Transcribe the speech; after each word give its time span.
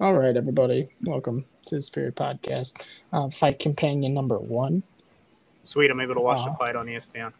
All 0.00 0.18
right, 0.18 0.36
everybody. 0.36 0.88
Welcome 1.04 1.44
to 1.66 1.76
the 1.76 1.82
Spirit 1.82 2.14
Podcast. 2.14 3.00
Uh, 3.12 3.28
fight 3.30 3.58
companion 3.58 4.14
number 4.14 4.38
one. 4.38 4.82
Sweet, 5.64 5.90
I'm 5.90 6.00
able 6.00 6.14
to 6.14 6.20
watch 6.20 6.40
Aw. 6.40 6.50
the 6.50 6.64
fight 6.64 6.76
on 6.76 6.86
ESPN. 6.86 7.32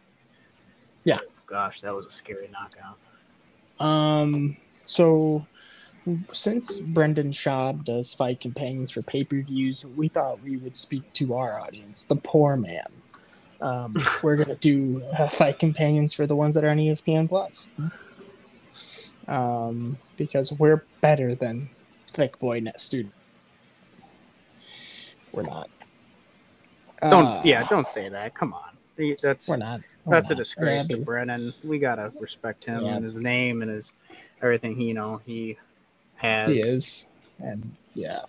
Yeah. 1.03 1.19
Gosh, 1.45 1.81
that 1.81 1.95
was 1.95 2.05
a 2.05 2.11
scary 2.11 2.49
knockout. 2.51 2.97
Um, 3.79 4.57
so 4.83 5.45
since 6.33 6.79
Brendan 6.79 7.31
Schaub 7.31 7.85
does 7.85 8.13
fight 8.13 8.39
companions 8.41 8.91
for 8.91 9.01
pay 9.01 9.23
per 9.23 9.41
views, 9.41 9.85
we 9.95 10.07
thought 10.07 10.41
we 10.43 10.57
would 10.57 10.75
speak 10.75 11.11
to 11.13 11.35
our 11.35 11.59
audience, 11.59 12.03
the 12.03 12.15
poor 12.17 12.57
man. 12.57 12.87
Um, 13.61 13.93
we're 14.23 14.35
gonna 14.35 14.55
do 14.55 15.01
uh, 15.17 15.27
fight 15.27 15.59
companions 15.59 16.13
for 16.13 16.25
the 16.25 16.35
ones 16.35 16.55
that 16.55 16.63
are 16.63 16.69
on 16.69 16.77
ESPN 16.77 17.27
Plus, 17.29 17.69
um, 19.27 19.97
because 20.17 20.53
we're 20.53 20.83
better 21.01 21.35
than 21.35 21.69
Thick 22.07 22.39
Boy 22.39 22.59
Net 22.59 22.79
Student. 22.79 23.13
We're 25.31 25.43
not. 25.43 25.69
Don't 27.01 27.27
Uh, 27.27 27.41
yeah, 27.43 27.63
don't 27.69 27.87
say 27.87 28.09
that. 28.09 28.33
Come 28.35 28.53
on. 28.53 28.63
That's 29.21 29.47
We're 29.47 29.55
not. 29.57 29.79
We're 30.05 30.15
that's 30.15 30.29
a 30.29 30.35
disgrace 30.35 30.87
Yeah, 30.89 30.97
to. 30.97 31.03
Brennan. 31.03 31.53
We 31.65 31.79
gotta 31.79 32.11
respect 32.19 32.65
him 32.65 32.83
Yeah. 32.83 32.95
and 32.95 33.03
his 33.03 33.17
name 33.19 33.61
and 33.61 33.71
his 33.71 33.93
everything 34.41 34.75
he 34.75 34.85
you 34.85 34.93
know 34.93 35.21
he 35.25 35.57
has. 36.15 36.47
He 36.47 36.55
is, 36.59 37.13
and 37.39 37.71
yeah. 37.95 38.21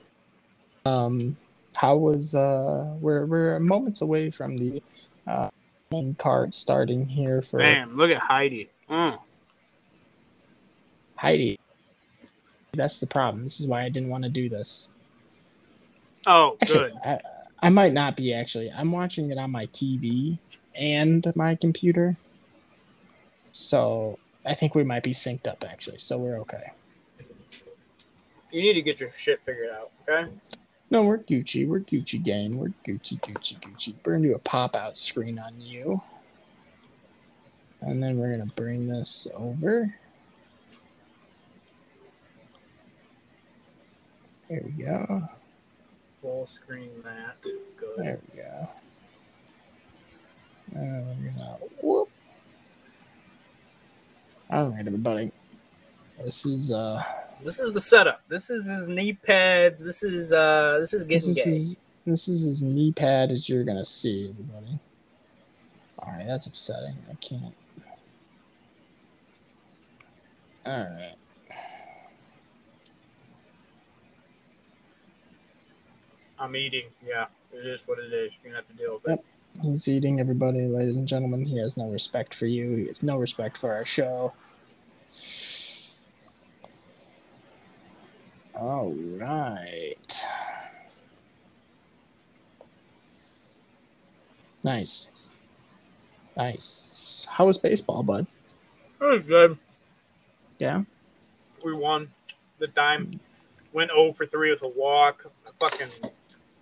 Um, 0.85 1.37
how 1.77 1.97
was 1.97 2.35
uh? 2.37 2.95
We're 3.01 3.27
we're 3.27 3.59
moments 3.59 4.01
away 4.03 4.31
from 4.31 4.57
the 4.57 4.81
uh 5.27 5.49
main 5.91 6.15
card 6.15 6.55
starting 6.55 7.05
here 7.05 7.43
for 7.43 7.57
Man, 7.57 7.97
look 7.97 8.13
at 8.13 8.19
Heidi. 8.19 8.71
Mm. 8.89 9.19
Heidi. 11.21 11.61
That's 12.73 12.99
the 12.99 13.07
problem. 13.07 13.43
This 13.43 13.61
is 13.61 13.67
why 13.67 13.83
I 13.83 13.91
didn't 13.91 14.09
want 14.09 14.25
to 14.25 14.31
do 14.31 14.49
this. 14.49 14.93
Oh, 16.27 16.57
Actually, 16.63 16.93
good. 16.93 16.99
I, 17.05 17.21
I 17.63 17.69
might 17.69 17.93
not 17.93 18.17
be 18.17 18.33
actually. 18.33 18.73
I'm 18.73 18.91
watching 18.91 19.31
it 19.31 19.37
on 19.37 19.51
my 19.51 19.67
TV 19.67 20.39
and 20.75 21.31
my 21.37 21.57
computer. 21.57 22.17
So 23.53 24.19
I 24.47 24.55
think 24.55 24.75
we 24.75 24.83
might 24.83 25.03
be 25.03 25.11
synced 25.11 25.47
up 25.47 25.63
actually. 25.69 25.99
So 25.99 26.17
we're 26.17 26.39
okay. 26.39 26.65
You 28.51 28.63
need 28.63 28.75
to 28.75 28.83
get 28.83 28.99
your 28.99 29.11
shit 29.11 29.41
figured 29.45 29.71
out, 29.71 29.91
okay? 30.09 30.31
No, 30.91 31.05
we're 31.05 31.19
Gucci. 31.19 31.69
We're 31.69 31.81
Gucci 31.81 32.23
gang. 32.23 32.57
We're 32.57 32.73
Gucci, 32.87 33.21
Gucci, 33.21 33.61
Gucci. 33.61 33.95
We're 34.07 34.15
gonna 34.15 34.29
do 34.29 34.35
a 34.35 34.39
pop 34.39 34.75
out 34.75 34.97
screen 34.97 35.39
on 35.39 35.61
you. 35.61 36.01
And 37.83 38.03
then 38.03 38.19
we're 38.19 38.31
gonna 38.31 38.51
bring 38.57 38.89
this 38.89 39.29
over. 39.35 39.95
There 44.51 44.63
we 44.65 44.83
go. 44.83 45.23
Full 46.23 46.45
screen 46.45 46.91
that. 47.05 47.37
Good. 47.41 47.99
There 47.99 48.19
we 48.35 48.43
go. 48.43 48.69
And 50.75 51.07
we're 51.07 51.31
gonna 51.31 51.59
whoop. 51.81 52.11
All 54.51 54.71
right, 54.71 54.85
everybody. 54.85 55.31
This 56.25 56.45
is 56.47 56.73
uh 56.73 57.01
This 57.45 57.61
is 57.61 57.71
the 57.71 57.81
setup. 57.81 58.23
This 58.29 58.51
is 58.51 58.69
his 58.69 58.89
knee 58.89 59.13
pads. 59.13 59.85
This 59.85 60.03
is 60.03 60.33
uh 60.33 60.79
this 60.81 60.95
is 60.95 61.07
this 61.07 61.23
getting 61.23 61.35
gay. 61.35 61.43
is 61.43 61.77
this 62.05 62.27
is 62.27 62.45
as 62.45 62.65
knee 62.65 62.93
pad 62.93 63.31
as 63.31 63.49
you're 63.49 63.63
gonna 63.63 63.85
see, 63.85 64.31
everybody. 64.31 64.81
All 66.01 66.13
right, 66.13 66.27
that's 66.27 66.49
upsetting. 66.49 66.97
I 67.09 67.15
can't. 67.21 67.55
All 70.67 70.83
right. 70.83 71.15
I'm 76.41 76.57
eating. 76.57 76.87
Yeah, 77.07 77.27
it 77.53 77.67
is 77.67 77.87
what 77.87 77.99
it 77.99 78.13
is. 78.13 78.37
You're 78.43 78.53
gonna 78.53 78.65
have 78.65 78.69
to 78.69 78.75
deal 78.75 78.95
with 78.95 79.05
it. 79.05 79.11
Yep. 79.11 79.25
He's 79.63 79.89
eating 79.89 80.21
everybody, 80.21 80.63
ladies 80.63 80.97
and 80.97 81.07
gentlemen. 81.07 81.45
He 81.45 81.59
has 81.59 81.77
no 81.77 81.91
respect 81.91 82.35
for 82.35 82.47
you. 82.47 82.77
He 82.77 82.87
has 82.87 83.03
no 83.03 83.19
respect 83.19 83.59
for 83.59 83.75
our 83.75 83.85
show. 83.85 84.33
All 88.59 88.93
right. 89.19 90.25
Nice. 94.65 95.11
Nice. 96.37 97.27
How 97.31 97.47
was 97.47 97.59
baseball, 97.59 98.03
bud? 98.03 98.27
It 99.01 99.05
was 99.05 99.23
good. 99.23 99.59
Yeah. 100.59 100.85
We 101.65 101.75
won. 101.75 102.11
The 102.59 102.69
dime 102.69 103.21
went 103.73 103.91
0 103.91 104.13
for 104.13 104.27
3 104.27 104.51
with 104.51 104.63
a 104.63 104.69
walk. 104.69 105.31
Fucking 105.59 105.89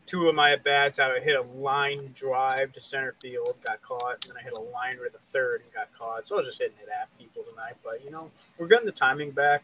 two 0.08 0.28
of 0.28 0.34
my 0.34 0.52
at 0.52 0.64
bats. 0.64 0.98
I 0.98 1.20
hit 1.20 1.36
a 1.36 1.42
line 1.42 2.10
drive 2.14 2.72
to 2.72 2.80
center 2.80 3.14
field, 3.20 3.54
got 3.64 3.80
caught. 3.82 4.24
And 4.24 4.34
then 4.34 4.36
I 4.40 4.42
hit 4.42 4.54
a 4.54 4.60
liner 4.60 5.04
to 5.04 5.12
the 5.12 5.18
third 5.32 5.60
and 5.60 5.72
got 5.72 5.92
caught. 5.92 6.26
So 6.26 6.34
I 6.34 6.38
was 6.38 6.46
just 6.46 6.58
hitting 6.58 6.78
it 6.82 6.88
at 6.88 7.08
people 7.18 7.44
tonight. 7.48 7.74
But, 7.84 8.02
you 8.04 8.10
know, 8.10 8.30
we're 8.56 8.66
getting 8.66 8.86
the 8.86 8.92
timing 8.92 9.30
back. 9.30 9.62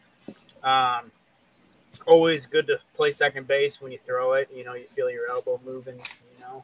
Um, 0.63 1.11
always 2.05 2.45
good 2.45 2.67
to 2.67 2.79
play 2.95 3.11
second 3.11 3.47
base 3.47 3.81
when 3.81 3.91
you 3.91 3.97
throw 3.97 4.33
it. 4.33 4.49
You 4.55 4.63
know, 4.63 4.75
you 4.75 4.85
feel 4.85 5.09
your 5.09 5.29
elbow 5.29 5.59
moving, 5.65 5.95
you 5.95 6.39
know, 6.41 6.63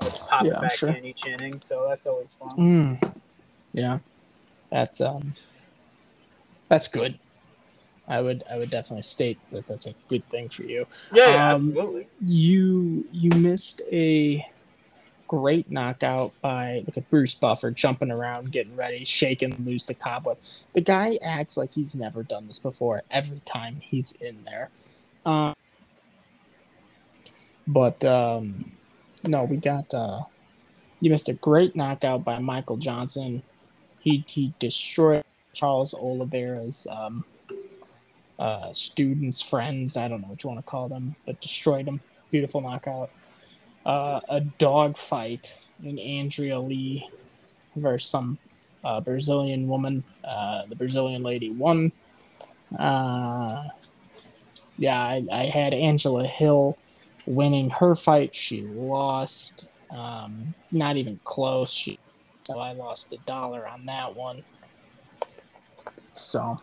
pop 0.00 0.46
Yeah, 0.46 0.52
it 0.54 0.60
back 0.62 0.74
sure. 0.74 0.88
in 0.88 1.04
each 1.04 1.26
inning. 1.26 1.60
So 1.60 1.86
that's 1.88 2.06
always 2.06 2.28
fun. 2.38 2.50
Mm. 2.56 3.14
Yeah. 3.72 3.98
That's 4.70 5.00
um 5.00 5.22
that's 6.68 6.88
good. 6.88 7.18
I 8.06 8.20
would 8.20 8.44
I 8.50 8.58
would 8.58 8.70
definitely 8.70 9.02
state 9.02 9.38
that 9.52 9.66
that's 9.66 9.86
a 9.86 9.94
good 10.08 10.24
thing 10.28 10.48
for 10.48 10.64
you. 10.64 10.86
Yeah, 11.12 11.30
yeah, 11.30 11.54
Um, 11.54 11.68
absolutely. 11.68 12.06
You 12.26 13.06
you 13.12 13.30
missed 13.30 13.82
a 13.90 14.44
great 15.26 15.70
knockout 15.70 16.32
by 16.42 16.82
look 16.86 16.96
at 16.98 17.08
Bruce 17.10 17.34
Buffer 17.34 17.70
jumping 17.70 18.10
around, 18.10 18.52
getting 18.52 18.76
ready, 18.76 19.04
shaking 19.04 19.56
loose 19.64 19.86
the 19.86 19.94
cobweb. 19.94 20.38
The 20.74 20.82
guy 20.82 21.18
acts 21.22 21.56
like 21.56 21.72
he's 21.72 21.94
never 21.94 22.22
done 22.22 22.46
this 22.46 22.58
before 22.58 23.02
every 23.10 23.40
time 23.44 23.76
he's 23.76 24.12
in 24.12 24.44
there. 24.44 24.70
Um, 25.24 25.54
but 27.66 28.04
um, 28.04 28.72
no, 29.26 29.44
we 29.44 29.56
got 29.56 29.92
uh, 29.94 30.20
you 31.00 31.10
missed 31.10 31.28
a 31.28 31.34
great 31.34 31.74
knockout 31.74 32.24
by 32.24 32.38
Michael 32.38 32.76
Johnson. 32.76 33.42
He 34.02 34.24
he 34.28 34.52
destroyed 34.58 35.24
Charles 35.54 35.94
Oliveira's 35.94 36.86
um, 36.90 37.24
uh, 38.38 38.72
students, 38.72 39.40
friends. 39.40 39.96
I 39.96 40.08
don't 40.08 40.20
know 40.20 40.28
what 40.28 40.42
you 40.42 40.50
want 40.50 40.64
to 40.64 40.70
call 40.70 40.88
them, 40.88 41.14
but 41.26 41.40
destroyed 41.40 41.86
them. 41.86 42.00
Beautiful 42.30 42.60
knockout. 42.60 43.10
Uh, 43.86 44.20
a 44.28 44.40
dog 44.40 44.96
fight 44.96 45.58
in 45.82 45.98
Andrea 45.98 46.58
Lee 46.58 47.08
versus 47.76 48.08
some 48.08 48.38
uh, 48.82 49.00
Brazilian 49.00 49.68
woman. 49.68 50.02
Uh, 50.24 50.66
the 50.66 50.76
Brazilian 50.76 51.22
lady 51.22 51.50
won. 51.50 51.92
Uh, 52.78 53.68
yeah, 54.78 55.00
I, 55.00 55.24
I 55.30 55.44
had 55.44 55.74
Angela 55.74 56.26
Hill 56.26 56.76
winning 57.26 57.70
her 57.70 57.94
fight. 57.94 58.34
She 58.34 58.62
lost. 58.62 59.70
Um, 59.90 60.54
not 60.72 60.96
even 60.96 61.20
close. 61.24 61.72
She 61.72 61.98
so 62.44 62.58
I 62.58 62.72
lost 62.72 63.12
a 63.14 63.16
dollar 63.18 63.66
on 63.66 63.86
that 63.86 64.14
one. 64.14 64.42
So 66.14 66.56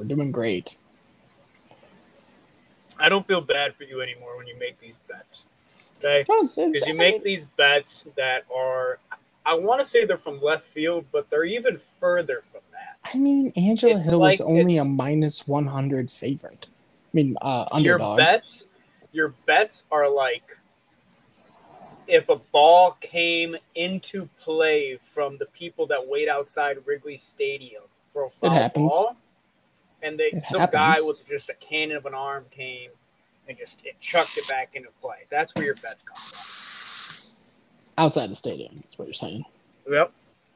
we're 0.00 0.06
doing 0.06 0.32
great. 0.32 0.78
I 2.98 3.10
don't 3.10 3.26
feel 3.26 3.42
bad 3.42 3.74
for 3.74 3.84
you 3.84 4.00
anymore 4.00 4.38
when 4.38 4.46
you 4.46 4.58
make 4.58 4.80
these 4.80 5.00
bets. 5.00 5.44
Okay? 5.98 6.24
Because 6.26 6.56
Because 6.56 6.88
you 6.88 6.94
make 6.94 7.22
these 7.22 7.46
bets 7.46 8.06
that 8.16 8.44
are, 8.54 8.98
I 9.44 9.54
want 9.54 9.80
to 9.80 9.84
say 9.84 10.06
they're 10.06 10.16
from 10.16 10.40
left 10.40 10.66
field, 10.66 11.04
but 11.12 11.28
they're 11.28 11.44
even 11.44 11.76
further 11.76 12.40
from 12.40 12.62
that. 12.72 12.96
I 13.12 13.18
mean, 13.18 13.52
Angela 13.56 13.96
It's 13.96 14.06
Hill 14.06 14.24
is 14.24 14.40
only 14.40 14.78
a 14.78 14.84
minus 14.86 15.46
100 15.46 16.10
favorite. 16.10 16.68
I 16.72 17.08
mean, 17.12 17.36
uh, 17.42 17.66
Your 17.78 17.98
bets, 17.98 18.68
your 19.12 19.34
bets 19.44 19.84
are 19.90 20.08
like 20.08 20.56
if 22.06 22.30
a 22.30 22.36
ball 22.36 22.96
came 23.02 23.54
into 23.74 24.28
play 24.38 24.96
from 24.96 25.36
the 25.36 25.46
people 25.46 25.86
that 25.88 26.08
wait 26.08 26.28
outside 26.28 26.78
Wrigley 26.86 27.18
Stadium 27.18 27.82
for 28.08 28.24
a 28.24 28.30
foul 28.30 28.50
happens. 28.50 28.92
ball, 28.92 29.16
and 30.02 30.18
they 30.18 30.26
It 30.26 30.46
some 30.46 30.68
guy 30.70 30.96
with 31.00 31.26
just 31.26 31.50
a 31.50 31.54
cannon 31.54 31.96
of 31.96 32.06
an 32.06 32.14
arm 32.14 32.44
came 32.50 32.90
and 33.48 33.56
just 33.56 33.84
it 33.84 33.98
chucked 34.00 34.36
it 34.36 34.48
back 34.48 34.74
into 34.74 34.88
play. 35.00 35.26
That's 35.30 35.54
where 35.54 35.64
your 35.64 35.74
bets 35.76 36.02
come 36.02 36.16
from. 36.16 38.04
Outside 38.04 38.30
the 38.30 38.34
stadium, 38.34 38.74
is 38.88 38.98
what 38.98 39.06
you're 39.06 39.14
saying. 39.14 39.44
Yep. 39.88 40.12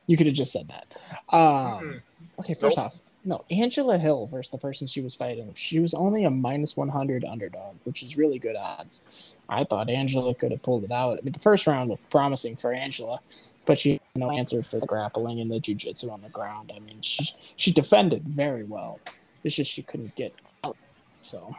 You 0.06 0.16
could 0.16 0.26
have 0.26 0.36
just 0.36 0.52
said 0.52 0.68
that. 0.68 1.34
Um. 1.34 2.00
Okay, 2.38 2.54
first 2.54 2.76
Nope. 2.76 2.86
off, 2.86 2.98
no, 3.26 3.44
Angela 3.50 3.96
Hill 3.96 4.26
versus 4.26 4.50
the 4.50 4.58
person 4.58 4.86
she 4.86 5.00
was 5.00 5.14
fighting, 5.14 5.50
she 5.54 5.80
was 5.80 5.94
only 5.94 6.24
a 6.24 6.30
minus 6.30 6.76
100 6.76 7.24
underdog, 7.24 7.76
which 7.84 8.02
is 8.02 8.18
really 8.18 8.38
good 8.38 8.56
odds. 8.56 9.36
I 9.48 9.64
thought 9.64 9.88
Angela 9.88 10.34
could 10.34 10.50
have 10.50 10.62
pulled 10.62 10.84
it 10.84 10.90
out. 10.90 11.18
I 11.18 11.22
mean, 11.22 11.32
the 11.32 11.38
first 11.38 11.66
round 11.66 11.88
looked 11.88 12.08
promising 12.10 12.56
for 12.56 12.72
Angela, 12.72 13.20
but 13.64 13.78
she 13.78 14.00
no 14.14 14.30
answer 14.30 14.62
for 14.62 14.78
the 14.78 14.86
grappling 14.86 15.40
and 15.40 15.50
the 15.50 15.60
jujitsu 15.60 16.10
on 16.12 16.22
the 16.22 16.28
ground. 16.28 16.70
I 16.74 16.80
mean, 16.80 17.00
she 17.00 17.24
she 17.56 17.72
defended 17.72 18.24
very 18.24 18.64
well. 18.64 19.00
It's 19.44 19.54
just 19.54 19.70
she 19.70 19.82
couldn't 19.82 20.14
get 20.16 20.34
out. 20.64 20.76
So, 21.20 21.54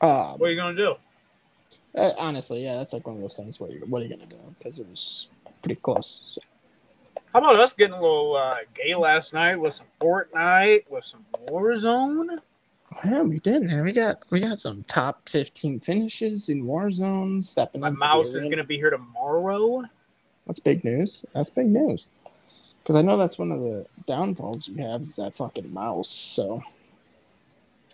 um, 0.00 0.38
What 0.38 0.48
are 0.48 0.50
you 0.50 0.56
gonna 0.56 0.76
do? 0.76 0.94
uh, 1.96 2.12
honestly, 2.18 2.62
yeah, 2.62 2.76
that's 2.76 2.92
like 2.92 3.06
one 3.06 3.16
of 3.16 3.22
those 3.22 3.36
things 3.36 3.58
where 3.58 3.70
you're, 3.70 3.86
what 3.86 4.02
are 4.02 4.04
you 4.04 4.10
gonna 4.10 4.28
do? 4.28 4.36
Because 4.58 4.78
it 4.78 4.88
was 4.88 5.30
pretty 5.62 5.80
close. 5.80 6.38
So, 6.38 6.40
How 7.32 7.38
about 7.38 7.58
us 7.58 7.72
getting 7.72 7.94
a 7.94 8.00
little 8.00 8.36
uh, 8.36 8.58
gay 8.74 8.94
last 8.94 9.32
night 9.32 9.56
with 9.56 9.74
some 9.74 9.86
Fortnite, 10.00 10.88
with 10.90 11.04
some 11.04 11.24
Warzone? 11.48 12.38
yeah, 13.04 13.22
we 13.22 13.38
did, 13.38 13.62
man. 13.62 13.82
We 13.82 13.92
got 13.92 14.22
we 14.30 14.40
got 14.40 14.60
some 14.60 14.82
top 14.84 15.28
fifteen 15.28 15.80
finishes 15.80 16.50
in 16.50 16.64
Warzone. 16.64 17.42
Stepping 17.42 17.80
My 17.80 17.90
mouse 17.90 18.34
is 18.34 18.44
gonna 18.44 18.64
be 18.64 18.76
here 18.76 18.90
tomorrow. 18.90 19.84
That's 20.46 20.60
big 20.60 20.84
news. 20.84 21.24
That's 21.34 21.50
big 21.50 21.66
news. 21.66 22.10
Because 22.86 22.94
I 22.94 23.02
know 23.02 23.16
that's 23.16 23.36
one 23.36 23.50
of 23.50 23.58
the 23.58 23.84
downfalls 24.06 24.68
you 24.68 24.76
have 24.84 25.00
is 25.00 25.16
that 25.16 25.34
fucking 25.34 25.74
mouse. 25.74 26.08
So 26.08 26.62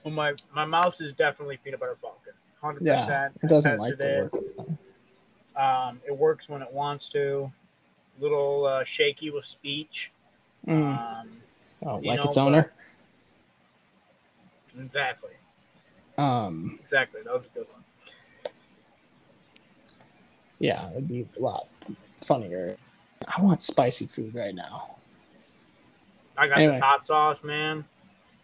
Well, 0.05 0.13
my 0.13 0.35
my 0.55 0.67
mouse 0.67 1.01
is 1.01 1.15
definitely 1.15 1.57
peanut 1.57 1.81
butter 1.81 1.97
falcon. 1.97 2.35
Hundred 2.61 2.87
yeah, 2.87 2.97
percent. 2.97 3.33
it 3.43 3.47
doesn't 3.49 3.79
like 3.79 3.99
to 4.01 4.31
work. 4.31 4.77
Um, 5.57 5.99
it 6.07 6.15
works 6.15 6.51
when 6.51 6.61
it 6.61 6.71
wants 6.71 7.09
to. 7.11 7.51
Little 8.21 8.67
uh, 8.67 8.85
shaky 8.85 9.31
with 9.31 9.47
speech. 9.47 10.13
Mm. 10.69 10.99
Um, 10.99 11.29
Oh, 11.85 11.97
like 11.97 12.21
know, 12.21 12.27
its 12.27 12.37
owner. 12.37 12.71
exactly, 14.79 15.33
Um, 16.17 16.79
exactly. 16.81 17.23
That 17.23 17.33
was 17.33 17.47
a 17.47 17.49
good 17.49 17.67
one. 17.73 18.53
yeah, 20.61 20.91
it'd 20.93 21.09
be 21.09 21.27
a 21.37 21.41
lot 21.41 21.67
funnier. 22.21 22.77
I 23.29 23.43
want 23.43 23.63
spicy 23.63 24.07
food 24.07 24.35
right 24.35 24.55
now. 24.55 24.97
I 26.37 26.49
got 26.49 26.57
Anyway. 26.57 26.73
this 26.73 26.79
hot 26.79 27.07
sauce, 27.07 27.45
man. 27.45 27.85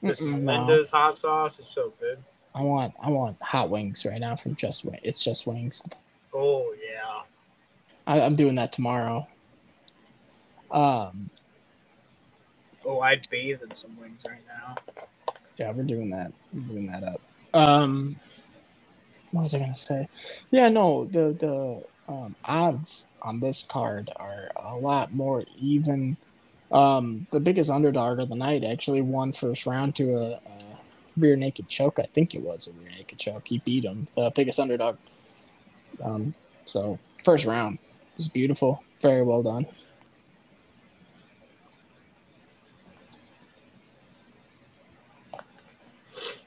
This 0.07 0.21
Mm-mm, 0.21 0.43
no. 0.43 0.81
Hot 0.91 1.19
sauce 1.19 1.59
is 1.59 1.67
so 1.67 1.93
good. 2.01 2.19
I 2.55 2.63
want 2.63 2.95
I 3.01 3.11
want 3.11 3.41
hot 3.43 3.71
wings 3.71 4.05
right 4.07 4.21
now 4.21 4.37
from 4.37 4.57
Just 4.57 4.85
Wing. 4.85 5.01
It's 5.03 5.25
Just 5.25 5.47
Wings. 5.47 5.89
Oh 6.35 6.75
yeah. 6.85 7.23
I, 8.07 8.21
I'm 8.21 8.37
doing 8.37 8.57
that 8.57 8.73
tomorrow. 8.73 9.27
Um, 10.71 11.31
Oh, 12.85 13.01
I'd 13.01 13.29
bathe 13.31 13.63
in 13.63 13.75
some 13.75 13.97
wings 13.99 14.25
right 14.29 14.43
now. 14.47 14.77
yeah, 15.59 15.73
we're 15.73 15.85
doing 15.85 16.11
that. 16.11 16.33
We're 16.53 16.61
doing 16.63 16.87
that 16.87 17.05
up. 17.05 17.21
Um, 17.55 18.17
what 19.33 19.43
was 19.43 19.55
I 19.55 19.61
gonna 19.61 19.75
say? 19.75 20.09
Yeah, 20.51 20.69
no, 20.69 21.07
the 21.07 21.35
the 21.39 21.85
um, 22.09 22.35
odds 22.45 23.07
on 23.23 23.41
this 23.41 23.65
card 23.65 24.11
are 24.17 24.51
a 24.57 24.77
lot 24.77 25.13
more 25.13 25.45
even. 25.59 26.17
Um, 26.71 27.27
the 27.31 27.41
biggest 27.41 27.71
underdog 27.71 28.19
of 28.19 28.29
the 28.29 28.37
night 28.37 28.65
actually 28.65 29.01
won 29.01 29.33
first 29.33 29.67
round 29.67 29.97
to 29.97 30.15
a, 30.15 30.33
a 30.33 30.79
rear 31.17 31.37
naked 31.37 31.69
choke. 31.69 31.99
I 31.99 32.07
think 32.13 32.35
it 32.35 32.43
was 32.43 32.69
a 32.69 32.73
rear 32.73 32.91
naked 32.91 33.19
choke. 33.19 33.49
He 33.49 33.59
beat 33.59 33.85
him, 33.85 34.07
the 34.15 34.33
biggest 34.35 34.61
underdog. 34.61 34.97
Um, 36.03 36.35
so 36.65 36.99
first 37.25 37.47
round 37.47 37.79
was 38.17 38.29
beautiful, 38.29 38.83
very 39.01 39.23
well 39.23 39.43
done. 39.43 39.65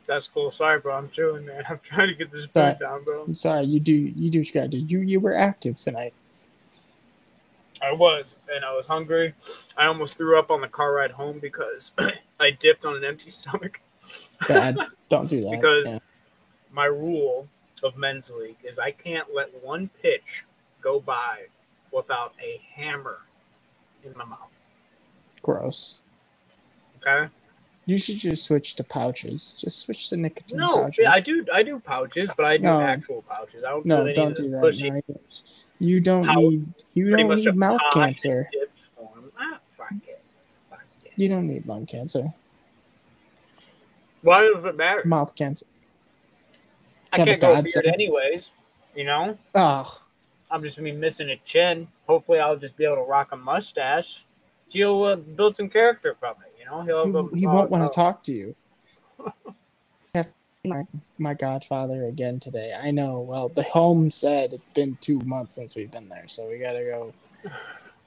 That's 0.07 0.27
cool. 0.27 0.51
Sorry, 0.51 0.79
bro. 0.79 0.95
I'm 0.95 1.09
chilling, 1.09 1.45
man. 1.45 1.63
I'm 1.69 1.79
trying 1.79 2.07
to 2.07 2.15
get 2.15 2.31
this 2.31 2.45
food 2.45 2.77
down, 2.79 3.03
bro. 3.05 3.23
I'm 3.23 3.35
sorry, 3.35 3.65
you 3.65 3.79
do 3.79 3.93
you 3.93 4.29
do 4.29 4.39
what 4.39 4.47
you 4.47 4.53
gotta 4.53 4.67
do. 4.69 4.77
You 4.77 4.99
you 4.99 5.19
were 5.19 5.35
active 5.35 5.75
tonight. 5.77 6.13
I 7.83 7.91
was, 7.93 8.37
and 8.53 8.63
I 8.63 8.71
was 8.73 8.85
hungry. 8.85 9.33
I 9.75 9.87
almost 9.87 10.15
threw 10.17 10.37
up 10.37 10.51
on 10.51 10.61
the 10.61 10.67
car 10.67 10.93
ride 10.93 11.09
home 11.11 11.39
because 11.39 11.91
I 12.39 12.51
dipped 12.51 12.85
on 12.85 12.95
an 12.95 13.03
empty 13.03 13.29
stomach. 13.31 13.81
Bad. 14.47 14.77
Don't 15.09 15.29
do 15.29 15.41
that. 15.41 15.51
Because- 15.51 15.89
Yeah. 15.89 15.99
My 16.73 16.85
rule 16.85 17.49
of 17.83 17.97
men's 17.97 18.29
league 18.29 18.55
is 18.63 18.79
I 18.79 18.91
can't 18.91 19.27
let 19.35 19.49
one 19.61 19.89
pitch 20.01 20.45
go 20.79 21.01
by 21.01 21.47
without 21.91 22.33
a 22.41 22.61
hammer 22.73 23.17
in 24.05 24.13
my 24.15 24.23
mouth. 24.23 24.47
gross. 25.41 26.01
Okay? 27.05 27.27
You 27.91 27.97
should 27.97 28.17
just 28.19 28.43
switch 28.45 28.75
to 28.75 28.85
pouches. 28.85 29.57
Just 29.59 29.79
switch 29.79 30.09
to 30.09 30.17
nicotine 30.17 30.59
No, 30.59 30.83
pouches. 30.83 31.05
I 31.09 31.19
do. 31.19 31.45
I 31.51 31.61
do 31.61 31.77
pouches, 31.77 32.31
but 32.37 32.45
I 32.45 32.55
do 32.55 32.63
No. 32.63 32.79
actual 32.79 33.21
pouches. 33.23 33.65
I 33.65 33.71
don't 33.71 33.85
No, 33.85 33.97
do 33.97 34.03
any 34.03 34.13
don't 34.13 34.35
do 34.35 34.43
that. 34.43 34.61
No, 34.61 34.67
You 35.79 35.99
don't 35.99 36.25
Pouch. 36.25 36.37
need 36.37 36.73
you 36.93 37.11
don't 37.11 37.35
need 37.35 37.55
mouth 37.57 37.81
cancer. 37.91 38.47
Ah, 39.37 39.59
fuck 39.67 39.91
it. 40.07 40.21
Fuck 40.69 40.79
it. 41.03 41.11
You 41.17 41.27
don't 41.27 41.47
need 41.47 41.67
lung 41.67 41.85
cancer. 41.85 42.23
Why 44.21 44.41
does 44.41 44.63
it 44.63 44.77
matter? 44.77 45.01
Mouth 45.03 45.35
cancer. 45.35 45.65
I 47.11 47.17
Yeah, 47.17 47.25
can't 47.25 47.41
go 47.41 47.61
beard 47.61 47.85
anyways. 47.87 48.51
You 48.95 49.03
know, 49.03 49.37
Oh, 49.53 50.01
I'm 50.49 50.61
just 50.61 50.77
gonna 50.77 50.91
be 50.91 50.95
missing 50.95 51.29
a 51.29 51.35
chin. 51.37 51.89
Hopefully, 52.07 52.39
I'll 52.39 52.55
just 52.55 52.77
be 52.77 52.85
able 52.85 52.97
to 52.97 53.01
rock 53.01 53.33
a 53.33 53.37
mustache. 53.37 54.23
Gio 54.69 55.11
uh, 55.11 55.15
build 55.17 55.57
some 55.57 55.67
character 55.69 56.15
from 56.17 56.35
it. 56.45 56.50
He'll 56.79 57.29
he, 57.33 57.39
he 57.41 57.47
won't 57.47 57.69
want 57.69 57.89
to 57.89 57.95
talk 57.95 58.23
to 58.23 58.31
you. 58.31 58.55
My, 60.63 60.83
my 61.17 61.33
godfather 61.33 62.05
again 62.05 62.39
today. 62.39 62.71
I 62.79 62.91
know. 62.91 63.21
Well, 63.21 63.49
the 63.49 63.63
home 63.63 64.11
said 64.11 64.53
it's 64.53 64.69
been 64.69 64.95
two 65.01 65.19
months 65.21 65.55
since 65.55 65.75
we've 65.75 65.89
been 65.89 66.07
there, 66.07 66.27
so 66.27 66.47
we 66.47 66.59
gotta 66.59 66.83
go. 66.83 67.13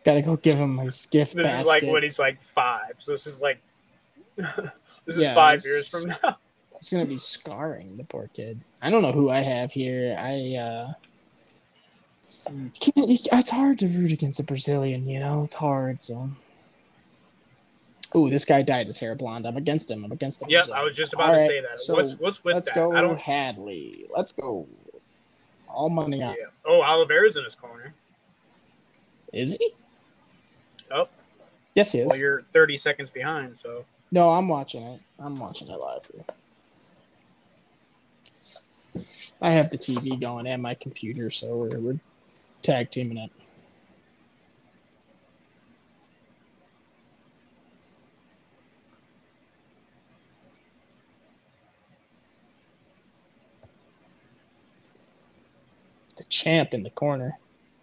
Gotta 0.05 0.23
go 0.23 0.37
give 0.37 0.59
him 0.59 0.79
his 0.79 1.07
gift 1.07 1.35
This 1.35 1.49
basket. 1.49 1.63
is 1.63 1.67
like 1.67 1.83
when 1.83 2.05
he's 2.05 2.21
like 2.21 2.41
five. 2.41 2.95
So 2.99 3.11
this 3.11 3.27
is 3.27 3.43
like. 3.43 3.61
this 4.37 5.17
is 5.17 5.21
Yeah, 5.21 5.35
five 5.35 5.65
years 5.65 5.89
from 5.89 6.11
now. 6.11 6.39
It's 6.77 6.93
gonna 6.93 7.07
be 7.07 7.17
scarring 7.17 7.97
the 7.97 8.05
poor 8.05 8.31
kid. 8.35 8.61
I 8.83 8.91
don't 8.91 9.03
know 9.03 9.13
who 9.13 9.31
I 9.31 9.41
have 9.41 9.73
here. 9.73 10.15
I 10.17 10.55
uh 10.55 10.93
can't, 12.79 12.95
it's 12.97 13.51
hard 13.51 13.79
to 13.79 13.89
root 13.89 14.13
against 14.13 14.41
a 14.41 14.45
Brazilian, 14.45 15.09
you 15.09 15.19
know. 15.19 15.43
It's 15.43 15.55
hard. 15.55 16.03
So, 16.03 16.29
ooh, 18.17 18.31
this 18.31 18.45
guy 18.45 18.63
dyed 18.63 18.87
his 18.87 18.99
hair 18.99 19.15
blonde. 19.15 19.47
I'm 19.47 19.57
against 19.57 19.91
him. 19.91 20.05
I'm 20.05 20.13
against 20.13 20.43
him. 20.43 20.49
Brazilian. 20.49 20.79
I 20.81 20.85
was 20.85 20.97
just 20.97 21.13
about 21.13 21.31
All 21.31 21.35
to 21.37 21.41
right, 21.41 21.49
say 21.49 21.61
that. 21.61 21.77
so 21.77 21.95
what's 21.95 22.19
what's 22.19 22.43
with 22.45 22.55
Let's 22.55 22.69
that? 22.69 22.75
go 22.75 22.95
I 22.95 23.01
don't. 23.01 23.19
Hadley. 23.19 24.07
Let's 24.15 24.33
go. 24.33 24.67
All 25.69 25.89
money 25.91 26.19
Yeah. 26.19 26.31
on. 26.31 26.37
Oh, 26.65 26.83
Oliveira's 26.83 27.37
in 27.37 27.45
his 27.45 27.55
corner. 27.55 27.93
Is 29.33 29.57
he? 29.57 29.73
Oh. 30.91 31.09
Yes, 31.75 31.91
he 31.93 31.99
is. 32.01 32.07
Well, 32.09 32.19
you're 32.19 32.43
30 32.53 32.77
seconds 32.77 33.11
behind, 33.11 33.59
so 33.59 33.85
No, 34.13 34.31
I'm 34.31 34.47
watching 34.49 34.83
it. 34.85 35.01
I'm 35.19 35.35
watching 35.37 35.69
it 35.69 35.77
live. 35.81 36.09
Here. 36.13 36.25
I 39.43 39.51
have 39.51 39.71
the 39.71 39.79
TV 39.79 40.19
going 40.21 40.47
and 40.47 40.63
my 40.63 40.75
computer, 40.75 41.31
so 41.31 41.57
we're, 41.57 41.79
we're 41.81 41.99
tag 42.63 42.91
teaming 42.91 43.19
it. 43.19 43.31
Champ 56.35 56.75
in 56.75 56.83
the 56.83 56.91
corner. 56.91 57.39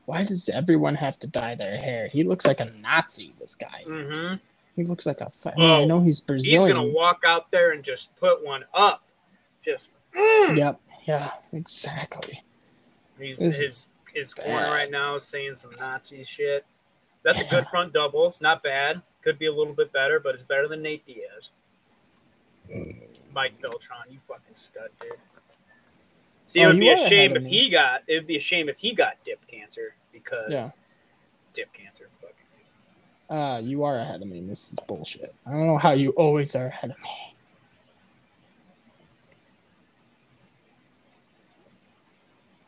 Why 0.05 0.24
does 0.24 0.50
everyone 0.50 0.96
have 0.96 1.17
to 1.20 1.27
dye 1.27 1.55
their 1.55 1.77
hair? 1.77 2.10
He 2.12 2.24
looks 2.24 2.46
like 2.46 2.60
a 2.60 2.65
Nazi. 2.65 3.34
This 3.39 3.55
guy. 3.55 3.84
hmm 3.86 4.36
He 4.75 4.84
looks 4.84 5.05
like 5.05 5.22
a. 5.22 5.29
Fa- 5.29 5.53
I, 5.58 5.81
I 5.81 5.86
know 5.86 6.01
he's 6.01 6.20
Brazilian. 6.20 6.65
he's 6.67 6.74
gonna 6.74 6.88
walk 6.93 7.24
out 7.25 7.50
there 7.51 7.72
and 7.72 7.81
just 7.84 8.13
put 8.17 8.43
one 8.43 8.65
up. 8.74 9.03
Just 9.63 9.91
mm. 10.13 10.58
Yep. 10.58 10.81
Yeah. 11.03 11.31
Exactly. 11.53 12.43
he's 13.17 13.39
This 13.39 13.60
his 13.60 13.88
his 14.13 14.34
bad. 14.34 14.48
corner 14.48 14.72
right 14.72 14.91
now 14.91 15.15
is 15.15 15.24
saying 15.24 15.55
some 15.55 15.72
Nazi 15.79 16.24
shit. 16.25 16.65
That's 17.24 17.41
a 17.41 17.46
good 17.46 17.65
front 17.67 17.93
double. 17.93 18.27
It's 18.27 18.41
not 18.41 18.62
bad. 18.63 19.01
Could 19.22 19.39
be 19.39 19.46
a 19.46 19.53
little 19.53 19.74
bit 19.74 19.93
better, 19.93 20.20
but 20.20 20.34
it's 20.34 20.43
better 20.43 20.67
than 20.67 20.81
Nate 20.81 21.05
Diaz. 21.05 21.51
Mike 23.34 23.53
Beltran, 23.62 24.00
you 24.10 24.20
fucking 24.27 24.55
stud, 24.55 24.89
dude. 25.00 25.12
See, 26.51 26.60
it 26.60 26.65
Oh, 26.65 26.67
would 26.67 26.75
you 26.75 26.81
be 26.81 26.89
a 26.89 26.98
shame 26.98 27.38
if 27.38 27.46
he 27.46 27.70
got. 27.70 28.03
It 28.08 28.15
would 28.15 28.27
be 28.27 28.36
a 28.36 28.41
shame 28.41 28.67
if 28.67 28.77
he 28.77 28.91
got 28.91 29.15
dip 29.24 29.48
cancer 29.48 29.96
because 30.12 30.51
Yeah. 30.51 30.67
dip 31.53 31.72
cancer. 31.72 32.10
Fucking. 32.20 32.36
Uh, 33.29 33.62
you 33.63 33.86
are 33.86 33.96
ahead 33.96 34.22
of 34.22 34.27
me. 34.27 34.41
This 34.41 34.74
is 34.74 34.79
bullshit. 34.86 35.34
I 35.48 35.51
don't 35.51 35.65
know 35.67 35.77
how 35.77 35.91
you 35.91 36.10
always 36.12 36.53
are 36.58 36.65
ahead 36.65 36.91
of 36.91 37.00
me. 37.00 37.10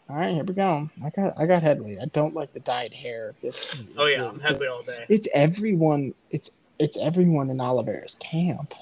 All 0.10 0.16
right, 0.18 0.34
here 0.34 0.44
we 0.46 0.54
go. 0.54 0.90
I 1.04 1.10
got 1.10 1.34
I 1.38 1.46
got 1.46 1.62
Headley. 1.63 1.98
I 2.00 2.06
don't 2.06 2.34
like 2.34 2.54
the 2.54 2.60
dyed 2.62 2.94
hair. 2.94 3.34
This. 3.42 3.90
Oh 3.98 4.08
yeah, 4.08 4.25
I'm 4.28 4.40
Headley 4.40 4.68
all 4.68 4.82
day. 4.84 5.06
it's 5.10 5.28
everyone. 5.34 6.13
It's 6.32 6.56
it's 6.80 6.98
everyone 7.00 7.50
in 7.50 7.60
Oliver's 7.60 8.16
camp. 8.16 8.74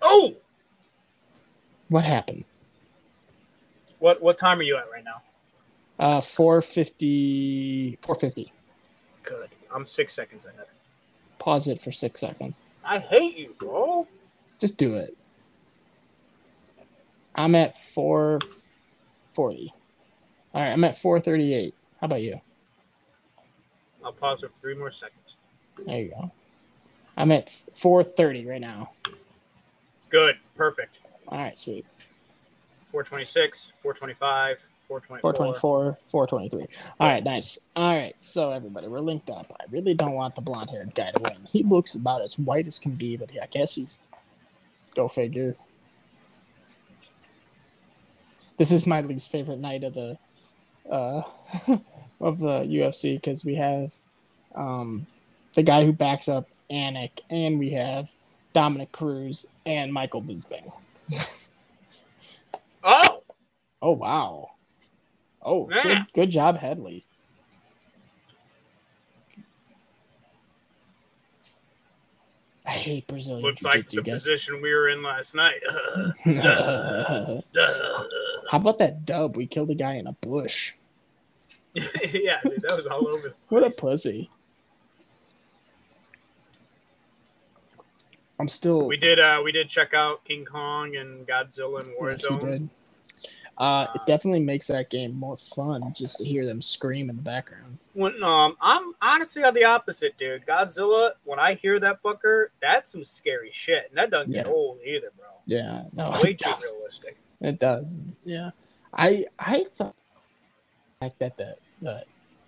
Oh, 0.00 0.34
What 1.88 2.04
happened? 2.04 2.44
What 4.02 4.20
what 4.20 4.36
time 4.36 4.58
are 4.58 4.64
you 4.64 4.76
at 4.76 4.90
right 4.90 5.04
now? 5.04 5.22
Uh, 5.98 6.20
450, 6.20 7.98
450. 8.02 8.52
Good. 9.22 9.48
I'm 9.72 9.86
six 9.86 10.12
seconds 10.12 10.44
ahead. 10.44 10.66
Pause 11.38 11.68
it 11.68 11.80
for 11.80 11.92
six 11.92 12.20
seconds. 12.20 12.64
I 12.84 12.98
hate 12.98 13.38
you, 13.38 13.54
bro. 13.60 14.08
Just 14.58 14.76
do 14.76 14.96
it. 14.96 15.16
I'm 17.36 17.54
at 17.54 17.78
440. 17.78 19.72
All 20.52 20.60
right, 20.60 20.70
I'm 20.70 20.82
at 20.84 20.98
438. 20.98 21.72
How 22.00 22.04
about 22.06 22.22
you? 22.22 22.40
I'll 24.04 24.12
pause 24.12 24.42
it 24.42 24.48
for 24.48 24.60
three 24.60 24.74
more 24.74 24.90
seconds. 24.90 25.36
There 25.86 26.00
you 26.00 26.08
go. 26.08 26.32
I'm 27.16 27.30
at 27.30 27.50
430 27.74 28.46
right 28.46 28.60
now. 28.60 28.90
Good. 30.10 30.38
Perfect. 30.56 30.98
All 31.28 31.38
right, 31.38 31.56
sweet. 31.56 31.86
426, 32.92 33.72
425, 33.80 34.68
424. 34.86 35.20
424, 35.22 35.98
423. 36.06 36.66
All 37.00 37.08
right, 37.08 37.24
nice. 37.24 37.70
All 37.74 37.96
right, 37.96 38.14
so 38.22 38.50
everybody, 38.50 38.86
we're 38.86 39.00
linked 39.00 39.30
up. 39.30 39.50
I 39.58 39.64
really 39.70 39.94
don't 39.94 40.12
want 40.12 40.34
the 40.34 40.42
blonde 40.42 40.68
haired 40.68 40.94
guy 40.94 41.10
to 41.10 41.22
win. 41.22 41.38
He 41.50 41.62
looks 41.62 41.94
about 41.94 42.20
as 42.20 42.38
white 42.38 42.66
as 42.66 42.78
can 42.78 42.94
be, 42.94 43.16
but 43.16 43.32
yeah, 43.32 43.44
I 43.44 43.46
guess 43.46 43.74
he's. 43.74 44.00
Go 44.94 45.08
figure. 45.08 45.54
This 48.58 48.70
is 48.70 48.86
my 48.86 49.00
least 49.00 49.32
favorite 49.32 49.58
night 49.58 49.84
of 49.84 49.94
the 49.94 50.18
uh, 50.90 51.22
of 52.20 52.38
the 52.40 52.60
UFC 52.64 53.14
because 53.14 53.42
we 53.42 53.54
have 53.54 53.94
um, 54.54 55.06
the 55.54 55.62
guy 55.62 55.86
who 55.86 55.94
backs 55.94 56.28
up 56.28 56.46
Anik, 56.70 57.20
and 57.30 57.58
we 57.58 57.70
have 57.70 58.12
Dominick 58.52 58.92
Cruz 58.92 59.46
and 59.64 59.90
Michael 59.90 60.20
Bisping. 60.20 60.70
Oh, 62.82 63.22
Oh 63.80 63.92
wow! 63.92 64.48
Oh, 65.42 65.66
good, 65.66 65.84
Yeah. 65.84 66.04
good 66.14 66.30
job, 66.30 66.56
Headley. 66.56 67.04
I 72.64 72.70
hate 72.70 73.06
Brazilian 73.08 73.42
looks 73.42 73.64
like 73.64 73.88
the 73.88 74.02
guys. 74.02 74.14
position 74.24 74.60
we 74.62 74.72
were 74.72 74.88
in 74.88 75.02
last 75.02 75.34
night. 75.34 75.60
How 76.24 77.40
Duh. 77.52 78.20
about 78.52 78.78
that 78.78 79.04
dub? 79.04 79.36
We 79.36 79.46
killed 79.46 79.70
a 79.70 79.74
guy 79.74 79.94
in 79.94 80.06
a 80.06 80.12
bush. 80.20 80.74
yeah, 81.74 82.38
dude, 82.44 82.60
that 82.62 82.74
was 82.76 82.86
all 82.86 83.08
over. 83.08 83.28
the 83.30 83.34
What 83.48 83.64
a 83.64 83.70
pussy! 83.70 84.30
I'm 88.42 88.48
still. 88.48 88.88
We 88.88 88.96
did. 88.96 89.20
Uh, 89.20 89.40
we 89.44 89.52
did 89.52 89.68
check 89.68 89.94
out 89.94 90.24
King 90.24 90.44
Kong 90.44 90.96
and 90.96 91.24
Godzilla 91.28 91.80
and 91.84 91.90
Warzone. 91.96 92.32
Yes, 92.32 92.42
we 92.44 92.50
did. 92.50 92.68
Uh, 93.56 93.86
it 93.94 94.00
definitely 94.04 94.40
makes 94.42 94.66
that 94.66 94.90
game 94.90 95.14
more 95.14 95.36
fun 95.36 95.92
just 95.94 96.18
to 96.18 96.24
hear 96.24 96.44
them 96.44 96.60
scream 96.60 97.08
in 97.08 97.14
the 97.16 97.22
background. 97.22 97.78
When, 97.92 98.20
um, 98.22 98.56
I'm 98.60 98.94
honestly 99.00 99.44
on 99.44 99.54
the 99.54 99.62
opposite, 99.62 100.18
dude. 100.18 100.44
Godzilla. 100.44 101.12
When 101.22 101.38
I 101.38 101.54
hear 101.54 101.78
that 101.78 102.02
fucker, 102.02 102.46
that's 102.60 102.90
some 102.90 103.04
scary 103.04 103.50
shit, 103.52 103.86
and 103.90 103.96
that 103.96 104.10
doesn't 104.10 104.32
get 104.32 104.46
Yeah. 104.46 104.52
old 104.52 104.80
either, 104.84 105.10
bro. 105.16 105.26
Yeah, 105.46 105.84
no, 105.92 106.10
Way 106.24 106.30
it 106.30 106.38
too 106.40 106.50
does. 106.50 106.74
realistic. 106.78 107.16
It 107.42 107.60
does. 107.60 107.86
Yeah, 108.24 108.50
I 108.92 109.26
I 109.38 109.64
thought 109.64 109.94
like 111.00 111.16
that 111.18 111.36
the 111.36 111.54
the 111.80 112.04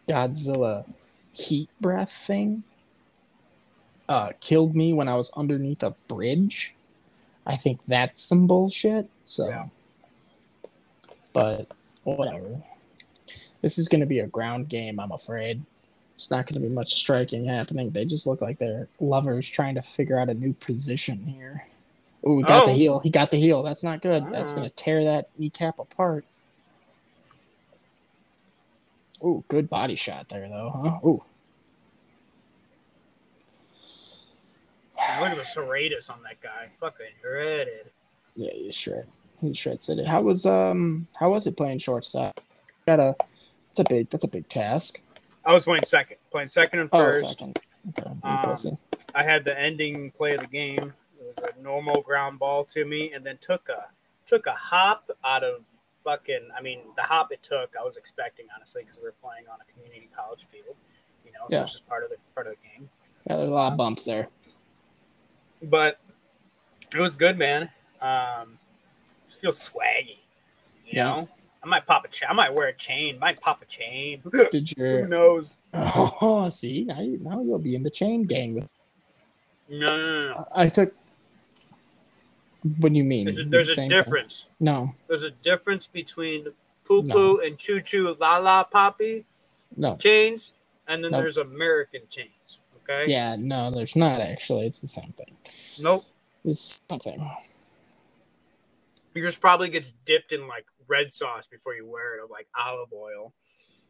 Godzilla 0.08 0.92
heat 1.32 1.68
breath 1.80 2.10
thing 2.10 2.64
uh 4.08 4.30
killed 4.40 4.76
me 4.76 4.92
when 4.92 5.08
I 5.08 5.16
was 5.16 5.32
underneath 5.36 5.82
a 5.82 5.96
bridge. 6.08 6.74
I 7.46 7.56
think 7.56 7.80
that's 7.86 8.22
some 8.22 8.46
bullshit. 8.46 9.08
So, 9.24 9.48
Yeah. 9.48 9.64
but 11.32 11.70
whatever. 12.04 12.62
This 13.62 13.78
is 13.78 13.88
going 13.88 14.00
to 14.00 14.06
be 14.06 14.20
a 14.20 14.26
ground 14.26 14.68
game, 14.68 15.00
I'm 15.00 15.12
afraid. 15.12 15.64
It's 16.14 16.30
not 16.30 16.46
going 16.46 16.60
to 16.62 16.68
be 16.68 16.72
much 16.74 16.94
striking 16.94 17.44
happening. 17.46 17.90
They 17.90 18.04
just 18.04 18.26
look 18.26 18.40
like 18.40 18.58
they're 18.58 18.88
lovers 19.00 19.48
trying 19.48 19.74
to 19.76 19.82
figure 19.82 20.18
out 20.18 20.28
a 20.30 20.34
new 20.34 20.54
position 20.54 21.20
here. 21.20 21.64
Ooh, 22.28 22.42
got 22.44 22.64
the 22.64 22.72
Oh. 22.72 22.74
heel. 22.74 22.98
He 23.00 23.10
got 23.10 23.30
the 23.30 23.38
heel. 23.38 23.62
That's 23.62 23.84
not 23.84 24.02
good. 24.02 24.30
That's 24.30 24.52
Ah. 24.52 24.56
going 24.56 24.68
to 24.68 24.74
tear 24.74 25.04
that 25.04 25.30
kneecap 25.38 25.78
apart. 25.78 26.26
Ooh, 29.24 29.44
good 29.48 29.68
body 29.70 29.96
shot 29.96 30.28
there, 30.28 30.48
though, 30.48 30.70
huh? 30.70 31.00
Ooh. 31.06 31.24
Look 35.20 35.30
at 35.30 35.36
the 35.36 35.42
serratus 35.42 36.10
on 36.10 36.22
that 36.22 36.40
guy. 36.40 36.68
Fucking 36.80 37.06
shredded. 37.20 37.90
Yeah, 38.36 38.50
he 38.52 38.72
shred. 38.72 39.06
He 39.40 39.52
shreds 39.54 39.88
it. 39.88 40.04
How 40.06 40.22
was 40.22 40.46
um? 40.46 41.06
How 41.18 41.30
was 41.30 41.46
it 41.46 41.56
playing 41.56 41.78
shortstop? 41.78 42.40
Got 42.86 43.00
a. 43.00 43.14
That's 43.68 43.80
a 43.80 43.84
big. 43.88 44.10
That's 44.10 44.24
a 44.24 44.28
big 44.28 44.48
task. 44.48 45.00
I 45.44 45.52
was 45.52 45.64
playing 45.64 45.84
second. 45.84 46.16
Playing 46.30 46.48
second 46.48 46.80
and 46.80 46.90
first. 46.90 47.24
Oh, 47.24 47.28
second. 47.28 47.58
Okay, 47.98 48.10
Um. 48.22 48.78
I 49.14 49.22
had 49.22 49.44
the 49.44 49.58
ending 49.58 50.10
play 50.12 50.34
of 50.34 50.40
the 50.40 50.46
game. 50.46 50.92
It 51.20 51.26
was 51.26 51.36
a 51.38 51.62
normal 51.62 52.00
ground 52.02 52.38
ball 52.38 52.64
to 52.66 52.84
me, 52.84 53.12
and 53.12 53.24
then 53.24 53.38
took 53.40 53.68
a 53.68 53.86
took 54.26 54.46
a 54.46 54.52
hop 54.52 55.10
out 55.24 55.44
of 55.44 55.64
fucking. 56.02 56.48
I 56.56 56.62
mean, 56.62 56.80
the 56.96 57.02
hop 57.02 57.30
it 57.30 57.42
took, 57.42 57.74
I 57.78 57.84
was 57.84 57.96
expecting 57.96 58.46
honestly 58.56 58.82
because 58.82 58.98
we 58.98 59.04
were 59.04 59.14
playing 59.22 59.44
on 59.52 59.58
a 59.60 59.72
community 59.72 60.08
college 60.16 60.46
field. 60.46 60.76
You 61.26 61.32
know, 61.32 61.40
so 61.50 61.56
Yeah. 61.56 61.62
it's 61.62 61.72
just 61.72 61.86
part 61.86 62.04
of 62.04 62.10
the 62.10 62.16
part 62.34 62.46
of 62.46 62.54
the 62.54 62.68
game. 62.68 62.88
Yeah, 63.26 63.36
there's 63.36 63.50
a 63.50 63.54
lot 63.54 63.72
of 63.72 63.76
bumps 63.78 64.04
there. 64.04 64.28
But 65.70 65.98
it 66.94 67.00
was 67.00 67.16
good, 67.16 67.38
man. 67.38 67.70
Um, 68.00 68.58
feels 69.28 69.68
swaggy. 69.68 70.18
You 70.86 70.96
Yeah. 70.96 71.04
know, 71.04 71.28
I 71.62 71.66
might 71.66 71.86
pop 71.86 72.04
a 72.04 72.08
chain. 72.08 72.28
I 72.30 72.34
might 72.34 72.52
wear 72.54 72.68
a 72.68 72.72
chain. 72.74 73.16
I 73.16 73.18
Might 73.18 73.40
pop 73.40 73.62
a 73.62 73.66
chain. 73.66 74.22
Did 74.50 74.72
Who 74.76 75.08
knows? 75.08 75.56
oh 75.74 76.48
see 76.50 76.84
now 76.84 77.00
you 77.00 77.18
now 77.20 77.42
you'll 77.42 77.58
be 77.58 77.74
in 77.74 77.82
the 77.82 77.90
chain 77.90 78.22
gang 78.24 78.54
No, 79.68 80.00
no, 80.00 80.02
no, 80.02 80.20
no. 80.20 80.48
I 80.54 80.68
took 80.68 80.90
what 82.78 82.92
do 82.92 82.98
you 82.98 83.04
mean? 83.04 83.24
There's 83.26 83.38
a, 83.38 83.44
The 83.44 83.60
a 83.60 83.64
same 83.64 83.88
thing? 83.90 83.98
difference. 83.98 84.46
No, 84.60 84.94
There's 85.08 85.24
a 85.24 85.30
difference 85.30 85.86
between 85.86 86.46
poo 86.84 87.02
poo 87.02 87.40
and 87.40 87.58
choo 87.58 87.80
choo 87.80 88.14
la 88.20 88.38
la 88.38 88.64
poppy 88.64 89.24
no. 89.76 89.96
chains, 89.96 90.54
and 90.88 91.04
then 91.04 91.12
Nope. 91.12 91.22
there's 91.22 91.36
American 91.38 92.02
chains. 92.08 92.30
Okay. 92.88 93.10
Yeah, 93.10 93.36
no, 93.38 93.70
there's 93.70 93.96
not 93.96 94.20
actually. 94.20 94.66
It's 94.66 94.80
the 94.80 94.88
same 94.88 95.12
thing. 95.12 95.36
Nope. 95.82 96.02
It's 96.44 96.80
something. 96.90 97.30
Yours 99.14 99.36
probably 99.36 99.70
gets 99.70 99.90
dipped 99.90 100.32
in 100.32 100.46
like 100.48 100.66
red 100.88 101.10
sauce 101.10 101.46
before 101.46 101.74
you 101.74 101.86
wear 101.86 102.16
it, 102.16 102.20
or 102.20 102.26
like 102.28 102.46
olive 102.58 102.92
oil. 102.92 103.32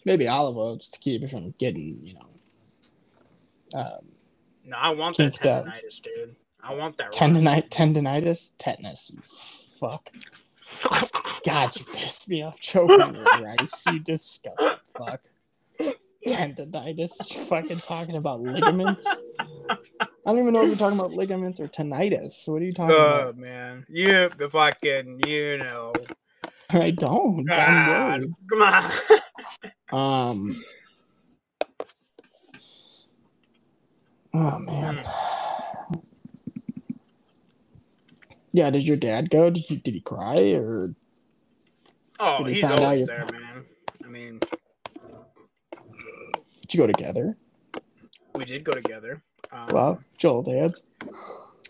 Maybe 0.04 0.28
olive 0.28 0.56
oil 0.56 0.76
just 0.76 0.94
to 0.94 1.00
keep 1.00 1.24
it 1.24 1.30
from 1.30 1.54
getting, 1.58 1.98
you 2.02 2.14
know, 2.14 3.80
um, 3.80 4.12
No, 4.64 4.76
I 4.76 4.90
want 4.90 5.16
that 5.16 5.32
tendonitis, 5.32 6.00
dude. 6.00 6.36
I 6.62 6.74
want 6.74 6.96
that. 6.98 7.10
tendinite, 7.12 7.68
tendinitis, 7.70 8.52
tetanus. 8.58 9.10
You 9.14 9.20
fuck. 9.22 10.10
God, 11.44 11.76
you 11.76 11.84
pissed 11.86 12.28
me 12.28 12.42
off 12.42 12.60
choking 12.60 13.12
with 13.12 13.28
rice. 13.40 13.86
You 13.86 13.98
disgusting 13.98 14.78
fuck. 14.96 15.22
Tendinitis. 16.26 17.34
You 17.34 17.44
fucking 17.44 17.78
talking 17.78 18.16
about 18.16 18.40
ligaments? 18.40 19.22
I 19.68 19.76
don't 20.26 20.38
even 20.38 20.52
know 20.54 20.62
if 20.62 20.68
you're 20.68 20.76
talking 20.76 20.98
about 20.98 21.12
ligaments 21.12 21.60
or 21.60 21.68
tinnitus. 21.68 22.48
What 22.48 22.62
are 22.62 22.64
you 22.64 22.72
talking 22.72 22.96
Oh 22.96 23.32
man, 23.36 23.84
you 23.88 24.30
the 24.38 24.48
fucking 24.48 25.20
you 25.26 25.58
know. 25.58 25.92
I 26.70 26.90
don't. 26.90 27.46
Worried. 27.48 28.32
come 28.50 28.62
on. 28.62 28.90
Um. 29.92 30.56
Oh 34.32 34.58
man. 34.60 34.98
Yeah, 38.52 38.70
did 38.70 38.86
your 38.86 38.96
dad 38.96 39.30
go? 39.30 39.50
Did 39.50 39.68
you, 39.70 39.76
did 39.78 39.94
he 39.94 40.00
cry 40.00 40.52
or 40.52 40.94
Oh, 42.20 42.46
you 42.46 42.54
he's 42.54 42.64
out 42.64 42.80
always 42.80 43.06
there, 43.06 43.26
man. 43.32 43.64
I 44.04 44.08
mean, 44.08 44.40
did 46.74 46.78
you 46.80 46.86
go 46.88 46.92
together? 46.92 47.36
we 48.34 48.44
did 48.44 48.64
go 48.64 48.72
together. 48.72 49.22
Um, 49.52 49.68
Well, 49.70 50.00
Joel 50.18 50.42
dads. 50.42 50.90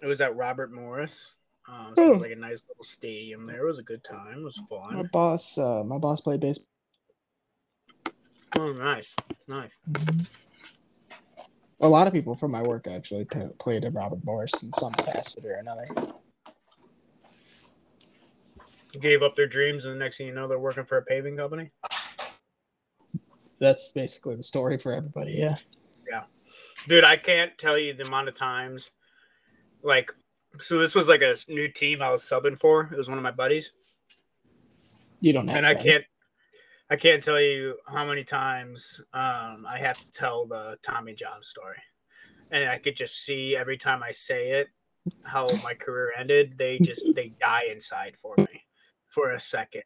it 0.03 0.07
was 0.07 0.23
at 0.23 0.35
Robert 0.35 0.73
Morris. 0.73 1.35
Um, 1.69 1.93
so 1.95 2.07
it 2.07 2.11
was 2.13 2.21
like 2.23 2.31
a 2.33 2.37
nice 2.37 2.63
little 2.69 2.85
stadium 2.85 3.45
there. 3.45 3.65
It 3.65 3.67
was 3.67 3.79
a 3.79 3.83
good 3.83 4.03
time. 4.03 4.39
It 4.39 4.43
was 4.43 4.63
fun. 4.69 4.95
My 4.97 5.03
boss, 5.03 5.59
uh, 5.59 5.83
my 5.85 5.99
boss 5.99 6.23
played 6.23 6.41
baseball. 6.41 6.69
Oh, 8.57 8.73
nice, 8.73 9.15
nice. 9.47 9.77
A 11.83 11.89
lot 11.89 12.07
of 12.07 12.15
people 12.15 12.35
from 12.35 12.51
my 12.53 12.63
work 12.63 12.87
actually 12.87 13.27
played 13.59 13.85
at 13.85 13.93
Robert 13.93 14.25
Morris 14.25 14.63
in 14.63 14.73
some 14.73 14.93
facet 14.93 15.45
or 15.45 15.53
another. 15.53 16.13
Gave 18.99 19.23
up 19.23 19.35
their 19.35 19.49
dreams, 19.49 19.85
and 19.85 19.95
the 19.97 19.99
next 19.99 20.17
thing 20.17 20.29
you 20.29 20.35
know, 20.35 20.47
they're 20.47 20.59
working 20.59 20.85
for 20.85 20.97
a 20.97 21.03
paving 21.03 21.37
company. 21.37 21.73
That's 23.59 23.93
basically 23.93 24.37
the 24.37 24.43
story 24.43 24.79
for 24.79 24.93
everybody. 24.93 25.35
Yeah. 25.37 25.57
Yeah. 26.11 26.25
Dude, 26.89 27.05
I 27.05 27.17
can't 27.17 27.57
tell 27.59 27.79
you 27.79 27.95
the 27.95 28.07
amount 28.07 28.29
of 28.29 28.35
times. 28.35 28.91
Like, 29.83 30.13
so 30.61 30.79
this 30.79 30.95
was 30.95 31.09
like 31.09 31.23
a 31.23 31.37
new 31.49 31.69
team 31.69 32.03
I 32.03 32.11
was 32.11 32.23
subbing 32.23 32.59
for. 32.59 32.89
It 32.93 32.97
was 32.97 33.09
one 33.09 33.19
of 33.19 33.25
my 33.25 33.31
buddies. 33.31 33.73
You 35.21 35.33
don't 35.33 35.49
have. 35.49 35.57
and 35.57 35.67
I 35.67 35.75
can't. 35.75 36.05
I 36.91 36.97
can't 36.97 37.23
tell 37.23 37.41
you 37.41 37.77
how 37.89 38.05
many 38.05 38.25
times 38.25 39.01
um, 39.15 39.67
I 39.67 39.79
have 39.79 39.99
to 39.99 40.11
tell 40.11 40.47
the 40.47 40.77
Tommy 40.83 41.15
John 41.15 41.43
story, 41.43 41.79
and 42.51 42.69
I 42.69 42.79
could 42.79 42.95
just 42.95 43.25
see 43.25 43.57
every 43.57 43.79
time 43.79 44.03
I 44.03 44.13
say 44.13 44.51
it 44.51 44.69
how 45.25 45.49
my 45.63 45.73
career 45.73 46.13
ended. 46.17 46.59
They 46.59 46.79
just 46.79 47.07
they 47.15 47.33
die 47.41 47.69
inside 47.71 48.17
for 48.19 48.35
me 48.37 48.65
for 49.15 49.31
a 49.31 49.41
second 49.41 49.85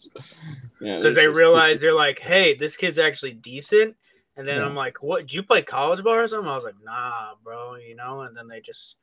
Yeah, 0.80 0.96
because 0.96 1.14
they 1.14 1.28
realize 1.28 1.80
they're 1.80 1.92
like, 1.92 2.18
"Hey, 2.18 2.54
this 2.54 2.76
kid's 2.76 2.98
actually 2.98 3.34
decent." 3.34 3.96
And 4.36 4.46
then 4.46 4.60
Yeah. 4.60 4.66
I'm 4.66 4.74
like, 4.74 5.02
"What? 5.02 5.20
Did 5.22 5.34
you 5.34 5.42
play 5.42 5.62
college 5.62 6.02
ball 6.02 6.14
or 6.14 6.26
something?" 6.28 6.48
I 6.48 6.54
was 6.54 6.64
like, 6.64 6.80
"Nah, 6.82 7.34
bro," 7.42 7.74
you 7.76 7.94
know. 7.94 8.22
And 8.22 8.36
then 8.36 8.48
they 8.48 8.60
just, 8.60 8.96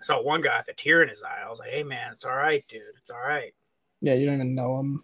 I 0.00 0.02
saw 0.04 0.20
one 0.22 0.40
guy 0.40 0.56
with 0.58 0.68
a 0.68 0.74
tear 0.74 1.02
in 1.02 1.08
his 1.08 1.22
eye. 1.22 1.42
I 1.44 1.48
was 1.48 1.58
like, 1.60 1.70
"Hey, 1.70 1.82
man, 1.84 2.12
it's 2.12 2.24
all 2.24 2.36
right, 2.36 2.64
dude. 2.68 2.82
It's 2.98 3.10
all 3.10 3.20
right." 3.26 3.54
Yeah, 4.00 4.14
you 4.14 4.26
don't 4.26 4.34
even 4.34 4.54
know 4.54 4.78
him. 4.80 5.02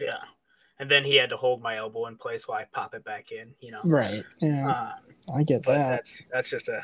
Yeah. 0.00 0.22
And 0.78 0.88
then 0.88 1.04
he 1.04 1.16
had 1.16 1.30
to 1.30 1.36
hold 1.36 1.60
my 1.60 1.76
elbow 1.76 2.06
in 2.06 2.16
place 2.16 2.46
while 2.46 2.58
I 2.58 2.64
pop 2.72 2.94
it 2.94 3.02
back 3.04 3.32
in, 3.32 3.52
you 3.60 3.72
know. 3.72 3.80
Right. 3.84 4.22
Yeah, 4.40 4.66
Um, 4.68 5.14
I 5.36 5.42
get 5.42 5.64
that. 5.64 5.88
that's 5.90 6.24
that's 6.32 6.48
just 6.48 6.68
a 6.68 6.80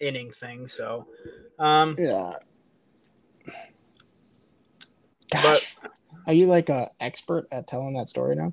inning 0.00 0.30
thing. 0.30 0.68
So, 0.68 1.06
um, 1.58 1.96
Yeah. 1.98 2.34
Gosh, 5.30 5.76
are 6.28 6.34
you 6.34 6.46
like 6.46 6.68
a 6.68 6.90
expert 7.00 7.48
at 7.50 7.66
telling 7.66 7.94
that 7.94 8.08
story 8.08 8.36
now? 8.36 8.52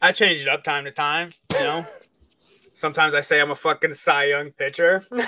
I 0.00 0.10
change 0.12 0.40
it 0.40 0.48
up 0.48 0.64
time 0.64 0.84
to 0.86 0.90
time. 0.90 1.32
You 1.52 1.60
know, 1.60 1.84
sometimes 2.74 3.12
I 3.14 3.20
say 3.20 3.40
I'm 3.40 3.50
a 3.50 3.54
fucking 3.54 3.92
Cy 3.92 4.24
Young 4.24 4.50
pitcher. 4.50 5.04
know, 5.12 5.20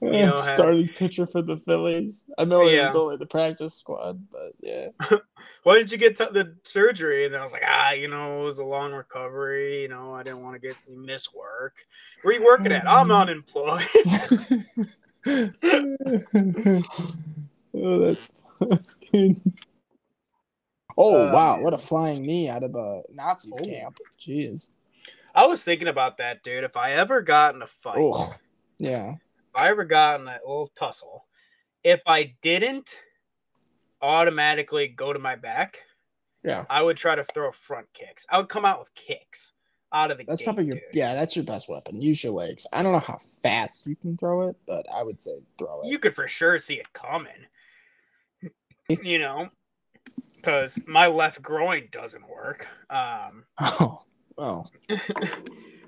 how- 0.30 0.36
starting 0.36 0.88
pitcher 0.88 1.28
for 1.28 1.42
the 1.42 1.56
Phillies. 1.56 2.28
I 2.38 2.44
know 2.44 2.66
it 2.66 2.82
was 2.82 2.96
only 2.96 3.18
the 3.18 3.26
practice 3.26 3.74
squad, 3.74 4.20
but 4.32 4.54
yeah. 4.60 4.88
Why 5.62 5.76
didn't 5.76 5.92
you 5.92 5.98
get 5.98 6.16
t- 6.16 6.26
the 6.32 6.56
surgery? 6.64 7.24
And 7.24 7.34
then 7.34 7.40
I 7.40 7.44
was 7.44 7.52
like, 7.52 7.62
ah, 7.64 7.92
you 7.92 8.08
know, 8.08 8.42
it 8.42 8.46
was 8.46 8.58
a 8.58 8.64
long 8.64 8.92
recovery. 8.92 9.82
You 9.82 9.88
know, 9.88 10.12
I 10.12 10.24
didn't 10.24 10.42
want 10.42 10.60
to 10.60 10.60
get 10.60 10.76
miss 10.90 11.32
work. 11.32 11.76
Where 12.22 12.34
you 12.34 12.44
working 12.44 12.72
at? 12.72 12.84
I'm 12.84 13.12
unemployed. 13.12 13.84
Oh, 15.26 16.82
that's 18.00 18.26
fucking. 18.58 19.36
Oh 20.96 21.28
Uh, 21.28 21.32
wow! 21.32 21.60
What 21.60 21.74
a 21.74 21.78
flying 21.78 22.22
knee 22.22 22.48
out 22.48 22.62
of 22.62 22.72
the 22.72 23.02
Nazis 23.12 23.52
Oh. 23.58 23.64
camp. 23.64 23.98
Jeez. 24.18 24.70
I 25.34 25.46
was 25.46 25.64
thinking 25.64 25.88
about 25.88 26.18
that, 26.18 26.42
dude. 26.44 26.62
If 26.62 26.76
I 26.76 26.92
ever 26.92 27.20
got 27.20 27.54
in 27.56 27.62
a 27.62 27.66
fight, 27.66 27.96
Oh, 27.98 28.32
yeah. 28.78 29.14
if 29.14 29.56
I 29.56 29.68
ever 29.70 29.84
got 29.84 30.20
in 30.20 30.28
a 30.28 30.38
little 30.46 30.70
tussle, 30.76 31.26
if 31.82 32.02
I 32.06 32.30
didn't 32.40 32.96
automatically 34.00 34.86
go 34.86 35.12
to 35.12 35.18
my 35.18 35.34
back, 35.34 35.82
Yeah. 36.44 36.64
I 36.70 36.82
would 36.82 36.96
try 36.96 37.16
to 37.16 37.24
throw 37.24 37.50
front 37.50 37.92
kicks. 37.92 38.26
I 38.30 38.38
would 38.38 38.48
come 38.48 38.64
out 38.64 38.78
with 38.78 38.94
kicks 38.94 39.52
out 39.94 40.10
of 40.10 40.18
the 40.18 40.24
That's 40.24 40.40
gate, 40.40 40.44
probably 40.46 40.66
your 40.66 40.74
dude. 40.74 40.82
yeah. 40.92 41.14
That's 41.14 41.34
your 41.36 41.44
best 41.44 41.68
weapon. 41.68 42.02
Use 42.02 42.22
your 42.22 42.32
legs. 42.32 42.66
I 42.72 42.82
don't 42.82 42.92
know 42.92 42.98
how 42.98 43.18
fast 43.42 43.86
you 43.86 43.96
can 43.96 44.16
throw 44.18 44.48
it, 44.48 44.56
but 44.66 44.84
I 44.92 45.02
would 45.02 45.22
say 45.22 45.38
throw 45.58 45.82
it. 45.82 45.86
You 45.88 45.98
could 45.98 46.14
for 46.14 46.26
sure 46.26 46.58
see 46.58 46.74
it 46.74 46.92
coming. 46.92 47.32
You 49.02 49.18
know, 49.18 49.48
because 50.36 50.78
my 50.86 51.06
left 51.06 51.40
groin 51.40 51.88
doesn't 51.90 52.28
work. 52.28 52.68
Um, 52.90 53.44
Oh, 53.60 54.02
oh, 54.36 54.64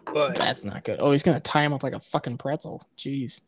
but 0.07 0.35
that's 0.35 0.65
not 0.65 0.83
good. 0.85 0.97
Oh, 0.99 1.11
he's 1.13 1.23
gonna 1.23 1.41
tie 1.41 1.63
him 1.63 1.75
up 1.75 1.83
like 1.83 1.93
a 1.93 2.01
fucking 2.01 2.39
pretzel. 2.39 2.83
Jeez. 2.97 3.43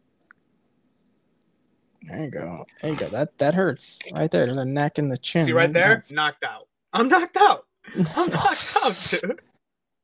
There 2.03 2.25
you 2.25 2.31
go. 2.31 2.63
There 2.83 2.91
you 2.91 2.97
go. 2.99 3.09
That 3.09 3.39
that 3.39 3.55
hurts 3.55 4.01
right 4.13 4.31
there. 4.31 4.47
In 4.47 4.57
the 4.57 4.67
neck 4.67 4.99
and 4.99 5.11
the 5.11 5.17
chin. 5.17 5.47
see 5.47 5.53
right 5.53 5.73
there, 5.73 6.05
knocked 6.11 6.45
out. 6.45 6.69
I'm 6.93 7.09
knocked 7.09 7.39
out. 7.39 7.65
I'm 8.17 8.29
knocked 8.29 8.77
out, 8.85 9.09
dude. 9.23 9.41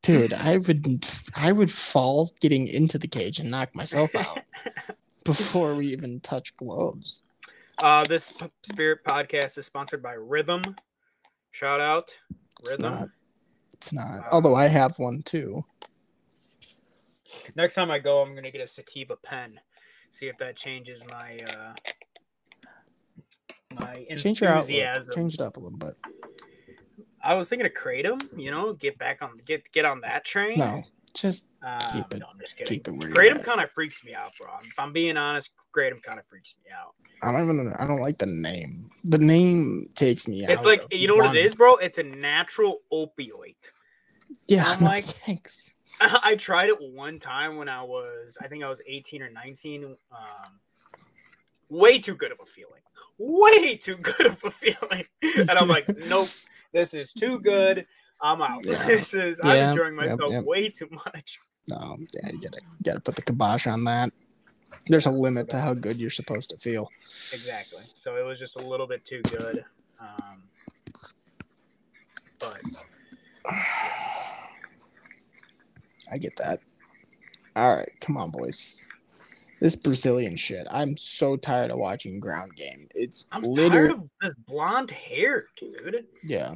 Dude, 0.04 0.34
I 0.34 0.58
would 0.58 1.08
I 1.34 1.50
would 1.52 1.70
fall 1.73 2.30
getting 2.40 2.66
into 2.68 2.99
the 2.99 3.08
cage 3.08 3.38
and 3.40 3.50
knock 3.50 3.75
myself 3.75 4.14
out 4.14 4.40
before 5.25 5.75
we 5.75 5.86
even 5.88 6.21
touch 6.21 6.54
gloves. 6.58 7.25
Uh, 7.78 8.04
this 8.04 8.30
P- 8.30 8.47
Spirit 8.62 9.02
podcast 9.04 9.56
is 9.56 9.64
sponsored 9.67 10.02
by 10.02 10.12
Rhythm. 10.12 10.62
Shout 11.52 11.80
out, 11.80 12.10
It's 12.60 12.73
Rhythm. 12.76 12.93
not. 12.93 13.08
It's 13.73 13.93
not. 13.95 14.04
Wow. 14.06 14.28
Although 14.32 14.54
I 14.54 14.69
have 14.69 14.95
one 14.99 15.23
too. 15.23 15.62
Next 17.56 17.75
time 17.75 17.90
I 17.90 17.99
go, 17.99 18.21
I'm 18.21 18.34
gonna 18.34 18.50
get 18.50 18.60
a 18.60 18.67
sativa 18.67 19.17
pen. 19.17 19.58
See 20.10 20.26
if 20.26 20.36
that 20.38 20.54
changes 20.54 21.04
my 21.10 21.40
uh 21.49 21.73
my 23.80 24.06
Change 24.17 24.40
your 24.43 24.50
outlook. 24.50 24.64
enthusiasm. 24.69 25.14
Change 25.14 25.34
it 25.34 25.40
up 25.40 25.56
a 25.56 25.60
little 25.60 25.78
bit. 25.78 25.97
I 27.25 27.34
was 27.34 27.49
thinking 27.49 27.67
of 27.67 27.73
kratom. 27.73 28.21
You 28.39 28.50
know, 28.50 28.73
get 28.75 28.99
back 28.99 29.23
on 29.23 29.39
get 29.45 29.71
get 29.73 29.84
on 29.84 30.00
that 30.02 30.25
train. 30.25 30.58
No, 30.58 30.82
just 31.15 31.52
Um, 31.63 31.78
keep 31.93 32.13
it- 32.15 32.19
No, 32.19 32.26
I'm 32.32 32.39
just 32.41 32.56
kidding. 32.56 32.75
keep 32.75 32.89
it 32.89 32.93
where 32.93 33.08
Kratom 33.10 33.43
kind 33.45 33.60
of 33.60 33.71
freaks 33.71 34.04
me 34.04 34.15
out, 34.15 34.32
bro. 34.41 34.50
If 34.65 34.78
I'm 34.78 34.93
being 34.93 35.17
honest, 35.17 35.50
kratom 35.75 36.02
kind 36.02 36.19
of 36.19 36.26
freaks 36.26 36.54
me 36.65 36.71
out. 36.73 36.95
I 37.23 37.32
don't 37.32 37.45
even. 37.45 37.73
I 37.78 37.87
don't 37.87 38.00
like 38.00 38.19
the 38.19 38.26
name. 38.26 38.91
The 39.04 39.19
name 39.19 39.87
takes 39.95 40.28
me 40.28 40.45
out. 40.45 40.50
It's 40.50 40.65
like 40.67 40.82
you 40.93 41.08
know 41.08 41.17
what 41.17 41.34
it 41.34 41.45
is, 41.45 41.54
bro. 41.54 41.76
It's 41.76 41.99
a 41.99 42.02
natural 42.02 42.80
opioid. 42.93 43.56
Yeah, 44.49 44.65
I'm 44.67 44.80
no, 44.84 44.87
like- 44.87 45.04
thanks. 45.04 45.76
I 46.00 46.34
tried 46.34 46.71
it 46.71 46.76
one 46.80 47.21
time 47.21 47.56
when 47.56 47.69
I 47.69 47.80
was, 47.82 48.37
I 48.43 48.49
think 48.49 48.65
I 48.65 48.69
was 48.69 48.82
18 48.84 49.23
or 49.23 49.30
19. 49.30 49.84
Um, 50.10 50.60
way 51.71 51.99
too 51.99 52.17
good 52.17 52.32
of 52.32 52.39
a 52.43 52.47
feeling. 52.47 52.80
Way 53.17 53.76
too 53.76 53.97
good 53.99 54.26
of 54.26 54.43
a 54.45 54.50
feeling. 54.50 55.04
And 55.39 55.50
I'm 55.52 55.69
like, 55.69 55.87
nope, 56.08 56.26
this 56.75 56.93
is 56.93 57.15
too 57.15 57.41
good. 57.41 57.87
I'm 58.21 58.43
out. 58.43 58.67
Yeah. 58.67 58.82
This 58.87 59.15
is, 59.15 59.41
I'm 59.43 59.56
Yeah, 59.56 59.71
enjoying 59.71 59.97
yep, 59.99 60.10
myself 60.10 60.32
yep. 60.32 60.45
way 60.45 60.69
too 60.69 60.89
much. 60.91 61.39
No, 61.71 61.97
yeah, 62.13 62.30
you 62.30 62.39
gotta 62.39 62.60
you 62.60 62.82
gotta 62.84 63.00
put 63.00 63.17
the 63.17 63.23
kibosh 63.23 63.67
on 63.67 63.84
that. 63.84 64.10
There's 64.87 65.06
a 65.06 65.10
limit 65.10 65.49
to 65.50 65.58
how 65.58 65.73
good 65.73 65.99
you're 65.99 66.10
supposed 66.10 66.50
to 66.50 66.58
feel. 66.58 66.91
Exactly. 66.99 67.80
So 67.80 68.17
it 68.17 68.25
was 68.26 68.39
just 68.39 68.60
a 68.60 68.67
little 68.67 68.87
bit 68.87 69.04
too 69.04 69.23
good. 69.23 69.65
Um, 70.02 70.43
but 72.39 72.60
I 76.13 76.19
get 76.19 76.37
that. 76.37 76.60
All 77.56 77.75
right, 77.76 77.91
come 78.00 78.17
on, 78.19 78.30
boys. 78.30 78.87
This 79.60 79.76
Brazilian 79.76 80.36
shit. 80.36 80.67
I'm 80.71 80.97
so 80.97 81.36
tired 81.36 81.71
of 81.71 81.78
watching 81.78 82.21
ground 82.21 82.54
game. 82.56 82.88
It's 82.95 83.26
I'm 83.32 83.43
literally 83.43 83.88
tired 83.88 83.90
of 83.93 84.10
this 84.21 84.34
blonde 84.47 84.90
hair, 84.90 85.47
dude. 85.56 86.04
yeah. 86.23 86.54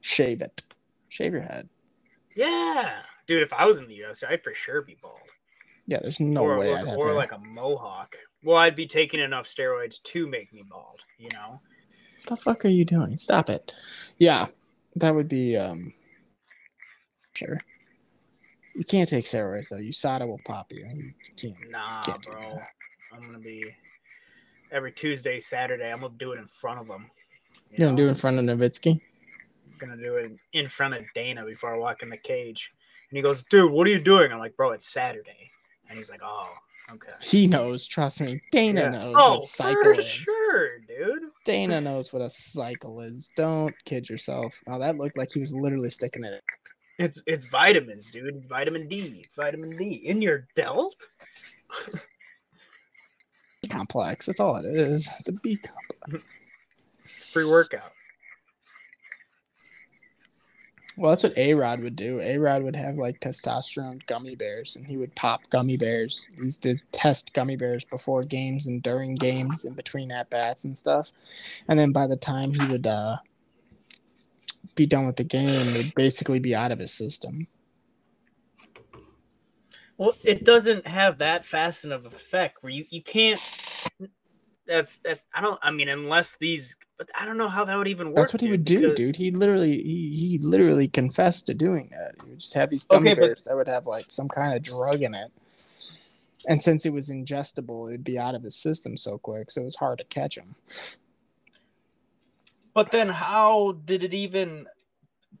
Shave 0.00 0.42
it. 0.42 0.62
Shave 1.08 1.32
your 1.32 1.42
head. 1.42 1.68
Yeah. 2.36 3.00
Dude, 3.26 3.42
if 3.42 3.52
I 3.52 3.64
was 3.64 3.78
in 3.78 3.88
the 3.88 4.04
US, 4.04 4.22
I'd 4.22 4.44
for 4.44 4.54
sure 4.54 4.82
be 4.82 4.96
bald. 5.02 5.18
Yeah, 5.86 5.98
there's 6.02 6.20
no 6.20 6.42
or, 6.42 6.58
way 6.58 6.70
or, 6.70 6.76
I'd 6.76 6.86
have 6.86 6.98
or 6.98 7.08
to. 7.08 7.14
like 7.14 7.32
a 7.32 7.38
mohawk. 7.38 8.16
Well, 8.42 8.56
I'd 8.56 8.76
be 8.76 8.86
taking 8.86 9.20
enough 9.20 9.46
steroids 9.46 10.02
to 10.02 10.28
make 10.28 10.52
me 10.52 10.62
bald, 10.68 11.00
you 11.18 11.28
know? 11.34 11.60
What 12.18 12.26
the 12.28 12.36
fuck 12.36 12.64
are 12.64 12.68
you 12.68 12.84
doing? 12.84 13.16
Stop 13.16 13.50
it. 13.50 13.74
Yeah, 14.18 14.46
that 14.96 15.14
would 15.14 15.28
be 15.28 15.56
um. 15.56 15.92
Sure. 17.34 17.56
You 18.76 18.84
can't 18.84 19.08
take 19.08 19.24
steroids 19.24 19.70
though. 19.70 19.76
USADA 19.78 20.26
will 20.28 20.40
pop 20.44 20.70
you. 20.72 20.84
You 20.94 21.12
can't. 21.36 21.70
Nah, 21.70 22.02
Can't 22.02 22.22
bro. 22.22 22.40
that. 22.40 22.68
I'm 23.12 23.20
gonna 23.24 23.38
be 23.38 23.64
every 24.70 24.92
Tuesday, 24.92 25.38
Saturday. 25.40 25.90
I'm 25.90 26.00
gonna 26.00 26.14
do 26.18 26.32
it 26.32 26.38
in 26.38 26.46
front 26.46 26.80
of 26.80 26.86
them. 26.86 27.10
You 27.70 27.78
don't 27.78 27.96
do 27.96 28.04
it 28.06 28.10
in 28.10 28.14
front 28.14 28.38
of 28.38 28.44
Novitzky. 28.44 29.00
I'm 29.72 29.78
gonna 29.78 29.96
do 30.02 30.16
it 30.16 30.32
in 30.52 30.68
front 30.68 30.94
of 30.94 31.04
Dana 31.14 31.44
before 31.44 31.74
I 31.74 31.78
walk 31.78 32.02
in 32.02 32.08
the 32.10 32.16
cage. 32.18 32.72
And 33.10 33.16
he 33.16 33.22
goes, 33.22 33.44
"Dude, 33.44 33.72
what 33.72 33.86
are 33.86 33.90
you 33.90 33.98
doing?" 34.00 34.30
I'm 34.32 34.38
like, 34.38 34.56
"Bro, 34.56 34.72
it's 34.72 34.86
Saturday." 34.92 35.50
And 35.88 35.96
he's 35.96 36.10
like, 36.10 36.20
"Oh, 36.22 36.52
okay." 36.92 37.12
He 37.22 37.46
knows. 37.46 37.86
Trust 37.86 38.20
me. 38.20 38.40
Dana 38.52 38.80
Yeah. 38.82 38.90
knows 38.90 39.14
Oh, 39.16 39.34
what 39.36 39.44
cycle 39.44 39.94
for 39.94 40.00
is. 40.00 40.06
sure, 40.06 40.78
dude. 40.80 41.30
Dana 41.44 41.80
knows 41.80 42.12
what 42.12 42.20
a 42.22 42.28
cycle 42.30 43.00
is. 43.00 43.30
Don't 43.36 43.74
kid 43.84 44.08
yourself. 44.10 44.60
Oh, 44.66 44.78
that 44.80 44.98
looked 44.98 45.16
like 45.16 45.32
he 45.32 45.40
was 45.40 45.54
literally 45.54 45.90
sticking 45.90 46.24
it. 46.24 46.42
It's 46.98 47.20
it's 47.26 47.44
vitamins, 47.46 48.10
dude. 48.10 48.34
It's 48.34 48.46
vitamin 48.46 48.88
D. 48.88 48.96
It's 48.96 49.34
vitamin 49.34 49.76
D 49.76 49.94
in 49.94 50.22
your 50.22 50.46
delt. 50.54 51.06
Complex. 53.68 54.26
That's 54.26 54.40
all 54.40 54.56
it 54.56 54.64
is. 54.64 55.06
It's 55.18 55.28
a 55.28 55.32
B 55.40 55.58
complex. 55.58 56.24
Pre 57.32 57.44
workout. 57.44 57.92
Well, 60.96 61.10
that's 61.10 61.24
what 61.24 61.36
A 61.36 61.52
Rod 61.52 61.80
would 61.80 61.96
do. 61.96 62.22
A 62.22 62.38
Rod 62.38 62.62
would 62.62 62.76
have 62.76 62.94
like 62.94 63.20
testosterone 63.20 64.04
gummy 64.06 64.34
bears, 64.34 64.76
and 64.76 64.86
he 64.86 64.96
would 64.96 65.14
pop 65.14 65.42
gummy 65.50 65.76
bears. 65.76 66.30
These 66.38 66.86
test 66.92 67.34
gummy 67.34 67.56
bears 67.56 67.84
before 67.84 68.22
games 68.22 68.66
and 68.66 68.82
during 68.82 69.14
games 69.14 69.66
and 69.66 69.76
between 69.76 70.10
at 70.10 70.30
bats 70.30 70.64
and 70.64 70.76
stuff. 70.76 71.12
And 71.68 71.78
then 71.78 71.92
by 71.92 72.06
the 72.06 72.16
time 72.16 72.50
he 72.50 72.66
would 72.66 72.86
uh, 72.86 73.16
be 74.74 74.86
done 74.86 75.06
with 75.06 75.16
the 75.16 75.24
game, 75.24 75.48
it'd 75.48 75.94
basically 75.94 76.38
be 76.40 76.54
out 76.54 76.72
of 76.72 76.78
his 76.78 76.92
system. 76.92 77.46
Well, 79.98 80.12
it 80.24 80.44
doesn't 80.44 80.86
have 80.86 81.18
that 81.18 81.44
fast 81.44 81.84
enough 81.84 82.04
effect 82.04 82.62
where 82.62 82.72
you, 82.72 82.84
you 82.90 83.02
can't 83.02 83.40
that's 84.66 84.98
that's 84.98 85.26
I 85.32 85.40
don't 85.40 85.58
I 85.62 85.70
mean 85.70 85.88
unless 85.88 86.36
these 86.36 86.76
but 86.98 87.08
I 87.18 87.24
don't 87.24 87.38
know 87.38 87.48
how 87.48 87.64
that 87.64 87.78
would 87.78 87.88
even 87.88 88.08
work. 88.08 88.16
That's 88.16 88.34
what 88.34 88.40
he 88.40 88.48
dude, 88.48 88.52
would 88.58 88.64
do, 88.64 88.80
because- 88.80 88.94
dude. 88.94 89.16
He 89.16 89.30
literally 89.30 89.82
he, 89.82 90.14
he 90.14 90.38
literally 90.42 90.88
confessed 90.88 91.46
to 91.46 91.54
doing 91.54 91.88
that. 91.92 92.14
He 92.24 92.30
would 92.30 92.40
just 92.40 92.54
have 92.54 92.68
these 92.70 92.84
gummy 92.84 93.12
Okay, 93.12 93.20
but- 93.20 93.26
bears 93.26 93.44
that 93.44 93.54
would 93.54 93.68
have 93.68 93.86
like 93.86 94.10
some 94.10 94.28
kind 94.28 94.54
of 94.56 94.62
drug 94.62 95.02
in 95.02 95.14
it. 95.14 95.30
And 96.48 96.60
since 96.62 96.86
it 96.86 96.92
was 96.92 97.10
ingestible, 97.10 97.88
it'd 97.88 98.04
be 98.04 98.18
out 98.18 98.34
of 98.36 98.42
his 98.42 98.54
system 98.54 98.96
so 98.96 99.18
quick, 99.18 99.50
so 99.50 99.62
it 99.62 99.64
was 99.64 99.74
hard 99.76 99.98
to 99.98 100.04
catch 100.04 100.36
him. 100.38 100.44
But 102.76 102.90
then 102.90 103.08
how 103.08 103.78
did 103.86 104.04
it 104.04 104.12
even 104.12 104.66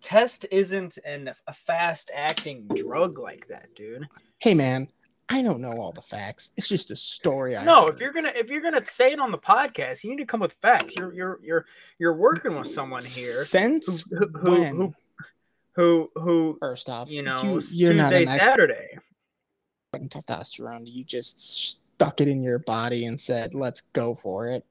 test 0.00 0.46
isn't 0.50 0.96
an 1.04 1.34
a 1.46 1.52
fast 1.52 2.10
acting 2.14 2.66
drug 2.74 3.18
like 3.18 3.46
that, 3.48 3.74
dude. 3.74 4.08
Hey 4.38 4.54
man, 4.54 4.88
I 5.28 5.42
don't 5.42 5.60
know 5.60 5.72
all 5.72 5.92
the 5.92 6.00
facts. 6.00 6.52
It's 6.56 6.66
just 6.66 6.90
a 6.90 6.96
story 6.96 7.54
I 7.54 7.62
No, 7.62 7.84
heard. 7.84 7.94
if 7.94 8.00
you're 8.00 8.14
gonna 8.14 8.32
if 8.34 8.48
you're 8.48 8.62
gonna 8.62 8.86
say 8.86 9.12
it 9.12 9.20
on 9.20 9.32
the 9.32 9.38
podcast, 9.38 10.02
you 10.02 10.08
need 10.08 10.16
to 10.16 10.24
come 10.24 10.40
with 10.40 10.54
facts. 10.62 10.96
You're 10.96 11.12
you're 11.12 11.38
you're 11.42 11.66
you're 11.98 12.14
working 12.16 12.56
with 12.56 12.68
someone 12.68 13.02
here 13.02 13.44
since 13.44 14.10
who 14.10 14.28
who 14.38 14.50
when? 14.52 14.76
who 14.76 14.94
who, 15.74 16.08
who 16.14 16.56
First 16.58 16.88
off, 16.88 17.10
you 17.10 17.20
know 17.20 17.42
you, 17.42 17.60
you're 17.72 17.92
not 17.92 18.08
Tuesday 18.12 18.24
Saturday. 18.24 18.98
testosterone. 19.94 20.84
You 20.86 21.04
just 21.04 21.38
stuck 21.68 22.22
it 22.22 22.28
in 22.28 22.42
your 22.42 22.60
body 22.60 23.04
and 23.04 23.20
said, 23.20 23.54
"Let's 23.54 23.82
go 23.82 24.14
for 24.14 24.48
it." 24.48 24.64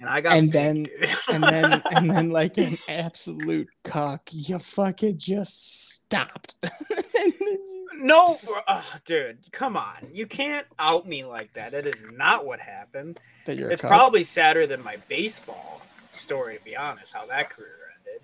And 0.00 0.08
I 0.08 0.20
got 0.20 0.32
And 0.32 0.50
then- 0.50 0.86
and 1.32 1.42
then 1.42 1.82
and 1.92 2.10
then 2.10 2.30
like 2.30 2.56
an 2.58 2.76
absolute 2.88 3.68
cock, 3.84 4.28
you 4.32 4.58
fucking 4.58 5.18
just 5.18 5.92
stopped. 5.94 6.54
And 6.64 7.32
then 7.32 7.32
you- 7.40 7.66
no, 8.02 8.36
oh, 8.66 8.94
dude, 9.04 9.38
come 9.52 9.76
on. 9.76 10.08
You 10.10 10.24
can't 10.26 10.66
out 10.78 11.06
me 11.06 11.22
like 11.22 11.52
that. 11.52 11.72
That 11.72 11.86
is 11.86 12.02
not 12.14 12.46
what 12.46 12.58
happened. 12.58 13.20
It's 13.46 13.82
probably 13.82 14.24
sadder 14.24 14.66
than 14.66 14.82
my 14.82 14.96
baseball 15.08 15.82
story, 16.12 16.56
to 16.56 16.64
be 16.64 16.74
honest, 16.76 17.12
how 17.12 17.26
that 17.26 17.50
career 17.50 17.76
ended. 17.98 18.22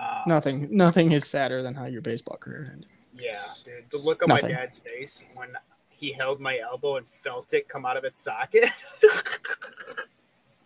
Uh, 0.00 0.22
nothing. 0.26 0.66
Nothing 0.70 1.12
is 1.12 1.28
sadder 1.28 1.62
than 1.62 1.74
how 1.74 1.84
your 1.86 2.00
baseball 2.00 2.38
career 2.38 2.66
ended. 2.72 2.88
Yeah, 3.12 3.38
dude. 3.64 3.84
The 3.90 3.98
look 3.98 4.22
on 4.22 4.28
Nothing. 4.28 4.50
my 4.52 4.56
dad's 4.56 4.78
face 4.78 5.34
when 5.36 5.50
he 5.90 6.12
held 6.12 6.40
my 6.40 6.58
elbow 6.60 6.96
and 6.96 7.06
felt 7.06 7.52
it 7.52 7.68
come 7.68 7.84
out 7.84 7.98
of 7.98 8.04
its 8.04 8.18
socket. 8.18 8.64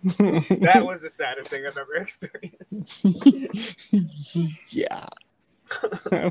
that 0.07 0.83
was 0.87 1.03
the 1.03 1.11
saddest 1.11 1.51
thing 1.51 1.65
I've 1.67 1.77
ever 1.77 1.95
experienced. 1.97 3.05
yeah. 4.75 5.07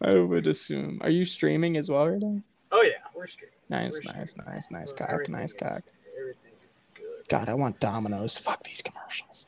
I 0.00 0.18
would 0.18 0.46
assume. 0.46 0.98
Are 1.02 1.10
you 1.10 1.24
streaming 1.24 1.76
as 1.76 1.90
well 1.90 2.08
right 2.08 2.20
now? 2.20 2.40
Oh 2.72 2.82
yeah, 2.82 2.94
we're 3.14 3.26
streaming. 3.28 3.52
Nice, 3.70 4.00
We're 4.04 4.12
nice, 4.14 4.30
streaming. 4.32 4.52
nice, 4.52 4.70
nice 4.70 4.90
So 4.90 4.96
cock, 4.96 5.28
nice 5.28 5.48
is- 5.50 5.54
cock. 5.54 5.80
Everything 6.18 6.52
is 6.70 6.82
good. 6.94 7.04
God, 7.28 7.48
I 7.48 7.54
want 7.54 7.78
Domino's. 7.80 8.36
Fuck 8.38 8.64
these 8.64 8.82
commercials. 8.82 9.46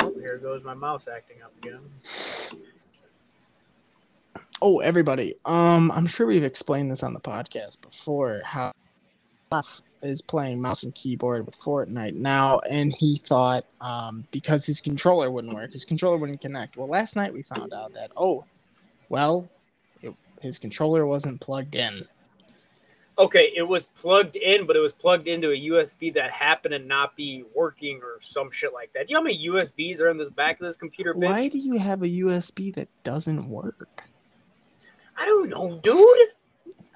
Oh, 0.00 0.14
here 0.18 0.38
goes 0.38 0.64
my 0.64 0.72
mouse 0.74 1.08
acting 1.08 1.42
up 1.42 1.52
again. 1.62 1.80
Oh, 4.62 4.80
everybody. 4.80 5.34
Um, 5.44 5.90
I'm 5.92 6.06
sure 6.06 6.26
we've 6.26 6.44
explained 6.44 6.90
this 6.90 7.02
on 7.02 7.12
the 7.14 7.20
podcast 7.20 7.80
before. 7.82 8.40
How 8.44 8.72
is 10.02 10.22
playing 10.22 10.60
mouse 10.60 10.82
and 10.82 10.94
keyboard 10.94 11.46
with 11.46 11.58
Fortnite 11.58 12.14
now, 12.14 12.60
and 12.70 12.92
he 12.96 13.18
thought 13.18 13.64
um, 13.80 14.26
because 14.30 14.66
his 14.66 14.80
controller 14.80 15.30
wouldn't 15.30 15.54
work, 15.54 15.72
his 15.72 15.84
controller 15.84 16.16
wouldn't 16.16 16.40
connect. 16.40 16.76
Well, 16.76 16.88
last 16.88 17.16
night 17.16 17.32
we 17.32 17.42
found 17.42 17.72
out 17.72 17.92
that 17.94 18.10
oh, 18.16 18.44
well, 19.08 19.48
it, 20.02 20.14
his 20.40 20.58
controller 20.58 21.06
wasn't 21.06 21.40
plugged 21.40 21.74
in. 21.74 21.92
Okay, 23.18 23.52
it 23.54 23.68
was 23.68 23.84
plugged 23.86 24.36
in, 24.36 24.66
but 24.66 24.76
it 24.76 24.80
was 24.80 24.94
plugged 24.94 25.28
into 25.28 25.50
a 25.50 25.60
USB 25.68 26.14
that 26.14 26.30
happened 26.30 26.72
to 26.72 26.78
not 26.78 27.16
be 27.16 27.44
working 27.54 28.00
or 28.02 28.16
some 28.20 28.50
shit 28.50 28.72
like 28.72 28.92
that. 28.94 29.06
Do 29.06 29.12
you 29.12 29.14
know 29.14 29.20
how 29.20 29.24
many 29.24 29.46
USBs 29.48 30.00
are 30.00 30.08
in 30.08 30.16
this 30.16 30.30
back 30.30 30.58
of 30.58 30.64
this 30.64 30.78
computer, 30.78 31.12
bitch? 31.12 31.28
Why 31.28 31.48
do 31.48 31.58
you 31.58 31.78
have 31.78 32.02
a 32.02 32.08
USB 32.08 32.74
that 32.76 32.88
doesn't 33.02 33.46
work? 33.46 34.04
I 35.18 35.26
don't 35.26 35.50
know, 35.50 35.78
dude. 35.82 36.06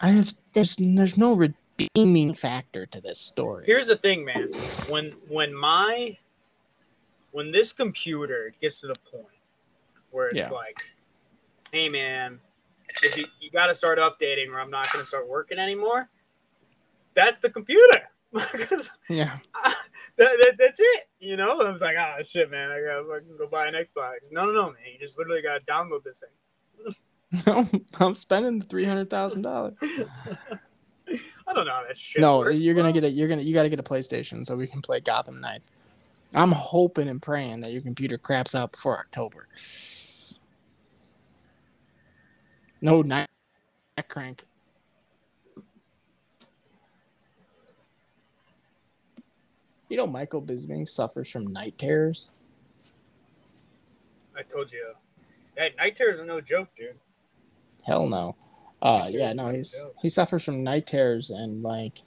I 0.01 0.09
have 0.09 0.33
there's 0.55 0.77
there's 0.77 1.19
no 1.19 1.35
redeeming 1.79 2.35
factor 2.35 2.87
to 2.87 3.01
this 3.01 3.19
story. 3.21 3.65
Here's 3.67 3.89
the 3.89 3.97
thing, 3.97 4.25
man. 4.25 4.51
When 4.91 5.13
when 5.29 5.55
my 5.55 6.17
when 7.33 7.51
this 7.51 7.73
computer 7.73 8.55
gets 8.61 8.81
to 8.83 8.87
the 8.89 8.97
point 9.11 9.27
where 10.11 10.29
it's 10.29 10.37
Yeah. 10.37 10.51
like, 10.51 10.79
hey 11.73 11.89
man, 11.89 12.39
if 13.03 13.17
you, 13.19 13.27
you 13.41 13.51
got 13.51 13.67
to 13.67 13.75
start 13.75 13.99
updating 13.99 14.51
or 14.53 14.61
I'm 14.61 14.71
not 14.71 14.91
going 14.93 15.03
to 15.03 15.07
start 15.07 15.29
working 15.29 15.59
anymore. 15.59 16.09
That's 17.15 17.41
the 17.41 17.51
computer. 17.51 18.03
Yeah. 19.09 19.37
that, 20.17 20.37
that, 20.39 20.55
that's 20.59 20.81
it. 20.81 21.03
You 21.21 21.37
know, 21.37 21.61
I 21.61 21.71
was 21.71 21.83
like, 21.83 21.97
ah, 21.99 22.17
shit, 22.25 22.51
man, 22.51 22.71
I 22.71 22.81
gotta 22.81 23.05
fucking 23.09 23.37
go 23.39 23.47
buy 23.47 23.67
an 23.69 23.75
Xbox. 23.75 24.33
No, 24.33 24.47
no, 24.47 24.53
no, 24.53 24.67
man. 24.67 24.77
You 24.93 24.99
just 24.99 25.19
literally 25.19 25.43
gotta 25.43 25.65
download 25.65 26.03
this 26.05 26.21
thing. 26.21 26.95
No, 27.49 27.65
I'm 27.99 28.15
spending 28.15 28.61
the 28.61 28.65
three 28.65 28.85
hundred 28.85 29.11
thousand 29.11 29.43
dollars. 29.43 29.75
I 31.47 31.53
don't 31.53 31.67
know 31.67 31.73
how 31.73 31.85
that 31.87 31.99
shit. 31.99 32.21
No, 32.21 32.39
works, 32.39 32.65
you're 32.65 32.75
gonna 32.75 32.93
get 32.93 33.05
a 33.05 33.11
you're 33.11 33.29
gonna 33.29 33.43
you 33.43 33.55
gotta 33.55 33.69
get 33.69 33.79
a 33.79 33.85
PlayStation 33.85 34.45
so 34.45 34.57
we 34.57 34.67
can 34.67 34.81
play 34.81 35.01
Gotham 35.01 35.41
Knights. 35.41 35.75
I'm 36.35 36.51
hoping 36.51 37.09
and 37.09 37.23
praying 37.23 37.61
that 37.61 37.73
your 37.73 37.83
computer 37.83 38.19
craps 38.19 38.55
out 38.55 38.73
before 38.73 38.99
October. 38.99 39.47
No 42.83 43.03
night 43.03 43.29
crank. 44.09 44.45
You 49.89 49.97
know 49.97 50.07
Michael 50.07 50.43
Bisping 50.43 50.89
suffers 50.89 51.31
from 51.31 51.47
night 51.47 51.79
terrors. 51.79 52.33
I 54.37 54.43
told 54.43 54.73
you. 54.73 54.93
That 55.57 55.77
night 55.77 55.95
terrors 55.95 56.19
are 56.19 56.25
no 56.25 56.41
joke, 56.41 56.69
dude. 56.77 56.97
Hell 57.85 58.09
no. 58.09 58.35
Uh 58.85 59.09
yeah, 59.11 59.33
no, 59.33 59.49
he's 59.49 59.93
he 60.01 60.09
suffers 60.09 60.45
from 60.45 60.63
night 60.63 60.87
terrors 60.87 61.31
and 61.31 61.63
like 61.63 62.03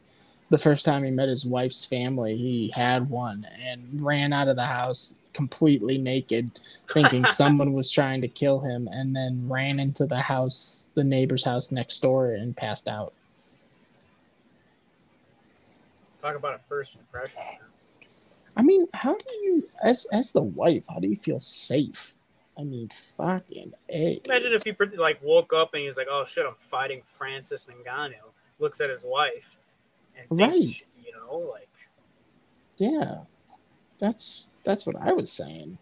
the 0.50 0.58
first 0.58 0.86
time 0.86 1.04
he 1.04 1.12
met 1.12 1.28
his 1.28 1.46
wife's 1.46 1.84
family, 1.84 2.38
he 2.38 2.72
had 2.74 3.10
one 3.10 3.46
and 3.62 4.02
ran 4.02 4.32
out 4.32 4.48
of 4.48 4.56
the 4.56 4.66
house 4.66 5.16
completely 5.34 5.98
naked, 5.98 6.52
thinking 6.94 7.26
someone 7.28 7.74
was 7.74 7.92
trying 7.92 8.22
to 8.22 8.28
kill 8.28 8.60
him, 8.60 8.90
and 8.92 9.16
then 9.16 9.48
ran 9.48 9.80
into 9.80 10.06
the 10.06 10.20
house, 10.20 10.90
the 10.96 11.04
neighbor's 11.04 11.44
house 11.44 11.72
next 11.72 12.00
door, 12.00 12.32
and 12.32 12.58
passed 12.58 12.88
out. 12.88 13.14
Talk 16.22 16.36
about 16.36 16.56
a 16.56 16.60
first 16.68 16.96
impression. 16.96 17.40
I 18.58 18.64
mean, 18.64 18.88
how 18.94 19.16
do 19.16 19.36
you, 19.44 19.64
as 19.84 20.08
as 20.12 20.32
the 20.32 20.42
wife, 20.42 20.84
how 20.90 21.00
do 21.00 21.08
you 21.08 21.16
feel 21.16 21.40
safe? 21.40 22.17
I 22.58 22.64
mean, 22.64 22.90
fucking 23.18 23.74
a. 23.90 24.22
Imagine 24.26 24.54
if 24.54 24.64
he 24.64 24.76
like 24.98 25.22
woke 25.24 25.54
up 25.54 25.74
and 25.74 25.82
he 25.82 25.88
was 25.88 25.98
like, 25.98 26.08
"Oh 26.10 26.26
shit, 26.26 26.46
I'm 26.48 26.56
fighting 26.56 27.02
Francis 27.04 27.68
Ngannou." 27.68 28.14
Looks 28.60 28.82
at 28.82 28.90
his 28.90 29.06
wife 29.06 29.58
and 30.18 30.28
thinks, 30.38 31.00
you 31.06 31.12
know, 31.14 31.36
like 31.38 31.70
Yeah, 32.78 33.20
that's 34.00 34.58
that's 34.64 34.88
what 34.88 34.96
I 34.96 35.14
was 35.14 35.32
saying. 35.32 35.78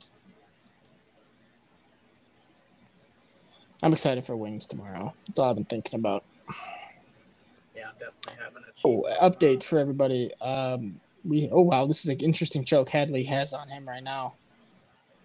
I'm 3.82 3.94
excited 3.94 4.26
for 4.26 4.36
wings 4.36 4.68
tomorrow. 4.68 5.14
That's 5.28 5.40
all 5.40 5.50
I've 5.50 5.56
been 5.56 5.66
thinking 5.66 6.00
about. 6.00 6.24
yeah, 7.76 7.84
I'm 7.90 7.94
definitely 8.00 8.44
having 8.44 8.64
a 8.64 8.88
Oh, 8.88 9.06
update 9.22 9.64
for 9.64 9.80
everybody. 9.80 10.34
Um, 10.42 11.00
we 11.24 11.50
oh 11.52 11.62
wow, 11.62 11.86
this 11.86 12.04
is 12.04 12.10
an 12.10 12.20
interesting 12.20 12.66
joke 12.66 12.90
Hadley 12.90 13.24
has 13.24 13.54
on 13.54 13.68
him 13.70 13.88
right 13.88 14.04
now. 14.04 14.36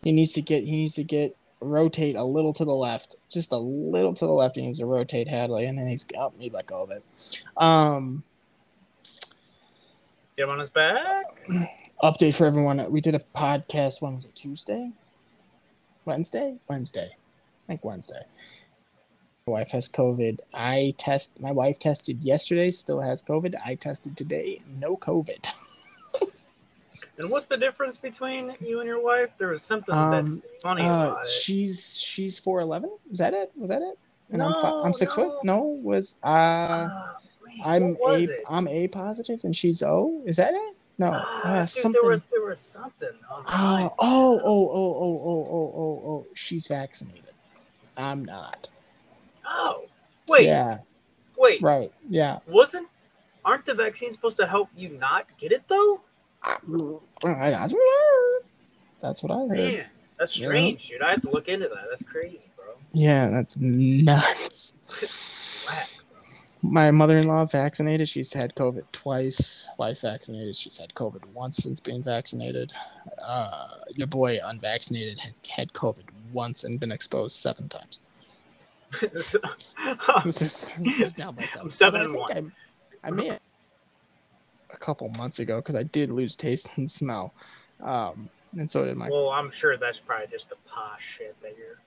He 0.03 0.13
needs 0.13 0.33
to 0.35 0.43
get 0.43 0.65
he 0.65 0.71
needs 0.71 0.95
to 0.95 1.05
get 1.05 1.37
rotate 1.61 2.16
a 2.16 2.25
little 2.25 2.53
to 2.55 2.64
the 2.64 2.75
left, 2.75 3.16
just 3.31 3.53
a 3.53 3.57
little 3.57 4.14
to 4.14 4.27
the 4.27 4.33
left. 4.33 4.57
He 4.57 4.62
needs 4.62 4.79
to 4.79 4.87
rotate 4.87 5.29
Hadley, 5.29 5.66
and 5.66 5.77
then 5.79 5.87
he's 5.87 6.05
got 6.05 6.37
me 6.38 6.51
let 6.53 6.66
go 6.66 6.83
of 6.83 6.90
it. 6.90 7.03
Um, 7.57 8.25
Get 10.37 10.44
him 10.44 10.51
on 10.51 10.59
his 10.59 10.70
back. 10.70 11.05
update 12.03 12.35
for 12.35 12.46
everyone. 12.46 12.90
We 12.90 13.01
did 13.01 13.14
a 13.14 13.23
podcast. 13.37 14.01
When 14.01 14.14
was 14.14 14.25
it? 14.27 14.35
Tuesday, 14.35 14.90
Wednesday, 16.05 16.59
Wednesday. 16.68 17.09
I 17.11 17.66
think 17.66 17.85
Wednesday. 17.85 18.23
My 19.46 19.53
wife 19.53 19.70
has 19.70 19.88
COVID. 19.88 20.40
I 20.55 20.92
test. 20.96 21.40
My 21.40 21.53
wife 21.53 21.79
tested 21.79 22.23
yesterday. 22.23 22.68
Still 22.68 23.01
has 23.01 23.23
COVID. 23.23 23.55
I 23.64 23.75
tested 23.75 24.16
today. 24.16 24.61
No 24.79 24.96
COVID. 24.96 25.53
And 27.20 27.30
what's 27.30 27.44
the 27.44 27.56
difference 27.56 27.98
between 27.98 28.56
you 28.61 28.80
and 28.80 28.88
your 28.88 29.02
wife? 29.02 29.30
There 29.38 29.48
was 29.48 29.62
something 29.62 29.94
that's 30.11 30.35
Um, 30.35 30.42
funny 30.62 30.83
Uh, 30.87 31.22
she's 31.24 31.98
she's 32.00 32.38
four 32.38 32.61
eleven. 32.61 32.90
Is 33.12 33.18
that 33.18 33.35
it? 33.35 33.52
Was 33.56 33.70
that 33.70 33.83
it? 33.83 33.98
And 34.30 34.42
I'm 34.42 34.54
fi- 34.54 34.70
No, 34.70 34.80
I'm 34.80 34.92
six 34.92 35.16
no. 35.16 35.24
foot. 35.24 35.44
No, 35.44 35.61
was 35.83 36.16
uh 36.22 36.88
Ah, 36.90 37.16
wait, 37.44 37.61
I'm 37.64 37.94
was 37.98 38.30
a 38.30 38.35
it? 38.35 38.42
am 38.48 38.68
A 38.68 38.88
positive 38.88 39.40
and 39.44 39.54
she's 39.56 39.83
O. 39.83 40.22
Is 40.24 40.37
that 40.37 40.54
it? 40.54 40.76
No, 40.98 41.11
Ah, 41.12 41.42
uh, 41.44 41.61
dude, 41.61 41.68
something. 41.68 42.00
There 42.00 42.11
was 42.11 42.26
there 42.26 42.44
was 42.44 42.61
something. 42.61 43.09
Oh, 43.30 43.42
lines. 43.46 43.90
oh, 43.98 44.40
oh, 44.44 44.70
oh, 44.72 44.94
oh, 45.02 45.22
oh, 45.24 45.48
oh, 45.50 45.72
oh, 45.76 46.11
oh. 46.11 46.26
She's 46.35 46.66
vaccinated. 46.66 47.30
I'm 47.96 48.24
not. 48.24 48.68
Oh, 49.46 49.85
wait, 50.28 50.46
Yeah. 50.46 50.78
wait. 51.37 51.61
Right. 51.61 51.92
Yeah. 52.09 52.38
Wasn't 52.46 52.88
aren't 53.44 53.64
the 53.64 53.74
vaccines 53.74 54.12
supposed 54.12 54.37
to 54.37 54.46
help 54.46 54.68
you 54.76 54.90
not 54.90 55.26
get 55.38 55.50
it 55.52 55.66
though? 55.68 56.00
That's 56.42 56.62
what 57.22 57.33
I 57.37 57.50
heard. 57.50 58.42
That's 59.00 59.22
what 59.22 59.33
I 59.33 59.38
heard. 59.40 59.48
Man, 59.50 59.87
that's 60.18 60.38
Yeah. 60.38 60.46
strange, 60.46 60.88
dude. 60.88 61.03
I 61.03 61.11
have 61.11 61.22
to 61.22 61.31
look 61.31 61.48
into 61.48 61.68
that. 61.68 61.85
That's 61.88 62.03
crazy, 62.03 62.48
bro. 62.57 62.66
Yeah, 62.92 63.29
that's 63.29 63.57
nuts. 63.57 64.76
My 66.62 66.90
mother-in-law 66.90 67.46
vaccinated. 67.46 68.07
She's 68.09 68.35
had 68.35 68.55
COVID 68.55 68.85
twice. 68.92 69.66
Wife 69.79 70.03
vaccinated. 70.03 70.55
She's 70.57 70.76
had 70.76 70.92
COVID 70.92 71.24
once 71.33 71.57
since 71.57 71.81
being 71.81 72.03
vaccinated. 72.03 72.74
Uh, 73.22 73.76
your 73.96 74.07
boy 74.07 74.38
unvaccinated 74.44 75.18
has 75.20 75.40
had 75.48 75.72
COVID 75.72 76.05
once 76.35 76.64
and 76.64 76.79
been 76.79 76.92
exposed 76.92 77.37
seven 77.37 77.68
times. 77.68 78.00
So- 79.16 79.38
This 80.24 80.42
is, 80.42 80.72
this 80.83 81.00
is 81.00 81.16
now 81.16 81.31
myself. 81.31 81.64
I'm 81.64 81.70
seven 81.70 82.03
and 82.03 82.14
one. 82.14 82.53
I, 83.05 83.09
I 83.09 83.11
made 83.11 83.33
it 83.33 83.42
a 84.72 84.76
couple 84.76 85.09
months 85.16 85.38
ago 85.38 85.56
because 85.56 85.76
I 85.76 85.85
did 85.85 86.11
lose 86.11 86.37
taste 86.37 86.70
and 86.78 86.90
smell, 86.90 87.35
um, 87.83 88.28
and 88.56 88.68
so 88.68 88.85
did 88.85 88.96
my. 88.96 89.09
well, 89.09 89.30
I'm 89.30 89.50
sure 89.50 89.76
that's 89.76 90.00
probably 90.00 90.26
just 90.28 90.50
the 90.50 90.56
posh 90.66 91.16
shit 91.16 91.40
that 91.42 91.56
you're. 91.59 91.78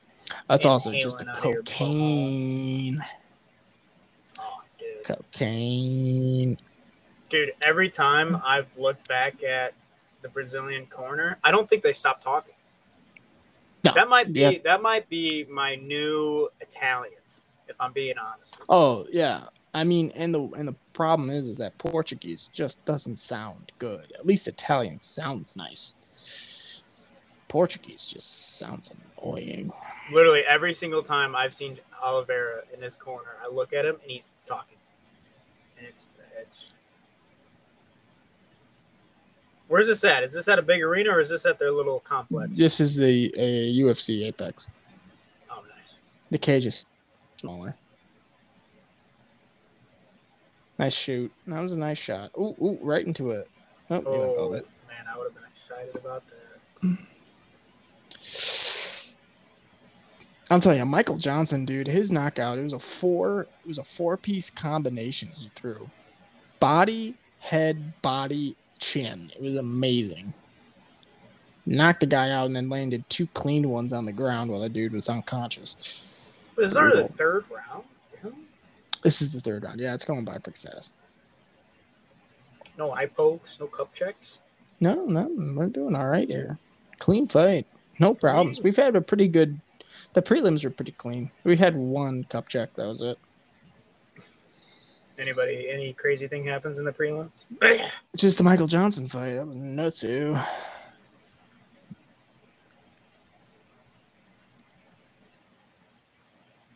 That's 0.48 0.66
also 0.66 0.92
just 0.94 1.20
the 1.20 1.26
inhaling 1.28 1.36
out 1.36 1.46
of 1.46 1.54
your 1.54 1.64
cocaine. 1.64 2.98
Oh, 4.40 4.62
dude. 4.80 5.04
Cocaine. 5.04 6.58
Dude, 7.30 7.54
every 7.64 7.90
time 7.90 8.40
I've 8.46 8.70
looked 8.78 9.08
back 9.10 9.44
at 9.44 9.74
the 10.22 10.30
Brazilian 10.30 10.86
corner, 10.86 11.40
I 11.44 11.50
don't 11.50 11.68
think 11.68 11.82
they 11.82 11.94
stopped 11.94 12.24
talking. 12.24 12.54
No, 13.84 13.92
That 13.94 14.08
might 14.08 14.32
be 14.32 14.40
yeah. 14.40 14.52
that 14.64 14.82
might 14.82 15.10
be 15.10 15.46
my 15.50 15.76
new 15.76 16.50
Italians, 16.62 17.44
if 17.68 17.76
I'm 17.80 17.92
being 17.92 18.18
honest. 18.18 18.62
Oh 18.70 19.06
yeah. 19.12 19.46
I 19.74 19.84
mean, 19.84 20.12
and 20.16 20.34
the 20.34 20.42
and 20.56 20.68
the 20.68 20.76
problem 20.94 21.30
is, 21.30 21.48
is 21.48 21.58
that 21.58 21.78
Portuguese 21.78 22.50
just 22.54 22.86
doesn't 22.86 23.18
sound 23.18 23.72
good. 23.80 24.12
At 24.18 24.26
least 24.26 24.48
Italian 24.48 25.00
sounds 25.00 25.58
nice. 25.58 27.12
Portuguese 27.48 28.06
just 28.06 28.58
sounds 28.60 28.92
annoying. 29.22 29.70
Literally 30.12 30.44
every 30.48 30.74
single 30.74 31.02
time 31.02 31.36
I've 31.36 31.54
seen 31.54 31.78
Oliveira 32.04 32.62
in 32.74 32.82
his 32.82 32.96
corner, 32.96 33.36
I 33.44 33.52
look 33.52 33.74
at 33.74 33.86
him 33.86 33.96
and 34.02 34.12
he's 34.12 34.34
talking, 34.46 34.78
and 35.78 35.88
it's 35.88 36.10
it's. 36.40 36.76
Where's 39.70 39.88
this 39.88 40.04
at? 40.04 40.24
Is 40.24 40.36
this 40.36 40.48
at 40.48 40.60
a 40.60 40.62
big 40.62 40.84
arena 40.84 41.12
or 41.12 41.20
is 41.20 41.30
this 41.30 41.48
at 41.48 41.58
their 41.58 41.72
little 41.72 42.00
complex? 42.02 42.58
This 42.58 42.80
is 42.80 42.96
the 42.96 43.34
a 43.36 43.74
UFC 43.74 44.26
Apex. 44.26 44.70
Oh, 45.50 45.62
nice. 45.62 45.96
The 46.30 46.38
cage 46.38 46.68
is 46.68 46.86
smaller. 47.38 47.74
Nice 50.84 50.98
shoot. 50.98 51.32
That 51.48 51.64
was 51.64 51.72
a 51.72 51.78
nice 51.78 51.98
shot. 51.98 52.32
Ooh, 52.38 52.54
ooh, 52.62 52.78
right 52.82 53.08
into 53.08 53.32
it. 53.32 53.50
Oh, 53.90 54.02
you 54.02 54.20
let 54.20 54.36
go 54.36 54.48
Oh 54.48 54.52
man. 54.52 54.64
I 55.08 55.18
would 55.18 55.28
have 55.28 55.34
been 55.34 55.46
excited 55.46 55.96
about 55.96 56.24
that. 56.28 56.36
I'm 60.52 60.60
telling 60.60 60.80
you, 60.80 60.86
Michael 60.86 61.16
Johnson, 61.16 61.64
dude, 61.64 61.88
his 61.88 62.12
knockout, 62.12 62.58
it 62.58 62.64
was 62.64 62.74
a 62.74 62.80
four, 62.80 63.44
it 63.44 63.68
was 63.68 63.78
a 63.78 63.84
four 63.86 64.18
piece 64.18 64.50
combination 64.50 65.30
he 65.30 65.48
threw. 65.56 65.86
Body, 66.60 67.16
head, 67.40 67.94
body, 68.02 68.58
chin. 68.78 69.32
It 69.38 69.42
was 69.42 69.56
amazing. 69.56 70.34
Knocked 71.66 72.02
the 72.02 72.08
guy 72.08 72.30
out 72.32 72.48
and 72.48 72.56
then 72.58 72.68
landed 72.68 73.10
two 73.10 73.28
clean 73.28 73.70
ones 73.70 73.94
on 73.94 74.04
the 74.04 74.12
ground 74.12 74.52
while 74.52 74.60
the 74.60 74.68
dude 74.68 74.92
was 74.92 75.08
unconscious. 75.08 76.50
Was 76.58 76.76
already 76.76 77.04
the 77.04 77.08
third 77.08 77.46
round? 77.50 77.86
This 79.04 79.22
is 79.22 79.34
the 79.34 79.40
third 79.40 79.64
round. 79.64 79.80
Yeah, 79.80 79.94
it's 79.94 80.06
going 80.06 80.26
by 80.26 80.38
pretty 80.38 80.60
fast. 80.60 80.94
No 82.78 82.94
eye 82.94 83.06
pokes, 83.06 83.60
no 83.60 83.68
cup 83.68 83.94
checks. 83.94 84.42
No, 84.80 85.06
no, 85.06 85.30
we're 85.56 85.68
doing 85.68 85.96
all 85.96 86.08
right 86.08 86.30
here. 86.30 86.58
Clean 86.98 87.28
fight. 87.28 87.68
No 88.00 88.14
problems. 88.14 88.62
We've 88.62 88.76
had 88.76 88.96
a 88.96 89.02
pretty 89.02 89.28
good 89.28 89.60
the 90.14 90.22
prelims 90.22 90.64
were 90.64 90.70
pretty 90.70 90.92
clean. 90.94 91.32
We 91.44 91.58
had 91.58 91.76
one 91.76 92.24
cup 92.26 92.48
check, 92.50 92.74
that 92.74 92.86
was 92.86 93.02
it. 93.02 93.18
Anybody, 95.20 95.70
any 95.70 95.94
crazy 95.94 96.28
thing 96.28 96.44
happens 96.44 96.80
in 96.80 96.86
the 96.86 96.92
prelims? 96.92 97.46
Just 98.16 98.38
the 98.38 98.44
Michael 98.44 98.68
Johnson 98.68 99.08
fight. 99.08 99.34
That 99.34 99.48
was 99.48 99.60
nuts 99.60 100.02
too. 100.02 100.34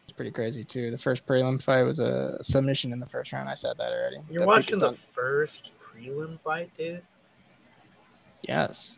It's 0.03 0.06
pretty 0.17 0.31
crazy 0.31 0.63
too. 0.65 0.91
The 0.91 0.97
first 0.97 1.25
prelim 1.25 1.61
fight 1.63 1.83
was 1.83 1.99
a 1.99 2.43
submission 2.43 2.91
in 2.91 2.99
the 2.99 3.05
first 3.05 3.31
round. 3.31 3.47
I 3.47 3.53
said 3.53 3.77
that 3.77 3.91
already. 3.93 4.17
You're 4.29 4.39
That 4.39 4.47
watching 4.47 4.79
the 4.79 4.91
first 4.91 5.71
prelim 5.79 6.39
fight, 6.41 6.73
dude. 6.75 7.01
Yes. 8.41 8.97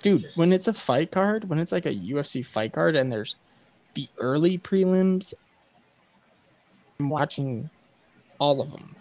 Dude, 0.00 0.20
Just- 0.20 0.36
when 0.38 0.52
it's 0.52 0.68
a 0.68 0.72
fight 0.72 1.10
card, 1.10 1.48
when 1.48 1.58
it's 1.58 1.72
like 1.72 1.86
a 1.86 1.92
UFC 1.94 2.44
fight 2.44 2.72
card 2.72 2.94
and 2.94 3.10
there's 3.10 3.36
the 3.94 4.06
early 4.18 4.58
prelims, 4.58 5.34
I'm 7.00 7.08
watching 7.08 7.68
all 8.38 8.60
of 8.60 8.70
them. 8.70 8.94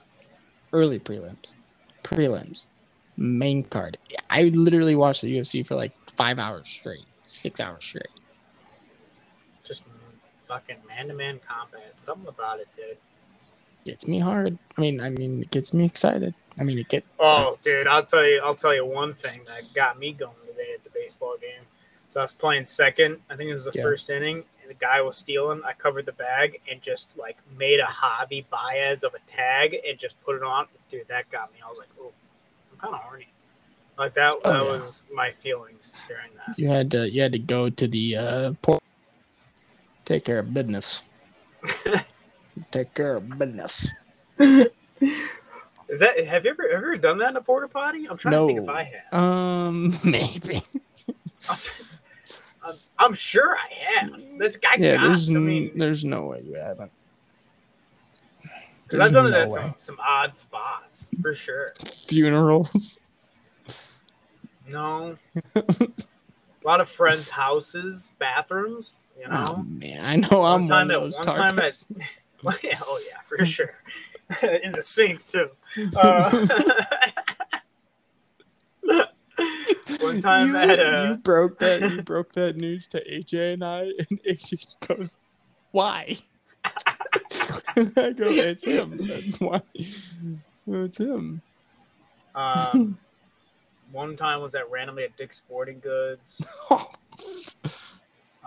Early 0.73 0.99
prelims, 0.99 1.56
prelims, 2.03 2.67
main 3.15 3.63
card. 3.63 3.97
I 4.30 4.43
literally 4.43 4.95
watched 4.95 5.21
the 5.21 5.38
UFC 5.38 5.65
for 5.65 5.75
like 5.75 5.93
five 6.15 6.39
hours 6.39 6.67
straight, 6.67 7.06
six 7.23 7.60
hours 7.60 7.84
straight. 7.84 8.08
Just 9.67 9.84
fucking 10.45 10.77
man-to-man 10.88 11.39
combat. 11.47 11.99
Something 11.99 12.27
about 12.27 12.60
it, 12.60 12.67
dude. 12.75 12.97
Gets 13.86 14.08
me 14.08 14.19
hard. 14.19 14.58
I 14.77 14.82
mean, 14.82 14.99
I 15.01 15.10
mean, 15.10 15.41
it 15.43 15.51
gets 15.51 15.73
me 15.73 15.86
excited. 15.86 16.34
I 16.60 16.63
mean, 16.63 16.77
it 16.77 16.89
get 16.89 17.03
Oh, 17.19 17.58
dude, 17.62 17.88
I'll 17.88 18.03
tell 18.03 18.25
you. 18.25 18.41
I'll 18.43 18.56
tell 18.56 18.73
you 18.75 18.86
one 18.86 19.13
thing 19.13 19.41
that 19.45 19.62
got 19.75 19.97
me 19.99 20.12
going 20.12 20.32
today 20.47 20.73
at 20.73 20.84
the 20.84 20.89
baseball 20.89 21.36
game. 21.39 21.62
So 22.10 22.19
I 22.19 22.23
was 22.23 22.34
playing 22.34 22.65
second. 22.65 23.17
I 23.30 23.36
think 23.36 23.49
it 23.49 23.53
was 23.53 23.65
the 23.65 23.71
Yeah. 23.75 23.84
first 23.84 24.10
inning, 24.10 24.43
and 24.62 24.69
the 24.69 24.73
guy 24.73 25.01
was 25.01 25.17
stealing. 25.17 25.62
I 25.63 25.73
covered 25.73 26.06
the 26.06 26.12
bag 26.13 26.60
and 26.69 26.82
just 26.82 27.17
like 27.17 27.38
made 27.58 27.80
a 27.80 27.86
Javi 27.86 28.45
Baez 28.49 29.03
of 29.03 29.13
a 29.13 29.19
tag 29.30 29.77
and 29.88 29.97
just 29.97 30.21
put 30.23 30.36
it 30.36 30.43
on. 30.43 30.67
Dude, 30.91 31.08
that 31.10 31.30
got 31.30 31.51
me. 31.53 31.60
I 31.65 31.69
was 31.69 31.77
like, 31.77 31.89
oh, 32.01 32.12
I'm 32.71 32.80
kind 32.80 32.93
of 32.95 33.01
horny. 33.01 33.27
Like 33.97 34.13
that. 34.15 34.36
Oh, 34.43 34.51
that 34.53 34.63
yeah. 34.65 34.71
was 34.71 35.03
my 35.13 35.32
feelings 35.32 35.93
during 36.08 36.30
that. 36.45 36.58
you 36.60 36.67
had 36.69 36.91
to 36.91 37.10
you 37.10 37.21
had 37.21 37.34
to 37.34 37.39
go 37.39 37.69
to 37.69 37.88
the 37.88 38.15
uh, 38.15 38.53
port, 38.62 38.82
take 40.07 40.23
care 40.23 40.39
of 40.39 40.53
business. 40.53 41.03
take 42.71 42.93
care 42.95 43.17
of 43.17 43.37
business. 43.37 43.91
Is 44.39 45.99
that? 45.99 46.25
Have 46.25 46.45
you 46.45 46.51
ever 46.51 46.67
ever 46.69 46.97
done 46.97 47.17
that 47.19 47.31
in 47.31 47.35
a 47.35 47.41
porta 47.41 47.67
potty? 47.67 48.07
I'm 48.09 48.17
trying 48.17 48.33
to 48.33 48.47
think 48.47 48.59
if 48.61 48.69
I 48.69 48.83
have. 48.83 49.13
Um, 49.21 49.91
maybe. 50.05 50.61
I'm, 52.65 52.75
I'm 52.97 53.13
sure 53.13 53.55
I 53.57 53.73
have. 53.99 54.21
That's 54.39 54.57
I 54.65 54.75
yeah, 54.79 54.95
got. 54.95 55.03
there's 55.07 55.29
I 55.29 55.35
n- 55.35 55.45
mean, 55.45 55.71
there's 55.75 56.03
no 56.03 56.27
way 56.27 56.41
you 56.45 56.55
haven't. 56.55 56.91
because 58.83 58.99
I've 58.99 59.13
done 59.13 59.27
it 59.27 59.31
There's 59.31 59.49
at 59.55 59.61
some, 59.61 59.73
some 59.77 59.99
odd 60.05 60.35
spots 60.35 61.09
for 61.21 61.33
sure. 61.33 61.71
funerals. 61.85 62.99
No, 64.69 65.15
a 65.55 65.63
lot 66.65 66.81
of 66.81 66.89
friends' 66.89 67.29
houses, 67.29 68.13
bathrooms. 68.19 68.99
You 69.17 69.25
Oh 69.30 69.63
man, 69.67 70.06
I 70.06 70.15
know 70.15 70.43
I'm 70.43 70.62
One 70.62 70.67
time 70.67 70.69
one 70.69 70.91
of 70.91 70.91
at- 70.91 70.99
those 71.01 71.17
one 71.17 71.25
time 71.25 71.39
at- 71.49 71.56
targets. 71.56 71.88
yeah, 72.63 72.80
oh 72.84 73.01
yeah, 73.10 73.21
for 73.21 73.45
sure. 73.45 73.69
In 74.63 74.73
the 74.73 74.84
sink 74.84 75.25
too. 75.25 75.49
Uh, 75.95 76.47
one 80.01 80.19
time 80.19 80.47
you, 80.47 80.58
at 80.58 80.80
uh, 80.80 81.08
you 81.10 81.15
broke 81.17 81.60
that 81.60 81.82
you 81.91 82.01
broke 82.01 82.34
that 82.34 82.56
news 82.58 82.88
to 82.89 83.03
AJ 83.10 83.53
and 83.53 83.63
I, 83.63 83.82
and 83.84 84.21
AJ 84.23 84.75
goes, 84.88 85.19
"Why?" 85.71 86.15
I 86.65 88.12
go, 88.12 88.25
"It's 88.27 88.65
him. 88.65 88.97
That's 89.08 89.39
why. 89.39 89.62
It's 90.67 90.97
him." 90.99 91.41
um, 92.36 92.97
one 93.91 94.15
time 94.15 94.41
was 94.41 94.53
at 94.56 94.69
randomly 94.69 95.03
at 95.06 95.15
Dick's 95.17 95.38
Sporting 95.38 95.80
Goods. 95.80 96.45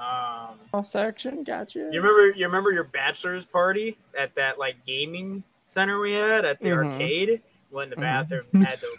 Um, 0.00 0.58
Cross 0.70 0.94
action, 0.96 1.44
gotcha. 1.44 1.80
You 1.92 2.00
remember 2.00 2.30
you 2.36 2.46
remember 2.46 2.72
your 2.72 2.84
bachelor's 2.84 3.44
party 3.44 3.96
at 4.18 4.34
that 4.36 4.58
like 4.58 4.76
gaming 4.86 5.44
center 5.64 6.00
we 6.00 6.12
had 6.14 6.44
at 6.44 6.58
the 6.60 6.68
Mhm. 6.70 6.76
arcade? 6.76 7.42
When 7.70 7.90
the 7.90 7.96
Mhm. 7.96 8.00
bathroom 8.00 8.42
had 8.64 8.80
the 8.80 8.96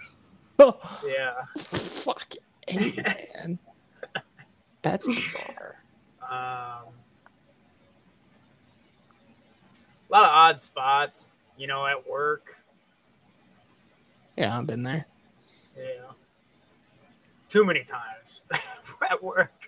Oh, 0.59 0.79
yeah. 1.05 1.33
fuck, 1.57 2.33
hey, 2.67 2.93
man. 3.45 3.59
That's 4.83 5.07
bizarre. 5.07 5.75
Um, 6.21 6.93
a 10.07 10.11
lot 10.11 10.23
of 10.23 10.29
odd 10.29 10.61
spots, 10.61 11.39
you 11.57 11.65
know, 11.67 11.87
at 11.87 12.07
work. 12.07 12.57
Yeah, 14.37 14.57
I've 14.57 14.67
been 14.67 14.83
there. 14.83 15.05
Yeah. 15.77 16.11
Too 17.49 17.65
many 17.65 17.83
times 17.83 18.41
at 19.09 19.21
work. 19.23 19.60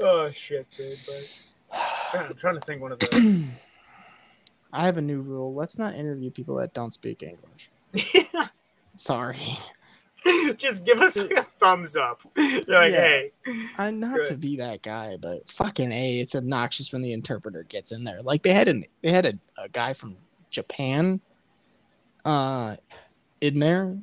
Oh 0.00 0.30
shit, 0.30 0.68
dude. 0.70 0.94
But 1.06 1.42
I'm 1.72 2.10
trying, 2.10 2.30
I'm 2.30 2.36
trying 2.36 2.54
to 2.54 2.60
think 2.60 2.82
one 2.82 2.92
of 2.92 2.98
the 2.98 3.44
I 4.72 4.84
have 4.86 4.98
a 4.98 5.02
new 5.02 5.20
rule. 5.20 5.54
Let's 5.54 5.78
not 5.78 5.94
interview 5.94 6.30
people 6.30 6.56
that 6.56 6.74
don't 6.74 6.92
speak 6.92 7.22
English. 7.22 7.70
Sorry. 8.84 9.36
Just 10.56 10.84
give 10.84 11.00
us 11.00 11.16
like 11.18 11.30
a 11.30 11.42
thumbs 11.42 11.96
up. 11.96 12.20
You're 12.36 12.60
like, 12.68 12.92
Yeah. 12.92 12.98
hey, 12.98 13.32
I'm 13.78 14.00
not 14.00 14.24
to 14.24 14.34
be 14.36 14.56
that 14.56 14.82
guy, 14.82 15.16
but 15.20 15.48
fucking 15.48 15.92
a, 15.92 16.18
it's 16.18 16.34
obnoxious 16.34 16.92
when 16.92 17.02
the 17.02 17.12
interpreter 17.12 17.62
gets 17.64 17.92
in 17.92 18.02
there. 18.04 18.20
Like 18.22 18.42
they 18.42 18.52
had 18.52 18.68
an 18.68 18.84
they 19.02 19.12
had 19.12 19.26
a, 19.26 19.34
a 19.56 19.68
guy 19.68 19.92
from 19.92 20.16
Japan, 20.50 21.20
uh, 22.24 22.76
in 23.40 23.60
there, 23.60 23.96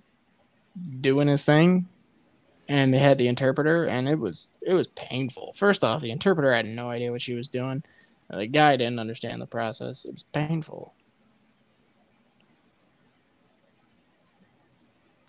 doing 1.01 1.27
his 1.27 1.43
thing, 1.43 1.87
and 2.69 2.93
they 2.93 2.97
had 2.99 3.17
the 3.17 3.27
interpreter, 3.27 3.85
and 3.85 4.07
it 4.07 4.19
was 4.19 4.49
it 4.61 4.73
was 4.73 4.87
painful. 4.87 5.53
First 5.55 5.83
off, 5.83 6.01
the 6.01 6.11
interpreter 6.11 6.53
had 6.53 6.65
no 6.65 6.89
idea 6.89 7.11
what 7.11 7.21
she 7.21 7.33
was 7.33 7.49
doing. 7.49 7.83
The 8.29 8.47
guy 8.47 8.77
didn't 8.77 8.99
understand 8.99 9.41
the 9.41 9.45
process. 9.45 10.05
It 10.05 10.13
was 10.13 10.23
painful. 10.23 10.93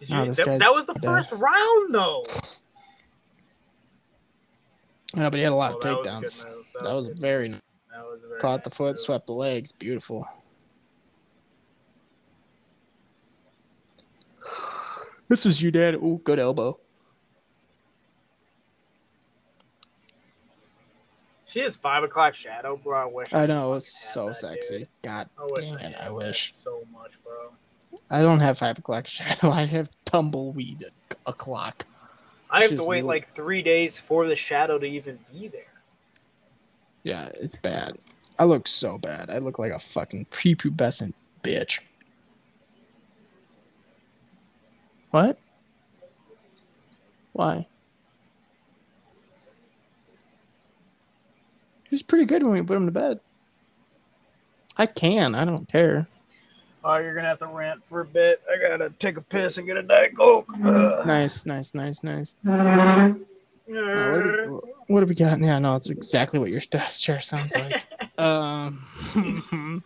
did 0.01 0.12
Oh, 0.12 0.20
you, 0.20 0.27
this 0.27 0.37
that, 0.38 0.59
that 0.61 0.75
was 0.75 0.87
the 0.87 0.94
dead. 0.94 1.05
first 1.05 1.33
round 1.33 1.94
though. 1.94 2.25
No, 5.16 5.31
but 5.31 5.35
he 5.37 5.42
had 5.42 5.53
a 5.53 5.57
lot 5.57 5.73
Oh, 5.73 5.77
of 5.77 5.83
that 5.83 5.99
was 5.99 6.07
a 6.07 6.11
takedowns. 6.11 6.44
That 6.83 6.94
was 6.94 7.09
very. 7.20 7.49
That 7.49 7.61
was 8.11 8.25
very 8.29 8.40
caught 8.40 8.64
the 8.64 8.70
foot, 8.70 8.90
move. 8.92 8.99
swept 8.99 9.27
the 9.27 9.33
legs. 9.35 9.73
Beautiful. 9.73 10.25
This 15.27 15.47
was 15.47 15.62
you, 15.62 15.70
Dad. 15.70 15.94
Ooh, 15.94 16.20
good 16.23 16.38
elbow. 16.38 16.79
See 21.55 21.61
his 21.61 21.77
five 21.77 22.03
o'clock 22.03 22.35
shadow, 22.35 22.77
bro. 22.77 23.01
I 23.01 23.05
wish. 23.05 23.33
I 23.33 23.43
could 23.43 23.51
know 23.51 23.75
it's 23.75 23.87
so 23.88 24.27
that, 24.27 24.35
sexy. 24.38 24.79
dude. 24.79 24.88
God 25.03 25.29
I 25.38 25.47
wish 25.53 25.71
damn 25.71 25.79
I, 25.79 25.83
it, 25.83 25.97
I 26.01 26.11
wish. 26.11 26.53
so 26.53 26.83
much, 26.93 27.12
bro. 27.23 27.53
I 28.11 28.23
don't 28.23 28.40
have 28.40 28.59
five 28.59 28.77
o'clock 28.77 29.07
shadow. 29.07 29.51
I 29.51 29.62
have 29.62 29.88
tumbleweed 30.05 30.83
o'clock. 31.27 31.85
I 32.51 32.62
have 32.62 32.75
to 32.75 32.83
wait 32.83 32.97
really- 32.97 33.07
like 33.07 33.29
three 33.29 33.62
days 33.62 33.97
for 33.97 34.27
the 34.27 34.35
shadow 34.35 34.81
to 34.81 34.85
even 34.85 35.21
be 35.33 35.47
there. 35.47 35.62
Yeah, 37.05 37.29
it's 37.35 37.55
bad. 37.55 37.99
I 38.37 38.47
look 38.47 38.67
so 38.67 38.99
bad. 38.99 39.31
I 39.31 39.38
look 39.38 39.61
like 39.61 39.71
a 39.71 39.79
fucking 39.79 40.25
prepubescent 40.33 41.14
bitch. 41.45 41.79
What? 45.11 45.38
Why? 47.33 47.69
He 51.94 51.96
was 51.96 52.02
pretty 52.02 52.24
good 52.24 52.42
when 52.42 52.54
we 52.54 52.62
put 52.62 52.76
him 52.76 52.87
to 52.87 52.90
bed. 52.90 53.20
I 54.76 54.87
can. 54.87 55.37
I 55.37 55.44
don't 55.44 55.68
care. 55.68 56.09
Oh, 56.83 56.96
you're 56.96 57.14
gonna 57.14 57.28
have 57.28 57.38
to 57.38 57.46
rant 57.46 57.85
for 57.85 58.00
a 58.00 58.04
bit. 58.04 58.42
I 58.52 58.59
gotta 58.68 58.90
take 58.98 59.16
a 59.16 59.20
piss 59.20 59.59
and 59.59 59.66
get 59.68 59.76
a 59.76 59.83
diet 59.85 60.16
coke. 60.16 60.50
Ugh. 60.64 61.07
Nice, 61.07 61.46
nice, 61.46 61.72
nice, 61.72 62.02
nice. 62.02 62.35
Uh, 62.44 62.50
what, 62.50 63.76
have 63.76 64.50
we, 64.50 64.59
what 64.88 65.00
have 65.02 65.09
we 65.09 65.14
got? 65.14 65.38
Yeah, 65.38 65.61
no, 65.61 65.76
it's 65.76 65.88
exactly 65.88 66.40
what 66.40 66.50
your 66.50 66.59
desk 66.70 67.00
chair 67.00 67.20
sounds 67.20 67.54
like. 67.54 67.85
um, 68.18 68.72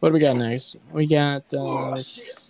what 0.00 0.08
do 0.08 0.14
we 0.14 0.20
got 0.20 0.36
next? 0.36 0.76
We 0.90 1.06
got 1.06 1.52
uh, 1.52 1.58
Oh. 1.58 1.96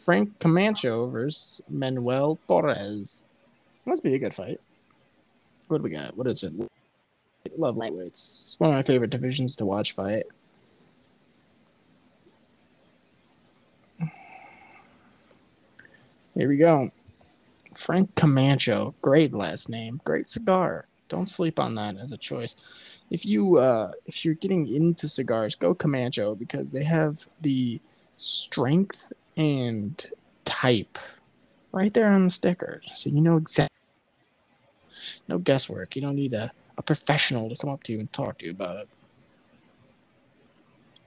Frank 0.04 0.38
Camacho 0.38 1.08
versus 1.08 1.60
Manuel 1.68 2.38
Torres. 2.46 3.26
Must 3.84 4.04
be 4.04 4.14
a 4.14 4.18
good 4.20 4.32
fight. 4.32 4.60
What 5.66 5.78
do 5.78 5.82
we 5.82 5.90
got? 5.90 6.16
What 6.16 6.28
is 6.28 6.44
it? 6.44 6.52
Love 7.56 7.76
lightweights. 7.76 8.06
It's 8.06 8.56
one 8.58 8.70
of 8.70 8.76
my 8.76 8.82
favorite 8.82 9.10
divisions 9.10 9.56
to 9.56 9.66
watch 9.66 9.92
fight. 9.92 10.24
Here 16.34 16.48
we 16.48 16.58
go. 16.58 16.90
Frank 17.74 18.14
Camacho, 18.14 18.94
great 19.00 19.32
last 19.32 19.70
name, 19.70 20.00
great 20.04 20.28
cigar. 20.28 20.86
Don't 21.08 21.28
sleep 21.28 21.58
on 21.58 21.74
that 21.76 21.96
as 21.96 22.12
a 22.12 22.18
choice. 22.18 23.02
If 23.10 23.24
you 23.24 23.58
uh, 23.58 23.92
if 24.06 24.24
you're 24.24 24.34
getting 24.34 24.66
into 24.66 25.08
cigars, 25.08 25.54
go 25.54 25.74
Camacho 25.74 26.34
because 26.34 26.72
they 26.72 26.84
have 26.84 27.26
the 27.40 27.80
strength 28.16 29.12
and 29.36 30.04
type 30.44 30.98
right 31.72 31.92
there 31.92 32.10
on 32.10 32.24
the 32.24 32.30
sticker, 32.30 32.80
so 32.94 33.10
you 33.10 33.20
know 33.20 33.36
exactly. 33.36 33.76
No 35.28 35.38
guesswork. 35.38 35.94
You 35.94 36.02
don't 36.02 36.16
need 36.16 36.32
a, 36.32 36.50
a 36.78 36.82
professional 36.82 37.48
to 37.48 37.56
come 37.56 37.70
up 37.70 37.82
to 37.84 37.92
you 37.92 37.98
and 37.98 38.12
talk 38.12 38.38
to 38.38 38.46
you 38.46 38.52
about 38.52 38.76
it. 38.76 38.88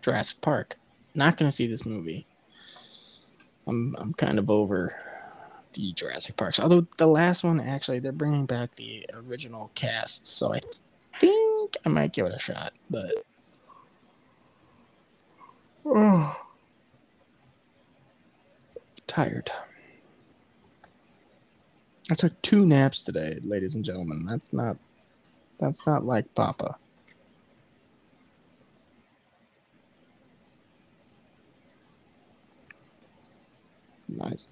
Jurassic 0.01 0.41
Park. 0.41 0.77
Not 1.15 1.38
gonna 1.38 1.51
see 1.51 1.67
this 1.67 1.86
movie. 1.86 2.25
I'm 3.67 3.95
I'm 3.99 4.13
kind 4.13 4.39
of 4.39 4.49
over 4.49 4.93
the 5.73 5.91
Jurassic 5.93 6.38
Parks. 6.38 6.60
Although 6.60 6.88
the 6.97 7.08
last 7.08 7.43
one, 7.43 7.60
actually, 7.60 7.99
they're 7.99 8.12
bringing 8.12 8.45
back 8.45 8.75
the 8.75 9.05
original 9.13 9.71
cast, 9.75 10.27
so 10.27 10.53
I 10.53 10.60
think 11.13 11.77
I 11.86 11.89
might 11.89 12.13
give 12.13 12.25
it 12.25 12.34
a 12.34 12.39
shot. 12.39 12.73
But 12.89 13.13
oh, 15.86 16.45
tired. 19.08 19.51
I 22.12 22.15
took 22.15 22.41
two 22.41 22.65
naps 22.65 23.05
today, 23.05 23.38
ladies 23.43 23.75
and 23.75 23.86
gentlemen. 23.86 24.25
That's 24.25 24.51
not 24.51 24.77
that's 25.59 25.87
not 25.87 26.05
like 26.05 26.33
Papa. 26.35 26.75
Nice. 34.09 34.51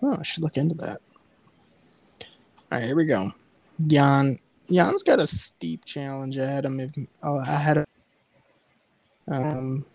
Oh, 0.03 0.17
I 0.19 0.23
should 0.23 0.43
look 0.43 0.57
into 0.57 0.75
that. 0.75 0.99
All 2.71 2.77
right, 2.79 2.83
here 2.83 2.95
we 2.95 3.05
go. 3.05 3.25
Jan. 3.87 4.37
Jan's 4.69 5.03
got 5.03 5.19
a 5.19 5.27
steep 5.27 5.85
challenge 5.85 6.37
ahead 6.37 6.65
of 6.65 6.73
him. 6.77 6.91
Oh, 7.23 7.37
ahead 7.37 7.77
of. 7.77 7.85
Um, 9.29 9.85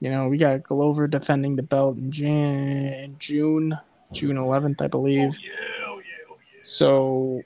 you 0.00 0.10
know, 0.10 0.28
we 0.28 0.38
got 0.38 0.62
Glover 0.64 1.06
defending 1.06 1.54
the 1.54 1.62
belt 1.62 1.98
in 1.98 2.10
Jan- 2.10 3.16
June, 3.20 3.72
June 4.12 4.36
11th, 4.36 4.82
I 4.82 4.88
believe. 4.88 5.38
yeah, 5.40 5.50
oh 5.86 5.98
yeah, 5.98 6.02
oh 6.30 6.36
yeah. 6.52 6.60
So, 6.62 7.42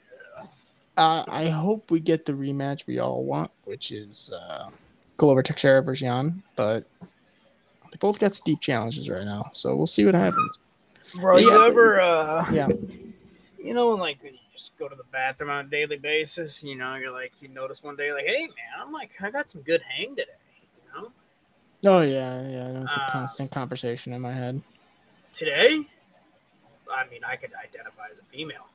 uh, 0.97 1.23
I 1.27 1.49
hope 1.49 1.91
we 1.91 1.99
get 1.99 2.25
the 2.25 2.33
rematch 2.33 2.87
we 2.87 2.97
all 2.99 3.23
want, 3.23 3.51
which 3.65 3.91
is 3.91 4.33
uh, 4.35 4.67
Glover 5.17 5.43
Teixeira 5.43 5.83
versus 5.83 6.01
Jan. 6.01 6.41
But 6.55 6.85
they 7.01 7.97
both 7.99 8.17
got 8.19 8.33
steep 8.33 8.59
challenges 8.61 9.07
right 9.09 9.25
now, 9.25 9.43
so 9.53 9.75
we'll 9.75 9.85
see 9.87 10.05
what 10.05 10.15
happens. 10.15 10.57
Bro, 11.19 11.37
Yeah. 11.37 11.45
you 11.45 11.65
ever, 11.65 11.99
uh, 12.01 12.51
Yeah. 12.51 12.67
You 13.63 13.73
know, 13.73 13.89
like 13.89 14.23
you 14.23 14.31
just 14.53 14.77
go 14.77 14.87
to 14.87 14.95
the 14.95 15.03
bathroom 15.11 15.49
on 15.49 15.65
a 15.65 15.67
daily 15.69 15.97
basis, 15.97 16.63
you 16.63 16.75
know, 16.75 16.95
you're 16.95 17.11
like, 17.11 17.33
you 17.41 17.47
notice 17.49 17.83
one 17.83 17.95
day, 17.95 18.11
like, 18.11 18.25
hey, 18.25 18.47
man, 18.47 18.79
I'm 18.79 18.91
like, 18.91 19.11
I 19.21 19.29
got 19.31 19.49
some 19.49 19.61
good 19.61 19.81
hang 19.81 20.15
today, 20.15 20.31
you 20.95 21.01
know? 21.01 21.11
Oh 21.85 22.01
yeah, 22.01 22.47
yeah. 22.47 22.83
It's 22.83 22.95
a 22.95 22.99
Uh, 22.99 23.11
constant 23.11 23.51
conversation 23.51 24.13
in 24.13 24.21
my 24.21 24.33
head. 24.33 24.61
Today, 25.33 25.85
I 26.91 27.07
mean, 27.09 27.21
I 27.23 27.35
could 27.35 27.51
identify 27.63 28.07
as 28.11 28.19
a 28.19 28.23
female 28.23 28.67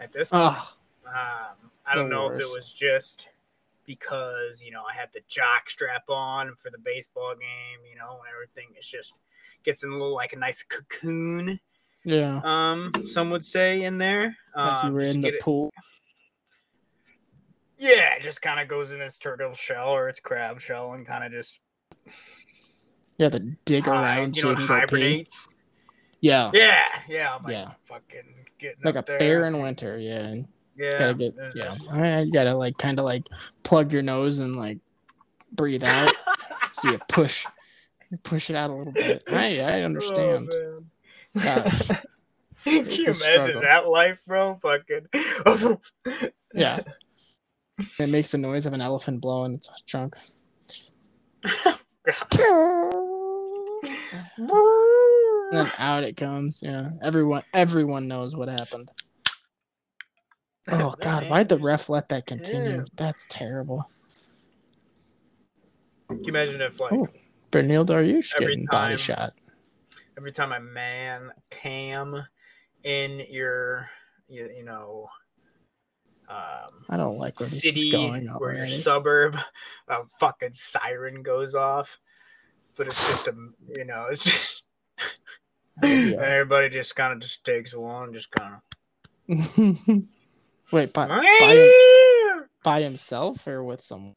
at 0.00 0.12
this 0.12 0.30
point. 0.30 0.42
Ah, 0.42 0.76
Um, 1.06 1.70
I 1.86 1.94
don't 1.94 2.10
know 2.10 2.26
if 2.30 2.40
it 2.40 2.46
was 2.54 2.72
just 2.72 3.28
because, 3.86 4.62
you 4.62 4.70
know, 4.70 4.82
I 4.84 4.94
had 4.94 5.10
the 5.12 5.20
jock 5.28 5.68
strap 5.68 6.08
on 6.08 6.54
for 6.56 6.70
the 6.70 6.78
baseball 6.78 7.34
game, 7.34 7.80
you 7.88 7.96
know, 7.96 8.18
and 8.20 8.32
everything 8.34 8.74
is 8.78 8.86
just 8.86 9.18
gets 9.64 9.82
in 9.82 9.90
a 9.90 9.92
little 9.92 10.14
like 10.14 10.32
a 10.32 10.38
nice 10.38 10.62
cocoon, 10.62 11.58
yeah. 12.04 12.40
um, 12.44 12.92
some 13.06 13.30
would 13.30 13.44
say 13.44 13.82
in 13.84 13.98
there. 13.98 14.36
Like 14.56 14.82
you 14.84 14.88
Um, 14.88 14.94
were 14.94 15.00
in 15.02 15.20
the 15.20 15.28
it- 15.28 15.40
pool. 15.40 15.72
Yeah, 17.78 18.14
it 18.14 18.22
just 18.22 18.40
kind 18.42 18.60
of 18.60 18.68
goes 18.68 18.92
in 18.92 19.00
its 19.00 19.18
turtle 19.18 19.52
shell 19.54 19.88
or 19.88 20.08
its 20.08 20.20
crab 20.20 20.60
shell 20.60 20.92
and 20.92 21.04
kind 21.06 21.24
of 21.24 21.32
just 21.32 21.60
Yeah, 23.18 23.28
the 23.28 23.40
dig 23.64 23.88
around 23.88 24.36
you 24.36 24.42
know, 24.44 24.50
you 24.50 24.56
can 24.56 24.66
go 24.66 24.74
pee. 24.74 24.80
hibernates. 24.80 25.48
Yeah, 26.20 26.50
Yeah, 26.54 26.80
yeah, 27.08 27.34
I'm 27.34 27.40
like 27.42 27.52
Yeah. 27.52 27.66
fucking 27.84 28.34
getting 28.58 28.84
like 28.84 28.94
a 28.94 29.02
there. 29.04 29.18
bear 29.18 29.44
in 29.46 29.60
winter. 29.60 29.98
Yeah, 29.98 30.18
and 30.28 30.46
Yeah, 30.76 30.96
gotta 30.96 31.14
get 31.14 31.34
yeah. 31.56 31.74
I 31.92 32.20
you 32.20 32.30
gotta 32.30 32.54
like 32.54 32.78
kind 32.78 32.98
of 33.00 33.04
like 33.04 33.26
plug 33.64 33.92
your 33.92 34.02
nose 34.02 34.38
and 34.38 34.54
like 34.54 34.78
breathe 35.52 35.82
out. 35.82 36.12
so 36.70 36.92
you 36.92 36.98
push, 37.08 37.46
push 38.22 38.48
it 38.50 38.54
out 38.56 38.70
a 38.70 38.74
little 38.74 38.92
bit. 38.92 39.24
I 39.32 39.58
I 39.60 39.82
understand. 39.82 40.50
Oh. 40.54 40.71
Gosh. 41.34 41.88
Can 41.88 42.86
It's 42.86 42.98
you 42.98 43.04
imagine 43.04 43.16
struggle. 43.16 43.60
that 43.62 43.88
life, 43.88 44.22
bro? 44.26 44.56
Fucking. 44.56 45.06
Yeah. 46.54 46.80
It 47.98 48.10
makes 48.10 48.30
the 48.32 48.38
noise 48.38 48.66
of 48.66 48.74
an 48.74 48.82
elephant 48.82 49.22
blowing 49.22 49.54
its 49.54 49.70
trunk. 49.86 50.14
And 54.38 55.58
then 55.58 55.70
out 55.78 56.04
it 56.04 56.16
comes. 56.16 56.62
Yeah, 56.62 56.88
everyone, 57.02 57.42
everyone 57.54 58.08
knows 58.08 58.36
what 58.36 58.48
happened. 58.48 58.90
Oh 60.70 60.94
God, 61.00 61.28
why'd 61.28 61.48
the 61.48 61.58
ref 61.58 61.88
let 61.88 62.08
that 62.10 62.26
continue? 62.26 62.78
Yeah. 62.78 62.84
That's 62.96 63.26
terrible. 63.26 63.84
Can 66.08 66.22
you 66.22 66.28
imagine 66.28 66.60
if 66.60 66.78
like 66.80 66.92
Oh. 66.92 67.08
Beneil 67.50 67.84
Dariush 67.86 68.34
Every 68.36 68.46
getting 68.54 68.66
body 68.70 68.96
shot. 68.96 69.32
Every 70.16 70.32
time 70.32 70.52
a 70.52 70.60
man 70.60 71.30
cam 71.50 72.24
in 72.84 73.22
your 73.30 73.88
you, 74.28 74.48
you 74.56 74.64
know 74.64 75.08
um 76.28 76.68
I 76.90 76.96
don't 76.96 77.18
like 77.18 77.38
where 77.38 77.48
city 77.48 77.90
going 77.90 78.28
or 78.28 78.52
your 78.52 78.66
suburb, 78.68 79.36
a 79.88 80.04
fucking 80.18 80.52
siren 80.52 81.22
goes 81.22 81.54
off. 81.54 81.98
But 82.76 82.86
it's 82.86 83.08
just 83.08 83.28
a 83.28 83.34
you 83.76 83.84
know, 83.84 84.06
it's 84.10 84.24
just 84.24 84.64
everybody 85.82 86.70
just 86.70 86.96
kind 86.96 87.12
of 87.12 87.20
just 87.20 87.44
takes 87.44 87.74
one, 87.74 88.14
just 88.14 88.30
kind 88.30 88.54
of 88.54 88.62
Wait, 90.72 90.92
by, 90.92 91.06
by, 91.06 91.72
by 92.64 92.80
himself 92.80 93.46
or 93.46 93.62
with 93.62 93.82
someone? 93.82 94.14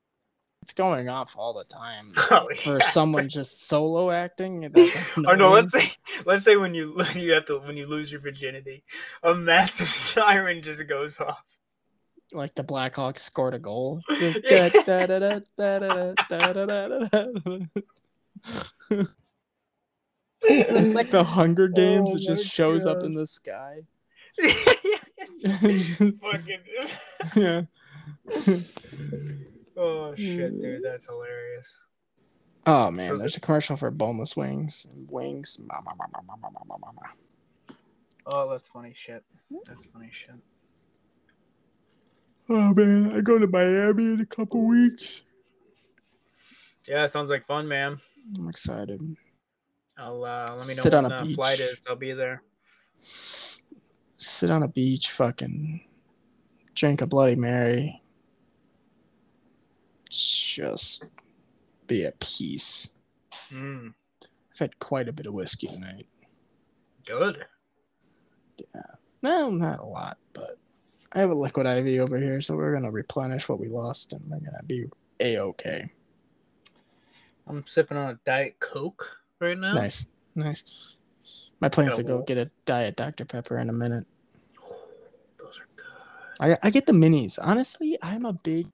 it's 0.66 0.74
going 0.74 1.08
off 1.10 1.36
all 1.38 1.54
the 1.54 1.64
time 1.64 2.10
oh, 2.32 2.48
yeah. 2.50 2.58
for 2.58 2.80
someone 2.80 3.30
just 3.30 3.68
solo 3.68 4.10
acting. 4.10 4.66
Or 5.28 5.36
no, 5.36 5.52
let's 5.52 5.74
say 5.74 5.92
let's 6.26 6.44
say 6.44 6.58
when 6.58 6.74
you 6.74 7.00
you 7.14 7.34
have 7.34 7.46
to 7.46 7.60
when 7.60 7.78
you 7.78 7.86
lose 7.86 8.12
your 8.12 8.20
virginity, 8.20 8.84
a 9.22 9.36
massive 9.36 9.88
siren 9.88 10.64
just 10.64 10.88
goes 10.88 11.20
off. 11.20 11.60
Like 12.34 12.56
the 12.56 12.64
Blackhawks 12.64 13.20
scored 13.20 13.54
a 13.54 13.60
goal. 13.60 14.02
like 14.10 14.42
the 21.12 21.24
Hunger 21.24 21.68
Games, 21.68 22.10
oh, 22.12 22.16
it 22.16 22.22
just 22.22 22.52
shows 22.52 22.86
God. 22.86 22.98
up 22.98 23.04
in 23.04 23.14
the 23.14 23.28
sky. 23.28 23.82
yeah. 27.36 27.62
Oh 29.78 30.16
shit, 30.16 30.60
dude, 30.62 30.82
mm. 30.82 30.84
that's 30.84 31.06
hilarious. 31.06 31.78
Oh 32.66 32.90
man, 32.92 33.18
there's 33.18 33.36
a 33.36 33.42
commercial 33.42 33.76
for 33.76 33.92
boneless 33.92 34.36
wings 34.36 34.88
and 34.92 35.10
wings. 35.12 35.60
Ma, 35.66 35.76
ma, 35.84 35.92
ma, 35.98 36.06
ma, 36.28 36.36
ma, 36.36 36.50
ma, 36.50 36.78
ma, 36.78 36.92
ma. 36.92 37.76
Oh, 38.28 38.50
that's 38.50 38.68
funny 38.68 38.94
shit. 38.94 39.24
That's 39.68 39.86
funny 39.86 40.10
shit. 40.12 40.36
Oh 42.50 42.74
man, 42.74 43.12
I 43.16 43.22
go 43.22 43.38
to 43.38 43.48
Miami 43.48 44.14
in 44.14 44.22
a 44.22 44.26
couple 44.26 44.68
weeks. 44.68 45.24
Yeah, 46.88 47.08
sounds 47.08 47.30
like 47.30 47.44
fun, 47.44 47.68
man. 47.68 47.98
I'm 48.38 48.48
excited. 48.48 49.02
I'll 49.98 50.24
uh, 50.24 50.46
let 50.50 50.52
me 50.52 50.56
know 50.56 50.62
Sit 50.64 50.94
when 50.94 51.06
on 51.06 51.12
a 51.12 51.18
the 51.18 51.24
beach. 51.24 51.36
flight 51.36 51.60
is. 51.60 51.86
I'll 51.90 51.96
be 51.96 52.12
there. 52.14 52.44
Sit 52.98 54.50
on 54.50 54.64
a 54.64 54.68
beach, 54.68 55.12
fucking 55.12 55.82
drink 56.76 57.02
a 57.02 57.08
Bloody 57.08 57.36
Mary, 57.36 58.02
just 60.16 61.12
be 61.88 62.06
at 62.06 62.20
peace. 62.20 62.92
Mm, 63.50 63.94
I've 64.24 64.60
had 64.60 64.80
quite 64.80 65.08
a 65.08 65.14
bit 65.14 65.26
of 65.26 65.34
whiskey 65.34 65.68
tonight. 65.68 66.08
good. 67.06 67.46
Yeah. 68.58 68.82
No, 69.22 69.50
not 69.50 69.80
a 69.80 69.86
lot, 69.86 70.18
but 70.34 70.58
I 71.14 71.20
have 71.20 71.30
a 71.30 71.36
liquid 71.36 71.66
IV 71.66 72.00
over 72.02 72.18
here, 72.18 72.40
so 72.42 72.56
we're 72.56 72.74
gonna 72.74 72.92
replenish 72.92 73.50
what 73.50 73.60
we 73.60 73.68
lost, 73.68 74.14
and 74.14 74.22
we're 74.30 74.40
gonna 74.40 74.64
be 74.68 74.86
a 75.20 75.40
okay. 75.40 75.86
I'm 77.48 77.66
sipping 77.68 77.98
on 77.98 78.12
a 78.12 78.20
diet 78.26 78.60
coke 78.60 79.20
right 79.40 79.58
now. 79.58 79.74
Nice, 79.74 80.08
nice. 80.36 80.98
My 81.62 81.70
plan's 81.70 81.98
to 81.98 82.04
go 82.04 82.22
get 82.22 82.38
a 82.38 82.50
diet 82.66 82.96
Dr 82.96 83.26
Pepper 83.26 83.58
in 83.60 83.70
a 83.70 83.74
minute. 83.74 84.06
Those 85.38 85.60
are 85.60 85.68
good. 85.76 85.86
I 86.40 86.68
I 86.68 86.70
get 86.70 86.86
the 86.86 86.94
minis. 86.94 87.40
Honestly, 87.42 87.98
I'm 88.02 88.26
a 88.26 88.34
big 88.34 88.68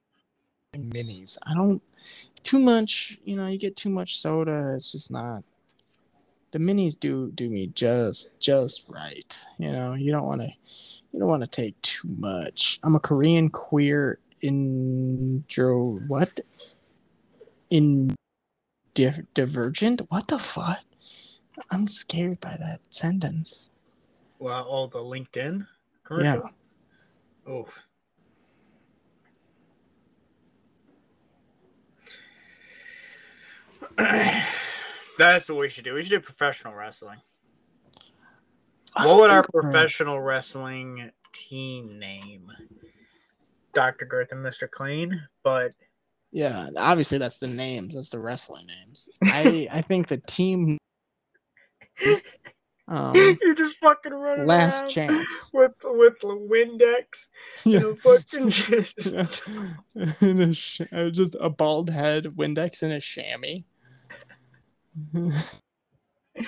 minis. 0.78 1.38
I 1.46 1.54
don't 1.54 1.82
too 2.42 2.58
much. 2.58 3.18
You 3.24 3.36
know, 3.36 3.46
you 3.46 3.58
get 3.58 3.76
too 3.76 3.90
much 3.90 4.18
soda. 4.18 4.72
It's 4.74 4.92
just 4.92 5.10
not. 5.10 5.44
The 6.50 6.58
minis 6.58 6.98
do 6.98 7.30
do 7.32 7.48
me 7.48 7.68
just 7.68 8.38
just 8.40 8.88
right. 8.90 9.38
You 9.58 9.72
know, 9.72 9.94
you 9.94 10.12
don't 10.12 10.26
want 10.26 10.40
to 10.42 10.48
you 11.12 11.20
don't 11.20 11.28
want 11.28 11.44
to 11.44 11.50
take 11.50 11.80
too 11.82 12.08
much. 12.18 12.78
I'm 12.82 12.94
a 12.94 13.00
Korean 13.00 13.48
queer 13.48 14.18
intro 14.40 15.98
what 16.08 16.40
in 17.70 18.14
div- 18.94 19.26
divergent. 19.34 20.02
What 20.08 20.28
the 20.28 20.38
fuck? 20.38 20.84
I'm 21.70 21.86
scared 21.86 22.40
by 22.40 22.56
that 22.58 22.80
sentence. 22.92 23.70
Well, 24.38 24.64
all 24.64 24.88
the 24.88 24.98
LinkedIn 24.98 25.66
commercial. 26.04 26.50
Oh. 27.46 27.68
That's 35.18 35.48
what 35.48 35.58
we 35.58 35.68
should 35.68 35.84
do. 35.84 35.94
We 35.94 36.02
should 36.02 36.10
do 36.10 36.20
professional 36.20 36.74
wrestling. 36.74 37.18
What 38.96 39.20
would 39.20 39.30
our 39.30 39.42
professional 39.42 40.20
wrestling 40.20 41.10
team 41.32 41.98
name? 41.98 42.48
Dr. 43.74 44.04
Girth 44.04 44.32
and 44.32 44.44
Mr. 44.44 44.70
Clean, 44.70 45.18
but 45.42 45.72
Yeah, 46.30 46.68
obviously 46.76 47.16
that's 47.18 47.38
the 47.38 47.46
names. 47.46 47.94
That's 47.94 48.10
the 48.10 48.18
wrestling 48.18 48.66
names. 48.66 49.08
I 49.24 49.66
I 49.72 49.80
think 49.88 50.08
the 50.08 50.18
team. 50.18 50.76
Um, 52.88 53.14
you're 53.14 53.54
just 53.54 53.78
fucking 53.78 54.12
running 54.12 54.44
last 54.46 54.90
chance. 54.90 55.50
with 55.54 55.70
with 55.84 56.18
the 56.20 56.26
Windex 56.26 57.28
Yeah. 57.64 57.78
and 57.78 57.86
a 57.86 57.96
fucking 58.02 58.50
just, 58.50 59.48
Yeah. 59.94 60.28
In 60.28 60.40
a 60.42 60.52
sh- 60.52 60.80
uh, 60.92 61.08
just 61.10 61.36
a 61.40 61.48
bald 61.48 61.88
head, 61.88 62.24
Windex, 62.24 62.82
and 62.82 62.92
a 62.92 63.00
chamois. 63.00 63.60
you 65.14 66.44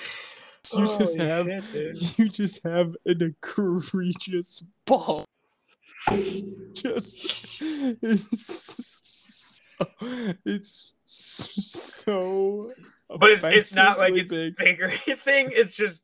oh, 0.75 0.97
just 0.97 1.19
have 1.19 1.47
shit, 1.71 2.19
you 2.19 2.29
just 2.29 2.63
have 2.63 2.95
an 3.05 3.21
egregious 3.21 4.63
ball. 4.85 5.25
Just 6.73 7.61
it's 7.61 9.25
so, 9.75 9.85
it's 10.45 10.95
so. 11.05 12.71
But 13.09 13.31
it's 13.31 13.43
it's 13.43 13.75
not 13.75 13.97
like 13.97 14.13
it's 14.13 14.31
big. 14.31 14.55
bigger 14.55 14.89
thing. 15.23 15.49
It's 15.51 15.75
just 15.75 16.01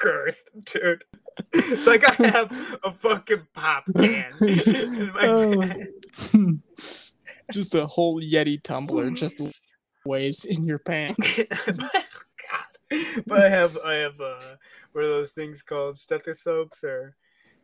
girth, 0.00 0.42
dude. 0.64 1.04
It's 1.52 1.86
like 1.86 2.04
I 2.20 2.26
have 2.26 2.78
a 2.84 2.90
fucking 2.90 3.46
pop 3.54 3.84
can 3.96 4.30
in 4.40 5.12
my 5.12 5.22
Oh. 5.24 5.62
just 7.50 7.74
a 7.74 7.86
whole 7.86 8.20
Yeti 8.20 8.62
tumbler 8.62 9.10
just 9.10 9.40
waves 10.04 10.44
in 10.44 10.64
your 10.64 10.78
pants. 10.78 11.48
God. 11.66 11.82
But 13.26 13.46
I 13.46 13.48
have 13.48 13.76
I 13.84 13.94
have 13.94 14.20
uh 14.20 14.54
what 14.92 15.04
are 15.04 15.08
those 15.08 15.32
things 15.32 15.62
called 15.62 15.96
stethoscopes 15.96 16.84
or 16.84 17.16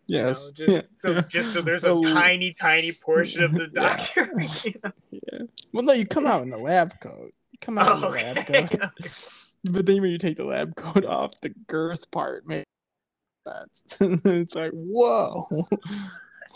you 0.07 0.19
know, 0.19 0.25
Yes. 0.25 0.53
just 0.53 0.69
yeah, 0.71 0.81
so 0.97 1.21
just 1.23 1.53
so 1.53 1.61
there's 1.61 1.85
a 1.85 1.91
Oh, 1.91 2.03
tiny 2.15 2.53
tiny 2.59 2.93
portion 3.03 3.45
of 3.45 3.53
the 3.53 3.69
Yeah. 3.75 3.97
doctor. 3.97 4.33
you 4.65 4.75
know? 4.83 4.93
yeah. 5.11 5.39
Well, 5.75 5.83
no, 5.85 5.93
you 5.93 6.07
come 6.07 6.27
out 6.27 6.43
in 6.43 6.51
the 6.51 6.59
lab 6.59 6.99
coat. 7.01 7.33
You 7.51 7.59
come 7.61 7.79
out 7.79 7.95
in 7.97 8.01
the 8.01 8.09
Oh, 8.09 8.11
lab 8.11 8.39
okay. 8.39 8.67
coat. 8.69 8.81
But 9.71 9.87
then 9.87 10.01
when 10.01 10.11
you 10.11 10.19
take 10.19 10.37
the 10.37 10.45
lab 10.47 10.75
coat 10.77 11.05
off, 11.05 11.39
the 11.43 11.51
girth 11.67 12.11
part 12.11 12.47
makes 12.47 12.65
sense. 13.47 13.99
it's 14.25 14.55
like, 14.55 14.71
whoa. 14.73 15.45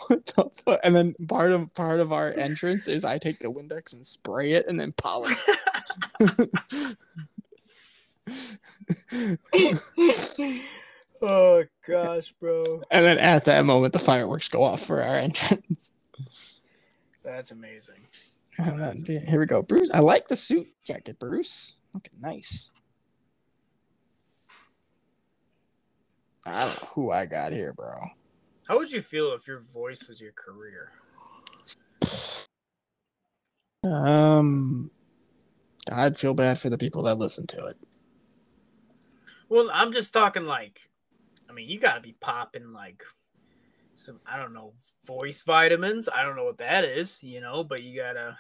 What 0.09 0.27
the 0.27 0.51
fuck? 0.51 0.81
And 0.83 0.97
then 0.97 1.15
part 1.29 1.53
of 1.53 1.73
part 1.75 2.01
of 2.01 2.13
our 2.13 2.33
entrance 2.33 2.89
is 2.89 3.05
I 3.05 3.19
take 3.19 3.39
the 3.39 3.49
Windex 3.49 3.95
and 3.95 4.05
spray 4.05 4.53
it 4.53 4.67
and 4.67 4.81
then 4.81 4.93
polish. 4.93 5.37
oh 11.23 11.65
gosh, 11.87 12.33
bro. 12.33 12.83
and 12.91 13.05
then 13.05 13.19
at 13.19 13.45
that 13.45 13.65
moment, 13.65 13.93
the 13.93 13.99
fireworks 13.99 14.49
go 14.49 14.63
off 14.63 14.81
for 14.81 15.03
our 15.03 15.19
entrance. 15.19 15.93
That's 17.25 17.51
amazing. 17.51 18.07
And 18.59 18.81
then, 18.81 19.23
here 19.27 19.41
we 19.41 19.47
go, 19.47 19.63
Bruce. 19.63 19.91
I 19.93 20.01
like 20.01 20.29
the 20.29 20.37
suit 20.37 20.69
jacket, 20.85 21.19
Bruce. 21.19 21.77
Looking 21.95 22.21
nice. 22.21 22.73
I 26.45 26.65
don't 26.65 26.83
know 26.83 26.89
who 26.95 27.11
I 27.11 27.27
got 27.27 27.53
here, 27.53 27.73
bro. 27.73 27.95
How 28.69 28.79
would 28.79 28.91
you 28.91 29.01
feel 29.01 29.33
if 29.33 29.47
your 29.47 29.61
voice 29.61 30.07
was 30.07 30.21
your 30.21 30.33
career? 30.33 30.93
Um, 33.85 34.91
I'd 35.91 36.17
feel 36.17 36.35
bad 36.35 36.59
for 36.59 36.71
the 36.71 36.79
people 36.79 37.03
that 37.05 37.19
listen 37.19 37.47
to 37.49 37.67
it. 37.67 37.75
Well, 39.49 39.71
I'm 39.73 39.93
just 39.93 40.13
talking 40.13 40.45
like, 40.45 40.81
I 41.51 41.53
mean, 41.53 41.69
you 41.69 41.79
got 41.79 41.95
to 41.95 42.01
be 42.01 42.15
popping 42.21 42.73
like 42.73 43.03
some 43.95 44.21
I 44.27 44.37
don't 44.37 44.55
know 44.55 44.73
voice 45.05 45.43
vitamins. 45.43 46.09
I 46.09 46.23
don't 46.23 46.37
know 46.37 46.45
what 46.45 46.59
that 46.59 46.85
is, 46.85 47.23
you 47.23 47.41
know, 47.41 47.65
but 47.65 47.83
you 47.83 47.97
gotta, 47.97 48.39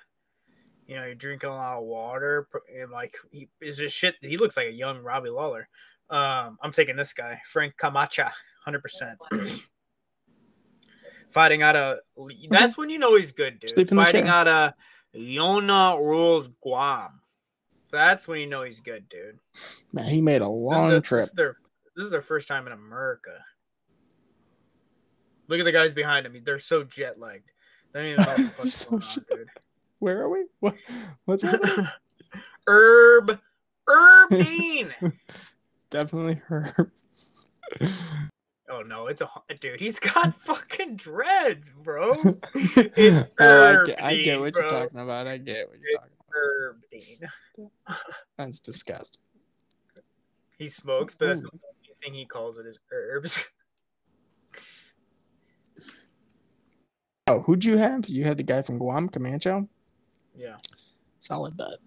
you 0.87 0.97
know, 0.97 1.05
you're 1.05 1.14
drinking 1.14 1.51
a 1.51 1.55
lot 1.55 1.79
of 1.79 1.85
water 1.85 2.49
and 2.75 2.91
like 2.91 3.14
he 3.31 3.49
is 3.61 3.77
just 3.77 3.97
shit. 3.97 4.14
He 4.20 4.37
looks 4.37 4.57
like 4.57 4.68
a 4.68 4.73
young 4.73 5.03
Robbie 5.03 5.31
Lawler. 5.31 5.68
Um, 6.11 6.59
I'm 6.62 6.73
taking 6.73 6.97
this 6.97 7.12
guy, 7.12 7.41
Frank 7.47 7.77
Camacha, 7.77 8.31
hundred 8.64 8.83
percent. 8.83 9.18
Fighting 11.33 11.62
out 11.62 11.76
of 11.76 11.99
that's 12.51 12.76
when 12.76 12.91
you 12.91 12.99
know 12.99 13.16
he's 13.16 13.33
good, 13.33 13.59
dude. 13.59 13.70
Sleep 13.70 13.91
in 13.91 13.97
Fighting 13.97 14.28
out 14.28 14.49
of 14.49 14.74
Yona 15.16 15.99
rules 15.99 16.49
Guam. 16.61 17.20
That's 17.91 18.26
when 18.26 18.41
you 18.41 18.47
know 18.47 18.62
he's 18.62 18.80
good, 18.80 19.09
dude. 19.09 19.39
Man, 19.93 20.05
he 20.05 20.20
made 20.20 20.43
a 20.43 20.45
This 20.45 20.49
is, 20.49 20.51
long 20.51 21.03
trip. 21.03 21.20
This 21.20 21.28
is, 21.28 21.33
their, 21.33 21.57
this 21.97 22.05
is 22.07 22.11
their 22.11 22.22
first 22.22 22.49
time 22.49 22.66
in 22.66 22.72
America. 22.72 23.37
Look 25.49 25.61
at 25.61 25.64
the 25.64 25.72
guys 25.72 25.93
behind 25.93 26.24
him. 26.24 26.35
They're 26.45 26.59
so 26.59 26.85
jet 26.85 27.18
lagged. 27.18 27.51
They 27.93 28.01
don't 28.01 28.09
even 28.11 28.22
know 28.22 28.28
what 28.28 28.37
the 28.37 28.43
fuck's 28.57 28.74
So 28.74 28.91
going 28.91 29.03
on, 29.03 29.39
dude. 29.39 29.49
Where 29.99 30.22
are 30.22 30.28
we? 30.28 30.45
What? 30.61 30.74
What's 31.26 31.43
happening? 31.43 31.87
Herb, 32.66 33.39
Herb 33.87 34.30
Dean. 34.30 34.95
Definitely 35.91 36.41
her. 36.47 36.93
Oh 38.73 38.81
no, 38.81 39.09
it's 39.09 39.20
a 39.20 39.29
dude. 39.61 39.79
He's 39.81 40.01
got 40.01 40.35
fucking 40.41 40.97
dreads, 40.97 41.70
bro. 41.83 42.12
Oh, 42.25 42.33
it's 42.55 43.29
Oh, 43.39 43.83
I 43.83 43.85
get, 43.85 44.03
I 44.03 44.16
get 44.23 44.41
what 44.41 44.53
bro. 44.55 44.62
you're 44.62 44.70
talking 44.70 45.01
about. 45.01 45.27
I 45.27 45.37
get 45.37 45.68
what 45.68 45.79
you're 45.79 45.91
It's- 45.91 46.01
talking 46.01 46.11
Herb 46.35 46.83
about. 47.87 47.99
That's 48.39 48.61
disgusting. 48.61 49.20
He 50.59 50.66
smokes, 50.68 51.14
but 51.14 51.27
that's 51.27 51.41
Ooh. 51.43 51.49
the 51.53 51.59
only 51.59 51.97
thing 52.03 52.14
he 52.14 52.25
calls 52.25 52.57
it 52.57 52.66
is 52.66 52.79
herbs. 52.93 53.45
Oh, 57.27 57.41
who'd 57.41 57.64
you 57.64 57.77
have? 57.77 58.09
You 58.09 58.25
had 58.25 58.37
the 58.37 58.43
guy 58.45 58.62
from 58.62 58.79
Guam, 58.79 59.09
Comancho. 59.09 59.68
Yeah. 60.37 60.57
Solid 61.18 61.57
bet. 61.57 61.79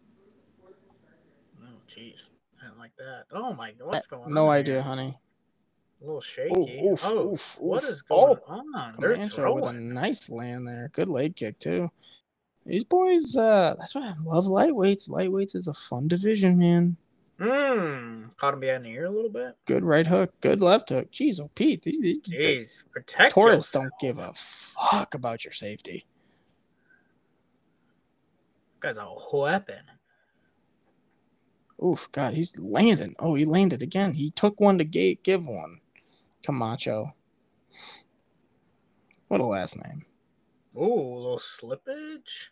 Oh 1.62 1.68
jeez, 1.90 2.28
I 2.62 2.68
don't 2.68 2.78
like 2.78 2.96
that. 2.98 3.24
Oh 3.32 3.54
my, 3.54 3.72
god, 3.72 3.88
what's 3.88 4.08
eh, 4.08 4.10
going 4.10 4.24
on? 4.26 4.34
No 4.34 4.44
here? 4.46 4.52
idea, 4.54 4.82
honey. 4.82 5.18
A 6.06 6.08
little 6.08 6.22
shaky. 6.22 6.82
oof, 6.86 7.02
oh, 7.04 7.32
oof, 7.32 7.58
what 7.60 7.84
oof. 7.84 7.90
is 7.90 8.02
going 8.04 8.38
Oh, 8.48 8.54
on? 8.76 8.94
They're 9.00 9.16
Comancho 9.16 9.56
with 9.56 9.66
a 9.66 9.74
nice 9.74 10.30
land 10.30 10.68
there. 10.68 10.88
Good 10.94 11.10
leg 11.10 11.36
kick 11.36 11.58
too. 11.58 11.90
These 12.64 12.84
boys, 12.84 13.36
uh, 13.36 13.74
that's 13.80 13.96
why 13.96 14.10
I 14.10 14.14
love 14.24 14.46
lightweights. 14.46 15.10
Lightweights 15.10 15.56
is 15.56 15.68
a 15.68 15.74
fun 15.74 16.08
division, 16.08 16.60
man. 16.60 16.96
Mmm. 17.40 18.38
Caught 18.38 18.54
him 18.54 18.60
behind 18.60 18.86
the 18.86 18.90
ear 18.92 19.06
a 19.06 19.10
little 19.10 19.32
bit. 19.32 19.56
Good 19.66 19.84
right 19.84 20.06
hook, 20.06 20.32
good 20.42 20.62
left 20.62 20.90
hook. 20.90 21.12
Jeez, 21.12 21.40
oh 21.42 21.50
Pete, 21.56 21.82
these, 21.82 22.00
these 22.00 22.22
the 22.22 22.38
Jeez, 22.38 22.84
protect 22.92 23.34
Taurus 23.34 23.72
don't 23.72 23.90
give 24.00 24.20
a 24.20 24.32
fuck 24.36 25.16
about 25.16 25.44
your 25.44 25.54
safety. 25.54 26.06
Guy's 28.80 29.00
a 29.00 29.08
weapon. 29.34 29.82
Oof, 31.84 32.12
God, 32.12 32.36
he's 32.36 32.60
landing. 32.60 33.16
Oh, 33.20 33.34
he 33.34 33.44
landed 33.46 33.82
again. 33.82 34.14
He 34.14 34.30
took 34.30 34.60
one 34.60 34.78
to 34.78 34.86
ga- 34.86 35.20
give 35.24 35.44
one. 35.44 35.80
Camacho. 36.46 37.06
What 39.28 39.42
a 39.42 39.46
last 39.46 39.78
name. 39.84 40.02
Ooh, 40.78 41.16
a 41.16 41.18
little 41.18 41.40
slippage. 41.40 42.50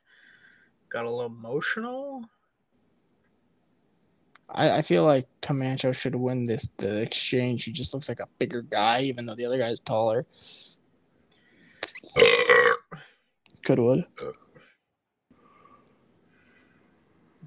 Got 0.90 1.06
a 1.06 1.10
little 1.12 1.28
emotional. 1.28 2.26
I, 4.50 4.78
I 4.78 4.82
feel 4.82 5.04
like 5.04 5.28
Camacho 5.42 5.92
should 5.92 6.16
win 6.16 6.46
this 6.46 6.70
the 6.70 7.02
exchange. 7.02 7.66
He 7.66 7.72
just 7.72 7.94
looks 7.94 8.10
like 8.10 8.20
a 8.20 8.28
bigger 8.40 8.64
guy, 8.64 9.02
even 9.02 9.26
though 9.26 9.36
the 9.36 9.46
other 9.46 9.58
guy's 9.58 9.80
taller. 9.80 10.26
Could 13.66 13.80
would. 13.80 14.06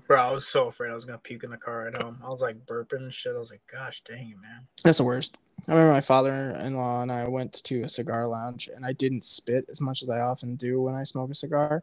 Bro, 0.06 0.20
I 0.20 0.30
was 0.30 0.46
so 0.46 0.68
afraid 0.68 0.90
I 0.90 0.94
was 0.94 1.04
gonna 1.04 1.18
puke 1.18 1.42
in 1.42 1.50
the 1.50 1.56
car 1.56 1.88
at 1.88 2.00
home. 2.00 2.18
I 2.24 2.28
was 2.28 2.40
like 2.40 2.64
burping 2.64 2.98
and 2.98 3.12
shit. 3.12 3.34
I 3.34 3.38
was 3.38 3.50
like, 3.50 3.62
gosh 3.70 4.02
dang 4.02 4.30
it, 4.30 4.40
man. 4.40 4.66
That's 4.84 4.98
the 4.98 5.04
worst. 5.04 5.36
I 5.68 5.72
remember 5.72 5.92
my 5.94 6.00
father-in-law 6.00 7.02
and 7.02 7.10
I 7.10 7.26
went 7.28 7.52
to 7.64 7.82
a 7.82 7.88
cigar 7.88 8.26
lounge, 8.26 8.68
and 8.74 8.84
I 8.84 8.92
didn't 8.92 9.24
spit 9.24 9.64
as 9.68 9.80
much 9.80 10.02
as 10.02 10.10
I 10.10 10.20
often 10.20 10.54
do 10.56 10.80
when 10.82 10.94
I 10.94 11.04
smoke 11.04 11.30
a 11.30 11.34
cigar. 11.34 11.82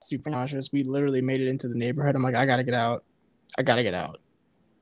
Super 0.00 0.30
nauseous. 0.30 0.72
We 0.72 0.82
literally 0.82 1.22
made 1.22 1.40
it 1.40 1.48
into 1.48 1.68
the 1.68 1.74
neighborhood. 1.74 2.16
I'm 2.16 2.22
like, 2.22 2.34
I 2.34 2.46
gotta 2.46 2.64
get 2.64 2.74
out. 2.74 3.04
I 3.58 3.62
gotta 3.62 3.82
get 3.82 3.94
out. 3.94 4.18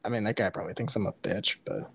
I 0.04 0.08
mean, 0.08 0.24
that 0.24 0.36
guy 0.36 0.48
probably 0.48 0.74
thinks 0.74 0.96
I'm 0.96 1.06
a 1.06 1.12
bitch, 1.12 1.58
but 1.66 1.90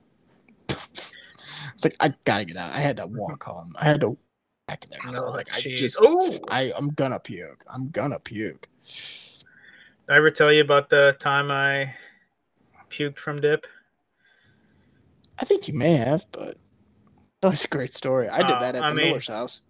it's 0.70 1.84
like 1.84 1.96
I 2.00 2.10
gotta 2.26 2.46
get 2.46 2.58
out. 2.58 2.74
I 2.74 2.80
had 2.80 2.98
to 2.98 3.08
walk 3.08 3.44
home. 3.44 3.72
I 3.82 3.86
had 3.86 4.02
to 4.02 4.10
walk 4.10 4.20
back 4.68 4.82
there. 4.82 5.00
'cause 5.00 5.16
I 5.16 5.24
was 5.24 5.30
oh, 5.32 5.36
like, 5.36 5.50
I 5.54 5.62
just, 5.62 6.02
Ooh. 6.02 6.40
I, 6.50 6.72
I'm 6.78 6.90
gonna 6.90 7.20
puke. 7.20 7.64
I'm 7.74 7.90
gonna 7.90 8.20
puke. 8.20 8.68
Did 8.82 10.14
I 10.14 10.18
ever 10.18 10.32
tell 10.32 10.52
you 10.52 10.62
about 10.62 10.90
the 10.90 11.16
time 11.20 11.50
I 11.50 11.96
puked 12.90 13.20
from 13.20 13.40
dip? 13.40 13.66
I 15.40 15.46
think 15.46 15.68
you 15.68 15.74
may 15.74 15.94
have, 15.94 16.26
but 16.32 16.58
that 17.42 17.50
was 17.50 17.66
a 17.66 17.68
great 17.68 17.94
story. 17.94 18.30
I 18.30 18.40
did 18.42 18.52
Uh, 18.52 18.60
that 18.60 18.76
at 18.76 18.84
I 18.84 18.90
the 18.90 18.96
mean- 18.96 19.08
Miller's 19.08 19.28
house. 19.28 19.62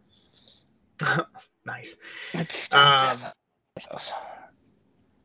nice. 1.66 1.96
I 2.34 2.38
puked 2.38 2.76
Um, 2.76 3.34
the 3.76 3.82
house. 3.90 4.14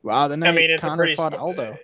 Wow, 0.03 0.29
the 0.29 0.37
night 0.37 0.51
I 0.51 0.53
mean, 0.53 0.71
it's 0.71 0.83
a 0.85 0.87
Conor 0.87 1.03
pretty 1.03 1.15
fought 1.17 1.33
short- 1.33 1.43
Aldo. 1.43 1.77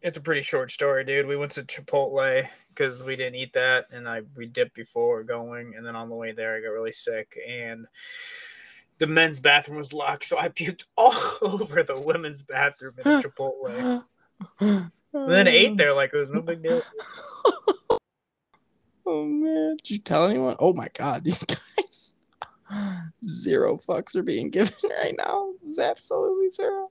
It's 0.00 0.16
a 0.16 0.20
pretty 0.20 0.42
short 0.42 0.70
story, 0.72 1.04
dude. 1.04 1.26
We 1.26 1.36
went 1.36 1.52
to 1.52 1.62
Chipotle 1.62 2.48
because 2.68 3.02
we 3.04 3.14
didn't 3.14 3.36
eat 3.36 3.52
that, 3.52 3.86
and 3.92 4.08
I 4.08 4.22
we 4.34 4.46
dipped 4.46 4.74
before 4.74 5.22
going, 5.22 5.74
and 5.76 5.86
then 5.86 5.94
on 5.94 6.08
the 6.08 6.14
way 6.16 6.32
there, 6.32 6.56
I 6.56 6.60
got 6.60 6.68
really 6.70 6.90
sick, 6.92 7.36
and 7.46 7.86
the 8.98 9.06
men's 9.06 9.38
bathroom 9.40 9.78
was 9.78 9.92
locked, 9.92 10.24
so 10.24 10.38
I 10.38 10.48
puked 10.48 10.84
all 10.96 11.14
over 11.42 11.82
the 11.82 12.00
women's 12.00 12.42
bathroom 12.42 12.94
in 12.98 13.04
the 13.04 14.04
Chipotle. 14.58 14.90
And 15.14 15.30
then 15.30 15.46
ate 15.46 15.76
there 15.76 15.92
like 15.92 16.12
it 16.14 16.16
was 16.16 16.30
no 16.30 16.40
big 16.40 16.62
deal. 16.62 16.80
Oh 19.04 19.26
man, 19.26 19.76
did 19.76 19.90
you 19.90 19.98
tell 19.98 20.26
anyone? 20.26 20.56
Oh 20.58 20.72
my 20.72 20.88
god, 20.94 21.24
these 21.24 21.44
guys. 21.44 22.14
Zero 23.22 23.76
fucks 23.76 24.16
are 24.16 24.22
being 24.22 24.48
given 24.48 24.72
right 25.02 25.14
now. 25.18 25.52
It's 25.66 25.78
absolutely 25.78 26.48
zero. 26.48 26.90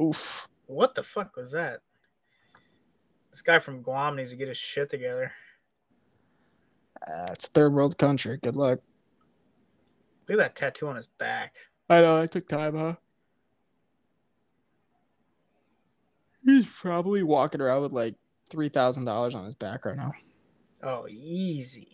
Oof. 0.00 0.48
What 0.66 0.94
the 0.94 1.02
fuck 1.02 1.36
was 1.36 1.52
that? 1.52 1.80
This 3.30 3.40
guy 3.40 3.58
from 3.58 3.82
Guam 3.82 4.16
needs 4.16 4.30
to 4.30 4.36
get 4.36 4.48
his 4.48 4.58
shit 4.58 4.90
together. 4.90 5.32
Uh, 7.00 7.28
it's 7.32 7.46
a 7.46 7.50
third 7.50 7.72
world 7.72 7.96
country. 7.96 8.38
Good 8.42 8.56
luck. 8.56 8.80
Look 10.28 10.38
at 10.38 10.42
that 10.42 10.54
tattoo 10.56 10.88
on 10.88 10.96
his 10.96 11.06
back. 11.06 11.54
I 11.88 12.02
know. 12.02 12.20
I 12.20 12.26
took 12.26 12.48
time, 12.48 12.76
huh? 12.76 12.94
He's 16.44 16.72
probably 16.78 17.22
walking 17.22 17.60
around 17.60 17.82
with 17.82 17.92
like 17.92 18.14
three 18.50 18.68
thousand 18.68 19.04
dollars 19.06 19.34
on 19.34 19.44
his 19.44 19.54
back 19.54 19.84
right 19.84 19.96
now. 19.96 20.10
Oh, 20.82 21.06
easy. 21.08 21.88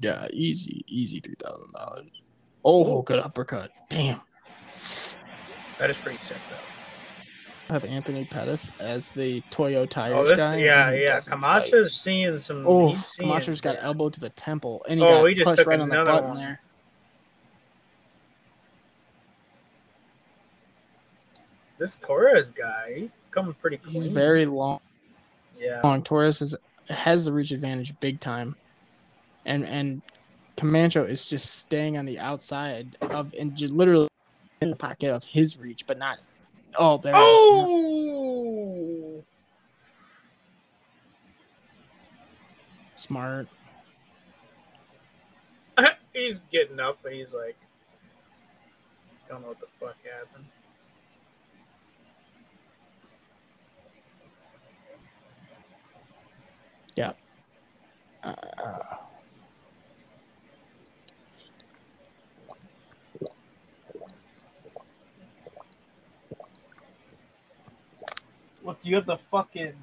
Yeah, 0.00 0.26
easy, 0.32 0.84
easy 0.88 1.20
three 1.20 1.34
thousand 1.42 1.72
dollars. 1.72 2.22
Oh, 2.64 3.02
good 3.02 3.18
uppercut. 3.18 3.70
Damn. 3.88 4.20
That 5.78 5.90
is 5.90 5.98
pretty 5.98 6.18
sick, 6.18 6.38
though. 6.50 6.56
I 7.70 7.72
have 7.74 7.84
Anthony 7.84 8.24
Pettis 8.24 8.72
as 8.80 9.10
the 9.10 9.40
Toyo 9.50 9.82
oh, 9.82 9.86
tires 9.86 10.16
Oh, 10.28 10.30
this, 10.30 10.40
guy. 10.40 10.56
yeah, 10.56 10.90
yeah. 10.90 11.20
fight. 11.20 11.40
Camacho's 11.40 11.94
seeing 11.94 12.36
some. 12.36 12.66
Oh, 12.66 12.96
Camacho's 13.18 13.60
got 13.60 13.76
elbow 13.78 14.08
to 14.10 14.20
the 14.20 14.30
temple, 14.30 14.84
and 14.88 14.98
he 14.98 15.04
Oh, 15.06 15.20
got 15.22 15.26
he 15.26 15.34
just 15.34 15.56
pushed 15.56 15.66
right 15.68 15.78
on 15.80 15.88
the 15.88 16.02
button 16.04 16.30
one. 16.30 16.38
there. 16.38 16.60
This 21.80 21.98
Torres 21.98 22.50
guy, 22.50 22.92
he's 22.94 23.14
coming 23.30 23.54
pretty 23.54 23.78
clean. 23.78 23.94
He's 23.94 24.06
very 24.06 24.44
long. 24.44 24.80
yeah. 25.58 25.80
long. 25.82 26.02
Torres 26.02 26.42
is, 26.42 26.54
has 26.90 27.24
the 27.24 27.32
reach 27.32 27.52
advantage 27.52 27.98
big 28.00 28.20
time, 28.20 28.54
and 29.46 29.64
and 29.64 30.02
Comancho 30.58 31.08
is 31.08 31.26
just 31.26 31.54
staying 31.60 31.96
on 31.96 32.04
the 32.04 32.18
outside 32.18 32.98
of 33.00 33.32
and 33.32 33.56
just 33.56 33.72
literally 33.72 34.08
in 34.60 34.68
the 34.68 34.76
pocket 34.76 35.10
of 35.10 35.24
his 35.24 35.58
reach, 35.58 35.86
but 35.86 35.98
not. 35.98 36.18
Oh, 36.78 36.98
there. 36.98 37.14
Oh, 37.16 38.34
smart. 42.94 43.48
he's 46.12 46.40
getting 46.52 46.78
up, 46.78 46.98
but 47.02 47.14
he's 47.14 47.32
like, 47.32 47.56
don't 49.30 49.40
know 49.40 49.48
what 49.48 49.60
the 49.60 49.66
fuck 49.80 49.96
happened. 50.04 50.44
Uh, 57.02 58.34
What? 68.62 68.80
Do 68.80 68.88
you 68.88 68.96
have 68.96 69.06
the 69.06 69.16
fucking 69.16 69.74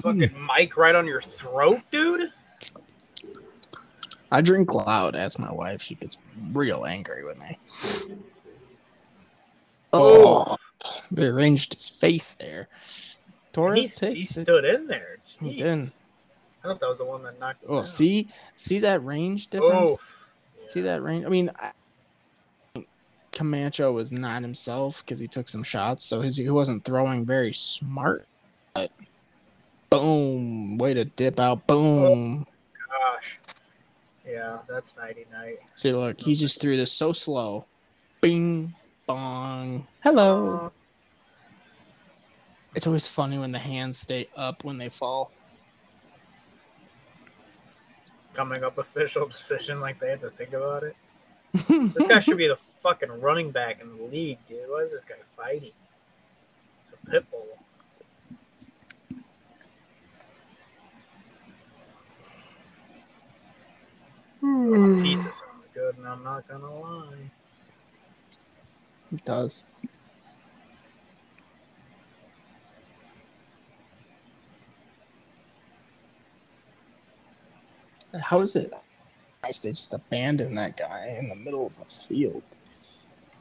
fucking 0.00 0.48
mic 0.56 0.76
right 0.76 0.94
on 0.94 1.06
your 1.06 1.20
throat, 1.20 1.82
dude? 1.90 2.30
I 4.30 4.40
drink 4.40 4.72
loud. 4.74 5.16
Ask 5.16 5.38
my 5.38 5.52
wife. 5.52 5.82
She 5.82 5.96
gets 5.96 6.22
real 6.52 6.86
angry 6.86 7.24
with 7.24 7.38
me. 7.40 8.16
Oh. 9.92 10.56
It 11.16 11.22
arranged 11.22 11.74
his 11.74 11.88
face 11.88 12.34
there. 12.34 12.68
He, 13.54 13.62
Torres 13.62 13.98
he 14.00 14.06
takes 14.10 14.36
it. 14.36 14.42
stood 14.46 14.64
in 14.64 14.86
there. 14.88 15.18
He 15.40 15.54
Jeez. 15.54 15.58
did. 15.58 15.92
I 16.64 16.68
thought 16.68 16.80
that 16.80 16.88
was 16.88 16.98
the 16.98 17.04
one 17.04 17.22
that 17.22 17.38
knocked 17.38 17.62
him 17.62 17.70
Oh, 17.72 17.78
out. 17.78 17.88
see, 17.88 18.26
see 18.56 18.78
that 18.80 19.04
range 19.04 19.48
difference. 19.48 19.90
Oh. 19.90 19.98
See 20.68 20.80
that 20.80 21.02
range? 21.02 21.24
I 21.24 21.28
mean, 21.28 21.50
I, 21.60 21.70
Camacho 23.32 23.92
was 23.92 24.12
not 24.12 24.42
himself 24.42 25.04
because 25.04 25.18
he 25.18 25.26
took 25.28 25.48
some 25.48 25.62
shots, 25.62 26.04
so 26.04 26.20
his, 26.20 26.36
he 26.36 26.48
wasn't 26.50 26.84
throwing 26.84 27.24
very 27.24 27.52
smart. 27.52 28.26
But 28.74 28.90
boom, 29.90 30.78
way 30.78 30.94
to 30.94 31.04
dip 31.04 31.38
out. 31.38 31.62
Oh, 31.68 31.74
boom. 32.02 32.44
Gosh. 32.90 33.38
Yeah, 34.26 34.58
that's 34.68 34.96
nighty 34.96 35.26
night. 35.32 35.58
See, 35.74 35.92
look, 35.92 36.20
he 36.20 36.34
just 36.34 36.60
threw 36.60 36.76
this 36.76 36.92
so 36.92 37.12
slow. 37.12 37.66
Bing, 38.20 38.74
bong. 39.06 39.86
Hello. 40.02 40.72
It's 42.74 42.86
always 42.86 43.06
funny 43.06 43.38
when 43.38 43.52
the 43.52 43.58
hands 43.58 43.98
stay 43.98 44.28
up 44.36 44.64
when 44.64 44.78
they 44.78 44.88
fall. 44.88 45.32
Coming 48.32 48.64
up 48.64 48.78
official 48.78 49.26
decision 49.28 49.80
like 49.80 50.00
they 50.00 50.10
had 50.10 50.20
to 50.20 50.30
think 50.30 50.52
about 50.52 50.82
it. 50.82 50.96
This 51.94 52.08
guy 52.08 52.18
should 52.18 52.36
be 52.36 52.48
the 52.48 52.56
fucking 52.56 53.20
running 53.20 53.52
back 53.52 53.80
in 53.80 53.96
the 53.96 54.04
league, 54.04 54.38
dude. 54.48 54.68
Why 54.68 54.80
is 54.80 54.90
this 54.90 55.04
guy 55.04 55.14
fighting? 55.36 55.70
It's 56.34 56.54
a 56.92 57.10
pit 57.10 57.24
bull. 57.30 57.46
Pizza 65.02 65.32
sounds 65.32 65.68
good, 65.72 65.96
and 65.96 66.08
I'm 66.08 66.24
not 66.24 66.46
gonna 66.48 66.74
lie. 66.74 67.30
It 69.12 69.22
does. 69.22 69.64
How 78.20 78.40
is 78.40 78.56
it 78.56 78.72
nice 79.42 79.60
they 79.60 79.70
just 79.70 79.92
abandoned 79.92 80.56
that 80.56 80.76
guy 80.76 81.16
in 81.18 81.28
the 81.28 81.36
middle 81.36 81.66
of 81.66 81.78
the 81.78 81.84
field? 81.84 82.42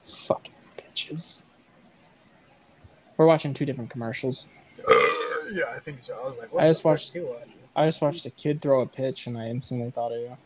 Fucking 0.06 0.54
bitches. 0.78 1.46
We're 3.18 3.26
watching 3.26 3.54
two 3.54 3.66
different 3.66 3.90
commercials. 3.90 4.52
yeah, 5.52 5.66
I 5.76 5.80
think 5.80 6.00
so. 6.00 6.18
I 6.22 6.26
was 6.26 6.40
like, 6.40 6.52
what 6.54 6.64
I 6.64 6.68
just 6.68 6.84
watched-? 6.84 7.16
I 7.76 7.86
just 7.86 8.02
watched 8.02 8.26
a 8.26 8.32
kid 8.32 8.62
throw 8.62 8.82
a 8.82 8.86
pitch 8.88 9.28
and 9.28 9.38
I 9.38 9.48
instantly 9.48 9.92
thought 9.92 10.12
of 10.12 10.20
you. 10.20 10.38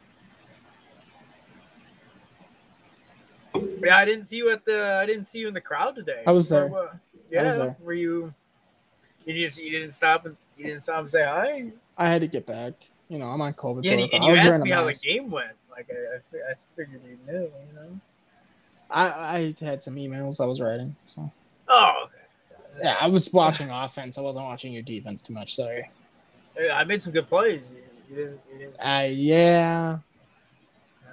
Yeah, 3.84 3.98
I 3.98 4.06
didn't 4.06 4.26
see 4.26 4.38
you 4.38 4.52
at 4.52 4.66
the. 4.66 5.00
I 5.02 5.06
didn't 5.06 5.24
see 5.24 5.40
you 5.40 5.48
in 5.48 5.54
the 5.54 5.62
crowd 5.62 5.96
today. 5.96 6.24
I 6.28 6.32
was 6.32 6.52
Or 6.52 6.56
there. 6.56 6.66
Uh, 6.66 6.70
what? 6.70 6.96
Yeah, 7.30 7.44
was 7.44 7.58
there. 7.58 7.78
were 7.82 7.94
you? 7.94 8.34
You 9.26 9.34
just 9.34 9.62
you 9.62 9.72
didn't 9.72 9.92
stop 9.92 10.26
and 10.26 10.38
you 10.58 10.66
didn't 10.66 10.82
stop 10.82 11.00
and 11.00 11.10
say 11.10 11.24
hi. 11.24 11.72
I 11.98 12.08
had 12.08 12.22
to 12.22 12.28
get 12.28 12.46
back. 12.46 12.74
You 13.10 13.20
know, 13.20 13.28
I'm 13.28 13.42
on 13.42 13.54
COVID. 13.54 13.84
Yeah, 13.84 13.94
and, 13.94 14.14
and 14.14 14.24
I 14.24 14.28
you 14.32 14.36
asked 14.36 14.62
me 14.62 14.70
how 14.70 14.84
the 14.86 14.94
game 14.94 15.30
went. 15.32 15.52
Like 15.72 15.88
I, 15.92 16.16
I, 16.16 16.52
I 16.52 16.56
figured 16.76 17.02
you 17.08 17.18
knew. 17.26 17.44
You 17.44 17.76
know. 17.76 18.00
I, 18.90 19.54
I 19.62 19.66
had 19.66 19.82
some 19.82 19.96
emails 19.96 20.42
I 20.42 20.46
was 20.46 20.60
writing. 20.62 20.96
So 21.08 21.30
Oh, 21.70 21.94
okay. 22.06 22.82
yeah, 22.84 22.98
I 23.00 23.08
was 23.08 23.32
watching 23.34 23.70
offense. 23.70 24.18
I 24.18 24.22
wasn't 24.22 24.46
watching 24.46 24.74
your 24.74 24.82
defense 24.84 25.22
too 25.22 25.34
much. 25.34 25.56
Sorry. 25.56 25.90
I 26.74 26.84
made 26.86 27.02
some 27.02 27.14
good 27.14 27.28
plays. 27.28 27.64
You, 28.10 28.16
didn't. 28.16 28.40
You 28.52 28.58
didn't. 28.60 28.76
Uh, 28.80 29.08
yeah. 29.12 29.98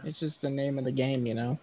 It's 0.04 0.20
just 0.20 0.42
the 0.42 0.50
name 0.50 0.78
of 0.78 0.84
the 0.84 0.92
game, 0.92 1.26
you 1.26 1.34
know. 1.34 1.58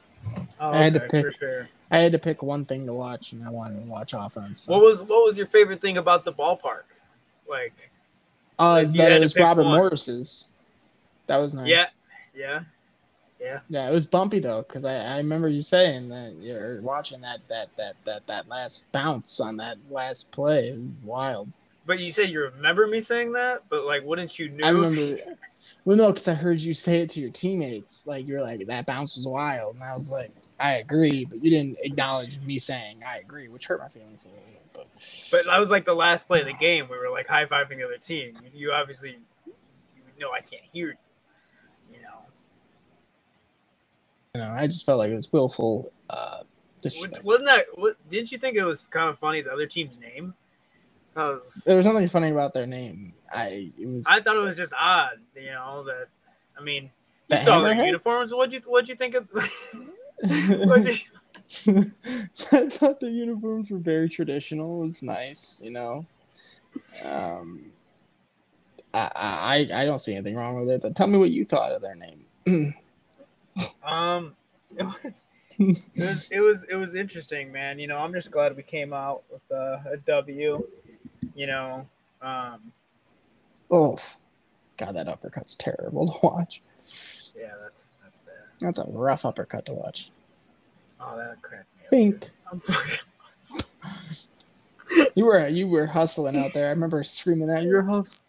Oh, 0.59 0.71
I 0.71 0.83
had 0.83 0.93
to 0.95 1.03
okay, 1.05 1.21
for 1.21 1.31
pick- 1.31 1.39
sure. 1.39 1.67
I 1.89 1.97
had 1.97 2.11
to 2.13 2.19
pick 2.19 2.41
one 2.43 2.63
thing 2.65 2.85
to 2.85 2.93
watch, 2.93 3.33
and 3.33 3.43
I 3.45 3.49
wanted 3.49 3.81
to 3.83 3.85
watch 3.89 4.13
offense. 4.15 4.61
so. 4.61 4.73
What 4.73 4.81
was 4.81 5.01
what 5.03 5.25
was 5.25 5.37
your 5.37 5.47
favorite 5.47 5.81
thing 5.81 5.97
about 5.97 6.23
the 6.25 6.31
ballpark? 6.31 6.83
Like, 7.49 7.91
Uh, 8.61 8.83
that 8.83 9.11
it 9.11 9.19
was 9.19 9.35
Robert 9.35 9.63
one? 9.63 9.77
Morris's. 9.77 10.45
That 11.25 11.37
was 11.37 11.55
nice. 11.55 11.67
Yeah. 11.67 11.85
yeah, 12.35 12.59
yeah. 13.39 13.59
Yeah, 13.69 13.89
it 13.89 13.91
was 13.91 14.05
bumpy 14.05 14.37
though, 14.39 14.61
because 14.61 14.85
I, 14.85 14.97
I 14.97 15.17
remember 15.17 15.47
you 15.47 15.61
saying 15.61 16.09
that 16.09 16.35
you're 16.39 16.79
watching 16.81 17.21
that 17.21 17.39
that 17.47 17.75
that 17.77 17.95
that 18.05 18.27
that 18.27 18.47
last 18.47 18.91
bounce 18.91 19.39
on 19.39 19.57
that 19.57 19.77
last 19.89 20.31
play. 20.31 20.69
It 20.69 20.79
was 20.79 20.89
wild. 21.03 21.49
But 21.87 21.99
you 21.99 22.11
said 22.11 22.29
you 22.29 22.41
remember 22.41 22.85
me 22.85 22.99
saying 22.99 23.33
that, 23.33 23.63
but 23.67 23.83
like, 23.85 24.03
wouldn't 24.03 24.37
you 24.37 24.49
knew? 24.49 24.63
I 24.63 24.69
remember. 24.69 25.17
Well, 25.85 25.97
no, 25.97 26.07
because 26.07 26.27
I 26.27 26.35
heard 26.35 26.61
you 26.61 26.75
say 26.75 27.01
it 27.01 27.09
to 27.09 27.19
your 27.19 27.31
teammates. 27.31 28.05
Like 28.05 28.27
you 28.27 28.35
were 28.35 28.41
like, 28.41 28.65
"That 28.67 28.85
bounce 28.85 29.15
was 29.15 29.27
wild," 29.27 29.75
and 29.75 29.83
I 29.83 29.95
was 29.95 30.11
like, 30.11 30.31
"I 30.59 30.75
agree," 30.75 31.25
but 31.25 31.43
you 31.43 31.49
didn't 31.49 31.77
acknowledge 31.81 32.39
me 32.41 32.59
saying 32.59 33.01
"I 33.07 33.17
agree," 33.17 33.47
which 33.47 33.65
hurt 33.65 33.79
my 33.79 33.87
feelings 33.87 34.25
a 34.25 34.29
little 34.29 34.43
bit. 34.45 34.60
But 35.31 35.45
that 35.45 35.59
was 35.59 35.71
like 35.71 35.85
the 35.85 35.93
last 35.93 36.27
play 36.27 36.41
of 36.41 36.47
the 36.47 36.53
game. 36.53 36.87
We 36.89 36.97
were 36.97 37.09
like 37.09 37.27
high 37.27 37.45
fiving 37.45 37.77
the 37.77 37.85
other 37.85 37.97
team. 37.97 38.33
You, 38.43 38.49
you 38.53 38.71
obviously, 38.71 39.17
you 39.45 39.53
know, 40.19 40.31
I 40.31 40.41
can't 40.41 40.63
hear 40.71 40.89
you. 40.89 41.95
You 41.95 42.01
know, 42.01 42.19
you 44.35 44.41
know, 44.41 44.49
I 44.49 44.67
just 44.67 44.85
felt 44.85 44.99
like 44.99 45.11
it 45.11 45.15
was 45.15 45.31
willful. 45.31 45.91
Uh, 46.09 46.43
disrespect. 46.81 47.23
wasn't 47.23 47.47
that? 47.47 47.65
What, 47.75 47.97
didn't 48.09 48.31
you 48.31 48.37
think 48.37 48.57
it 48.57 48.63
was 48.63 48.83
kind 48.83 49.09
of 49.09 49.17
funny 49.17 49.41
the 49.41 49.51
other 49.51 49.67
team's 49.67 49.99
name? 49.99 50.33
Because 51.13 51.63
There 51.65 51.77
was 51.77 51.85
nothing 51.85 52.07
funny 52.07 52.31
about 52.31 52.53
their 52.53 52.67
name. 52.67 53.13
I 53.33 53.71
it 53.77 53.87
was 53.87 54.07
I 54.09 54.21
thought 54.21 54.35
it 54.35 54.39
was 54.39 54.57
just 54.57 54.73
odd. 54.79 55.19
You 55.35 55.51
know 55.51 55.83
that. 55.83 56.07
I 56.57 56.63
mean, 56.63 56.91
you 57.29 57.37
saw 57.37 57.61
their 57.61 57.73
uniforms. 57.85 58.33
What'd 58.33 58.53
you 58.53 58.61
What'd 58.65 58.89
you 58.89 58.95
think 58.95 59.15
of? 59.15 59.27
what'd 60.21 60.87
you, 60.87 60.95
I 61.67 62.69
thought 62.69 62.99
the 62.99 63.09
uniforms 63.09 63.71
were 63.71 63.77
very 63.77 64.09
traditional. 64.09 64.81
It 64.81 64.85
was 64.85 65.03
nice, 65.03 65.61
you 65.63 65.71
know. 65.71 66.05
Um, 67.03 67.71
I, 68.93 69.67
I 69.73 69.81
I 69.81 69.85
don't 69.85 69.99
see 69.99 70.13
anything 70.13 70.35
wrong 70.35 70.59
with 70.59 70.69
it. 70.69 70.81
But 70.81 70.95
tell 70.95 71.07
me 71.07 71.17
what 71.17 71.31
you 71.31 71.45
thought 71.45 71.71
of 71.71 71.81
their 71.81 71.95
name. 71.95 72.73
um, 73.83 74.35
it 74.77 74.85
was. 74.85 75.25
It 75.59 75.77
was, 75.97 76.31
it 76.31 76.39
was 76.39 76.63
it 76.65 76.75
was 76.75 76.95
interesting, 76.95 77.51
man. 77.51 77.77
You 77.77 77.87
know, 77.87 77.97
I'm 77.97 78.13
just 78.13 78.31
glad 78.31 78.55
we 78.55 78.63
came 78.63 78.93
out 78.93 79.23
with 79.29 79.41
uh, 79.51 79.79
a 79.91 79.97
W. 80.07 80.65
You 81.35 81.47
know, 81.47 81.87
um, 82.21 82.71
oh, 83.69 83.97
God, 84.77 84.95
that 84.95 85.07
uppercut's 85.07 85.55
terrible 85.55 86.07
to 86.07 86.27
watch. 86.27 86.61
yeah, 87.37 87.53
that's 87.61 87.89
that's 88.03 88.17
bad. 88.19 88.35
That's 88.59 88.79
a 88.79 88.89
rough 88.91 89.25
uppercut 89.25 89.65
to 89.67 89.73
watch. 89.73 90.11
Oh, 91.01 91.17
that 91.17 91.41
cracked 91.41 91.67
me. 91.77 91.83
Think 91.89 92.29
I'm 92.51 92.59
fucking. 92.59 92.99
you 95.15 95.25
were 95.25 95.47
you 95.47 95.67
were 95.67 95.85
hustling 95.87 96.37
out 96.37 96.53
there. 96.53 96.67
I 96.67 96.69
remember 96.71 97.03
screaming 97.03 97.47
that 97.47 97.63
you're 97.63 97.81
hustling. 97.83 98.27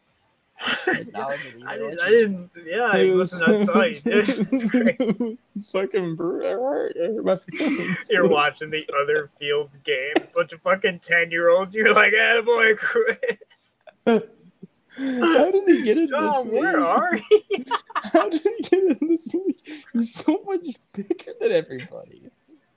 I 0.87 0.95
didn't, 1.03 1.65
I 1.67 1.77
didn't. 2.09 2.51
Yeah, 2.65 2.91
I 2.93 2.99
It 2.99 3.11
was- 3.11 3.33
wasn't 3.41 3.67
that 3.67 3.73
sorry. 3.73 3.95
It's 4.05 4.71
great. 4.71 5.39
fucking 5.73 6.15
brutal. 6.15 6.49
It 6.49 6.53
hurt. 6.55 6.93
It 6.97 7.17
hurt 7.17 7.25
my 7.25 7.37
feelings. 7.37 8.09
You're 8.11 8.29
watching 8.29 8.71
the 8.71 8.83
other 9.03 9.29
field's 9.41 9.77
game, 9.79 10.15
bunch 10.37 10.53
of 10.53 10.61
fucking 10.63 11.01
ten 11.01 11.31
year 11.33 11.51
olds. 11.51 11.75
You're 11.75 11.93
like, 11.93 12.13
"Attaboy, 12.13 12.77
Chris." 12.77 13.77
How 14.07 15.51
did 15.51 15.65
he 15.67 15.83
get 15.83 15.97
in 15.99 16.07
Tom, 16.07 16.45
this 16.49 16.61
where 16.61 16.79
are 16.79 17.17
you? 17.51 17.65
How 18.13 18.29
did 18.29 18.43
he 18.43 18.57
get 18.63 19.01
in 19.01 19.09
this 19.09 19.35
league? 19.35 19.57
He's 19.95 20.15
so 20.15 20.43
much 20.47 20.67
bigger 20.93 21.33
than 21.41 21.51
everybody. 21.51 22.23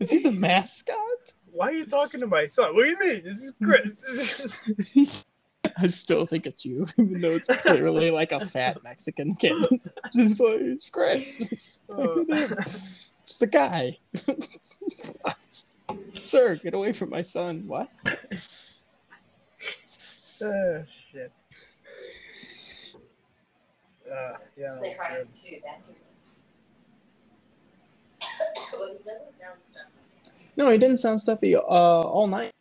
Is 0.06 0.12
he 0.12 0.20
the 0.20 0.32
mascot? 0.32 1.34
Why 1.52 1.70
are 1.70 1.74
you 1.74 1.86
talking 1.86 2.20
to 2.20 2.28
my 2.28 2.46
son? 2.46 2.76
What 2.76 2.84
do 2.84 2.90
you 2.90 3.00
mean? 3.00 3.24
This 3.24 3.42
is 3.42 3.54
Chris. 3.64 5.26
I 5.78 5.88
still 5.88 6.28
think 6.28 6.46
it's 6.46 6.64
you, 6.64 6.86
even 7.00 7.22
though 7.22 7.32
it's 7.32 7.48
clearly 7.64 8.12
like 8.12 8.32
a 8.32 8.46
fat 8.46 8.84
Mexican 8.84 9.34
kid. 9.34 9.54
Just 10.14 10.40
like 10.40 10.62
it's 10.62 10.92
Chris. 10.92 11.38
Just, 11.38 11.82
fucking. 11.88 12.28
Just 13.26 13.42
a 13.42 13.48
guy. 13.48 13.98
Sir, 16.12 16.56
get 16.58 16.76
away 16.76 16.92
from 16.94 17.10
my 17.10 17.22
son. 17.22 17.64
What? 17.66 17.90
oh 20.44 20.84
shit. 20.86 21.32
Uh, 24.06 24.34
yeah, 24.56 24.78
They 24.80 24.90
that's 24.90 25.00
tried 25.00 25.28
to 25.28 25.34
do 25.34 25.56
that 25.66 25.82
too. 25.82 25.96
well, 28.78 28.90
it 28.90 29.04
doesn't 29.04 29.36
sound 29.36 29.58
stuff. 29.64 29.95
No, 30.58 30.70
he 30.70 30.78
didn't 30.78 30.98
sound 30.98 31.22
stuffy 31.22 31.56
uh, 31.56 31.62
all 31.62 32.28
night. 32.28 32.52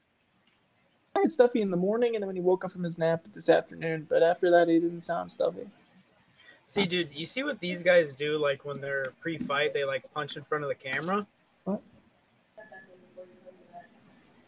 He 1.14 1.20
was 1.22 1.34
stuffy 1.34 1.60
in 1.60 1.70
the 1.70 1.76
morning, 1.76 2.16
and 2.16 2.22
then 2.22 2.26
when 2.26 2.36
he 2.36 2.42
woke 2.42 2.64
up 2.64 2.72
from 2.72 2.82
his 2.82 2.98
nap 2.98 3.24
this 3.32 3.48
afternoon. 3.48 4.06
But 4.10 4.22
after 4.22 4.50
that, 4.50 4.68
he 4.68 4.80
didn't 4.80 5.02
sound 5.02 5.30
stuffy. 5.30 5.66
See, 6.66 6.86
dude, 6.86 7.16
you 7.16 7.26
see 7.26 7.44
what 7.44 7.60
these 7.60 7.82
guys 7.82 8.14
do? 8.14 8.38
Like 8.38 8.64
when 8.64 8.80
they're 8.80 9.04
pre-fight, 9.20 9.72
they 9.72 9.84
like 9.84 10.12
punch 10.12 10.36
in 10.36 10.42
front 10.42 10.64
of 10.64 10.70
the 10.70 10.74
camera. 10.74 11.24
What? 11.64 11.80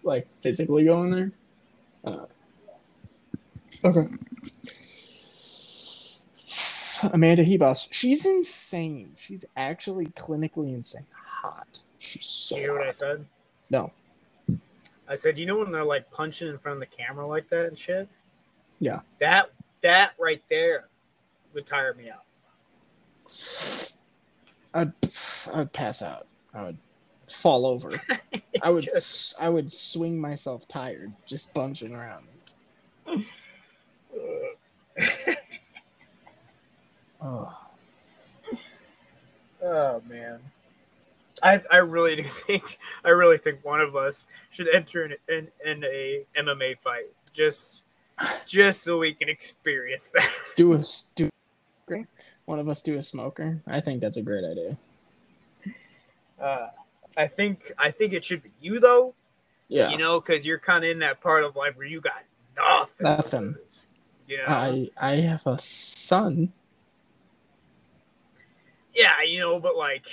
Like 0.03 0.27
physically 0.41 0.85
going 0.85 1.11
there. 1.11 1.33
Uh, 2.05 2.27
okay. 3.85 4.03
Amanda 7.13 7.45
Ribas. 7.45 7.89
She's 7.93 8.25
insane. 8.25 9.13
She's 9.17 9.45
actually 9.57 10.07
clinically 10.07 10.71
insane. 10.71 11.07
Hot. 11.13 11.81
She's 11.99 12.27
so 12.27 12.57
You 12.57 12.63
hear 12.63 12.75
what 12.79 12.89
I 12.89 12.93
said? 12.93 13.27
No. 13.71 13.93
I 15.09 15.15
said, 15.15 15.39
you 15.39 15.47
know 15.47 15.59
when 15.59 15.71
they're 15.71 15.85
like 15.85 16.11
punching 16.11 16.49
in 16.49 16.59
front 16.59 16.83
of 16.83 16.89
the 16.89 16.97
camera 16.97 17.27
like 17.27 17.49
that 17.51 17.67
and 17.67 17.79
shit? 17.79 18.09
Yeah. 18.81 19.01
That 19.19 19.51
that 19.83 20.13
right 20.19 20.43
there 20.49 20.89
would 21.55 21.67
tire 21.67 21.95
me 21.95 22.11
out. 22.11 22.25
I'd 24.75 24.93
I'd 25.53 25.73
pass 25.73 26.03
out. 26.03 26.27
I 26.55 26.65
would 26.65 26.79
fall 27.29 27.67
over. 27.67 27.93
I 28.63 28.71
would 28.71 28.85
Just- 28.85 29.41
I 29.41 29.49
would 29.49 29.71
swing 29.71 30.21
myself 30.21 30.67
tired 30.69 31.13
just 31.25 31.55
bunching 31.55 31.95
around. 31.95 32.27
Oh. 37.19 37.53
oh 39.63 40.03
man. 40.09 40.39
I, 41.43 41.61
I 41.71 41.79
really 41.79 42.17
do 42.23 42.23
think 42.23 42.79
I 43.05 43.11
really 43.11 43.39
think 43.39 43.65
one 43.65 43.81
of 43.81 43.97
us 43.97 44.27
should 44.51 44.69
enter 44.69 45.05
in, 45.05 45.17
in, 45.29 45.49
in 45.65 45.85
a 45.85 46.25
MMA 46.39 46.79
fight 46.79 47.07
just 47.33 47.85
just 48.47 48.83
so 48.83 48.99
we 48.99 49.13
can 49.13 49.29
experience 49.29 50.09
that. 50.15 50.27
Do 50.57 50.73
a 50.73 50.79
do 51.15 51.29
great. 51.87 52.07
One 52.47 52.59
of 52.59 52.69
us 52.69 52.81
do 52.83 52.97
a 52.97 53.03
smoker. 53.03 53.61
I 53.67 53.81
think 53.81 54.01
that's 54.01 54.17
a 54.17 54.23
great 54.23 54.45
idea. 54.45 54.79
Uh, 56.41 56.69
I 57.17 57.27
think 57.27 57.73
I 57.79 57.91
think 57.91 58.13
it 58.13 58.25
should 58.25 58.43
be 58.43 58.51
you 58.61 58.81
though. 58.81 59.15
Yeah. 59.69 59.91
You 59.91 59.99
know, 59.99 60.21
because 60.21 60.47
you're 60.47 60.59
kind 60.59 60.85
of 60.85 60.91
in 60.91 61.01
that 61.01 61.21
part 61.21 61.45
of 61.45 61.57
life 61.57 61.77
where 61.77 61.87
you 61.87 62.01
got 62.01 62.23
nothing. 62.57 63.05
Nothing. 63.05 63.55
lose, 63.61 63.87
You 64.29 64.39
know? 64.39 64.45
I 64.47 64.91
I 64.97 65.17
have 65.17 65.47
a 65.47 65.59
son. 65.59 66.53
yeah, 68.95 69.23
you 69.27 69.41
know, 69.41 69.59
but 69.61 69.77
like, 69.77 70.07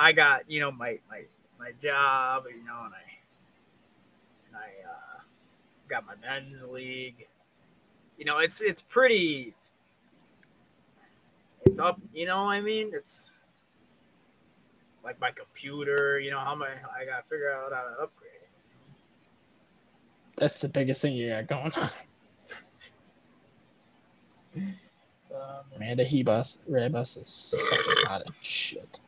I 0.00 0.12
got 0.12 0.50
you 0.50 0.60
know 0.60 0.72
my 0.72 0.98
my 1.10 1.24
my 1.58 1.72
job, 1.72 2.44
you 2.48 2.64
know, 2.64 2.84
and 2.86 2.94
I 2.94 3.04
and 4.48 4.56
I 4.56 4.88
uh, 4.88 5.20
got 5.88 6.06
my 6.06 6.14
men's 6.22 6.66
league. 6.66 7.28
You 8.16 8.24
know, 8.24 8.38
it's 8.38 8.62
it's 8.62 8.80
pretty. 8.80 9.54
It's, 9.56 9.70
it's 11.66 11.78
up. 11.78 12.00
You 12.14 12.24
know, 12.24 12.38
I 12.38 12.62
mean, 12.62 12.92
it's 12.94 13.30
like 15.04 15.20
my 15.20 15.32
computer. 15.32 16.18
You 16.18 16.30
know, 16.30 16.38
how 16.38 16.54
my 16.54 16.68
I 16.68 17.04
got 17.04 17.24
to 17.24 17.28
figure 17.28 17.52
out 17.52 17.70
how 17.74 17.82
to 17.82 18.02
upgrade 18.02 18.32
it. 18.42 18.48
That's 20.38 20.62
the 20.62 20.68
biggest 20.68 21.02
thing 21.02 21.14
you 21.14 21.28
got 21.28 21.46
going 21.46 21.72
on. 21.72 21.90
Um, 25.32 25.64
Amanda 25.76 26.04
Ribas 26.04 26.68
Ribas 26.68 27.16
is 27.16 27.54
fucking 27.70 28.04
hot 28.04 28.22
as 28.28 28.44
shit. 28.44 28.98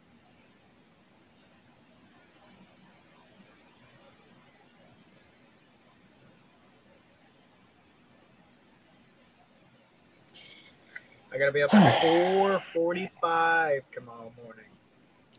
I 11.32 11.38
gotta 11.38 11.52
be 11.52 11.62
up 11.62 11.72
at 11.72 12.00
four 12.02 12.58
forty-five 12.60 13.82
tomorrow 13.92 14.32
morning. 14.42 14.64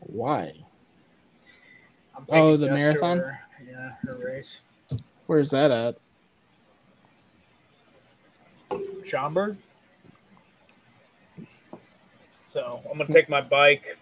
Why? 0.01 0.51
I'm 2.15 2.25
Oh, 2.29 2.57
the 2.57 2.67
marathon? 2.71 3.19
her- 3.19 3.39
yeah, 3.65 3.93
her 4.01 4.17
race. 4.25 4.63
Where's 5.27 5.49
that 5.51 5.71
at? 5.71 5.97
Schaumburg. 9.05 9.57
So 12.49 12.81
I'm 12.89 12.97
gonna 12.97 13.11
take 13.11 13.29
my 13.29 13.41
bike. 13.41 13.97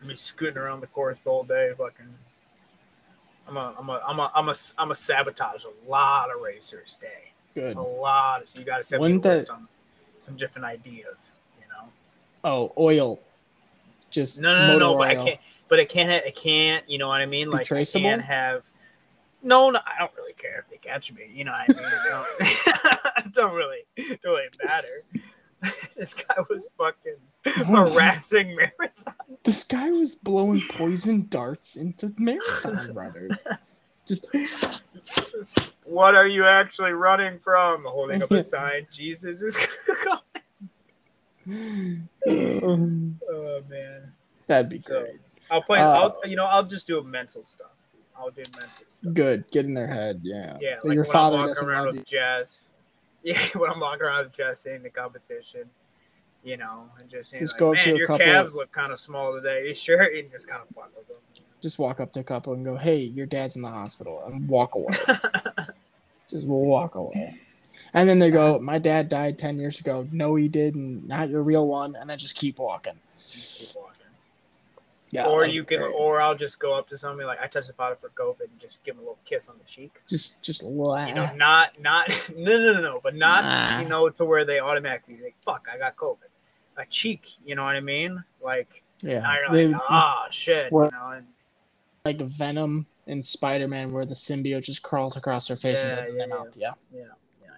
I'm 0.00 0.06
be 0.08 0.16
scooting 0.16 0.56
around 0.56 0.80
the 0.80 0.86
course 0.88 1.20
the 1.20 1.30
whole 1.30 1.44
day. 1.44 1.70
Fucking, 1.76 2.06
I'm 3.48 3.56
a, 3.56 3.74
I'm 3.78 3.88
a, 3.88 4.00
I'm 4.06 4.18
a, 4.18 4.32
I'm 4.34 4.48
a, 4.48 4.54
I'm 4.78 4.90
a 4.90 4.94
sabotage 4.94 5.64
a 5.64 5.90
lot 5.90 6.30
of 6.34 6.40
racers' 6.40 6.96
day. 6.96 7.32
Good. 7.54 7.76
A 7.76 7.80
lot. 7.80 8.46
So 8.48 8.58
you 8.58 8.64
gotta 8.64 8.82
me 8.98 9.02
Wouldn't 9.02 9.22
that- 9.24 9.34
list 9.34 9.50
on 9.50 9.68
some 10.22 10.36
different 10.36 10.66
ideas. 10.66 11.36
You 11.60 11.66
know. 11.68 11.90
Oh, 12.44 12.72
oil. 12.78 13.20
Just 14.10 14.40
No, 14.40 14.54
no, 14.54 14.72
no, 14.72 14.78
no. 14.78 14.98
But 14.98 15.08
I 15.08 15.14
can't. 15.14 15.40
But 15.68 15.78
it 15.78 15.88
can't. 15.88 16.10
It 16.10 16.34
can't. 16.34 16.88
You 16.88 16.98
know 16.98 17.08
what 17.08 17.20
I 17.20 17.26
mean? 17.26 17.50
Like 17.50 17.66
traceable? 17.66 18.06
I 18.06 18.10
can't 18.10 18.22
have. 18.22 18.64
No, 19.42 19.70
no. 19.70 19.80
I 19.86 19.98
don't 19.98 20.14
really 20.16 20.34
care 20.34 20.58
if 20.58 20.68
they 20.68 20.76
catch 20.76 21.12
me. 21.12 21.22
You 21.32 21.44
know 21.44 21.52
what 21.52 21.76
I 21.76 21.80
mean? 21.80 22.52
Don't, 23.24 23.32
don't 23.32 23.54
really, 23.54 23.84
don't 23.96 24.18
really 24.24 24.48
matter. 24.66 24.88
this 25.96 26.14
guy 26.14 26.34
was 26.48 26.68
fucking 26.76 27.16
harassing 27.44 28.54
marathon. 28.54 29.14
This 29.44 29.64
guy 29.64 29.90
was 29.90 30.14
blowing 30.16 30.62
poison 30.70 31.26
darts 31.28 31.76
into 31.76 32.12
marathon 32.18 32.92
runners. 32.92 33.46
Just 34.06 34.84
What 35.84 36.14
are 36.14 36.26
you 36.26 36.44
actually 36.44 36.92
running 36.92 37.38
from? 37.38 37.84
Holding 37.84 38.22
up 38.22 38.30
a 38.30 38.42
sign. 38.44 38.86
Jesus 38.90 39.42
is 39.42 39.56
coming. 41.46 43.18
Oh 43.28 43.62
man. 43.68 44.12
that'd 44.46 44.68
be 44.70 44.78
So 44.78 45.00
great. 45.00 45.14
I'll 45.50 45.62
play. 45.62 45.80
Uh, 45.80 45.88
I'll 45.90 46.20
you 46.24 46.36
know 46.36 46.44
I'll 46.46 46.64
just 46.64 46.86
do 46.86 47.02
mental 47.02 47.44
stuff. 47.44 47.72
I'll 48.16 48.30
do 48.30 48.42
mental 48.56 48.84
stuff. 48.88 49.14
Good. 49.14 49.50
Get 49.50 49.64
in 49.64 49.74
their 49.74 49.86
head. 49.88 50.20
Yeah. 50.22 50.56
Yeah, 50.60 50.76
like 50.84 50.84
your 50.84 50.90
when 50.90 50.98
I'm 50.98 51.04
father 51.06 51.36
walking 51.38 51.48
doesn't 51.54 51.68
around 51.68 51.86
love 51.86 51.96
with 51.96 52.12
you. 52.12 52.18
Jess. 52.18 52.70
Yeah, 53.22 53.38
when 53.56 53.70
I'm 53.70 53.80
walking 53.80 54.02
around 54.02 54.24
with 54.24 54.34
Jess 54.34 54.66
in 54.66 54.82
the 54.82 54.90
competition, 54.90 55.64
you 56.42 56.56
know, 56.56 56.84
and 56.98 57.08
just 57.08 57.30
saying 57.30 57.42
Just 57.42 57.54
like, 57.54 57.60
go 57.60 57.72
up 57.72 57.78
to 57.80 57.88
man, 57.88 57.96
your 57.96 58.06
calves 58.06 58.54
look 58.56 58.72
kind 58.72 58.92
of 58.92 59.00
small 59.00 59.34
today. 59.34 59.66
You 59.68 59.74
sure? 59.74 60.02
And 60.02 60.30
just 60.30 60.48
kind 60.48 60.62
of 60.62 60.74
fuck 60.74 60.90
with 60.96 61.06
them. 61.08 61.16
Just 61.60 61.78
walk 61.78 62.00
up 62.00 62.12
to 62.12 62.20
a 62.20 62.24
couple 62.24 62.52
and 62.54 62.64
go, 62.64 62.76
"Hey, 62.76 62.98
your 62.98 63.26
dad's 63.26 63.56
in 63.56 63.62
the 63.62 63.68
hospital," 63.68 64.22
and 64.26 64.48
walk 64.48 64.74
away. 64.74 64.94
Just 66.28 66.46
walk 66.46 66.94
away. 66.94 67.38
And 67.92 68.08
then 68.08 68.18
they 68.18 68.30
go, 68.30 68.58
"My 68.60 68.78
dad 68.78 69.08
died 69.08 69.38
ten 69.38 69.58
years 69.58 69.80
ago." 69.80 70.06
No, 70.12 70.34
he 70.36 70.48
didn't. 70.48 71.06
Not 71.06 71.28
your 71.28 71.42
real 71.42 71.66
one. 71.66 71.96
And 71.96 72.08
then 72.08 72.18
just 72.18 72.36
keep 72.36 72.58
walking. 72.58 72.98
Just 73.18 73.74
keep 73.74 73.82
walking. 73.82 73.86
Yeah. 75.12 75.26
or 75.26 75.44
you 75.44 75.64
can, 75.64 75.80
great. 75.80 75.92
or 75.96 76.20
I'll 76.20 76.36
just 76.36 76.60
go 76.60 76.72
up 76.72 76.88
to 76.90 76.96
somebody 76.96 77.26
like 77.26 77.42
I 77.42 77.48
tested 77.48 77.76
positive 77.76 78.00
for 78.00 78.10
COVID 78.10 78.42
and 78.42 78.60
just 78.60 78.84
give 78.84 78.94
them 78.94 79.00
a 79.00 79.08
little 79.08 79.18
kiss 79.24 79.48
on 79.48 79.56
the 79.58 79.64
cheek. 79.64 80.00
just 80.08 80.40
just 80.40 80.62
laugh. 80.62 81.08
You 81.08 81.14
know, 81.16 81.28
not 81.36 81.80
not 81.80 82.08
no 82.36 82.58
no 82.58 82.72
no 82.74 82.80
no, 82.80 83.00
but 83.02 83.16
not 83.16 83.42
Nah. 83.44 83.80
you 83.82 83.88
know 83.88 84.08
to 84.08 84.24
where 84.24 84.44
they 84.44 84.60
automatically 84.60 85.18
like 85.22 85.34
fuck 85.44 85.66
I 85.72 85.78
got 85.78 85.96
COVID. 85.96 86.16
A 86.76 86.86
cheek, 86.86 87.26
you 87.44 87.56
know 87.56 87.64
what 87.64 87.74
I 87.74 87.80
mean? 87.80 88.22
Like 88.40 88.82
yeah. 89.02 89.18
now 89.20 89.34
you're 89.52 89.66
like 89.72 89.82
ah 89.90 90.28
shit, 90.30 90.70
Well- 90.70 90.86
you 90.86 90.90
know. 90.92 91.08
And, 91.16 91.26
like 92.04 92.20
Venom 92.20 92.86
in 93.06 93.22
Spider 93.22 93.68
Man, 93.68 93.92
where 93.92 94.06
the 94.06 94.14
symbiote 94.14 94.62
just 94.62 94.82
crawls 94.82 95.16
across 95.16 95.48
their 95.48 95.56
face 95.56 95.82
and 95.82 95.90
Yeah, 95.90 95.96
goes 95.96 96.08
in 96.08 96.16
yeah, 96.16 96.26
their 96.26 96.38
mouth. 96.38 96.56
Yeah, 96.56 96.70
yeah, 96.92 97.04
yeah, 97.42 97.48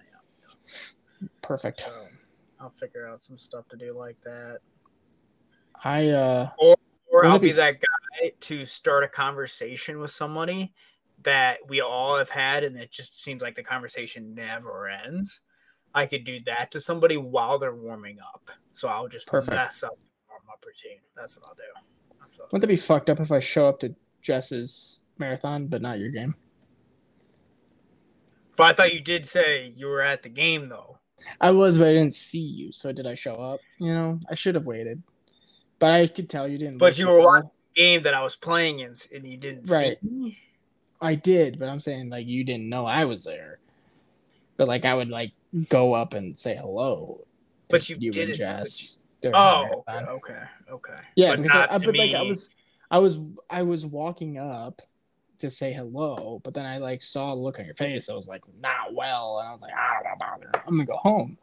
yeah. 0.41 1.27
perfect. 1.41 1.81
So 1.81 1.91
I'll 2.59 2.69
figure 2.69 3.07
out 3.07 3.21
some 3.21 3.37
stuff 3.37 3.67
to 3.69 3.77
do 3.77 3.93
like 3.97 4.17
that. 4.23 4.59
I 5.83 6.09
uh, 6.09 6.49
Or 6.59 6.75
Wouldn't 7.11 7.33
I'll 7.33 7.39
be 7.39 7.51
that 7.53 7.79
guy 7.79 8.31
to 8.41 8.65
start 8.65 9.03
a 9.03 9.07
conversation 9.07 9.99
with 9.99 10.11
somebody 10.11 10.73
that 11.23 11.59
we 11.67 11.81
all 11.81 12.17
have 12.17 12.29
had, 12.29 12.63
and 12.63 12.75
it 12.75 12.91
just 12.91 13.15
seems 13.21 13.41
like 13.41 13.55
the 13.55 13.63
conversation 13.63 14.33
never 14.33 14.87
ends. 14.87 15.39
I 15.93 16.05
could 16.05 16.23
do 16.23 16.39
that 16.41 16.71
to 16.71 16.81
somebody 16.81 17.17
while 17.17 17.59
they're 17.59 17.75
warming 17.75 18.17
up. 18.19 18.49
So 18.71 18.87
I'll 18.87 19.07
just 19.07 19.27
Perfect. 19.27 19.51
mess 19.51 19.83
up 19.83 19.97
warm 20.27 20.41
up 20.51 20.63
routine. 20.65 20.99
That's 21.15 21.35
what 21.37 21.45
I'll 21.47 21.55
do. 21.55 21.61
What 22.17 22.51
wouldn't 22.51 22.61
that 22.61 22.67
be 22.67 22.75
fucked 22.75 23.09
up 23.09 23.19
if 23.19 23.31
I 23.31 23.39
show 23.39 23.69
up 23.69 23.79
to 23.81 23.95
Jess's 24.23 25.01
marathon 25.19 25.67
but 25.67 25.81
not 25.81 25.99
your 25.99 26.09
game? 26.09 26.33
But 28.55 28.63
I 28.63 28.73
thought 28.73 28.93
you 28.93 29.01
did 29.01 29.25
say 29.25 29.73
you 29.75 29.87
were 29.87 30.01
at 30.01 30.23
the 30.23 30.29
game 30.29 30.69
though. 30.69 30.97
I 31.39 31.51
was, 31.51 31.77
but 31.77 31.87
I 31.87 31.93
didn't 31.93 32.13
see 32.13 32.39
you. 32.39 32.71
So 32.71 32.91
did 32.91 33.05
I 33.07 33.13
show 33.13 33.35
up? 33.35 33.59
You 33.79 33.93
know, 33.93 34.19
I 34.29 34.35
should 34.35 34.55
have 34.55 34.65
waited. 34.65 35.01
But 35.79 35.93
I 35.93 36.07
could 36.07 36.29
tell 36.29 36.47
you 36.47 36.57
didn't. 36.57 36.77
But 36.77 36.97
you 36.97 37.07
were 37.07 37.21
watching 37.21 37.49
Game 37.75 38.03
that 38.03 38.13
I 38.13 38.21
was 38.21 38.35
playing 38.35 38.79
in, 38.79 38.93
and 39.15 39.25
you 39.25 39.35
didn't 39.37 39.67
Right. 39.69 39.97
see 40.01 40.07
me. 40.07 40.37
I 41.01 41.15
did, 41.15 41.57
but 41.59 41.69
I'm 41.69 41.79
saying 41.79 42.09
like 42.09 42.27
you 42.27 42.43
didn't 42.43 42.69
know 42.69 42.85
I 42.85 43.05
was 43.05 43.23
there. 43.23 43.59
But 44.57 44.67
like 44.67 44.85
I 44.85 44.93
would 44.93 45.09
like 45.09 45.31
go 45.69 45.93
up 45.93 46.13
and 46.13 46.37
say 46.37 46.55
hello. 46.55 47.25
But 47.69 47.89
you 47.89 47.95
and 47.95 48.13
didn't, 48.13 48.35
Jess. 48.35 49.07
the 49.21 49.35
Oh, 49.35 49.83
okay, 49.89 50.43
okay. 50.69 50.99
Yeah, 51.15 51.31
but 51.31 51.37
because 51.37 51.55
I, 51.55 51.59
not 51.61 51.71
I- 51.71 51.77
to 51.79 51.85
but 51.87 51.95
like 51.95 52.13
I 52.13 52.21
was, 52.21 52.53
I 52.93 52.99
was, 52.99 53.17
I 53.49 53.63
was 53.63 53.87
walking 53.87 54.37
up 54.37 54.79
to 55.39 55.49
say 55.49 55.73
hello, 55.73 56.39
but 56.43 56.53
then 56.53 56.63
I 56.63 56.77
like 56.77 57.01
saw 57.01 57.33
a 57.33 57.35
look 57.35 57.57
on 57.57 57.65
your 57.65 57.73
face. 57.73 58.07
I 58.07 58.13
was 58.13 58.27
like, 58.27 58.43
not 58.59 58.93
well, 58.93 59.39
and 59.39 59.49
I 59.49 59.51
was 59.51 59.63
like, 59.63 59.73
ah, 59.75 59.97
blah, 60.03 60.15
blah, 60.15 60.37
bother. 60.37 60.51
I'm 60.67 60.75
gonna 60.75 60.85
go 60.85 60.97
home. 60.97 61.35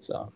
So 0.00 0.28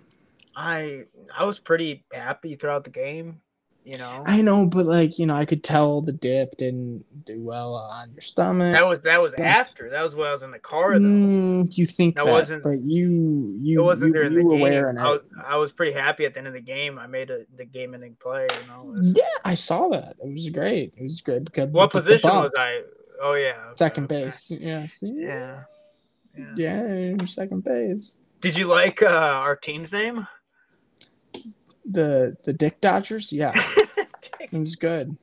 I 0.57 1.03
I 1.37 1.45
was 1.45 1.59
pretty 1.59 2.07
happy 2.15 2.55
throughout 2.55 2.85
the 2.85 2.91
game. 2.91 3.43
You 3.87 3.99
know, 3.99 4.23
I 4.27 4.41
know, 4.41 4.67
but 4.67 4.87
like 4.87 5.19
you 5.19 5.27
know, 5.27 5.35
I 5.35 5.45
could 5.45 5.63
tell 5.63 6.01
the 6.01 6.11
dip 6.13 6.57
didn't 6.57 7.05
do 7.27 7.43
well 7.43 7.75
on 7.75 8.11
your 8.13 8.23
stomach. 8.23 8.73
that 8.73 8.87
was 8.87 9.03
that 9.03 9.21
was 9.21 9.35
Yeah. 9.37 9.45
after. 9.45 9.91
That 9.91 10.03
was 10.03 10.15
when 10.15 10.27
I 10.27 10.31
was 10.31 10.43
in 10.43 10.53
the 10.53 10.59
car 10.59 10.95
though. 10.99 11.05
Mm, 11.05 11.77
you 11.77 11.85
think 11.85 12.15
That 12.17 12.25
that, 12.25 12.33
wasn't- 12.33 12.63
but 12.63 12.81
you 12.83 13.55
you 13.61 13.81
it 13.81 13.85
wasn't 13.85 14.15
you, 14.15 14.21
during 14.23 14.33
you 14.33 14.39
the 14.39 14.45
were 14.47 14.51
game. 14.53 14.61
wearing 14.63 14.97
I 14.97 15.11
was, 15.13 15.21
I 15.47 15.57
was 15.59 15.71
pretty 15.73 15.93
happy 15.93 16.25
at 16.25 16.33
the 16.33 16.39
end 16.39 16.47
of 16.49 16.55
the 16.55 16.63
game. 16.63 16.99
I 16.99 17.07
made 17.07 17.29
a, 17.29 17.45
the 17.57 17.67
game-ending 17.67 18.17
play. 18.21 18.47
You 18.63 18.69
know, 18.69 18.85
was- 18.85 19.13
Yeah, 19.15 19.23
I 19.45 19.53
saw 19.53 19.89
that. 19.91 20.17
It 20.25 20.33
was 20.33 20.49
great. 20.49 20.95
It 20.97 21.03
was 21.03 21.21
great 21.21 21.45
because 21.45 21.69
what 21.69 21.91
position 21.91 22.31
was 22.31 22.53
I? 22.57 22.81
Oh 23.23 23.35
yeah, 23.35 23.51
okay, 23.67 23.77
Second 23.77 24.05
okay. 24.05 24.25
base. 24.25 24.51
Yeah. 24.51 24.87
See? 24.87 25.15
Yeah. 25.19 25.65
yeah. 26.39 26.55
Yeah, 26.57 27.25
second 27.27 27.65
base. 27.65 28.23
Did 28.41 28.57
you 28.57 28.67
like 28.67 29.03
uh, 29.03 29.09
our 29.09 29.57
team's 29.57 29.93
name? 29.93 30.27
The 31.91 32.37
the 32.45 32.53
Dick 32.53 32.81
Dodgers. 32.81 33.33
Yeah, 33.33 33.53
it 34.41 34.53
was 34.53 34.77
good. 34.77 35.17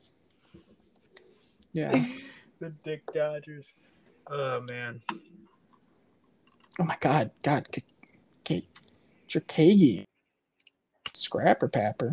Yeah. 1.73 2.03
the 2.59 2.69
Dick 2.83 3.03
Dodgers. 3.13 3.73
Oh 4.29 4.61
man. 4.69 5.01
Oh 6.79 6.83
my 6.83 6.97
God. 6.99 7.31
God. 7.43 7.67
K- 7.71 7.83
K- 8.43 8.67
Jerkagi. 9.29 10.03
Scrapper 11.13 11.69
Papper. 11.69 12.11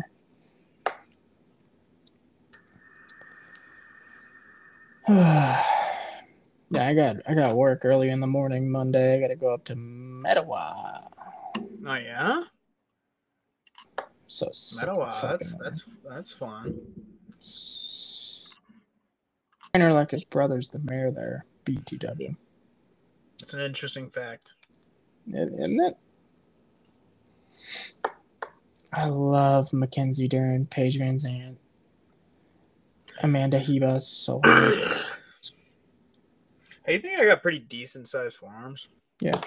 yeah, 5.09 5.63
I 6.75 6.93
got 6.93 7.15
I 7.27 7.33
got 7.33 7.55
work 7.55 7.83
early 7.83 8.09
in 8.09 8.19
the 8.19 8.27
morning 8.27 8.71
Monday. 8.71 9.15
I 9.15 9.19
got 9.19 9.27
to 9.29 9.35
go 9.35 9.53
up 9.53 9.63
to 9.65 9.75
Mettawa. 9.75 10.99
Oh 11.87 11.95
yeah, 11.95 12.43
So 14.29 14.45
of 14.45 15.21
That's 15.21 15.55
that's 15.55 15.85
that's 16.07 16.31
fun. 16.31 16.79
Trainer 19.73 19.91
like 19.91 20.11
his 20.11 20.23
brother's 20.23 20.69
the 20.69 20.79
mayor 20.79 21.09
there. 21.09 21.43
BTW. 21.65 22.35
It's 23.41 23.53
an 23.53 23.61
interesting 23.61 24.07
fact. 24.07 24.53
Isn't 25.27 25.79
it? 25.79 25.97
I 28.93 29.05
love 29.05 29.71
Mackenzie 29.73 30.27
Dern, 30.27 30.67
Paige 30.67 30.99
VanZant, 30.99 31.57
Amanda 33.23 33.59
Ribas. 33.59 34.01
So. 34.01 34.41
Hey, 36.85 36.95
you 36.95 37.01
think 37.01 37.19
I 37.19 37.25
got 37.25 37.43
pretty 37.43 37.59
decent 37.59 38.07
sized 38.07 38.37
forearms? 38.37 38.87
Yeah. 39.21 39.39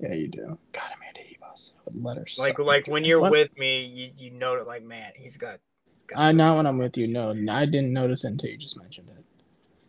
Yeah, 0.00 0.14
you 0.14 0.28
do. 0.28 0.58
God, 0.72 0.90
Amanda 0.96 1.20
Ribas. 1.58 1.76
I 1.76 1.80
would 1.84 2.04
let 2.04 2.16
her. 2.18 2.24
Like 2.38 2.58
like 2.58 2.86
when 2.88 3.04
you're 3.04 3.20
What? 3.20 3.32
with 3.32 3.58
me, 3.58 3.84
you, 3.84 4.10
you 4.16 4.30
know 4.30 4.56
that 4.56 4.66
like 4.66 4.82
man, 4.82 5.12
he's 5.14 5.36
got. 5.36 5.60
he's 5.92 6.02
got 6.04 6.18
I 6.18 6.32
not 6.32 6.56
when 6.56 6.66
I'm 6.66 6.78
with 6.78 6.96
you. 6.96 7.08
No, 7.12 7.30
I 7.50 7.64
didn't 7.66 7.92
notice 7.92 8.24
it 8.24 8.28
until 8.28 8.50
you 8.50 8.56
just 8.56 8.80
mentioned 8.80 9.08
it. 9.10 9.24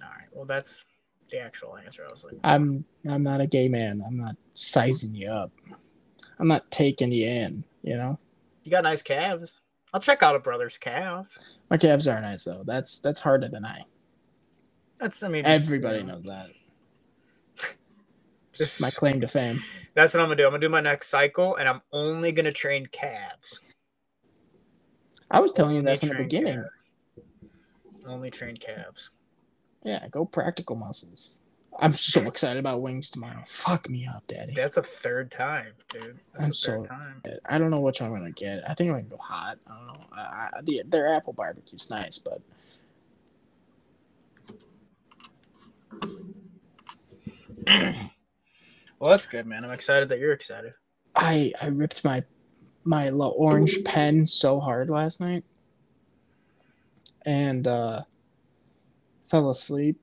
All 0.04 0.10
right. 0.10 0.28
Well, 0.32 0.46
that's 0.46 0.86
the 1.30 1.40
actual 1.40 1.78
answer. 1.78 2.04
I 2.08 2.12
was 2.12 2.24
like, 2.24 2.36
I'm 2.44 2.86
I'm 3.08 3.24
not 3.24 3.42
a 3.42 3.48
gay 3.48 3.68
man. 3.68 4.02
I'm 4.06 4.18
not 4.18 4.36
sizing 4.54 5.14
you 5.16 5.30
up. 5.30 5.52
I'm 6.40 6.48
not 6.48 6.70
taking 6.72 7.12
you 7.12 7.28
in. 7.28 7.64
You 7.84 7.98
know, 7.98 8.18
you 8.64 8.72
got 8.72 8.84
nice 8.84 9.02
calves. 9.02 9.62
I'll 9.94 10.00
check 10.00 10.22
out 10.22 10.36
a 10.36 10.40
brother's 10.40 10.78
calves. 10.78 11.58
my 11.70 11.78
calves 11.78 12.08
are 12.08 12.22
nice 12.22 12.44
though. 12.46 12.64
That's 12.66 13.00
that's 13.00 13.22
hard 13.22 13.42
to 13.42 13.50
deny. 13.50 13.82
That's 15.00 15.24
I 15.24 15.30
mean 15.30 15.46
just, 15.46 15.66
Everybody 15.66 16.00
you 16.00 16.04
know, 16.04 16.16
knows 16.16 16.24
that. 16.26 16.48
It's 18.54 18.82
my 18.82 18.90
claim 18.90 19.22
to 19.22 19.28
fame. 19.28 19.60
That's 19.94 20.14
what 20.14 20.22
I'm 20.22 20.28
gonna 20.28 20.38
do. 20.38 20.46
I'm 20.46 20.52
gonna 20.52 20.62
do 20.62 20.70
my 20.70 20.82
next 20.82 21.08
cycle, 21.08 21.56
and 21.56 21.68
I'm 21.70 21.82
only 21.92 22.32
gonna 22.32 22.52
train 22.52 22.88
calves. 22.88 23.76
I 25.32 25.40
was 25.40 25.52
telling 25.52 25.76
you 25.76 25.82
that 25.84 26.00
from 26.00 26.10
the 26.10 26.16
beginning. 26.16 26.56
calves. 26.56 26.84
Only 28.08 28.32
train 28.32 28.58
calves. 28.58 29.12
Yeah, 29.84 30.08
go 30.10 30.26
practical 30.26 30.76
muscles. 30.76 31.42
I'm 31.82 31.94
so 31.94 32.22
excited 32.28 32.60
about 32.60 32.82
wings 32.82 33.10
tomorrow. 33.10 33.42
Fuck 33.48 33.88
me 33.90 34.06
up, 34.08 34.26
daddy. 34.28 34.54
That's 34.54 34.76
a 34.78 34.84
third 34.84 35.32
time, 35.32 35.72
dude. 35.90 36.20
That's 36.34 36.46
I'm 36.46 36.50
a 36.50 36.52
third 36.52 36.54
so- 36.54 36.86
time. 36.86 37.22
I 37.46 37.58
don't 37.58 37.70
know 37.72 37.80
which 37.80 38.02
one 38.02 38.12
I'm 38.12 38.18
gonna 38.18 38.32
get. 38.32 38.70
I 38.70 38.74
think 38.74 38.90
I'm 38.90 38.96
gonna 38.98 39.08
go 39.10 39.18
hot. 39.18 39.58
I 39.68 39.78
don't 39.78 39.88
know. 39.88 40.06
I, 40.12 40.50
I, 40.54 40.62
the, 40.64 40.82
their 40.88 41.08
apple 41.08 41.34
barbecue's 41.34 41.90
nice, 41.90 42.18
but 42.18 42.42
Well, 49.00 49.12
that's 49.12 49.26
good, 49.26 49.46
man. 49.46 49.64
I'm 49.64 49.72
excited 49.72 50.10
that 50.10 50.20
you're 50.20 50.34
excited. 50.34 50.74
I 51.16 51.54
I 51.62 51.68
ripped 51.68 52.04
my 52.04 52.24
my 52.84 53.10
orange 53.10 53.84
pen 53.86 54.26
so 54.26 54.60
hard 54.60 54.90
last 54.90 55.22
night, 55.22 55.44
and 57.26 57.66
uh, 57.66 58.02
fell 59.30 59.50
asleep 59.50 60.00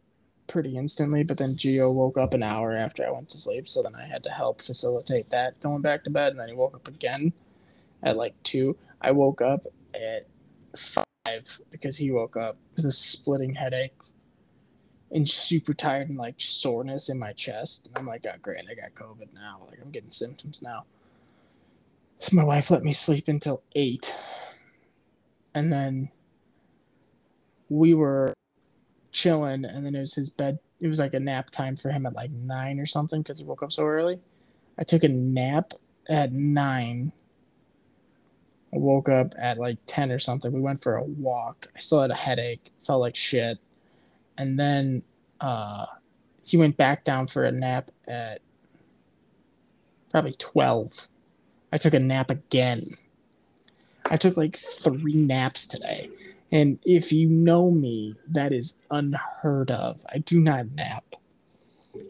pretty 0.47 0.77
instantly. 0.77 1.25
But 1.25 1.39
then 1.39 1.57
Geo 1.57 1.93
woke 1.93 2.17
up 2.17 2.33
an 2.33 2.43
hour 2.43 2.73
after 2.73 3.07
I 3.07 3.11
went 3.11 3.29
to 3.31 3.39
sleep, 3.39 3.69
so 3.69 3.83
then 3.83 3.95
I 3.95 4.07
had 4.07 4.23
to 4.25 4.31
help 4.31 4.63
facilitate 4.63 5.29
that 5.31 5.61
going 5.61 5.83
back 5.83 6.05
to 6.05 6.11
bed. 6.11 6.31
And 6.31 6.41
then 6.41 6.49
he 6.49 6.55
woke 6.55 6.75
up 6.75 6.89
again 6.89 7.33
at 8.03 8.17
like 8.17 8.35
two. 8.45 8.77
I 9.03 9.11
woke 9.11 9.43
up 9.43 9.67
at 9.95 10.27
five 10.75 11.61
because 11.71 11.97
he 11.97 12.11
woke 12.11 12.37
up 12.37 12.57
with 12.77 12.87
a 12.87 12.93
splitting 12.93 13.55
headache 13.55 14.01
and 15.11 15.29
super 15.29 15.73
tired 15.75 16.09
and 16.09 16.19
like 16.19 16.35
soreness 16.39 17.09
in 17.09 17.19
my 17.19 17.33
chest. 17.33 17.89
And 17.89 17.99
I'm 17.99 18.07
like, 18.07 18.25
oh 18.27 18.37
great, 18.43 18.65
I 18.71 18.75
got 18.75 18.95
COVID 18.95 19.33
now. 19.35 19.61
Like 19.69 19.79
I'm 19.85 19.91
getting 19.91 20.11
symptoms 20.11 20.63
now. 20.63 20.85
So 22.19 22.35
my 22.35 22.45
wife 22.45 22.71
let 22.71 22.83
me 22.83 22.93
sleep 22.93 23.29
until 23.29 23.63
eight. 23.75 24.15
And 25.55 25.73
then 25.73 26.11
we 27.69 27.95
were 27.95 28.35
chilling 29.13 29.65
and 29.65 29.85
then 29.85 29.95
it 29.95 30.01
was 30.01 30.15
his 30.15 30.29
bed 30.29 30.59
it 30.81 30.89
was 30.89 30.99
like 30.99 31.15
a 31.15 31.21
nap 31.21 31.51
time 31.51 31.77
for 31.77 31.91
him 31.91 32.07
at 32.07 32.15
like 32.15 32.31
nine 32.31 32.79
or 32.79 32.87
something 32.87 33.23
because 33.23 33.39
he 33.39 33.45
woke 33.45 33.63
up 33.63 33.73
so 33.73 33.85
early. 33.85 34.21
I 34.79 34.85
took 34.85 35.05
a 35.05 35.09
nap 35.09 35.73
at 36.09 36.33
nine. 36.33 37.13
I 38.75 38.79
woke 38.79 39.09
up 39.09 39.33
at 39.39 39.59
like 39.59 39.79
ten 39.87 40.13
or 40.13 40.19
something. 40.19 40.53
We 40.53 40.61
went 40.61 40.83
for 40.83 40.97
a 40.97 41.03
walk. 41.03 41.69
I 41.75 41.81
still 41.81 42.03
had 42.03 42.11
a 42.11 42.15
headache, 42.15 42.73
felt 42.79 43.01
like 43.01 43.17
shit. 43.17 43.59
And 44.39 44.59
then 44.59 45.03
uh 45.41 45.87
he 46.45 46.57
went 46.57 46.77
back 46.77 47.05
down 47.05 47.27
for 47.27 47.45
a 47.45 47.53
nap 47.53 47.91
at 48.07 48.41
probably 50.11 50.35
twelve. 50.39 51.09
I 51.73 51.79
took 51.79 51.95
a 51.95 52.01
nap 52.01 52.31
again. 52.31 52.83
I 54.09 54.17
took 54.17 54.37
like 54.37 54.57
three 54.57 55.15
naps 55.15 55.67
today. 55.67 56.09
And 56.53 56.79
if 56.85 57.13
you 57.13 57.29
know 57.29 57.73
me, 57.73 58.15
that 58.29 58.53
is 58.53 58.79
unheard 58.91 59.73
of. 59.73 60.01
I 60.15 60.19
do 60.19 60.39
not 60.39 60.71
nap. 60.73 61.05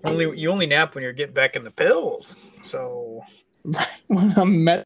Only 0.05 0.39
you 0.39 0.51
only 0.51 0.67
nap 0.67 0.95
when 0.95 1.03
you're 1.03 1.13
getting 1.13 1.35
back 1.35 1.57
in 1.57 1.65
the 1.65 1.71
pills. 1.71 2.51
So 2.63 3.23
Right 3.65 4.03
when 4.07 4.33
I'm 4.37 4.63
met 4.63 4.85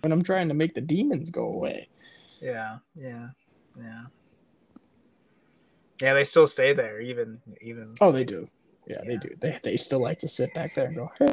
when 0.00 0.12
I'm 0.12 0.22
trying 0.22 0.48
to 0.48 0.54
make 0.54 0.74
the 0.74 0.80
demons 0.80 1.30
go 1.30 1.44
away. 1.44 1.88
yeah, 2.42 2.78
yeah, 2.94 3.28
yeah. 3.78 4.04
Yeah, 6.00 6.14
they 6.14 6.24
still 6.24 6.46
stay 6.46 6.72
there, 6.72 7.00
even 7.00 7.40
even. 7.60 7.94
Oh, 8.00 8.12
they 8.12 8.24
do. 8.24 8.48
Yeah, 8.86 8.98
they 9.06 9.16
do. 9.16 9.30
They 9.40 9.58
they 9.62 9.76
still 9.76 10.00
like 10.00 10.18
to 10.20 10.28
sit 10.28 10.52
back 10.54 10.74
there 10.74 10.86
and 10.86 10.96
go. 10.96 11.10
"Hey." 11.18 11.32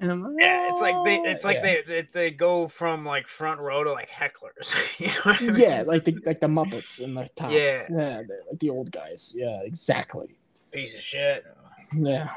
And 0.00 0.12
I'm 0.12 0.22
like, 0.22 0.34
Yeah, 0.38 0.68
it's 0.68 0.80
like 0.82 0.94
they 1.04 1.16
it's 1.30 1.44
like 1.44 1.58
Yeah. 1.62 1.76
they, 1.86 2.02
they 2.12 2.30
go 2.30 2.68
from 2.68 3.04
like 3.06 3.26
front 3.26 3.58
row 3.60 3.82
to 3.84 3.92
like 3.92 4.10
hecklers. 4.10 4.70
you 5.00 5.06
know 5.06 5.14
I 5.24 5.40
mean? 5.40 5.56
yeah, 5.60 5.82
like 5.86 6.04
the 6.04 6.18
like 6.26 6.40
the 6.40 6.46
Muppets 6.46 7.00
in 7.02 7.14
the 7.14 7.28
top. 7.34 7.52
Yeah. 7.52 7.86
yeah, 7.90 8.22
like 8.50 8.58
the 8.60 8.70
old 8.70 8.92
guys. 8.92 9.34
Yeah, 9.36 9.60
exactly. 9.64 10.36
piece 10.72 10.94
of 10.94 11.00
shit. 11.00 11.46
Yeah. 11.94 12.28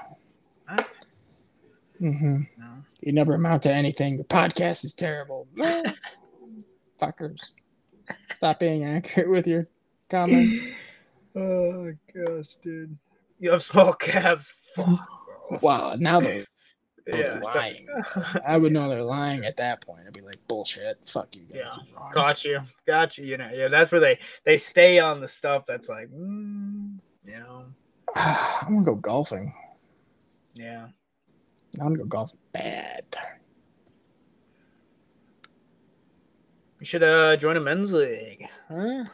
What? 0.68 0.98
hmm 2.00 2.38
No. 2.58 2.66
You 3.02 3.12
never 3.12 3.36
amount 3.36 3.64
to 3.64 3.74
anything. 3.74 4.16
Your 4.16 4.24
podcast 4.26 4.86
is 4.86 4.94
terrible. 4.94 5.48
Fuckers. 7.00 7.52
Stop 8.36 8.60
being 8.60 8.86
accurate 8.86 9.30
with 9.30 9.48
your 9.48 9.66
comments. 10.10 10.56
Oh 11.36 11.92
gosh, 12.14 12.56
dude. 12.64 12.98
You 13.40 13.52
have 13.52 13.62
small 13.64 13.94
calves. 13.94 14.54
Fuck. 14.76 15.62
Wow, 15.62 15.96
now 16.00 16.20
they're 16.20 16.46
Yeah, 17.08 17.40
like- 17.44 17.54
lying. 17.56 17.88
I 18.48 18.58
would 18.58 18.72
know 18.72 18.90
they're 18.90 19.04
lying 19.04 19.46
at 19.46 19.58
that 19.58 19.86
point. 19.86 20.02
I'd 20.08 20.14
be 20.14 20.22
like, 20.22 20.40
bullshit. 20.48 20.98
Fuck 21.06 21.36
you 21.36 21.44
guys. 21.44 21.68
Yeah. 21.78 22.10
got 22.12 22.44
you, 22.46 22.62
got 22.88 23.18
you. 23.18 23.26
You 23.26 23.38
know, 23.38 23.50
yeah, 23.54 23.68
that's 23.68 23.92
where 23.92 24.02
they 24.02 24.18
they 24.44 24.58
stay 24.58 24.98
on 25.00 25.22
the 25.22 25.28
stuff 25.28 25.66
that's 25.68 25.88
like, 25.90 26.10
mm, 26.10 26.98
you 27.26 27.34
know, 27.40 27.66
I'm 28.16 28.74
gonna 28.74 28.86
go 28.86 28.96
golfing. 28.96 29.54
yeah. 30.56 30.88
I'm 31.80 31.88
gonna 31.88 31.98
go 31.98 32.06
golfing 32.06 32.40
bad. 32.54 33.04
You 36.80 36.86
should 36.86 37.04
uh 37.04 37.36
join 37.38 37.58
a 37.58 37.62
men's 37.62 37.94
league, 37.94 38.44
huh? 38.70 39.06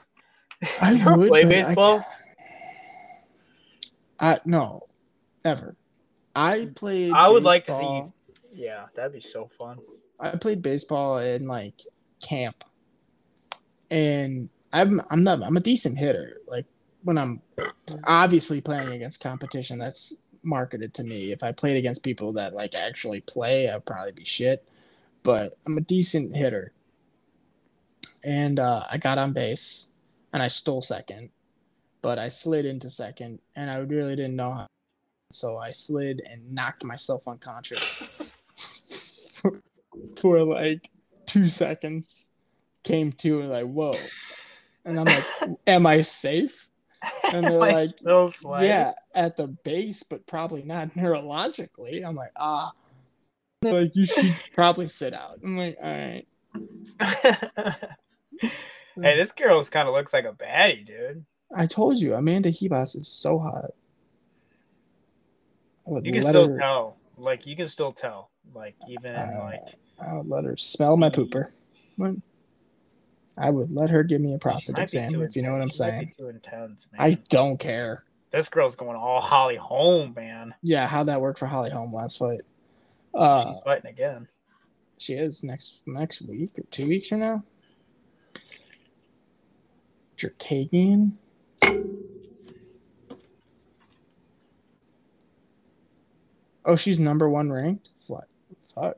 I 0.82 0.94
You 0.94 1.16
would 1.18 1.28
play 1.30 1.44
I 1.44 1.50
baseball. 1.50 2.00
can't- 2.00 2.08
I 4.20 4.40
no, 4.46 4.88
never. 5.44 5.76
I 6.36 6.70
played. 6.76 7.12
I 7.12 7.28
would 7.28 7.44
like 7.44 7.66
to 7.66 7.74
see 7.74 8.04
Yeah, 8.54 8.86
that'd 8.94 9.14
be 9.14 9.20
so 9.20 9.48
fun. 9.48 9.80
I 10.20 10.30
played 10.36 10.62
baseball 10.62 11.18
in 11.18 11.48
like 11.48 11.82
camp, 12.22 12.64
and 13.90 14.48
I'm 14.72 15.02
I'm 15.10 15.24
not 15.24 15.42
I'm 15.44 15.58
a 15.58 15.62
decent 15.62 15.98
hitter. 15.98 16.38
Like 16.48 16.66
when 17.04 17.18
I'm 17.18 17.42
obviously 18.04 18.62
playing 18.62 18.90
against 18.90 19.22
competition 19.22 19.80
that's 19.80 20.24
marketed 20.44 20.94
to 20.96 21.04
me. 21.04 21.32
If 21.32 21.44
I 21.44 21.52
played 21.52 21.78
against 21.78 22.04
people 22.04 22.34
that 22.34 22.54
like 22.54 22.76
actually 22.76 23.22
play, 23.22 23.70
I'd 23.70 23.86
probably 23.86 24.12
be 24.12 24.26
shit. 24.26 24.68
But 25.24 25.58
I'm 25.66 25.78
a 25.78 25.82
decent 25.82 26.36
hitter. 26.36 26.74
And 28.24 28.60
uh, 28.60 28.84
I 28.92 28.98
got 28.98 29.18
on 29.18 29.34
base 29.34 29.88
and 30.34 30.42
I 30.42 30.48
stole 30.48 30.82
second, 30.82 31.30
but 32.02 32.20
I 32.20 32.28
slid 32.28 32.66
into 32.66 32.90
second 32.90 33.42
and 33.56 33.70
I 33.70 33.80
really 33.80 34.16
didn't 34.16 34.36
know 34.36 34.52
how. 34.52 34.68
So 35.32 35.58
I 35.58 35.72
slid 35.72 36.22
and 36.30 36.52
knocked 36.52 36.84
myself 36.84 37.28
unconscious 37.28 38.04
for, 39.34 39.62
for 40.18 40.44
like 40.44 40.90
two 41.26 41.48
seconds. 41.48 42.30
Came 42.84 43.12
to 43.14 43.42
and 43.42 43.50
like, 43.50 43.66
whoa. 43.66 43.96
And 44.86 45.00
I'm 45.00 45.06
like, 45.06 45.24
am 45.68 45.86
I 45.86 46.02
safe? 46.02 46.68
And 47.32 47.46
they're 47.46 47.52
like, 47.58 47.90
yeah, 48.62 48.92
at 49.16 49.36
the 49.36 49.48
base, 49.48 50.04
but 50.04 50.26
probably 50.28 50.64
not 50.64 50.90
neurologically. 50.96 52.06
I'm 52.06 52.16
like, 52.16 52.32
ah. 52.38 52.72
Like, 53.64 53.92
you 53.96 54.06
should 54.06 54.36
probably 54.56 54.88
sit 54.88 55.14
out. 55.14 55.40
I'm 55.44 55.56
like, 55.56 55.78
all 55.82 55.90
right. 55.90 56.28
Hey, 58.96 59.16
this 59.16 59.32
girl 59.32 59.64
kind 59.66 59.88
of 59.88 59.94
looks 59.94 60.14
like 60.14 60.26
a 60.26 60.34
baddie, 60.34 60.86
dude. 60.86 61.26
I 61.56 61.66
told 61.66 61.98
you, 61.98 62.16
Amanda 62.16 62.50
Ribas 62.50 62.96
is 62.96 63.08
so 63.08 63.40
hot. 63.40 63.72
You 65.88 66.12
can 66.12 66.24
still 66.24 66.50
her, 66.50 66.58
tell. 66.58 66.98
Like 67.18 67.46
you 67.46 67.56
can 67.56 67.68
still 67.68 67.92
tell. 67.92 68.30
Like 68.54 68.76
even 68.88 69.16
Uh, 69.16 69.40
like 69.44 69.60
I 70.06 70.18
would 70.18 70.28
let 70.28 70.44
her 70.46 70.58
smell 70.58 70.98
my 70.98 71.10
pooper. 71.10 71.46
What? 71.98 72.16
I 73.38 73.50
would 73.50 73.74
let 73.74 73.90
her 73.90 74.04
give 74.04 74.22
me 74.22 74.34
a 74.34 74.40
prostate 74.40 74.78
exam 74.78 75.22
if 75.22 75.36
you 75.36 75.42
know 75.42 75.54
what 75.54 75.62
I'm. 75.62 75.70
She 75.70 75.76
saying. 75.78 76.12
Too 76.18 76.28
intense, 76.28 76.88
man. 76.92 77.02
I 77.02 77.18
don't 77.30 77.60
care. 77.60 78.04
This 78.30 78.48
girl's 78.48 78.76
going 78.76 78.96
all 78.96 79.20
Holly 79.22 79.58
Holm, 79.58 80.14
man. 80.16 80.54
Yeah, 80.62 80.88
how'd 80.88 81.08
that 81.08 81.20
work 81.20 81.38
for 81.38 81.48
Holly 81.48 81.70
Holm 81.70 81.92
last 81.92 82.18
fight? 82.18 82.42
Uh, 83.14 83.46
She's 83.46 83.60
fighting 83.62 83.92
again. 83.92 84.28
she 84.98 85.14
is 85.14 85.44
next 85.44 85.82
next 85.86 86.22
week 86.22 86.58
or 86.58 86.64
two 86.72 86.88
weeks 86.88 87.10
from 87.10 87.20
now. 87.20 87.44
Chookagian. 90.22 91.14
Oh, 96.64 96.76
she's 96.76 97.00
number 97.00 97.28
one 97.28 97.52
ranked. 97.52 97.90
What? 98.08 98.28
Fuck. 98.62 98.98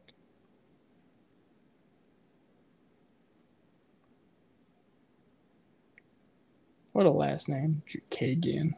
What 6.91 7.05
a 7.05 7.09
last 7.09 7.47
name, 7.47 7.82
Chookagian. 7.88 8.71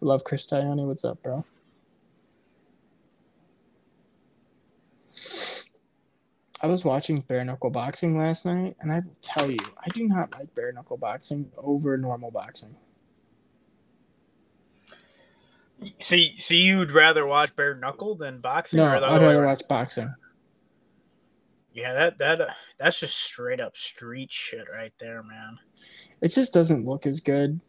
Love 0.00 0.22
Chris 0.22 0.44
Tione. 0.44 0.86
What's 0.86 1.04
up, 1.06 1.22
bro? 1.22 1.44
I 6.64 6.66
was 6.66 6.82
watching 6.82 7.20
bare 7.20 7.44
knuckle 7.44 7.68
boxing 7.68 8.16
last 8.16 8.46
night, 8.46 8.74
and 8.80 8.90
I 8.90 9.00
will 9.00 9.12
tell 9.20 9.50
you, 9.50 9.58
I 9.76 9.86
do 9.90 10.08
not 10.08 10.32
like 10.32 10.54
bare 10.54 10.72
knuckle 10.72 10.96
boxing 10.96 11.52
over 11.58 11.94
normal 11.98 12.30
boxing. 12.30 12.74
See, 15.98 16.32
so 16.38 16.54
you'd 16.54 16.90
rather 16.90 17.26
watch 17.26 17.54
bare 17.54 17.74
knuckle 17.74 18.14
than 18.14 18.40
boxing? 18.40 18.78
No, 18.78 18.86
I'd 18.86 19.02
rather 19.02 19.44
watch 19.44 19.60
boxing. 19.68 20.08
Yeah, 21.74 21.92
that 21.92 22.16
that 22.16 22.40
uh, 22.40 22.46
that's 22.78 22.98
just 22.98 23.18
straight 23.18 23.60
up 23.60 23.76
street 23.76 24.32
shit 24.32 24.64
right 24.72 24.94
there, 24.98 25.22
man. 25.22 25.58
It 26.22 26.28
just 26.28 26.54
doesn't 26.54 26.86
look 26.86 27.04
as 27.04 27.20
good. 27.20 27.60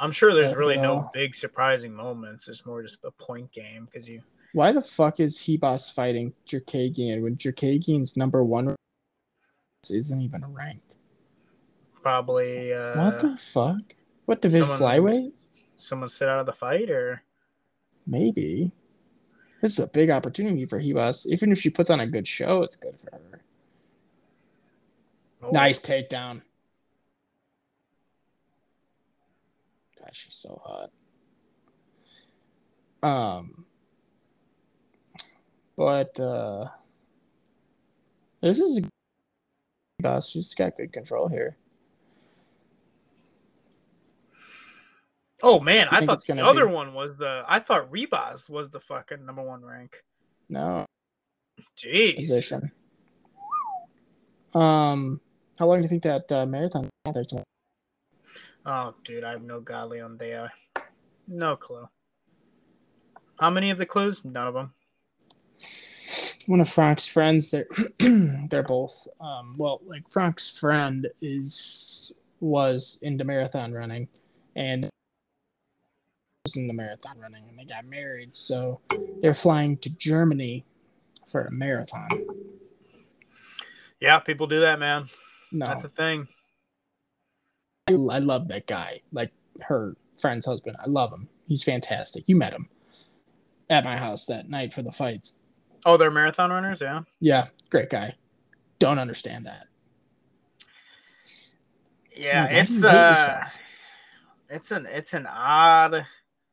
I'm 0.00 0.10
sure 0.10 0.32
there's 0.34 0.54
really 0.56 0.78
no 0.78 0.96
no. 0.96 1.10
big 1.12 1.34
surprising 1.34 1.92
moments. 1.92 2.48
It's 2.48 2.64
more 2.64 2.82
just 2.82 3.04
a 3.04 3.10
point 3.10 3.52
game 3.52 3.84
because 3.84 4.08
you. 4.08 4.22
Why 4.54 4.72
the 4.72 4.82
fuck 4.82 5.20
is 5.20 5.38
Ribas 5.38 5.92
fighting 5.94 6.32
Chookagian 6.46 7.22
when 7.22 7.36
Chookagian's 7.36 8.16
number 8.16 8.44
one 8.44 8.76
isn't 9.90 10.20
even 10.20 10.44
ranked? 10.52 10.98
Probably 12.02 12.72
uh, 12.72 12.96
what 12.96 13.18
the 13.18 13.36
fuck? 13.36 13.94
What 14.26 14.42
division 14.42 14.66
flyweight? 14.66 15.62
Someone 15.76 16.08
sit 16.08 16.28
out 16.28 16.40
of 16.40 16.46
the 16.46 16.52
fight, 16.52 16.90
or 16.90 17.22
Maybe. 18.06 18.70
This 19.60 19.78
is 19.78 19.84
a 19.84 19.90
big 19.92 20.10
opportunity 20.10 20.66
for 20.66 20.80
Ribas. 20.80 21.26
Even 21.26 21.52
if 21.52 21.58
she 21.60 21.70
puts 21.70 21.90
on 21.90 22.00
a 22.00 22.06
good 22.06 22.26
show, 22.26 22.62
it's 22.62 22.76
good 22.76 22.98
for 23.00 23.10
her. 23.12 23.40
Oh, 25.42 25.50
Nice 25.50 25.80
takedown. 25.80 26.42
God, 29.98 30.10
she's 30.12 30.34
so 30.34 30.60
hot. 30.64 30.90
Um, 33.04 33.64
but 35.76 36.18
uh, 36.20 36.66
this 38.40 38.58
is 38.58 38.78
a 38.78 38.88
boss. 40.02 40.30
She's 40.30 40.54
got 40.54 40.76
good 40.76 40.92
control 40.92 41.28
here. 41.28 41.56
Oh 45.42 45.58
man, 45.58 45.88
I 45.90 45.98
I 45.98 46.06
thought 46.06 46.24
the 46.24 46.44
other 46.44 46.66
be- 46.66 46.72
one 46.72 46.94
was 46.94 47.16
the. 47.16 47.42
I 47.48 47.58
thought 47.58 47.90
Ribas 47.90 48.48
was 48.48 48.70
the 48.70 48.80
fucking 48.80 49.26
number 49.26 49.42
one 49.42 49.64
rank. 49.64 49.96
No 50.48 50.86
Jeez. 51.76 52.16
position. 52.16 52.70
Um, 54.54 55.20
how 55.58 55.66
long 55.66 55.78
do 55.78 55.82
you 55.82 55.88
think 55.88 56.02
that 56.04 56.30
uh, 56.30 56.46
marathon? 56.46 56.88
tomorrow? 57.04 57.44
Oh, 58.64 58.94
dude, 59.02 59.24
I 59.24 59.32
have 59.32 59.42
no 59.42 59.60
godly 59.60 60.00
on 60.00 60.16
the. 60.16 60.48
No 61.26 61.56
clue. 61.56 61.88
How 63.40 63.50
many 63.50 63.70
of 63.70 63.78
the 63.78 63.86
clues? 63.86 64.24
None 64.24 64.46
of 64.46 64.54
them. 64.54 64.74
One 66.46 66.60
of 66.60 66.68
Frank's 66.68 67.06
friends. 67.06 67.50
They're 67.50 67.66
they're 68.48 68.62
both 68.62 69.06
um, 69.20 69.54
well, 69.58 69.80
like 69.86 70.08
Frank's 70.08 70.58
friend 70.58 71.08
is 71.20 72.14
was 72.40 72.98
into 73.02 73.24
marathon 73.24 73.72
running, 73.72 74.08
and 74.56 74.88
was 76.44 76.56
into 76.56 76.74
marathon 76.74 77.18
running, 77.20 77.44
and 77.48 77.58
they 77.58 77.64
got 77.64 77.84
married. 77.86 78.34
So 78.34 78.80
they're 79.20 79.34
flying 79.34 79.76
to 79.78 79.96
Germany 79.96 80.64
for 81.28 81.42
a 81.42 81.50
marathon. 81.50 82.08
Yeah, 84.00 84.18
people 84.18 84.46
do 84.46 84.60
that, 84.60 84.80
man. 84.80 85.04
No, 85.52 85.66
That's 85.66 85.84
a 85.84 85.88
thing. 85.88 86.26
I, 87.88 87.92
I 87.92 88.18
love 88.18 88.48
that 88.48 88.66
guy. 88.66 89.00
Like 89.12 89.30
her 89.60 89.96
friend's 90.20 90.46
husband. 90.46 90.76
I 90.84 90.88
love 90.88 91.12
him. 91.12 91.28
He's 91.46 91.62
fantastic. 91.62 92.24
You 92.26 92.36
met 92.36 92.52
him 92.52 92.66
at 93.70 93.84
my 93.84 93.96
house 93.96 94.26
that 94.26 94.48
night 94.48 94.72
for 94.72 94.82
the 94.82 94.90
fights. 94.90 95.34
Oh, 95.84 95.96
they're 95.96 96.10
marathon 96.10 96.50
runners, 96.50 96.80
yeah. 96.80 97.00
Yeah, 97.20 97.46
great 97.70 97.90
guy. 97.90 98.14
Don't 98.78 98.98
understand 98.98 99.46
that. 99.46 99.66
Yeah, 102.16 102.46
it's 102.50 102.84
uh, 102.84 103.44
it's 104.50 104.70
an 104.70 104.86
it's 104.86 105.14
an 105.14 105.26
odd 105.26 106.06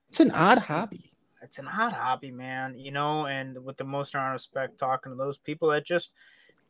It's 0.08 0.20
an 0.20 0.32
odd 0.32 0.58
hobby. 0.58 1.04
it's 1.42 1.60
an 1.60 1.68
odd 1.68 1.92
hobby, 1.92 2.32
man. 2.32 2.78
You 2.78 2.92
know, 2.92 3.26
and 3.28 3.64
with 3.64 3.78
the 3.78 3.84
most 3.84 4.16
amount 4.16 4.30
of 4.30 4.34
respect, 4.34 4.78
talking 4.78 5.12
to 5.12 5.18
those 5.18 5.38
people 5.38 5.70
that 5.70 5.86
just 5.86 6.12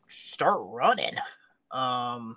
start 0.08 0.60
running. 0.62 1.14
Um, 1.70 2.36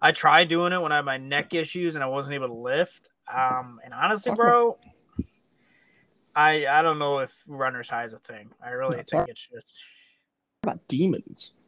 I 0.00 0.12
tried 0.12 0.48
doing 0.48 0.72
it 0.72 0.80
when 0.80 0.92
I 0.92 0.96
had 0.96 1.04
my 1.04 1.16
neck 1.16 1.52
issues 1.54 1.96
and 1.96 2.04
I 2.04 2.06
wasn't 2.06 2.36
able 2.36 2.46
to 2.48 2.54
lift. 2.54 3.08
Um, 3.32 3.80
and 3.84 3.92
honestly, 3.92 4.32
bro, 4.32 4.78
I 6.38 6.66
I 6.68 6.82
don't 6.82 7.00
know 7.00 7.18
if 7.18 7.42
runner's 7.48 7.90
high 7.90 8.04
is 8.04 8.12
a 8.12 8.18
thing. 8.20 8.48
I 8.64 8.70
really 8.70 8.98
No, 8.98 9.02
think 9.02 9.28
it's 9.28 9.48
just 9.48 9.82
What 10.62 10.74
about 10.74 10.88
demons? 10.88 11.58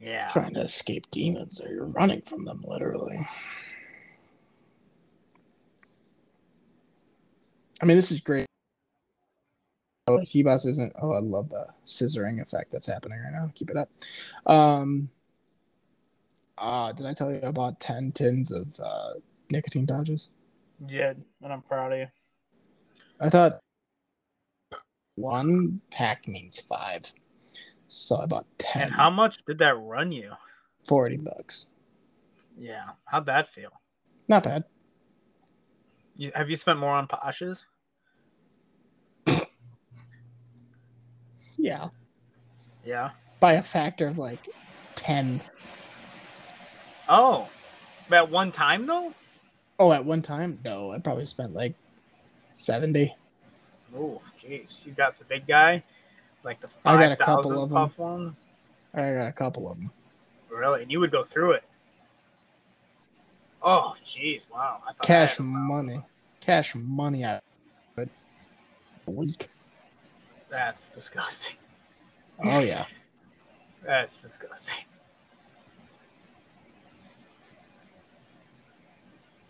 yeah. 0.00 0.28
Trying 0.28 0.54
to 0.54 0.62
escape 0.62 1.10
demons, 1.10 1.60
or 1.62 1.70
you're 1.70 1.84
running 1.84 2.22
from 2.22 2.46
them, 2.46 2.62
literally. 2.66 3.18
I 7.82 7.84
mean, 7.84 7.96
this 7.96 8.10
is 8.10 8.20
great. 8.20 8.46
Oh, 10.08 10.18
Ribas 10.18 10.66
isn't. 10.66 10.94
Oh, 11.02 11.12
I 11.12 11.18
love 11.18 11.50
the 11.50 11.66
scissoring 11.84 12.40
effect 12.40 12.72
that's 12.72 12.86
happening 12.86 13.18
right 13.18 13.32
now. 13.32 13.50
Keep 13.54 13.70
it 13.70 13.76
up. 13.76 13.90
Um. 14.46 15.10
Uh, 16.56 16.92
did 16.92 17.06
I 17.06 17.12
tell 17.12 17.30
you 17.30 17.40
I 17.46 17.50
bought 17.50 17.78
ten 17.78 18.10
tins 18.12 18.50
of 18.52 18.68
uh, 18.82 19.12
nicotine 19.50 19.86
pouches? 19.86 20.30
Yeah, 20.88 21.12
and 21.42 21.52
I'm 21.52 21.62
proud 21.62 21.92
of 21.92 21.98
you. 21.98 22.06
I 23.20 23.28
thought 23.28 23.60
one 25.16 25.80
pack 25.90 26.26
means 26.26 26.60
five, 26.60 27.02
so 27.88 28.16
I 28.16 28.26
bought 28.26 28.46
ten. 28.58 28.84
And 28.84 28.92
how 28.92 29.10
much 29.10 29.44
did 29.44 29.58
that 29.58 29.78
run 29.78 30.10
you? 30.12 30.32
Forty 30.86 31.16
bucks. 31.16 31.68
Yeah, 32.58 32.90
how'd 33.04 33.26
that 33.26 33.46
feel? 33.46 33.70
Not 34.28 34.44
bad. 34.44 34.64
You, 36.16 36.30
have 36.34 36.48
you 36.50 36.56
spent 36.56 36.78
more 36.78 36.92
on 36.92 37.06
Poshes? 37.06 37.64
Yeah, 41.58 41.88
Yeah. 42.86 43.10
by 43.38 43.52
a 43.54 43.62
factor 43.62 44.08
of 44.08 44.16
like 44.16 44.48
ten. 44.94 45.42
Oh, 47.06 47.50
at 48.10 48.30
one 48.30 48.50
time 48.50 48.86
though. 48.86 49.12
Oh, 49.78 49.92
at 49.92 50.04
one 50.04 50.22
time, 50.22 50.58
no, 50.64 50.90
I 50.90 50.98
probably 51.00 51.26
spent 51.26 51.52
like 51.52 51.74
seventy. 52.60 53.14
Oh, 53.96 54.20
jeez, 54.38 54.86
you 54.86 54.92
got 54.92 55.18
the 55.18 55.24
big 55.24 55.46
guy, 55.46 55.82
like 56.44 56.60
the 56.60 56.70
I 56.84 56.96
got 56.96 57.12
a 57.12 57.16
couple 57.16 57.42
thousand 57.42 57.58
of 57.58 57.62
'em. 57.64 57.68
puff 57.70 57.98
one. 57.98 58.36
I 58.94 59.12
got 59.12 59.26
a 59.26 59.32
couple 59.32 59.70
of 59.70 59.80
them. 59.80 59.90
Really, 60.48 60.82
and 60.82 60.90
you 60.90 61.00
would 61.00 61.10
go 61.10 61.22
through 61.22 61.52
it. 61.52 61.64
Oh, 63.62 63.94
jeez, 64.04 64.50
wow. 64.50 64.80
I 64.82 64.92
thought 64.92 64.96
I 65.02 65.06
Cash 65.06 65.38
money, 65.40 66.00
cash 66.40 66.74
money. 66.74 67.24
I 67.24 67.40
a 69.06 69.10
week. 69.10 69.48
That's 70.48 70.88
disgusting. 70.88 71.56
Oh 72.42 72.60
yeah. 72.60 72.84
That's 73.84 74.22
disgusting. 74.22 74.84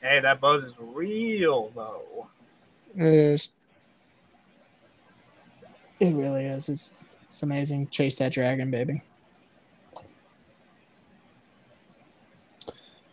Hey, 0.01 0.21
that 0.21 0.41
buzz 0.41 0.65
is 0.65 0.75
real 0.79 1.71
though. 1.75 2.29
It 2.97 3.07
is. 3.07 3.51
It 6.01 6.15
really 6.15 6.45
is. 6.47 6.69
It's 6.69 6.99
it's 7.23 7.43
amazing. 7.43 7.89
Chase 7.89 8.17
that 8.17 8.33
dragon, 8.33 8.71
baby. 8.71 9.03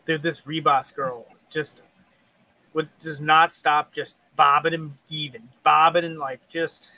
Dude, 0.05 0.23
this 0.23 0.41
Ribas 0.41 0.95
girl 0.95 1.25
just 1.49 1.83
would 2.73 2.89
does 2.99 3.19
not 3.21 3.51
stop 3.51 3.93
just 3.93 4.17
bobbing 4.35 4.73
and 4.73 4.93
heaving, 5.09 5.49
bobbing 5.63 6.05
and 6.05 6.17
like 6.17 6.47
just 6.47 6.91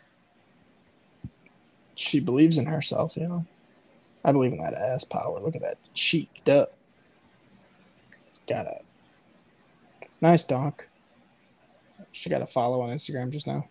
She 1.96 2.20
believes 2.20 2.58
in 2.58 2.66
herself, 2.66 3.18
you 3.18 3.28
know. 3.28 3.46
I 4.24 4.32
believe 4.32 4.52
in 4.52 4.58
that 4.60 4.74
ass 4.74 5.04
power. 5.04 5.40
Look 5.40 5.56
at 5.56 5.62
that 5.62 5.78
cheeked 5.94 6.50
up. 6.50 6.74
Got 8.48 8.68
it. 8.68 8.86
nice 10.22 10.44
donk. 10.44 10.89
She 12.12 12.30
got 12.30 12.42
a 12.42 12.46
follow 12.46 12.82
on 12.82 12.90
Instagram 12.92 13.32
just 13.32 13.48
now. 13.48 13.64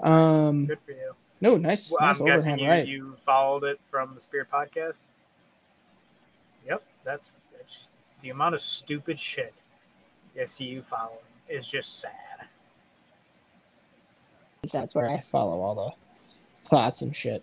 Um, 0.00 0.66
good 0.66 0.78
for 0.84 0.92
you. 0.92 1.12
no, 1.40 1.56
nice, 1.56 1.90
Well, 1.90 2.08
nice 2.08 2.20
I'm 2.20 2.26
guessing 2.26 2.58
you, 2.58 2.68
right. 2.68 2.86
you 2.86 3.16
followed 3.24 3.64
it 3.64 3.78
from 3.90 4.14
the 4.14 4.20
Spirit 4.20 4.48
podcast. 4.50 5.00
Yep, 6.66 6.82
that's 7.04 7.34
that's 7.56 7.88
the 8.20 8.30
amount 8.30 8.54
of 8.54 8.60
stupid 8.60 9.18
shit 9.20 9.52
I 10.40 10.44
see 10.44 10.64
you 10.64 10.82
following 10.82 11.18
is 11.48 11.68
just 11.68 12.00
sad. 12.00 12.12
That's 14.72 14.94
where 14.94 15.08
I 15.08 15.20
follow 15.20 15.60
all 15.60 15.74
the 15.74 16.64
thoughts 16.66 17.02
and 17.02 17.14
shit. 17.14 17.42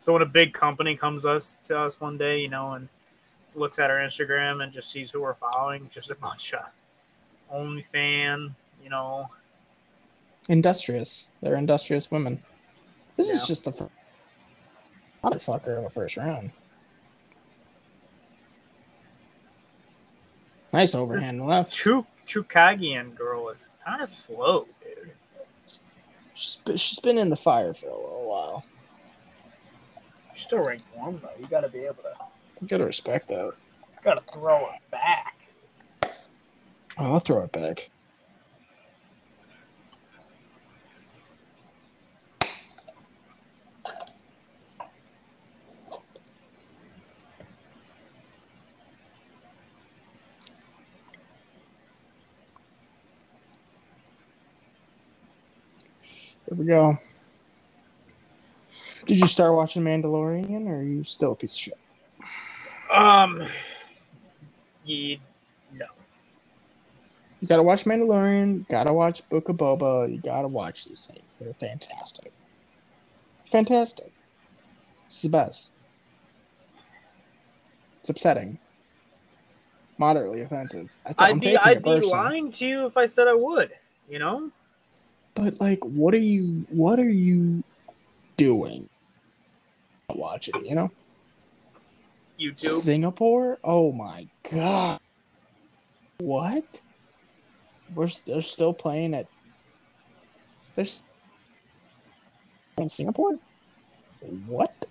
So 0.00 0.12
when 0.12 0.22
a 0.22 0.26
big 0.26 0.52
company 0.52 0.96
comes 0.96 1.26
us 1.26 1.56
to 1.64 1.78
us 1.78 2.00
one 2.00 2.18
day, 2.18 2.40
you 2.40 2.48
know, 2.48 2.72
and 2.72 2.88
looks 3.54 3.78
at 3.78 3.90
our 3.90 3.98
Instagram 3.98 4.62
and 4.62 4.72
just 4.72 4.90
sees 4.90 5.10
who 5.10 5.22
we're 5.22 5.34
following, 5.34 5.88
just 5.90 6.10
a 6.10 6.14
bunch 6.14 6.54
of 6.54 6.60
OnlyFan, 7.52 8.54
you 8.82 8.90
know, 8.90 9.28
Industrious. 10.48 11.34
They're 11.42 11.56
industrious 11.56 12.10
women. 12.10 12.42
This 13.16 13.30
is 13.30 13.46
just 13.46 13.66
the 13.66 13.72
fir- 13.72 13.90
motherfucker 15.22 15.78
of 15.78 15.84
a 15.84 15.90
first 15.90 16.16
round. 16.16 16.52
Nice 20.72 20.94
overhand 20.94 21.46
left. 21.46 21.72
Chu 21.72 22.06
Chookagian 22.26 23.14
girl 23.14 23.48
is 23.50 23.68
kind 23.84 24.02
of 24.02 24.08
slow, 24.08 24.66
dude. 24.82 25.12
She's 26.34 26.56
been, 26.56 26.76
she's 26.76 27.00
been 27.00 27.18
in 27.18 27.28
the 27.28 27.36
fire 27.36 27.74
for 27.74 27.88
a 27.88 27.96
little 27.96 28.28
while. 28.28 28.64
Still 30.34 30.64
ranked 30.64 30.84
one 30.94 31.20
though. 31.22 31.30
You 31.38 31.46
got 31.48 31.60
to 31.62 31.68
be 31.68 31.80
able 31.80 32.04
to, 32.04 32.14
You 32.60 32.68
gotta 32.68 32.86
respect 32.86 33.28
that. 33.28 33.52
I 33.98 34.02
got 34.04 34.26
to 34.26 34.32
throw 34.34 34.58
it 34.58 34.90
back. 34.90 35.36
Oh, 36.98 37.14
I'll 37.14 37.20
throw 37.20 37.42
it 37.44 37.52
back. 37.52 37.90
There 56.48 56.58
we 56.58 56.66
go. 56.66 56.96
Did 59.06 59.18
you 59.18 59.26
start 59.28 59.54
watching 59.54 59.84
Mandalorian, 59.84 60.66
or 60.68 60.78
are 60.78 60.82
you 60.84 61.02
still 61.04 61.32
a 61.32 61.36
piece 61.36 61.54
of 61.54 61.60
shit? 61.60 61.87
Um, 62.92 63.42
you 64.84 65.18
no. 65.72 65.86
You 67.40 67.48
gotta 67.48 67.62
watch 67.62 67.84
Mandalorian. 67.84 68.68
Gotta 68.68 68.92
watch 68.92 69.28
Book 69.28 69.48
of 69.48 69.56
Boba. 69.56 70.10
You 70.10 70.18
gotta 70.18 70.48
watch 70.48 70.86
these 70.86 71.06
things. 71.06 71.38
They're 71.38 71.54
fantastic. 71.54 72.32
Fantastic. 73.46 74.12
It's 75.06 75.22
the 75.22 75.28
best. 75.28 75.74
It's 78.00 78.10
upsetting. 78.10 78.58
Moderately 79.98 80.42
offensive. 80.42 80.96
I 81.04 81.10
I'd 81.18 81.30
I'm 81.32 81.38
be 81.38 81.56
I'd 81.56 81.82
be 81.82 82.00
lying 82.00 82.50
to 82.52 82.66
you 82.66 82.86
if 82.86 82.96
I 82.96 83.06
said 83.06 83.28
I 83.28 83.34
would. 83.34 83.72
You 84.08 84.18
know, 84.18 84.50
But 85.34 85.60
like, 85.60 85.84
what 85.84 86.14
are 86.14 86.18
you? 86.18 86.64
What 86.70 86.98
are 86.98 87.10
you 87.10 87.62
doing? 88.36 88.88
Watch 90.08 90.48
it. 90.48 90.54
You 90.64 90.74
know, 90.74 90.88
YouTube. 92.38 92.66
Singapore. 92.66 93.58
Oh 93.64 93.92
my 93.92 94.26
god. 94.50 95.00
What? 96.18 96.80
We're 97.94 98.04
s- 98.04 98.20
they're 98.20 98.40
still 98.40 98.72
playing 98.74 99.14
at. 99.14 99.26
There's 100.74 101.02
in 102.76 102.88
Singapore. 102.88 103.38
What? 104.46 104.86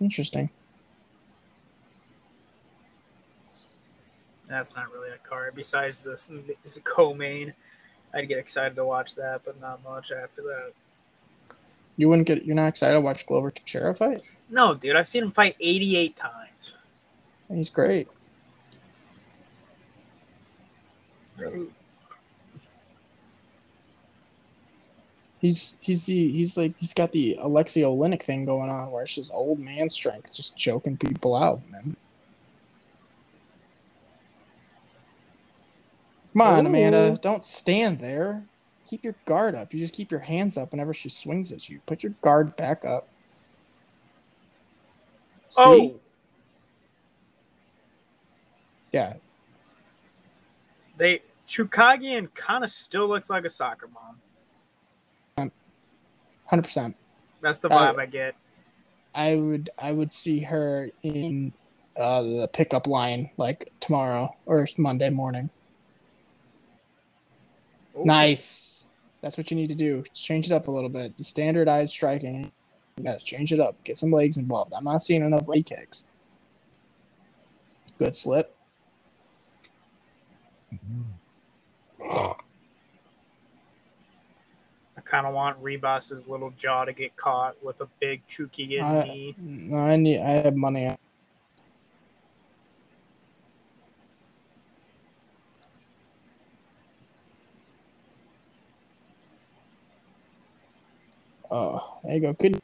Interesting. 0.00 0.50
That's 4.46 4.76
not 4.76 4.92
really 4.92 5.10
a 5.10 5.18
card. 5.28 5.54
Besides 5.56 6.02
this, 6.02 6.28
this 6.62 6.78
co-main, 6.84 7.52
I'd 8.14 8.28
get 8.28 8.38
excited 8.38 8.76
to 8.76 8.84
watch 8.84 9.16
that, 9.16 9.42
but 9.44 9.60
not 9.60 9.82
much 9.82 10.12
after 10.12 10.42
that. 10.42 10.72
You 11.96 12.08
wouldn't 12.08 12.26
get. 12.26 12.44
You're 12.44 12.56
not 12.56 12.68
excited 12.68 12.94
to 12.94 13.00
watch 13.00 13.26
Glover 13.26 13.50
Teixeira 13.50 13.94
fight? 13.94 14.20
No, 14.50 14.74
dude, 14.74 14.96
I've 14.96 15.08
seen 15.08 15.24
him 15.24 15.32
fight 15.32 15.56
88 15.60 16.16
times. 16.16 16.74
He's 17.48 17.70
great. 17.70 18.08
He's 25.38 25.78
he's 25.80 26.06
the 26.06 26.32
he's 26.32 26.56
like 26.56 26.76
he's 26.78 26.94
got 26.94 27.12
the 27.12 27.36
Alexey 27.40 27.82
Oleinik 27.82 28.22
thing 28.22 28.44
going 28.46 28.70
on 28.70 28.90
where 28.90 29.02
it's 29.02 29.14
just 29.14 29.32
old 29.32 29.60
man 29.60 29.88
strength, 29.88 30.34
just 30.34 30.56
choking 30.56 30.96
people 30.96 31.36
out, 31.36 31.60
man. 31.70 31.96
Come 36.32 36.42
on, 36.42 36.66
Amanda, 36.66 37.16
don't 37.22 37.44
stand 37.44 37.98
there. 37.98 38.44
Keep 38.86 39.04
your 39.04 39.14
guard 39.24 39.54
up. 39.54 39.72
You 39.72 39.80
just 39.80 39.94
keep 39.94 40.10
your 40.10 40.20
hands 40.20 40.56
up 40.56 40.72
whenever 40.72 40.94
she 40.94 41.08
swings 41.08 41.52
at 41.52 41.68
you. 41.68 41.80
Put 41.86 42.02
your 42.02 42.12
guard 42.22 42.56
back 42.56 42.84
up. 42.84 43.08
See? 45.48 45.60
Oh, 45.60 46.00
yeah. 48.92 49.14
they 50.96 51.20
Chookagian 51.46 52.32
kind 52.34 52.64
of 52.64 52.70
still 52.70 53.06
looks 53.08 53.30
like 53.30 53.44
a 53.44 53.48
soccer 53.48 53.88
mom. 53.88 55.50
Hundred 56.46 56.62
percent. 56.62 56.96
That's 57.40 57.58
the 57.58 57.68
Uh, 57.68 57.92
vibe 57.92 58.00
I 58.00 58.06
get. 58.06 58.34
I 59.14 59.34
would 59.36 59.70
I 59.78 59.92
would 59.92 60.12
see 60.12 60.40
her 60.40 60.90
in 61.02 61.52
uh, 61.96 62.22
the 62.22 62.48
pickup 62.52 62.86
line 62.86 63.30
like 63.36 63.72
tomorrow 63.80 64.28
or 64.46 64.66
Monday 64.78 65.10
morning. 65.10 65.50
Ooh. 67.98 68.04
Nice. 68.04 68.86
That's 69.22 69.38
what 69.38 69.50
you 69.50 69.56
need 69.56 69.68
to 69.68 69.74
do. 69.74 70.04
Change 70.12 70.46
it 70.46 70.52
up 70.52 70.68
a 70.68 70.70
little 70.70 70.90
bit. 70.90 71.16
The 71.16 71.24
standardized 71.24 71.92
striking. 71.92 72.52
You 72.96 73.04
guys 73.04 73.24
change 73.24 73.52
it 73.52 73.60
up. 73.60 73.82
Get 73.84 73.98
some 73.98 74.10
legs 74.10 74.36
involved. 74.36 74.72
I'm 74.74 74.84
not 74.84 75.02
seeing 75.02 75.22
enough 75.22 75.48
leg 75.48 75.66
kicks. 75.66 76.06
Good 77.98 78.14
slip. 78.14 78.54
I 82.02 82.34
kind 85.04 85.26
of 85.26 85.34
want 85.34 85.62
Ribas's 85.62 86.28
little 86.28 86.50
jaw 86.50 86.84
to 86.84 86.92
get 86.92 87.16
caught 87.16 87.56
with 87.64 87.80
a 87.80 87.88
big 88.00 88.26
Chookagian 88.28 88.82
I, 88.82 89.02
knee. 89.04 89.34
I 89.74 89.96
need. 89.96 90.20
I 90.20 90.30
have 90.42 90.56
money. 90.56 90.96
Oh, 101.50 101.98
there 102.04 102.14
you 102.14 102.20
go. 102.20 102.32
Good. 102.32 102.60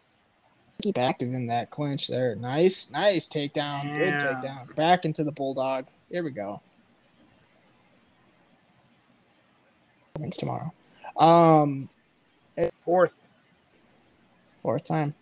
Keep 0.83 0.99
active 0.99 1.33
in 1.33 1.47
that 1.47 1.71
clinch 1.71 2.09
there. 2.09 2.35
Nice, 2.35 2.91
nice 2.91 3.29
takedown. 3.29 3.97
Good 3.97 4.15
takedown. 4.15 4.75
Back 4.75 5.05
into 5.05 5.23
the 5.23 5.31
bulldog. 5.31 5.87
Here 6.11 6.25
we 6.25 6.33
go. 6.33 6.61
Wins 10.19 10.37
tomorrow. 10.37 10.73
Um, 11.17 11.89
Fourth. 12.85 13.29
fourth 14.63 14.85
time. 14.85 15.15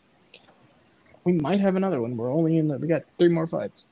We 1.24 1.32
might 1.34 1.60
have 1.60 1.76
another 1.76 2.00
one. 2.00 2.16
We're 2.16 2.32
only 2.32 2.56
in 2.56 2.68
the. 2.68 2.78
We 2.78 2.88
got 2.88 3.02
three 3.18 3.28
more 3.28 3.46
fights. 3.46 3.86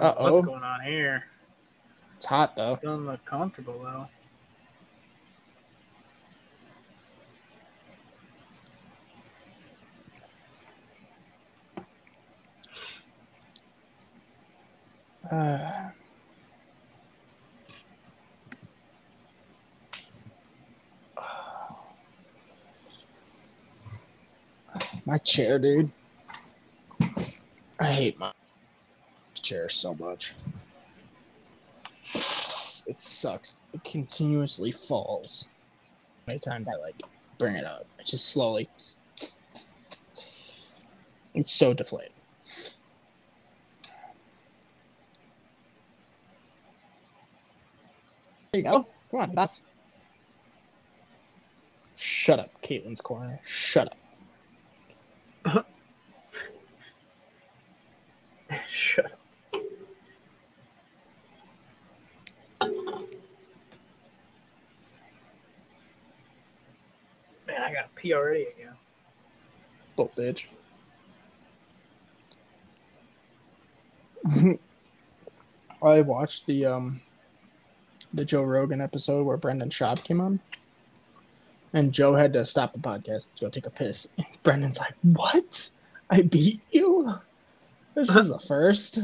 Uh-oh. 0.00 0.32
What's 0.32 0.46
going 0.46 0.62
on 0.62 0.82
here? 0.82 1.24
It's 2.22 2.28
hot 2.28 2.54
though. 2.54 2.76
Doesn't 2.76 3.04
look 3.04 3.24
comfortable 3.24 3.82
though. 3.82 4.06
Uh, 15.36 15.90
my 25.04 25.18
chair, 25.18 25.58
dude. 25.58 25.90
I 27.80 27.86
hate 27.86 28.16
my 28.16 28.30
chair 29.34 29.68
so 29.68 29.96
much. 29.96 30.34
It's, 33.02 33.10
it 33.10 33.16
sucks. 33.16 33.56
It 33.72 33.82
continuously 33.82 34.70
falls. 34.70 35.48
Many 36.28 36.38
times 36.38 36.68
I 36.68 36.76
like 36.78 37.02
bring 37.36 37.56
it 37.56 37.64
up, 37.64 37.84
it 37.98 38.06
just 38.06 38.28
slowly. 38.28 38.68
It's 41.34 41.50
so 41.50 41.74
deflated. 41.74 42.12
There 48.52 48.60
you 48.60 48.62
go. 48.62 48.72
Oh, 48.72 48.86
Come 49.10 49.20
on, 49.20 49.34
boss. 49.34 49.62
Shut 51.96 52.38
up, 52.38 52.62
Katlyn's 52.62 53.00
corner. 53.00 53.40
Shut 53.42 53.96
up. 55.44 55.66
Shut 58.68 59.06
up. 59.06 59.18
Man, 67.46 67.60
I 67.60 67.72
got 67.72 67.82
to 67.82 68.00
pee 68.00 68.14
already 68.14 68.46
again. 68.56 68.74
Bitch. 70.16 70.46
I 75.82 76.00
watched 76.00 76.46
the 76.46 76.66
um 76.66 77.00
the 78.14 78.24
Joe 78.24 78.44
Rogan 78.44 78.80
episode 78.80 79.24
where 79.24 79.36
Brendan 79.36 79.70
Schaub 79.70 80.02
came 80.04 80.20
on. 80.20 80.40
And 81.74 81.90
Joe 81.92 82.14
had 82.14 82.34
to 82.34 82.44
stop 82.44 82.74
the 82.74 82.78
podcast 82.78 83.34
to 83.36 83.44
go 83.46 83.48
take 83.50 83.66
a 83.66 83.70
piss. 83.70 84.12
Brendan's 84.42 84.78
like, 84.78 84.94
What? 85.02 85.70
I 86.10 86.22
beat 86.22 86.60
you? 86.70 87.08
This 87.94 88.14
is 88.14 88.30
a 88.30 88.38
first. 88.38 88.98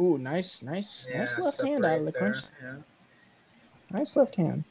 Ooh, 0.00 0.18
nice, 0.18 0.62
nice, 0.62 1.08
nice 1.14 1.38
left 1.38 1.62
hand 1.62 1.84
out 1.84 2.00
of 2.00 2.06
the 2.06 2.12
clinch. 2.12 2.38
there, 2.60 2.78
Nice 3.92 4.16
left 4.16 4.36
hand. 4.36 4.64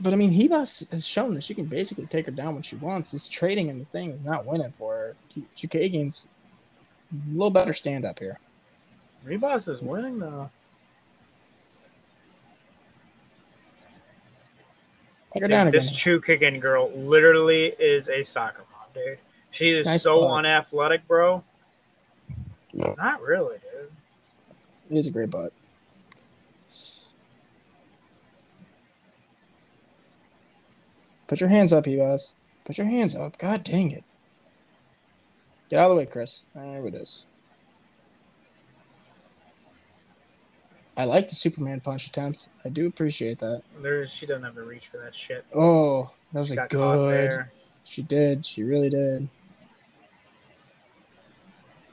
But 0.00 0.12
I 0.12 0.16
mean, 0.16 0.30
Ribas 0.32 0.88
has 0.92 1.06
shown 1.06 1.34
that 1.34 1.42
she 1.42 1.54
can 1.54 1.64
basically 1.66 2.06
take 2.06 2.26
her 2.26 2.32
down 2.32 2.54
when 2.54 2.62
she 2.62 2.76
wants. 2.76 3.10
This 3.10 3.28
trading 3.28 3.68
and 3.68 3.80
this 3.80 3.90
thing 3.90 4.10
is 4.10 4.24
not 4.24 4.46
winning 4.46 4.72
for 4.78 4.94
her. 4.94 5.16
Chookagian's 5.56 6.28
a 7.12 7.32
little 7.32 7.50
better 7.50 7.72
stand 7.72 8.04
up 8.04 8.18
here. 8.18 8.38
Yeah. 9.26 9.36
Ribas 9.36 9.68
is 9.68 9.82
winning 9.82 10.18
though. 10.20 10.50
Take 15.30 15.42
her 15.42 15.48
Dude, 15.48 15.50
down 15.50 15.66
again. 15.68 15.72
this 15.78 15.92
Chu 15.92 16.20
kicking 16.20 16.58
girl 16.60 16.90
literally 16.92 17.66
is 17.78 18.08
a 18.08 18.22
soccer 18.22 18.64
mom, 18.72 18.86
dude. 18.94 19.18
She 19.50 19.70
is 19.70 19.86
Nice 19.86 20.02
so 20.02 20.20
butt. 20.22 20.38
unathletic, 20.38 21.06
bro. 21.06 21.42
No. 22.72 22.94
Not 22.96 23.20
really, 23.20 23.56
dude. 23.58 23.90
It 24.90 24.98
is 24.98 25.06
a 25.08 25.10
great 25.10 25.30
butt. 25.30 25.52
Put 31.28 31.40
your 31.40 31.50
hands 31.50 31.72
up, 31.72 31.84
Ribas. 31.84 32.36
Put 32.64 32.78
your 32.78 32.86
hands 32.86 33.14
up. 33.14 33.38
God 33.38 33.62
dang 33.62 33.92
it. 33.92 34.02
Get 35.68 35.78
out 35.78 35.84
of 35.84 35.90
the 35.90 35.96
way, 35.96 36.06
Chris. 36.06 36.46
There 36.54 36.86
it 36.86 36.94
is. 36.94 37.26
I 40.96 41.04
like 41.04 41.28
the 41.28 41.34
Superman 41.36 41.80
punch 41.80 42.08
attempt. 42.08 42.48
I 42.64 42.70
do 42.70 42.88
appreciate 42.88 43.38
that. 43.38 43.62
There's 43.80 44.10
she 44.12 44.26
doesn't 44.26 44.42
have 44.42 44.56
the 44.56 44.64
reach 44.64 44.88
for 44.88 44.96
that 44.98 45.14
shit. 45.14 45.44
Oh, 45.54 46.10
that 46.32 46.40
was 46.40 46.48
She 46.48 46.56
a 46.56 46.66
good. 46.66 47.46
She 47.84 48.02
did. 48.02 48.44
She 48.44 48.64
really 48.64 48.90
did. 48.90 49.28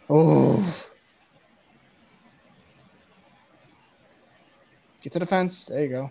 Oh. 0.09 0.85
Get 5.01 5.13
to 5.13 5.19
the 5.19 5.25
fence. 5.25 5.67
There 5.67 5.83
you 5.83 5.89
go. 5.89 6.09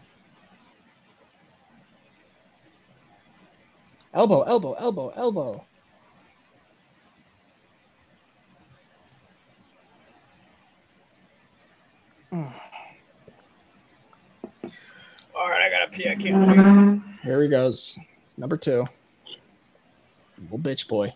Elbow, 4.14 4.42
elbow, 4.42 4.74
elbow, 4.74 5.12
elbow. 5.16 5.64
All 12.32 12.48
right, 15.48 15.62
I 15.62 15.68
gotta 15.68 15.90
pee. 15.90 16.08
I 16.08 16.14
can't. 16.14 16.46
wait. 16.46 17.00
Here 17.24 17.42
he 17.42 17.48
goes. 17.48 17.98
It's 18.22 18.38
number 18.38 18.56
two. 18.56 18.84
Little 20.38 20.60
bitch 20.60 20.86
boy. 20.86 21.12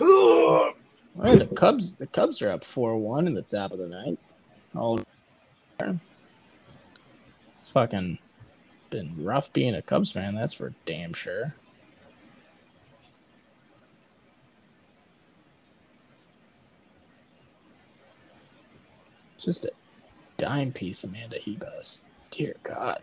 Ugh. 0.00 0.74
Well, 1.14 1.36
the 1.36 1.46
Cubs, 1.54 1.96
the 1.96 2.08
Cubs 2.08 2.42
are 2.42 2.50
up 2.50 2.64
four 2.64 2.96
one 2.96 3.28
in 3.28 3.34
the 3.34 3.42
top 3.42 3.72
of 3.72 3.78
the 3.78 3.86
ninth. 3.86 4.18
All 4.74 4.98
fucking 7.60 8.18
been 8.90 9.14
rough 9.22 9.52
being 9.52 9.74
a 9.74 9.82
Cubs 9.82 10.12
fan. 10.12 10.34
That's 10.34 10.54
for 10.54 10.72
damn 10.86 11.12
sure. 11.12 11.54
Just 19.38 19.64
a 19.64 19.70
dime 20.36 20.72
piece, 20.72 21.04
Amanda 21.04 21.38
Ribas. 21.46 22.06
Dear 22.30 22.56
God. 22.62 23.02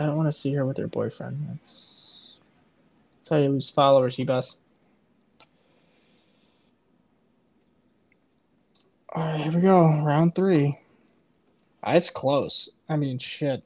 I 0.00 0.06
don't 0.06 0.16
want 0.16 0.28
to 0.28 0.32
see 0.32 0.54
her 0.54 0.66
with 0.66 0.78
her 0.78 0.88
boyfriend. 0.88 1.46
That's 1.50 2.40
that's 3.18 3.30
how 3.30 3.36
you 3.38 3.50
lose 3.50 3.70
followers, 3.70 4.16
Ribas. 4.18 4.58
All 9.14 9.22
right, 9.22 9.42
here 9.42 9.52
we 9.52 9.60
go. 9.62 9.82
Round 9.82 10.34
three. 10.34 10.78
Ah, 11.82 11.94
It's 11.94 12.10
close. 12.10 12.70
I 12.88 12.96
mean, 12.96 13.18
shit. 13.18 13.62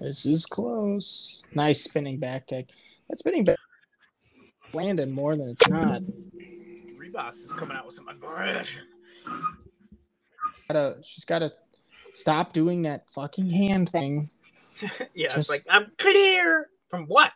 This 0.00 0.26
is 0.26 0.46
close. 0.46 1.44
Nice 1.54 1.82
spinning 1.82 2.18
back 2.18 2.46
kick. 2.46 2.68
That 3.08 3.18
spinning 3.18 3.44
back 3.44 3.58
landed 4.72 5.10
more 5.10 5.36
than 5.36 5.48
it's 5.48 5.68
not. 5.68 6.02
Ribas 6.96 7.44
is 7.44 7.52
coming 7.52 7.76
out 7.76 7.86
with 7.86 7.94
some 7.94 8.08
aggression. 8.08 8.82
Gotta, 10.68 10.96
she's 11.02 11.24
gotta 11.24 11.52
stop 12.12 12.52
doing 12.52 12.82
that 12.82 13.08
fucking 13.10 13.50
hand 13.50 13.88
thing. 13.88 14.30
yeah, 15.14 15.28
Just 15.28 15.38
it's 15.38 15.50
like 15.50 15.60
I'm 15.70 15.92
clear 15.98 16.68
from 16.88 17.04
what? 17.04 17.32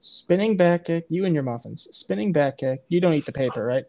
Spinning 0.00 0.56
back 0.56 0.86
kick. 0.86 1.06
You 1.08 1.24
and 1.24 1.34
your 1.34 1.44
muffins. 1.44 1.88
Spinning 1.92 2.32
back 2.32 2.58
kick. 2.58 2.80
You 2.88 3.00
don't 3.00 3.14
eat 3.14 3.26
the 3.26 3.32
paper, 3.32 3.64
right? 3.64 3.84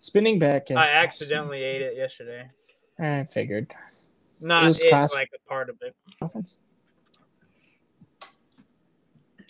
Spinning 0.00 0.38
back 0.38 0.66
kick. 0.66 0.76
I 0.76 0.88
accidentally 0.88 1.62
ate 1.62 1.82
it 1.82 1.96
yesterday. 1.96 2.50
I 2.98 3.24
figured. 3.30 3.72
Not 4.40 4.64
was 4.64 4.80
it, 4.80 4.90
cost- 4.90 5.14
like 5.14 5.30
a 5.34 5.48
part 5.48 5.68
of 5.68 5.76
it. 5.82 5.94
Muffins. 6.20 6.60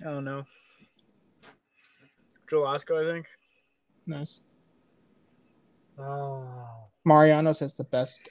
I 0.01 0.05
don't 0.05 0.25
know. 0.25 0.45
Jewel-Osco, 2.51 3.01
I 3.01 3.13
think. 3.13 3.27
Nice. 4.07 4.41
Oh. 5.99 6.89
Mariano's 7.05 7.61
has 7.61 7.77
the 7.77 7.85
best 7.85 8.29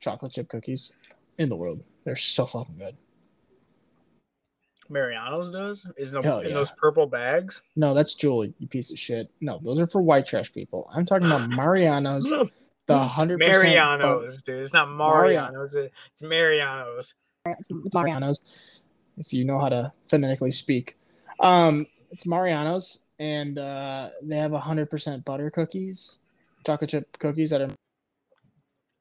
chocolate 0.00 0.32
chip 0.32 0.48
cookies 0.48 0.96
in 1.38 1.48
the 1.48 1.56
world. 1.56 1.82
They're 2.04 2.16
so 2.16 2.44
fucking 2.46 2.78
good. 2.78 2.96
Mariano's 4.88 5.50
does? 5.50 5.86
Is 5.96 6.14
in, 6.14 6.22
Hell 6.22 6.40
in 6.40 6.48
yeah. 6.48 6.54
those 6.54 6.72
purple 6.72 7.06
bags? 7.06 7.62
No, 7.76 7.94
that's 7.94 8.14
Julie, 8.14 8.52
you 8.58 8.66
piece 8.66 8.90
of 8.90 8.98
shit. 8.98 9.30
No, 9.40 9.60
those 9.62 9.78
are 9.78 9.86
for 9.86 10.02
white 10.02 10.26
trash 10.26 10.52
people. 10.52 10.90
I'm 10.92 11.04
talking 11.06 11.28
about 11.28 11.48
Mariano's, 11.56 12.32
the 12.90 12.98
hundred. 12.98 13.38
Mariano's, 13.38 14.42
dude. 14.42 14.62
It's 14.62 14.72
not 14.72 14.90
Mariano's. 14.90 15.74
It's 15.74 16.22
Mariano's. 16.22 17.14
It's, 17.46 17.70
it's 17.70 17.94
Mariano's, 17.94 18.82
if 19.16 19.32
you 19.32 19.44
know 19.44 19.58
how 19.58 19.68
to 19.68 19.92
phonetically 20.08 20.50
speak. 20.50 20.96
Um, 21.40 21.86
it's 22.10 22.26
Mariano's, 22.26 23.06
and 23.18 23.58
uh, 23.58 24.08
they 24.22 24.36
have 24.36 24.52
hundred 24.52 24.90
percent 24.90 25.24
butter 25.24 25.50
cookies, 25.50 26.20
chocolate 26.66 26.90
chip 26.90 27.18
cookies 27.18 27.50
that 27.50 27.62
are. 27.62 27.70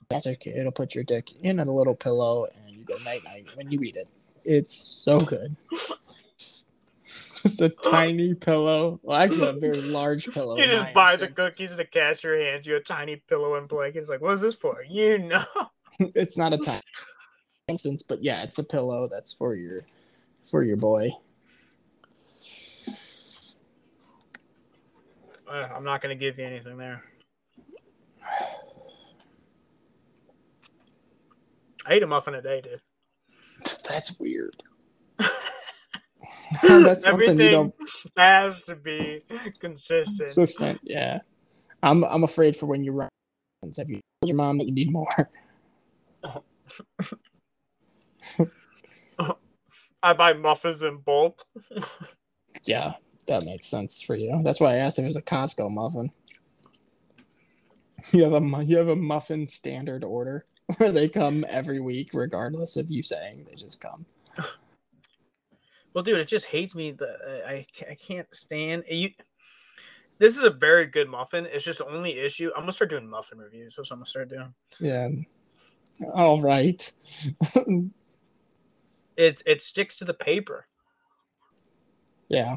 That's 0.10 0.28
okay. 0.28 0.52
It'll 0.52 0.72
put 0.72 0.96
your 0.96 1.04
dick 1.04 1.32
in 1.44 1.60
a 1.60 1.66
little 1.66 1.96
pillow, 1.96 2.48
and 2.56 2.76
you 2.76 2.84
go 2.84 2.96
night 3.06 3.22
night 3.26 3.48
when 3.56 3.70
you 3.70 3.82
eat 3.82 3.96
it. 3.96 4.08
It's 4.46 4.74
so 4.74 5.20
good. 5.20 5.56
Just 7.42 7.62
a 7.62 7.70
tiny 7.84 8.34
pillow. 8.34 9.00
Well, 9.04 9.18
actually, 9.18 9.48
a 9.48 9.54
very 9.54 9.82
large 9.92 10.32
pillow. 10.32 10.58
You 10.58 10.66
just 10.66 10.94
buy 10.94 11.16
the 11.16 11.28
cookies 11.28 11.76
to 11.76 11.86
cash 11.86 12.24
your 12.24 12.38
hands. 12.38 12.66
You 12.66 12.76
a 12.76 12.82
tiny 12.82 13.18
pillow 13.28 13.56
and 13.56 13.68
blanket. 13.68 14.00
It's 14.00 14.10
like, 14.10 14.22
what 14.22 14.34
is 14.34 14.42
this 14.42 14.56
for? 14.56 14.84
You 14.88 15.18
know. 15.20 15.44
it's 16.00 16.38
not 16.38 16.54
a 16.54 16.58
tiny 16.58 16.82
instance, 17.68 18.04
but 18.04 18.24
yeah, 18.24 18.44
it's 18.44 18.60
a 18.60 18.64
pillow 18.64 19.08
that's 19.10 19.34
for 19.34 19.56
your 19.56 19.84
for 20.44 20.64
your 20.64 20.78
boy. 20.78 21.10
Uh, 25.48 25.68
I'm 25.76 25.84
not 25.84 26.02
gonna 26.02 26.16
give 26.16 26.38
you 26.38 26.46
anything 26.46 26.78
there. 26.78 27.02
I 31.86 31.94
ate 31.94 32.04
a 32.04 32.08
muffin 32.08 32.36
a 32.36 32.42
day, 32.42 32.62
dude. 32.62 32.82
That's 33.88 34.20
weird. 34.20 34.56
that's 36.64 37.06
something 37.06 37.40
you 37.40 37.50
don't 37.50 37.74
has 38.18 38.64
to 38.64 38.76
be 38.76 39.24
consistent. 39.60 40.28
consistent. 40.28 40.80
Yeah, 40.84 41.20
I'm 41.84 42.04
I'm 42.06 42.24
afraid 42.24 42.56
for 42.58 42.66
when 42.66 42.84
you 42.84 42.92
run. 42.92 43.10
Have 43.64 43.90
you 43.90 44.00
told 44.22 44.30
your 44.30 44.36
mom 44.38 44.58
that 44.58 44.66
you 44.66 44.74
need 44.74 44.92
more? 44.92 45.08
I 50.04 50.14
buy 50.14 50.34
muffins 50.34 50.82
in 50.82 50.98
bulk. 50.98 51.44
Yeah, 52.64 52.94
that 53.28 53.46
makes 53.46 53.68
sense 53.68 54.02
for 54.02 54.16
you. 54.16 54.42
That's 54.44 54.60
why 54.60 54.74
I 54.74 54.78
asked 54.78 55.00
if 55.00 55.04
it 55.04 55.08
was 55.08 55.16
a 55.18 55.22
Costco 55.22 55.72
muffin. 55.72 56.12
You 58.12 58.24
have 58.24 58.34
a 58.34 58.64
you 58.64 58.78
have 58.78 58.88
a 58.88 58.96
muffin 58.96 59.46
standard 59.46 60.04
order 60.04 60.46
where 60.78 60.92
they 60.92 61.10
come 61.10 61.46
every 61.50 61.82
week, 61.82 62.12
regardless 62.14 62.78
of 62.78 62.90
you 62.90 63.04
saying 63.04 63.46
they 63.48 63.56
just 63.56 63.82
come. 63.82 64.06
Well, 66.00 66.04
dude, 66.06 66.20
it 66.20 66.30
just 66.30 66.46
hates 66.46 66.76
me. 66.76 66.92
The 66.92 67.10
uh, 67.10 67.50
I 67.50 67.66
I 67.90 67.96
can't 67.96 68.34
stand 68.34 68.86
you. 68.90 69.10
This 70.18 70.38
is 70.38 70.44
a 70.46 70.50
very 70.50 70.86
good 70.86 71.10
muffin. 71.10 71.46
It's 71.52 71.66
just 71.66 71.80
the 71.80 71.88
only 71.88 72.18
issue. 72.18 72.52
I'm 72.56 72.62
gonna 72.62 72.72
start 72.72 72.90
doing 72.90 73.06
muffin 73.06 73.38
reviews. 73.38 73.76
That's 73.76 73.90
what 73.90 73.96
I'm 73.96 74.00
gonna 74.00 74.08
start 74.08 74.30
doing. 74.30 74.54
Yeah. 74.80 75.10
All 76.14 76.42
right. 76.42 76.90
It 79.18 79.44
it 79.46 79.62
sticks 79.62 79.98
to 79.98 80.06
the 80.06 80.14
paper. 80.14 80.66
yeah. 82.30 82.56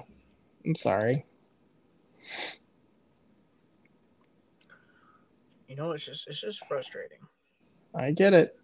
I'm 0.64 0.76
sorry. 0.76 1.26
You 5.66 5.74
know, 5.74 5.90
it's 5.90 6.06
just 6.06 6.28
it's 6.28 6.40
just 6.40 6.64
frustrating. 6.66 7.18
I 7.92 8.12
get 8.12 8.34
it. 8.34 8.56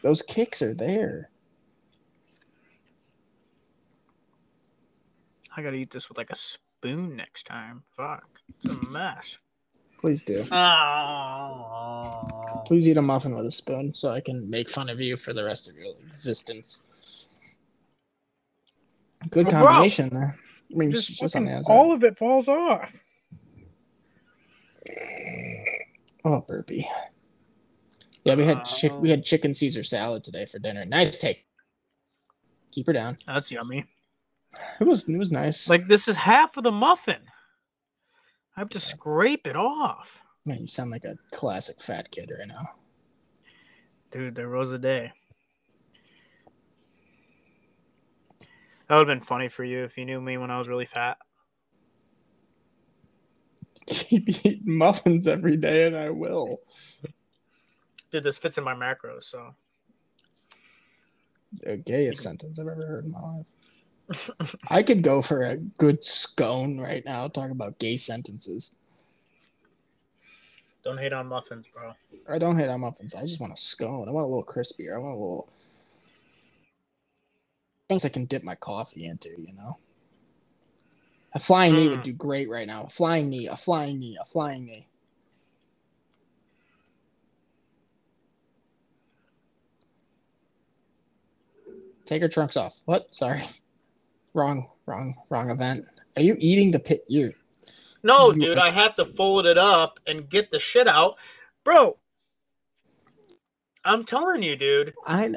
Those 0.00 0.22
kicks 0.22 0.62
are 0.62 0.72
there. 0.72 1.28
I 5.56 5.62
gotta 5.62 5.76
eat 5.76 5.90
this 5.90 6.08
with 6.08 6.18
like 6.18 6.30
a 6.30 6.36
spoon 6.36 7.16
next 7.16 7.44
time. 7.44 7.82
Fuck, 7.96 8.24
it's 8.64 8.88
a 8.94 8.98
mess. 8.98 9.36
Please 9.98 10.24
do. 10.24 10.34
Oh. 10.52 12.02
Please 12.66 12.88
eat 12.88 12.96
a 12.98 13.02
muffin 13.02 13.34
with 13.34 13.46
a 13.46 13.50
spoon 13.50 13.94
so 13.94 14.10
I 14.12 14.20
can 14.20 14.50
make 14.50 14.68
fun 14.68 14.90
of 14.90 15.00
you 15.00 15.16
for 15.16 15.32
the 15.32 15.42
rest 15.44 15.68
of 15.68 15.76
your 15.76 15.94
existence. 16.04 17.56
Good 19.30 19.46
Well, 19.46 19.62
bro, 19.62 19.72
combination 19.72 20.10
there. 20.10 20.34
I 20.72 20.76
mean, 20.76 20.90
Just, 20.90 21.18
just, 21.18 21.36
on 21.36 21.44
the 21.46 21.54
outside. 21.54 21.72
all 21.72 21.92
of 21.92 22.04
it 22.04 22.18
falls 22.18 22.48
off. 22.48 22.94
Oh, 26.24 26.40
burpee. 26.46 26.86
Yeah, 28.24 28.34
we 28.34 28.44
had 28.44 28.64
chick- 28.64 28.92
Uh, 28.92 28.98
we 28.98 29.08
had 29.10 29.24
chicken 29.24 29.54
Caesar 29.54 29.84
salad 29.84 30.24
today 30.24 30.44
for 30.46 30.58
dinner. 30.58 30.84
Nice 30.84 31.16
take. 31.16 31.46
Keep 32.72 32.88
her 32.88 32.92
down. 32.92 33.16
That's 33.26 33.50
yummy. 33.50 33.84
It 34.80 34.84
was 34.86 35.08
it 35.08 35.18
was 35.18 35.32
nice. 35.32 35.68
Like 35.68 35.86
this 35.86 36.08
is 36.08 36.16
half 36.16 36.56
of 36.56 36.64
the 36.64 36.72
muffin. 36.72 37.22
I 38.56 38.60
have 38.60 38.70
to 38.70 38.80
scrape 38.80 39.46
it 39.46 39.56
off. 39.56 40.22
man, 40.46 40.60
you 40.60 40.68
sound 40.68 40.90
like 40.90 41.04
a 41.04 41.16
classic 41.32 41.80
fat 41.80 42.10
kid 42.10 42.30
right 42.36 42.46
now. 42.46 42.64
Dude, 44.10 44.34
there 44.36 44.48
was 44.48 44.70
a 44.72 44.78
day. 44.78 45.12
That 48.88 48.98
would 48.98 49.08
have 49.08 49.18
been 49.18 49.24
funny 49.26 49.48
for 49.48 49.64
you 49.64 49.82
if 49.82 49.96
you 49.96 50.04
knew 50.04 50.20
me 50.20 50.36
when 50.36 50.50
I 50.50 50.58
was 50.58 50.68
really 50.68 50.84
fat. 50.84 51.16
Keep 53.86 54.28
eating 54.46 54.62
muffins 54.64 55.26
every 55.26 55.56
day, 55.56 55.86
and 55.86 55.96
I 55.96 56.10
will. 56.10 56.60
Dude, 58.10 58.22
this 58.22 58.38
fits 58.38 58.58
in 58.58 58.64
my 58.64 58.74
macros, 58.74 59.24
so 59.24 59.54
The 61.60 61.76
gayest 61.78 62.22
sentence 62.22 62.60
I've 62.60 62.68
ever 62.68 62.86
heard 62.86 63.06
in 63.06 63.10
my 63.10 63.20
life. 63.20 63.46
I 64.70 64.82
could 64.82 65.02
go 65.02 65.22
for 65.22 65.44
a 65.44 65.56
good 65.56 66.02
scone 66.04 66.78
right 66.78 67.04
now. 67.04 67.28
Talk 67.28 67.50
about 67.50 67.78
gay 67.78 67.96
sentences. 67.96 68.76
don't 70.82 70.98
hate 70.98 71.14
on 71.14 71.26
muffins, 71.28 71.66
bro. 71.66 71.94
I 72.28 72.38
don't 72.38 72.58
hate 72.58 72.68
on 72.68 72.80
muffins. 72.80 73.14
I 73.14 73.22
just 73.22 73.40
want 73.40 73.54
a 73.54 73.56
scone. 73.56 74.06
I 74.06 74.12
want 74.12 74.24
a 74.24 74.28
little 74.28 74.44
crispier. 74.44 74.94
I 74.94 74.98
want 74.98 75.16
a 75.16 75.18
little 75.18 75.48
things 77.88 78.04
I 78.04 78.10
can 78.10 78.26
dip 78.26 78.44
my 78.44 78.54
coffee 78.54 79.06
into. 79.06 79.30
You 79.30 79.54
know, 79.54 79.78
a 81.34 81.38
flying 81.38 81.74
knee 81.74 81.88
would 81.88 82.00
Mm. 82.00 82.04
do 82.04 82.12
great 82.12 82.50
right 82.50 82.66
now. 82.66 82.84
A 82.84 82.88
flying 82.88 83.30
knee. 83.30 83.46
A 83.46 83.56
flying 83.56 83.98
knee. 83.98 84.18
A 84.20 84.24
flying 84.24 84.66
knee. 84.66 84.86
Take 92.04 92.20
her 92.20 92.28
trunks 92.28 92.58
off. 92.58 92.78
What? 92.84 93.14
Sorry. 93.14 93.42
Wrong, 94.34 94.68
wrong, 94.86 95.14
wrong 95.30 95.50
event. 95.50 95.86
Are 96.16 96.22
you 96.22 96.36
eating 96.40 96.72
the 96.72 96.80
pit? 96.80 97.04
You're 97.08 97.32
No, 98.02 98.32
You- 98.32 98.40
dude, 98.40 98.58
I 98.58 98.70
have 98.70 98.94
to 98.96 99.04
fold 99.04 99.46
it 99.46 99.58
up 99.58 100.00
and 100.06 100.28
get 100.28 100.50
the 100.50 100.58
shit 100.58 100.88
out. 100.88 101.18
Bro, 101.64 101.96
I'm 103.84 104.04
telling 104.04 104.42
you, 104.42 104.56
dude. 104.56 104.94
I 105.06 105.34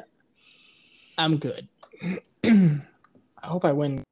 I'm 1.16 1.36
good. 1.38 1.68
I 2.44 3.46
hope 3.46 3.64
I 3.64 3.72
win. 3.72 4.02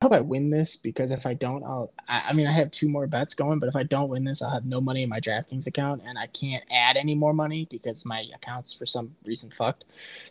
I 0.00 0.04
hope 0.04 0.12
I 0.12 0.20
win 0.20 0.50
this 0.50 0.76
because 0.76 1.10
if 1.10 1.26
I 1.26 1.34
don't, 1.34 1.64
I'll. 1.64 1.92
I, 2.08 2.26
I 2.28 2.32
mean, 2.32 2.46
I 2.46 2.52
have 2.52 2.70
two 2.70 2.88
more 2.88 3.06
bets 3.06 3.34
going, 3.34 3.58
but 3.58 3.68
if 3.68 3.76
I 3.76 3.82
don't 3.82 4.08
win 4.08 4.24
this, 4.24 4.42
I'll 4.42 4.50
have 4.52 4.64
no 4.64 4.80
money 4.80 5.02
in 5.02 5.08
my 5.08 5.20
DraftKings 5.20 5.66
account, 5.66 6.02
and 6.06 6.18
I 6.18 6.28
can't 6.28 6.64
add 6.70 6.96
any 6.96 7.14
more 7.16 7.32
money 7.32 7.66
because 7.70 8.06
my 8.06 8.24
account's 8.34 8.72
for 8.72 8.86
some 8.86 9.14
reason 9.24 9.50
fucked. 9.50 9.86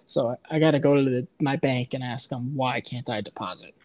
So 0.06 0.30
I, 0.30 0.56
I 0.56 0.60
got 0.60 0.72
to 0.72 0.80
go 0.80 0.96
to 0.96 1.04
the, 1.04 1.28
my 1.42 1.58
bank 1.58 1.94
and 1.94 2.04
ask 2.04 2.30
them 2.30 2.56
why 2.56 2.80
can't 2.82 3.10
I 3.10 3.22
deposit. 3.22 3.77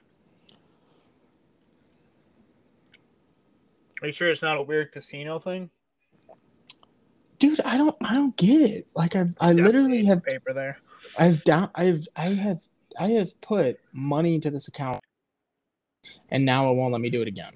Are 4.03 4.07
you 4.07 4.12
sure 4.12 4.29
it's 4.31 4.43
not 4.43 4.57
a 4.59 4.62
weird 4.62 4.91
casino 4.93 5.39
thing? 5.39 5.70
Dude, 7.39 7.61
I 7.65 7.77
don't. 7.77 7.97
I 8.03 8.15
don't 8.15 8.37
get 8.37 8.61
it. 8.61 8.91
Like 8.95 9.16
I've 9.16 9.35
I 9.41 9.53
literally 9.53 10.05
have 10.07 10.23
paper 10.24 10.53
there. 10.53 10.77
I've 11.19 11.43
down 11.45 11.70
I've 11.74 12.07
I 12.16 12.27
have 12.27 12.61
I 12.99 13.09
have 13.11 13.41
put 13.41 13.79
money 13.93 14.35
into 14.35 14.51
this 14.51 14.69
account 14.69 15.01
and 16.31 16.45
now 16.45 16.70
it 16.70 16.74
won't 16.77 16.93
let 16.93 17.01
me 17.01 17.11
do 17.11 17.23
it 17.23 17.29
again. 17.29 17.53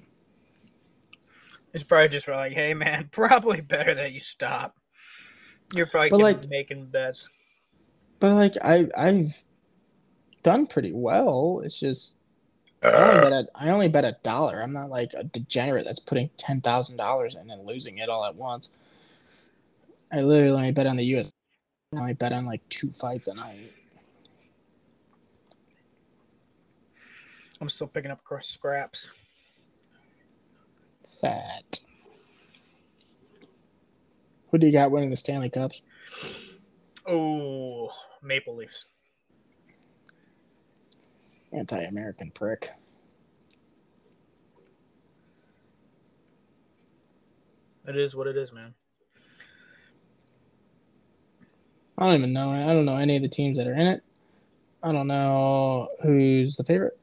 It's 1.73 1.83
probably 1.83 2.07
just 2.09 2.27
like, 2.27 2.53
hey 2.53 2.73
man, 2.73 3.09
probably 3.11 3.61
better 3.61 3.93
that 3.95 4.13
you 4.13 4.19
stop. 4.19 4.77
You're 5.75 5.85
probably 5.85 6.09
But, 6.09 6.19
like- 6.19 6.49
making 6.49 6.87
bets. 6.87 7.29
But 8.19 8.33
like 8.33 8.53
I 8.63 8.87
I've 8.97 9.43
done 10.43 10.65
pretty 10.67 10.91
well. 10.93 11.61
It's 11.63 11.79
just 11.79 12.23
I 12.83 12.89
only 12.89 13.17
uh, 13.17 13.21
bet 13.21 13.31
a, 13.31 13.47
I 13.55 13.69
only 13.69 13.89
bet 13.89 14.05
a 14.05 14.17
dollar. 14.23 14.61
I'm 14.61 14.73
not 14.73 14.89
like 14.89 15.13
a 15.15 15.23
degenerate 15.23 15.85
that's 15.85 15.99
putting 15.99 16.29
ten 16.37 16.61
thousand 16.61 16.97
dollars 16.97 17.35
in 17.35 17.49
and 17.49 17.65
losing 17.65 17.97
it 17.97 18.09
all 18.09 18.25
at 18.25 18.35
once. 18.35 18.75
I 20.11 20.21
literally 20.21 20.57
only 20.57 20.71
bet 20.71 20.87
on 20.87 20.95
the 20.95 21.03
US. 21.17 21.31
I 21.95 21.99
only 21.99 22.13
bet 22.13 22.33
on 22.33 22.45
like 22.45 22.67
two 22.69 22.89
fights 22.89 23.27
a 23.27 23.35
night. 23.35 23.71
I'm 27.59 27.69
still 27.69 27.87
picking 27.87 28.11
up 28.11 28.23
cr- 28.23 28.39
scraps. 28.41 29.09
Fat. 31.21 31.79
Who 34.51 34.57
do 34.57 34.67
you 34.67 34.73
got 34.73 34.91
winning 34.91 35.09
the 35.09 35.17
Stanley 35.17 35.49
Cups? 35.49 35.81
Oh, 37.05 37.89
Maple 38.21 38.55
Leafs. 38.55 38.85
Anti-American 41.57 42.31
prick. 42.31 42.69
It 47.87 47.95
is 47.95 48.15
what 48.15 48.27
it 48.27 48.35
is, 48.35 48.51
man. 48.51 48.73
I 51.97 52.05
don't 52.05 52.17
even 52.17 52.33
know. 52.33 52.51
I 52.51 52.73
don't 52.73 52.85
know 52.85 52.97
any 52.97 53.15
of 53.15 53.23
the 53.23 53.29
teams 53.29 53.57
that 53.57 53.65
are 53.67 53.73
in 53.73 53.87
it. 53.87 54.03
I 54.83 54.91
don't 54.91 55.07
know 55.07 55.89
who's 56.03 56.57
the 56.57 56.63
favorite. 56.63 56.99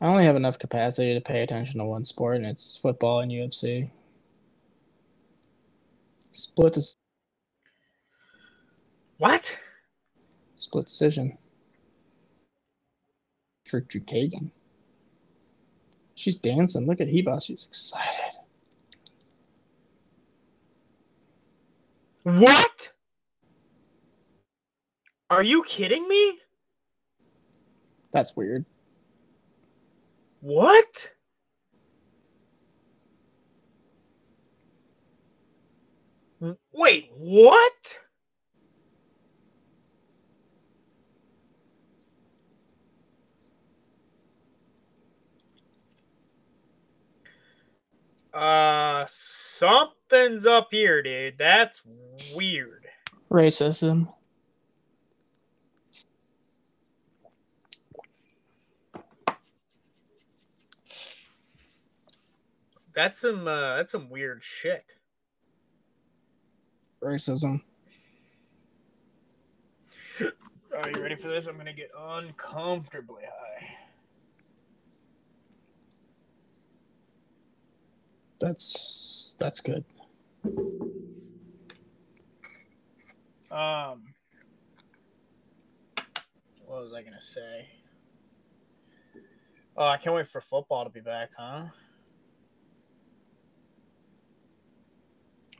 I 0.00 0.08
only 0.08 0.24
have 0.24 0.36
enough 0.36 0.58
capacity 0.58 1.14
to 1.14 1.20
pay 1.20 1.42
attention 1.42 1.78
to 1.78 1.84
one 1.84 2.04
sport, 2.04 2.36
and 2.36 2.46
it's 2.46 2.76
football 2.76 3.20
and 3.20 3.30
UFC. 3.30 3.90
Split 6.32 6.78
What? 9.18 9.58
split 10.56 10.86
decision 10.86 11.38
for 13.72 13.80
Chookagian. 13.80 14.50
She's 16.14 16.36
dancing. 16.36 16.86
Look 16.86 17.00
at 17.00 17.08
Heba. 17.08 17.42
She's 17.42 17.66
excited. 17.66 18.38
What? 22.22 22.92
Are 25.30 25.42
you 25.42 25.64
kidding 25.64 26.06
me? 26.06 26.38
That's 28.12 28.36
weird. 28.36 28.66
What? 30.42 31.10
Wait, 36.74 37.10
what? 37.16 37.98
Uh, 48.32 49.04
something's 49.08 50.46
up 50.46 50.68
here, 50.70 51.02
dude. 51.02 51.36
That's 51.38 51.82
weird. 52.34 52.86
Racism. 53.30 54.12
That's 62.94 63.18
some 63.18 63.48
uh 63.48 63.76
that's 63.76 63.90
some 63.90 64.10
weird 64.10 64.42
shit. 64.42 64.92
Racism. 67.02 67.62
Are 70.20 70.90
you 70.90 71.02
ready 71.02 71.16
for 71.16 71.28
this? 71.28 71.46
I'm 71.46 71.56
gonna 71.56 71.72
get 71.72 71.90
uncomfortably 71.98 73.22
high. 73.24 73.76
That's 78.42 79.36
that's 79.38 79.60
good. 79.60 79.84
Um, 83.52 84.02
what 86.66 86.82
was 86.82 86.92
I 86.92 87.02
gonna 87.02 87.22
say? 87.22 87.68
Oh, 89.76 89.86
I 89.86 89.96
can't 89.96 90.16
wait 90.16 90.26
for 90.26 90.40
football 90.40 90.82
to 90.82 90.90
be 90.90 90.98
back, 90.98 91.30
huh? 91.38 91.66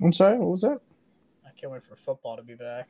I'm 0.02 0.12
sorry. 0.12 0.36
What 0.36 0.50
was 0.50 0.62
that? 0.62 0.80
I 1.46 1.50
can't 1.56 1.72
wait 1.72 1.84
for 1.84 1.94
football 1.94 2.36
to 2.36 2.42
be 2.42 2.54
back. 2.54 2.88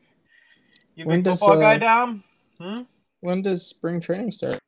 You 0.95 1.05
When 1.05 1.17
big 1.17 1.25
does, 1.25 1.39
football 1.39 1.59
guy 1.59 1.75
uh, 1.75 1.77
down? 1.77 2.23
Hmm? 2.59 2.81
When 3.19 3.43
does 3.43 3.67
spring 3.67 3.99
training 3.99 4.31
start? 4.31 4.62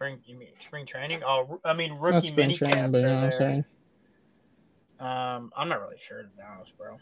Spring, 0.00 0.18
you 0.24 0.34
mean 0.34 0.48
spring 0.58 0.86
training? 0.86 1.22
Oh, 1.22 1.60
I 1.62 1.74
mean 1.74 1.90
Not 1.90 2.00
rookie 2.00 2.28
spring 2.28 2.54
training, 2.54 2.90
but 2.90 3.02
you 3.02 3.06
know 3.06 3.16
what 3.16 3.24
I'm 3.24 3.32
saying. 3.32 3.64
Um, 4.98 5.52
I'm 5.54 5.68
not 5.68 5.78
really 5.82 5.98
sure 5.98 6.22
to 6.22 6.28
be 6.28 6.40
honest, 6.40 6.72
bro. 6.78 6.96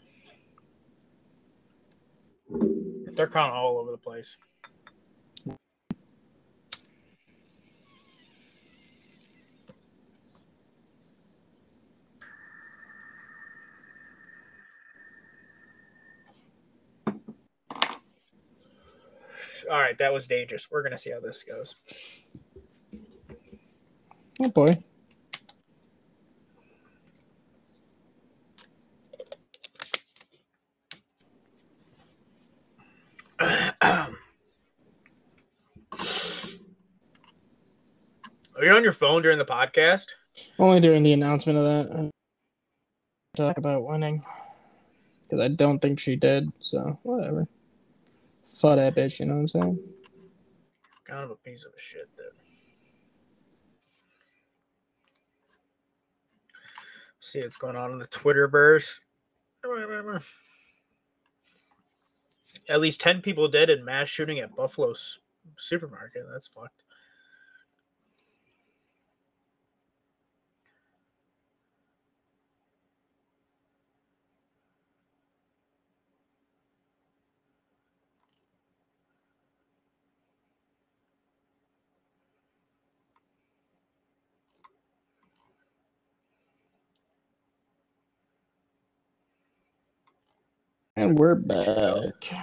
They're 3.15 3.29
kind 3.29 3.47
of 3.47 3.53
all 3.53 3.77
over 3.77 3.91
the 3.91 3.97
place. 3.97 4.35
All 19.71 19.79
right, 19.79 19.97
that 19.99 20.11
was 20.11 20.27
dangerous. 20.27 20.69
We're 20.69 20.83
gonna 20.83 20.97
see 20.97 21.11
how 21.11 21.21
this 21.21 21.43
goes. 21.43 21.75
Oh 24.41 24.49
boy. 24.49 24.77
Are 33.39 34.09
you 38.65 38.71
on 38.71 38.83
your 38.83 38.93
phone 38.93 39.21
during 39.21 39.37
the 39.37 39.45
podcast? 39.45 40.07
Only 40.57 40.79
during 40.79 41.03
the 41.03 41.13
announcement 41.13 41.59
of 41.59 41.65
that. 41.65 42.11
Talk 43.35 43.57
about 43.57 43.85
winning. 43.85 44.21
Because 45.23 45.39
I 45.39 45.47
don't 45.49 45.79
think 45.79 45.99
she 45.99 46.15
did, 46.15 46.51
so 46.59 46.99
whatever. 47.03 47.47
Fuck 48.45 48.77
that 48.77 48.95
bitch, 48.95 49.19
you 49.19 49.25
know 49.25 49.35
what 49.35 49.41
I'm 49.41 49.47
saying? 49.47 49.79
Kind 51.05 51.23
of 51.23 51.31
a 51.31 51.35
piece 51.35 51.65
of 51.65 51.71
shit, 51.77 52.09
dude. 52.15 52.25
See 57.29 57.41
what's 57.41 57.57
going 57.57 57.75
on 57.75 57.91
in 57.91 57.99
the 57.99 58.07
Twitterverse. 58.07 59.01
At 62.69 62.79
least 62.81 63.01
10 63.01 63.21
people 63.21 63.47
dead 63.47 63.69
in 63.69 63.85
mass 63.85 64.07
shooting 64.07 64.39
at 64.39 64.55
Buffalo 64.55 64.91
s- 64.91 65.19
supermarket. 65.55 66.23
That's 66.31 66.47
fucked. 66.47 66.81
And 90.99 91.17
we're 91.17 91.35
back. 91.35 92.33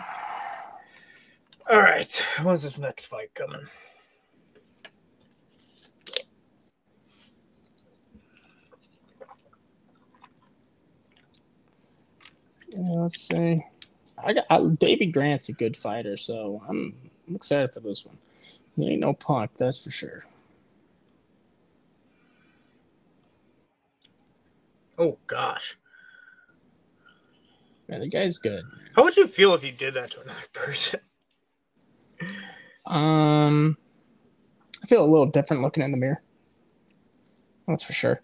All 1.70 1.78
right. 1.81 2.11
When's 2.43 2.62
this 2.62 2.78
next 2.78 3.07
fight 3.07 3.35
coming? 3.35 3.62
Let's 12.77 13.20
see. 13.28 13.62
I 14.24 14.35
got 14.35 14.47
I, 14.51 14.61
Davey 14.78 15.07
Grant's 15.12 15.51
a 15.51 15.55
good 15.55 15.77
fighter, 15.77 16.16
so 16.16 16.62
I'm, 16.69 16.95
I'm 17.28 17.37
excited 17.37 17.74
for 17.74 17.81
this 17.81 18.07
one. 18.07 18.19
He 18.77 18.91
ain't 18.91 19.01
no 19.03 19.15
punk, 19.15 19.53
that's 19.59 19.85
for 19.85 19.91
sure. 19.91 20.20
Oh, 24.99 25.19
gosh. 25.27 25.77
Man, 27.89 28.01
the 28.01 28.09
guy's 28.09 28.39
good. 28.39 28.65
How 28.95 29.05
would 29.05 29.17
you 29.17 29.27
feel 29.27 29.55
if 29.55 29.63
you 29.65 29.73
did 29.73 29.95
that 29.95 30.11
to 30.13 30.21
another 30.21 30.41
person? 30.53 31.01
Um, 32.87 33.77
I 34.83 34.87
feel 34.87 35.05
a 35.05 35.07
little 35.07 35.27
different 35.27 35.63
looking 35.63 35.83
in 35.83 35.91
the 35.93 35.97
mirror. 35.97 36.23
That's 37.69 37.83
for 37.83 37.93
sure. 37.93 38.21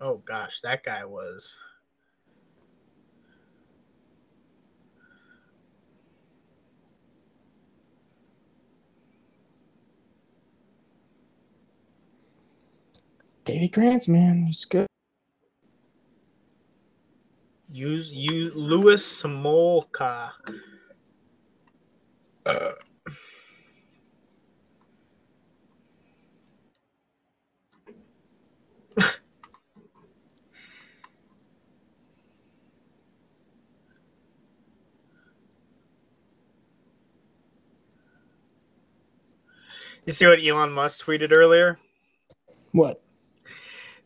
Oh 0.00 0.16
gosh, 0.24 0.60
that 0.60 0.82
guy 0.82 1.04
was. 1.04 1.54
Davey 13.44 13.68
Grants, 13.68 14.08
man, 14.08 14.44
he's 14.46 14.64
good. 14.64 14.86
Use 17.76 18.10
you 18.10 18.52
Louis 18.54 19.04
Smolka. 19.04 20.30
You 40.06 40.12
see 40.12 40.24
what 40.24 40.38
Elon 40.40 40.70
Musk 40.70 41.04
tweeted 41.04 41.32
earlier? 41.32 41.80
What? 42.70 43.02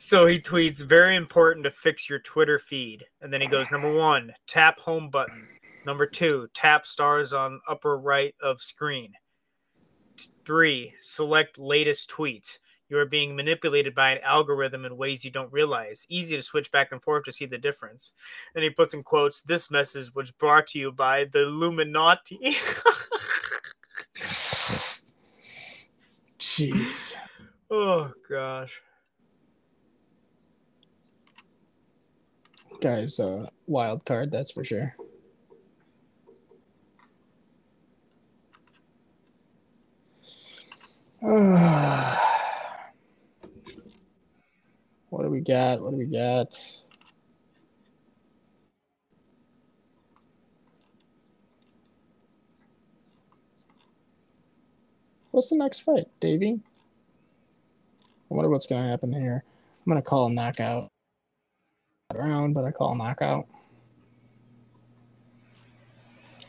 So 0.02 0.24
he 0.24 0.39
tweets, 0.39 0.82
very 0.82 1.14
important 1.14 1.64
to 1.64 1.70
fix 1.70 2.09
your 2.09 2.20
Twitter 2.20 2.59
feed. 2.59 3.05
And 3.20 3.31
then 3.31 3.43
he 3.43 3.47
goes, 3.47 3.70
number 3.70 3.94
one, 3.94 4.32
tap 4.47 4.81
home 4.81 5.10
button. 5.10 5.47
Number 5.85 6.06
two, 6.06 6.48
tap 6.55 6.86
stars 6.86 7.35
on 7.35 7.60
upper 7.68 7.98
right 7.98 8.35
of 8.40 8.62
screen. 8.62 9.12
Three, 10.47 10.94
select 11.01 11.59
latest 11.59 12.09
tweets. 12.10 12.60
You 12.89 12.97
are 12.97 13.05
being 13.05 13.36
manipulated 13.36 13.94
by 13.94 14.12
an 14.12 14.20
algorithm 14.22 14.86
in 14.86 14.97
ways 14.97 15.22
you 15.22 15.31
don't 15.31 15.52
realize. 15.52 16.06
Easy 16.09 16.35
to 16.35 16.43
switch 16.43 16.72
back 16.72 16.93
and 16.93 17.02
forth 17.02 17.24
to 17.24 17.32
see 17.32 17.44
the 17.44 17.59
difference. 17.59 18.14
And 18.55 18.64
he 18.64 18.70
puts 18.70 18.94
in 18.94 19.02
quotes, 19.02 19.43
this 19.43 19.70
message 19.70 20.14
was 20.14 20.31
brought 20.31 20.68
to 20.68 20.78
you 20.78 20.93
by 20.93 21.24
the 21.24 21.43
Illuminati. 21.43 22.39
Jeez. 26.39 27.16
oh, 27.70 28.10
gosh. 28.27 28.81
Guy's 32.81 33.19
a 33.20 33.47
wild 33.66 34.07
card, 34.07 34.31
that's 34.31 34.51
for 34.51 34.65
sure. 34.65 34.94
what 45.11 45.23
do 45.23 45.28
we 45.28 45.40
got? 45.40 45.82
What 45.82 45.90
do 45.90 45.98
we 45.98 46.07
got? 46.07 46.82
What's 55.32 55.51
the 55.51 55.57
next 55.57 55.81
fight, 55.81 56.09
Davey? 56.20 56.61
I 58.31 58.35
wonder 58.35 58.48
what's 58.48 58.66
gonna 58.66 58.89
happen 58.89 59.12
here. 59.12 59.44
I'm 59.86 59.90
gonna 59.90 60.01
call 60.01 60.28
a 60.28 60.32
knockout. 60.32 60.89
Round, 62.15 62.55
but 62.55 62.65
I 62.65 62.73
call 62.73 62.93
a 62.93 62.97
knockout. 62.97 63.47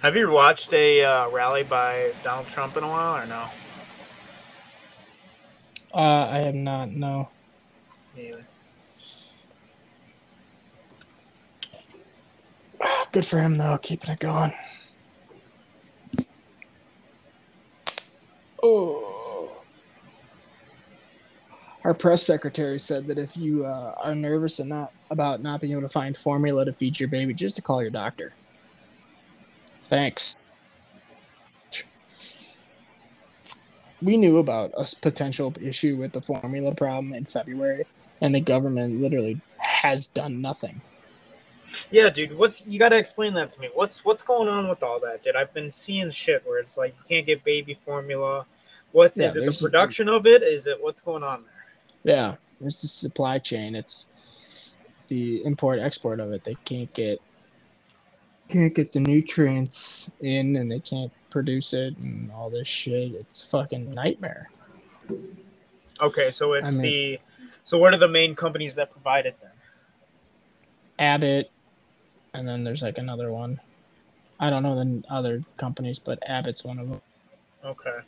Have 0.01 0.15
you 0.15 0.31
watched 0.31 0.73
a 0.73 1.03
uh, 1.03 1.29
rally 1.29 1.61
by 1.63 2.11
Donald 2.23 2.47
Trump 2.47 2.75
in 2.77 2.83
a 2.83 2.87
while 2.87 3.23
or 3.23 3.27
no? 3.27 3.45
Uh, 5.93 6.27
I 6.31 6.37
have 6.39 6.55
not. 6.55 6.93
No. 6.93 7.29
Me 8.15 8.29
either. 8.29 8.45
Good 13.11 13.25
for 13.25 13.37
him 13.37 13.57
though, 13.57 13.77
keeping 13.77 14.09
it 14.09 14.19
going. 14.19 14.51
Oh. 18.63 19.51
Our 21.83 21.93
press 21.93 22.23
secretary 22.23 22.79
said 22.79 23.05
that 23.07 23.19
if 23.19 23.37
you 23.37 23.65
uh, 23.65 23.95
are 24.01 24.15
nervous 24.15 24.59
and 24.59 24.69
not 24.69 24.91
about 25.11 25.43
not 25.43 25.61
being 25.61 25.73
able 25.73 25.83
to 25.83 25.89
find 25.89 26.17
formula 26.17 26.65
to 26.65 26.73
feed 26.73 26.99
your 26.99 27.09
baby, 27.09 27.33
just 27.33 27.57
to 27.57 27.61
call 27.61 27.81
your 27.81 27.91
doctor. 27.91 28.33
Thanks. 29.83 30.37
We 34.01 34.17
knew 34.17 34.39
about 34.39 34.71
a 34.75 34.87
potential 35.01 35.53
issue 35.61 35.97
with 35.97 36.13
the 36.13 36.21
formula 36.21 36.73
problem 36.73 37.13
in 37.13 37.25
February, 37.25 37.85
and 38.21 38.33
the 38.33 38.39
government 38.39 38.99
literally 38.99 39.39
has 39.57 40.07
done 40.07 40.41
nothing. 40.41 40.81
Yeah, 41.91 42.09
dude. 42.09 42.35
What's 42.37 42.65
you 42.65 42.79
got 42.79 42.89
to 42.89 42.97
explain 42.97 43.33
that 43.35 43.49
to 43.49 43.59
me? 43.59 43.69
What's 43.73 44.03
what's 44.03 44.23
going 44.23 44.47
on 44.47 44.67
with 44.67 44.81
all 44.81 44.99
that, 45.01 45.23
dude? 45.23 45.35
I've 45.35 45.53
been 45.53 45.71
seeing 45.71 46.09
shit 46.09 46.45
where 46.45 46.57
it's 46.57 46.77
like 46.77 46.95
you 46.97 47.03
can't 47.07 47.25
get 47.25 47.43
baby 47.43 47.73
formula. 47.73 48.45
What's 48.91 49.17
Yeah, 49.17 49.25
is 49.25 49.35
it? 49.35 49.45
The 49.45 49.57
production 49.61 50.09
of 50.09 50.25
it? 50.25 50.41
Is 50.41 50.67
it 50.67 50.81
what's 50.81 51.01
going 51.01 51.23
on 51.23 51.43
there? 51.43 52.15
Yeah, 52.15 52.35
it's 52.65 52.81
the 52.81 52.87
supply 52.87 53.39
chain. 53.39 53.75
It's 53.75 54.10
the 55.11 55.43
import 55.43 55.77
export 55.77 56.21
of 56.21 56.31
it. 56.31 56.45
They 56.45 56.55
can't 56.63 56.91
get 56.93 57.19
can't 58.47 58.73
get 58.73 58.93
the 58.93 59.01
nutrients 59.01 60.15
in, 60.21 60.55
and 60.55 60.71
they 60.71 60.79
can't 60.79 61.11
produce 61.29 61.73
it, 61.73 61.97
and 61.97 62.31
all 62.31 62.49
this 62.49 62.67
shit. 62.67 63.11
It's 63.13 63.45
a 63.45 63.49
fucking 63.49 63.91
nightmare. 63.91 64.49
Okay, 65.99 66.31
so 66.31 66.53
it's 66.53 66.69
I 66.69 66.77
mean- 66.77 66.81
the 66.81 67.19
so 67.65 67.77
what 67.77 67.93
are 67.93 67.97
the 67.97 68.07
main 68.07 68.35
companies 68.35 68.75
that 68.75 68.89
provide 68.89 69.25
it 69.25 69.37
then? 69.41 69.51
Abbott, 70.97 71.51
and 72.33 72.47
then 72.47 72.63
there's 72.63 72.81
like 72.81 72.97
another 72.97 73.31
one. 73.31 73.59
I 74.39 74.49
don't 74.49 74.63
know 74.63 74.75
the 74.75 75.03
other 75.09 75.43
companies, 75.57 75.99
but 75.99 76.19
Abbott's 76.27 76.63
one 76.63 76.79
of 76.79 76.87
them. 76.87 77.01
Okay. 77.65 77.99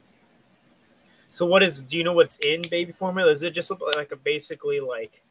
So 1.27 1.45
what 1.45 1.63
is? 1.63 1.79
Do 1.81 1.97
you 1.97 2.03
know 2.05 2.13
what's 2.13 2.37
in 2.37 2.61
baby 2.61 2.93
formula? 2.93 3.29
Is 3.29 3.43
it 3.43 3.53
just 3.53 3.71
like 3.97 4.13
a 4.13 4.15
basically 4.15 4.79
like 4.79 5.22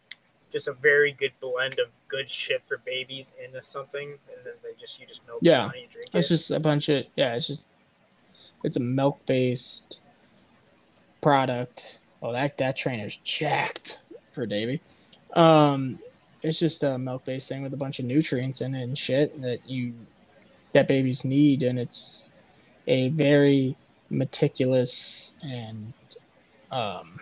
just 0.52 0.68
a 0.68 0.72
very 0.74 1.12
good 1.12 1.32
blend 1.40 1.78
of 1.78 1.88
good 2.08 2.28
shit 2.30 2.62
for 2.68 2.78
babies 2.78 3.32
into 3.42 3.62
something, 3.62 4.10
and 4.10 4.44
then 4.46 4.54
they 4.62 4.70
just 4.78 5.00
you 5.00 5.06
just 5.06 5.26
milk 5.26 5.38
Yeah. 5.42 5.66
it 5.66 5.72
and 5.72 5.82
you 5.82 5.88
drink 5.88 6.06
It's 6.12 6.30
it? 6.30 6.34
just 6.34 6.50
a 6.50 6.60
bunch 6.60 6.88
of 6.88 7.04
yeah. 7.16 7.34
It's 7.34 7.46
just 7.46 7.66
it's 8.64 8.76
a 8.76 8.80
milk 8.80 9.24
based 9.26 10.00
product. 11.20 12.00
Oh, 12.22 12.32
that 12.32 12.56
that 12.58 12.76
trainer's 12.76 13.16
jacked 13.16 14.00
for 14.32 14.46
Davey. 14.46 14.80
Um, 15.34 15.98
it's 16.42 16.58
just 16.58 16.82
a 16.84 16.98
milk 16.98 17.24
based 17.24 17.48
thing 17.48 17.62
with 17.62 17.72
a 17.74 17.76
bunch 17.76 17.98
of 17.98 18.04
nutrients 18.04 18.60
in 18.60 18.74
it 18.74 18.82
and 18.82 18.96
shit 18.96 19.40
that 19.42 19.68
you 19.68 19.94
that 20.72 20.88
babies 20.88 21.24
need, 21.24 21.62
and 21.62 21.78
it's 21.78 22.32
a 22.86 23.08
very 23.10 23.76
meticulous 24.10 25.36
and 25.44 25.92
um, 26.70 27.12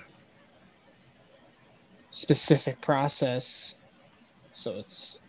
specific 2.20 2.80
process. 2.80 3.76
So 4.52 4.76
it's 4.76 5.20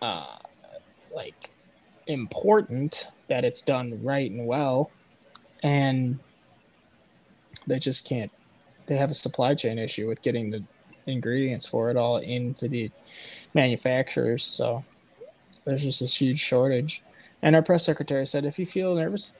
uh, 0.00 0.36
like 1.14 1.50
important 2.06 3.06
that 3.28 3.44
it's 3.44 3.62
done 3.62 3.98
right 4.02 4.30
and 4.30 4.46
well. 4.46 4.90
And 5.62 6.18
they 7.66 7.78
just 7.78 8.06
can't 8.06 8.30
they 8.86 8.96
have 8.96 9.10
a 9.10 9.14
supply 9.14 9.54
chain 9.54 9.78
issue 9.78 10.06
with 10.06 10.20
getting 10.20 10.50
the 10.50 10.62
ingredients 11.06 11.66
for 11.66 11.90
it 11.90 11.96
all 11.96 12.18
into 12.18 12.68
the 12.68 12.90
manufacturers. 13.54 14.44
So 14.44 14.82
there's 15.64 15.82
just 15.82 16.00
this 16.00 16.20
huge 16.20 16.40
shortage. 16.40 17.02
And 17.42 17.56
our 17.56 17.62
press 17.62 17.84
secretary 17.84 18.26
said 18.26 18.44
if 18.44 18.58
you 18.58 18.66
feel 18.66 18.94
nervous 18.94 19.32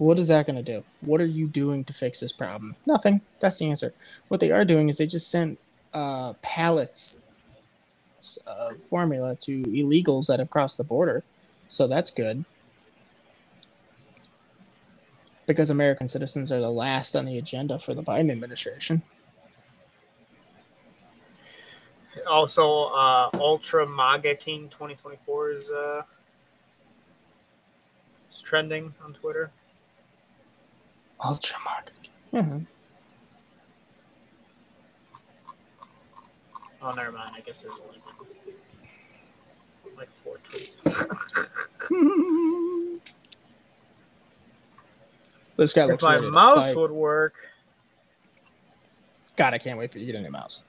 what 0.00 0.18
is 0.18 0.28
that 0.28 0.46
going 0.46 0.56
to 0.56 0.62
do 0.62 0.82
what 1.02 1.20
are 1.20 1.26
you 1.26 1.46
doing 1.46 1.84
to 1.84 1.92
fix 1.92 2.20
this 2.20 2.32
problem 2.32 2.74
nothing 2.86 3.20
that's 3.38 3.58
the 3.58 3.68
answer 3.68 3.92
what 4.28 4.40
they 4.40 4.50
are 4.50 4.64
doing 4.64 4.88
is 4.88 4.98
they 4.98 5.06
just 5.06 5.30
sent 5.30 5.58
uh, 5.92 6.32
pallets 6.42 7.18
of 8.46 8.76
formula 8.84 9.34
to 9.36 9.62
illegals 9.64 10.26
that 10.26 10.38
have 10.38 10.50
crossed 10.50 10.78
the 10.78 10.84
border 10.84 11.22
so 11.70 11.86
that's 11.86 12.10
good. 12.10 12.44
Because 15.46 15.70
American 15.70 16.08
citizens 16.08 16.50
are 16.50 16.60
the 16.60 16.70
last 16.70 17.14
on 17.14 17.24
the 17.24 17.38
agenda 17.38 17.78
for 17.78 17.94
the 17.94 18.02
Biden 18.02 18.30
administration. 18.30 19.02
Also, 22.28 22.86
uh, 22.86 23.30
Ultra 23.34 23.86
MAGA 23.86 24.34
King 24.34 24.68
2024 24.68 25.50
is 25.52 25.70
uh, 25.70 26.02
is 28.32 28.42
trending 28.42 28.92
on 29.04 29.12
Twitter. 29.12 29.52
Ultra 31.24 31.58
market. 31.64 32.08
Mhm. 32.32 32.66
Oh, 36.82 36.92
never 36.92 37.12
mind. 37.12 37.32
I 37.36 37.40
guess 37.40 37.62
there's 37.62 37.78
a 37.78 37.82
link. 37.90 38.02
Like 39.96 40.10
four 40.10 40.36
tweets. 40.48 40.80
this 45.56 45.74
guy 45.74 45.82
if 45.82 45.88
looks 45.90 46.02
my 46.02 46.14
ready 46.14 46.26
to 46.26 46.32
mouse 46.32 46.68
fight. 46.68 46.76
would 46.76 46.90
work. 46.90 47.34
God, 49.36 49.52
I 49.52 49.58
can't 49.58 49.78
wait 49.78 49.92
for 49.92 49.98
you 49.98 50.06
to 50.06 50.12
get 50.12 50.18
a 50.20 50.22
new 50.22 50.30
mouse. 50.30 50.62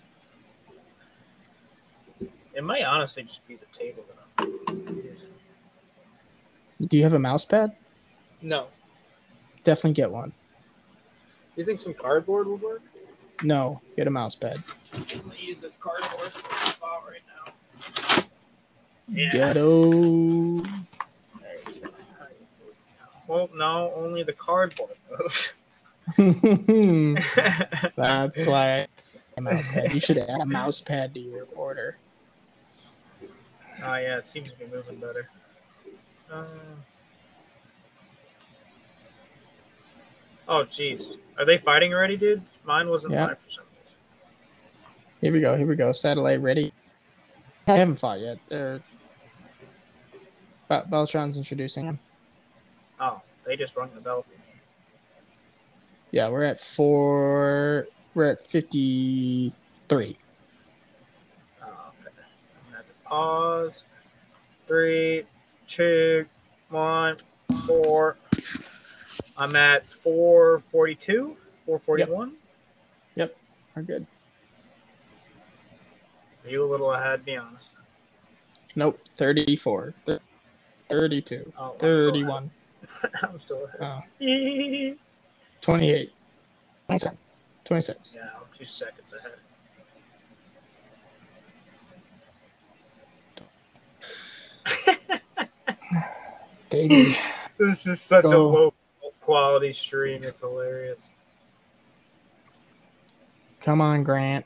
It 2.54 2.64
might 2.64 2.84
honestly 2.84 3.24
just 3.24 3.48
be 3.48 3.56
the 3.56 3.66
table 3.78 4.04
that 4.38 4.48
I'm 4.70 5.02
using. 5.06 5.30
Do 6.82 6.98
you 6.98 7.04
have 7.04 7.14
a 7.14 7.20
mouse 7.20 7.46
pad? 7.46 7.76
No. 8.42 8.68
Definitely 9.64 9.94
get 9.94 10.12
one. 10.12 10.34
You 11.56 11.66
think 11.66 11.80
some 11.80 11.94
cardboard 11.94 12.48
would 12.48 12.62
work? 12.62 12.82
No, 13.44 13.82
get 13.96 14.08
a 14.08 14.12
mouse 14.12 14.36
pad. 14.36 14.58
I'm 14.94 15.04
gonna 15.04 15.36
use 15.38 15.60
this 15.60 15.78
cardboard 15.78 16.34
spot 16.34 17.04
right 17.08 17.22
now. 17.46 18.24
Yeah. 19.08 19.30
Ghetto. 19.32 19.92
There 19.92 20.64
you 21.68 21.82
go. 21.82 21.90
Well, 23.28 23.50
no, 23.56 23.94
only 23.96 24.24
the 24.24 24.34
cardboard 24.34 24.96
moves. 25.10 25.54
That's 27.96 28.46
why 28.46 28.88
a 29.38 29.42
mouse 29.42 29.68
pad. 29.68 29.94
You 29.94 30.00
should 30.00 30.18
add 30.18 30.42
a 30.42 30.46
mouse 30.46 30.82
pad 30.82 31.14
to 31.14 31.20
your 31.20 31.48
order. 31.56 31.98
Oh 33.84 33.96
yeah, 33.96 34.18
it 34.18 34.28
seems 34.28 34.52
to 34.52 34.60
be 34.60 34.66
moving 34.68 34.98
better. 34.98 35.30
Uh, 36.32 36.46
oh 40.48 40.66
jeez, 40.66 41.16
are 41.38 41.46
they 41.46 41.58
fighting 41.58 41.94
already, 41.94 42.18
dude? 42.18 42.42
Mine 42.64 42.90
wasn't 42.90 43.14
Yeah. 43.14 43.28
live 43.28 43.40
for 43.40 43.50
some 43.50 43.64
reason. 43.84 43.98
Here 45.22 45.34
we 45.34 45.40
go. 45.42 45.56
Here 45.58 45.68
we 45.68 45.76
go. 45.76 45.92
Satellite 45.92 46.42
ready. 46.42 46.74
I 47.68 47.74
haven't 47.78 47.98
fought 47.98 48.20
yet. 48.20 48.40
They're 48.48 48.82
Bel- 50.68 50.86
Beltran's 50.86 51.38
introducing 51.38 51.86
him. 51.86 52.00
Oh, 53.00 53.22
they 53.46 53.56
just 53.56 53.76
rung 53.76 53.90
the 53.94 54.02
bell 54.02 54.24
for 54.24 54.30
me. 54.32 54.38
Yeah, 56.12 56.30
we're 56.30 56.44
at 56.44 56.60
four. 56.60 57.88
We're 58.14 58.32
at 58.32 58.42
fifty-three. 58.42 60.18
Oh, 61.62 61.66
okay. 61.66 61.76
I'm 62.10 62.64
gonna 62.66 62.78
have 62.78 62.86
to 62.86 62.94
pause. 63.06 63.84
Three, 64.68 65.26
two, 65.68 66.26
one, 66.70 67.18
four. 67.68 68.16
I'm 69.38 69.56
at 69.56 69.84
442, 69.86 71.38
441. 71.66 72.34
Yep, 73.16 73.36
We're 73.76 73.84
good. 73.84 74.08
Are 76.46 76.50
you 76.52 76.64
a 76.64 76.70
little 76.70 76.92
ahead? 76.92 77.26
Be 77.26 77.38
honest. 77.38 77.72
Nope. 78.76 79.00
Thirty-four. 79.18 79.94
Thirty-two. 80.90 81.54
Oh, 81.58 81.78
I'm 81.82 81.96
still 81.96 82.20
ahead. 82.20 82.42
Thirty-one. 82.44 82.52
I'm 83.24 83.40
still 83.40 83.66
ahead. 83.66 83.82
Oh, 83.82 84.00
yeah, 84.20 84.94
28. 85.62 86.12
27. 86.88 87.18
26. 87.66 88.18
I'm 88.22 88.30
two 88.54 88.66
seconds 88.66 89.14
ahead. 89.14 89.40
Baby. 96.70 97.16
This 97.60 97.86
is 97.88 98.02
such 98.02 98.32
a 98.32 98.40
low 98.40 98.74
quality 99.32 99.72
stream. 99.72 100.22
It's 100.26 100.40
hilarious. 100.40 101.10
Come 103.62 103.80
on, 103.80 104.04
Grant. 104.04 104.46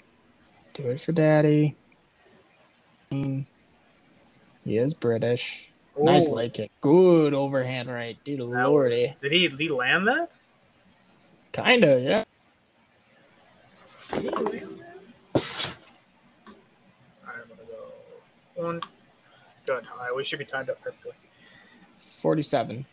Do 0.73 0.89
it 0.89 0.99
for 1.01 1.11
daddy. 1.11 1.75
He 3.09 3.47
is 4.65 4.93
British. 4.93 5.73
Nice 5.99 6.29
Ooh, 6.29 6.33
leg 6.33 6.53
kick. 6.53 6.69
Good 6.81 7.33
overhand 7.33 7.89
right. 7.89 8.15
Dude, 8.23 8.41
that 8.41 8.69
lordy. 8.69 8.95
was- 8.97 9.15
Did 9.23 9.31
he, 9.31 9.47
he 9.47 9.69
land 9.69 10.05
that? 10.07 10.35
Kinda, 11.51 12.01
yeah. 12.01 12.23
Did 14.21 14.33
land 14.33 14.83
that? 15.33 15.75
I'm 17.25 17.47
gonna 17.47 17.61
go 17.67 18.61
one. 18.61 18.81
Good. 19.65 19.83
All 19.91 19.97
right, 20.05 20.15
we 20.15 20.23
should 20.23 20.37
be 20.37 20.45
timed 20.45 20.69
up 20.69 20.79
perfectly. 20.83 21.13
47. 21.95 22.85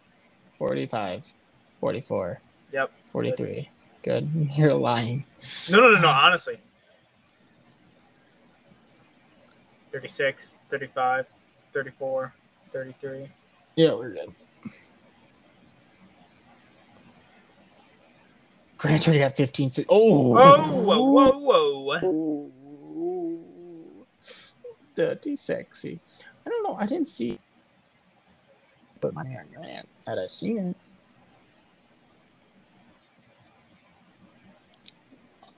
45. 0.56 1.35
44. 1.82 2.40
Yep. 2.72 2.92
43. 3.06 3.68
Good. 4.04 4.30
You're 4.56 4.74
lying. 4.74 5.24
No, 5.72 5.80
no, 5.80 5.90
no, 5.94 6.00
no. 6.00 6.09
Honestly. 6.09 6.60
36, 9.90 10.54
35, 10.70 11.26
34, 11.72 12.32
33. 12.72 13.28
Yeah, 13.74 13.94
we're 13.94 14.10
good. 14.12 14.32
Grant's 18.78 19.09
already 19.09 19.18
got 19.18 19.36
15. 19.36 19.70
se- 19.72 19.84
Oh! 19.88 20.36
Oh, 20.38 20.82
whoa, 20.84 21.38
whoa, 21.40 21.80
whoa. 21.80 21.98
Ooh. 22.04 22.52
Dirty 24.94 25.34
sexy. 25.34 25.98
I 26.46 26.50
don't 26.50 26.62
know. 26.62 26.76
I 26.78 26.86
didn't 26.86 27.09
see. 27.09 27.40
But 29.00 29.14
my 29.14 29.24
man, 29.24 29.48
Grant, 29.52 29.88
had 30.06 30.20
I 30.20 30.26
seen 30.26 30.59
it? 30.59 30.76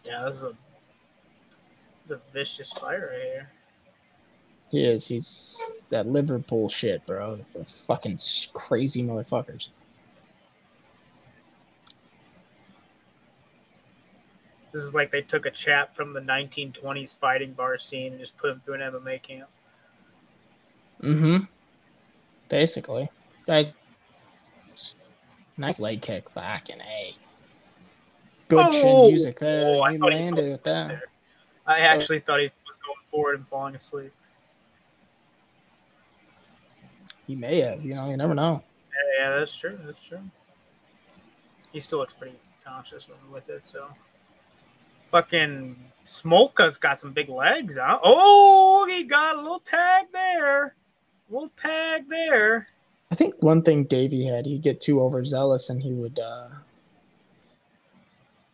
Yeah, 0.04 0.24
this 0.26 0.38
is 0.38 0.44
a, 0.44 2.14
a 2.14 2.18
vicious 2.32 2.72
fight 2.72 2.98
right 2.98 3.22
here. 3.22 3.50
He 4.70 4.84
is. 4.84 5.06
He's 5.06 5.80
that 5.90 6.06
Liverpool 6.06 6.68
shit, 6.68 7.04
bro. 7.06 7.36
The 7.36 7.64
fucking 7.64 8.18
crazy 8.52 9.02
motherfuckers. 9.02 9.70
This 14.72 14.82
is 14.82 14.94
like 14.94 15.12
they 15.12 15.22
took 15.22 15.46
a 15.46 15.50
chap 15.52 15.94
from 15.94 16.12
the 16.12 16.20
1920s 16.20 17.16
fighting 17.16 17.52
bar 17.52 17.78
scene 17.78 18.12
and 18.12 18.20
just 18.20 18.36
put 18.36 18.50
him 18.50 18.60
through 18.64 18.74
an 18.74 18.80
MMA 18.80 19.22
camp. 19.22 19.48
Mm-hmm. 21.00 21.44
Basically, 22.48 23.08
guys. 23.46 23.76
Nice 25.56 25.78
leg 25.78 26.02
kick, 26.02 26.28
fucking 26.28 26.80
a. 26.80 27.12
Good 28.48 28.72
chin 28.72 28.82
Oh! 28.84 29.08
music 29.08 29.38
there. 29.38 29.64
Oh, 29.76 29.80
I 29.82 29.92
he 29.92 29.98
landed 29.98 30.48
fell 30.48 30.58
that. 30.64 30.88
there. 30.88 31.02
I 31.66 31.78
So- 31.78 31.82
actually 31.84 32.20
thought 32.20 32.40
he 32.40 32.50
was 32.66 32.76
going 32.76 32.98
forward 33.10 33.36
and 33.36 33.48
falling 33.48 33.74
asleep. 33.74 34.12
He 37.26 37.34
may 37.36 37.60
have. 37.60 37.82
You 37.82 37.94
know, 37.94 38.08
you 38.10 38.16
never 38.16 38.34
know. 38.34 38.62
Yeah, 39.18 39.24
yeah, 39.30 39.38
that's 39.38 39.56
true. 39.56 39.78
That's 39.84 40.02
true. 40.02 40.20
He 41.72 41.80
still 41.80 41.98
looks 41.98 42.14
pretty 42.14 42.38
conscious 42.64 43.08
with 43.32 43.48
it, 43.48 43.66
so. 43.66 43.88
Fucking 45.10 45.76
Smolka's 46.04 46.76
got 46.78 47.00
some 47.00 47.12
big 47.12 47.28
legs, 47.28 47.78
huh? 47.78 47.98
Oh, 48.02 48.86
he 48.88 49.04
got 49.04 49.36
a 49.36 49.38
little 49.40 49.60
tag 49.60 50.06
there. 50.12 50.74
little 51.30 51.50
tag 51.60 52.08
there. 52.08 52.66
I 53.10 53.14
think 53.14 53.34
one 53.42 53.62
thing 53.62 53.84
Davey 53.84 54.24
had, 54.26 54.44
he'd 54.46 54.62
get 54.62 54.80
too 54.80 55.00
overzealous 55.00 55.70
and 55.70 55.80
he 55.80 55.92
would 55.92 56.18
uh 56.18 56.48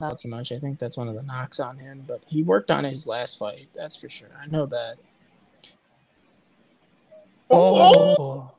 not 0.00 0.18
too 0.18 0.28
much. 0.28 0.52
I 0.52 0.58
think 0.58 0.78
that's 0.78 0.96
one 0.96 1.08
of 1.08 1.14
the 1.14 1.22
knocks 1.22 1.60
on 1.60 1.78
him, 1.78 2.04
but 2.06 2.22
he 2.26 2.42
worked 2.42 2.70
on 2.70 2.84
his 2.84 3.06
last 3.06 3.38
fight, 3.38 3.68
that's 3.74 3.96
for 3.96 4.08
sure. 4.08 4.30
I 4.40 4.46
know 4.48 4.66
that. 4.66 4.96
Oh! 7.50 8.52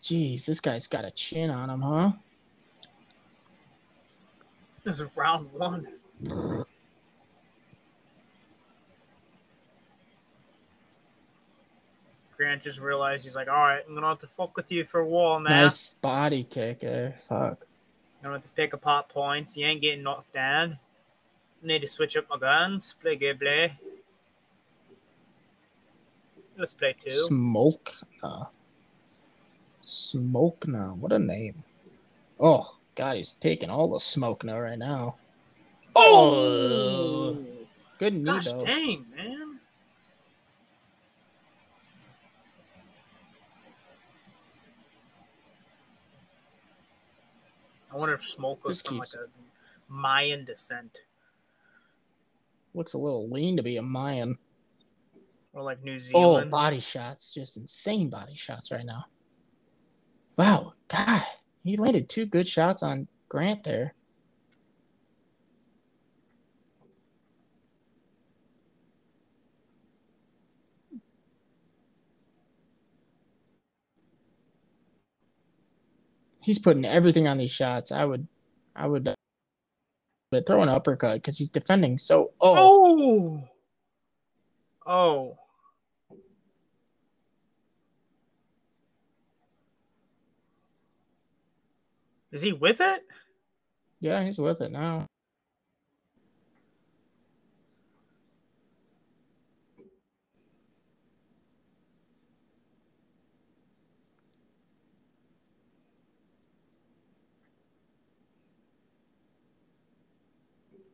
Jeez, 0.00 0.46
this 0.46 0.60
guy's 0.60 0.86
got 0.86 1.04
a 1.04 1.10
chin 1.10 1.50
on 1.50 1.70
him, 1.70 1.80
huh? 1.80 2.12
This 4.84 5.00
is 5.00 5.16
round 5.16 5.52
one. 5.52 5.88
Grant 12.36 12.62
just 12.62 12.78
realized 12.80 13.24
he's 13.24 13.34
like, 13.34 13.48
all 13.48 13.54
right, 13.54 13.82
I'm 13.86 13.94
gonna 13.94 14.06
have 14.06 14.18
to 14.18 14.28
fuck 14.28 14.56
with 14.56 14.70
you 14.70 14.84
for 14.84 15.00
a 15.00 15.06
while 15.06 15.40
now. 15.40 15.62
Nice 15.62 15.94
body 15.94 16.44
kick. 16.44 16.84
Uh, 16.84 17.10
fuck. 17.28 17.67
Have 18.32 18.42
to 18.42 18.48
pick 18.50 18.72
apart 18.72 19.08
points. 19.08 19.56
You 19.56 19.66
ain't 19.66 19.82
getting 19.82 20.02
knocked 20.02 20.32
down. 20.32 20.78
Need 21.62 21.80
to 21.80 21.88
switch 21.88 22.16
up 22.16 22.26
my 22.30 22.38
guns. 22.38 22.94
Play 23.00 23.16
good 23.16 23.40
play. 23.40 23.72
Let's 26.56 26.74
play 26.74 26.94
two. 27.04 27.10
Smoke. 27.10 27.92
Smoke 29.80 30.66
now. 30.66 30.96
What 30.98 31.12
a 31.12 31.18
name. 31.18 31.62
Oh, 32.40 32.76
God, 32.94 33.16
he's 33.16 33.34
taking 33.34 33.70
all 33.70 33.88
the 33.88 34.00
smoke 34.00 34.44
now 34.44 34.60
right 34.60 34.78
now. 34.78 35.16
Oh! 35.94 37.44
Good 37.98 38.14
knee, 38.14 38.24
Gosh 38.24 38.52
though. 38.52 38.64
dang, 38.64 39.06
man. 39.16 39.60
I 47.87 47.87
wonder 47.98 48.14
if 48.14 48.24
Smoke 48.24 48.64
was 48.64 48.78
Just 48.78 48.88
from 48.88 48.98
like 48.98 49.08
a 49.14 49.26
Mayan 49.92 50.44
descent. 50.44 50.98
Looks 52.74 52.94
a 52.94 52.98
little 52.98 53.28
lean 53.28 53.56
to 53.56 53.62
be 53.62 53.76
a 53.76 53.82
Mayan. 53.82 54.36
or 55.52 55.62
like 55.62 55.82
New 55.82 55.98
Zealand. 55.98 56.24
Oh, 56.24 56.34
Zealand. 56.34 56.50
body 56.50 56.80
shots, 56.80 57.34
just 57.34 57.56
insane 57.56 58.10
body 58.10 58.36
shots 58.36 58.70
right 58.70 58.84
now. 58.84 59.04
Wow, 60.36 60.74
God, 60.88 61.24
he 61.64 61.76
landed 61.76 62.08
two 62.08 62.26
good 62.26 62.46
shots 62.46 62.82
on 62.82 63.08
Grant 63.28 63.64
there. 63.64 63.94
He's 76.48 76.58
putting 76.58 76.86
everything 76.86 77.28
on 77.28 77.36
these 77.36 77.50
shots. 77.50 77.92
I 77.92 78.06
would, 78.06 78.26
I 78.74 78.86
would, 78.86 79.14
but 80.30 80.46
throw 80.46 80.62
an 80.62 80.70
uppercut 80.70 81.16
because 81.16 81.36
he's 81.36 81.50
defending 81.50 81.98
so. 81.98 82.30
Oh, 82.40 83.44
oh, 84.86 85.36
oh, 86.10 86.16
is 92.32 92.40
he 92.40 92.54
with 92.54 92.80
it? 92.80 93.04
yeah, 94.00 94.24
he's 94.24 94.38
with 94.38 94.62
it 94.62 94.72
now. 94.72 95.04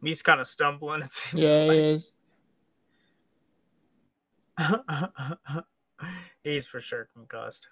He's 0.04 0.22
kind 0.22 0.40
of 0.40 0.46
stumbling. 0.46 1.02
It 1.02 1.12
seems 1.12 1.46
Yeah, 1.46 1.72
he 1.72 1.78
is. 1.78 2.16
He's 6.42 6.66
for 6.66 6.80
sure 6.80 7.08
concussed. 7.14 7.68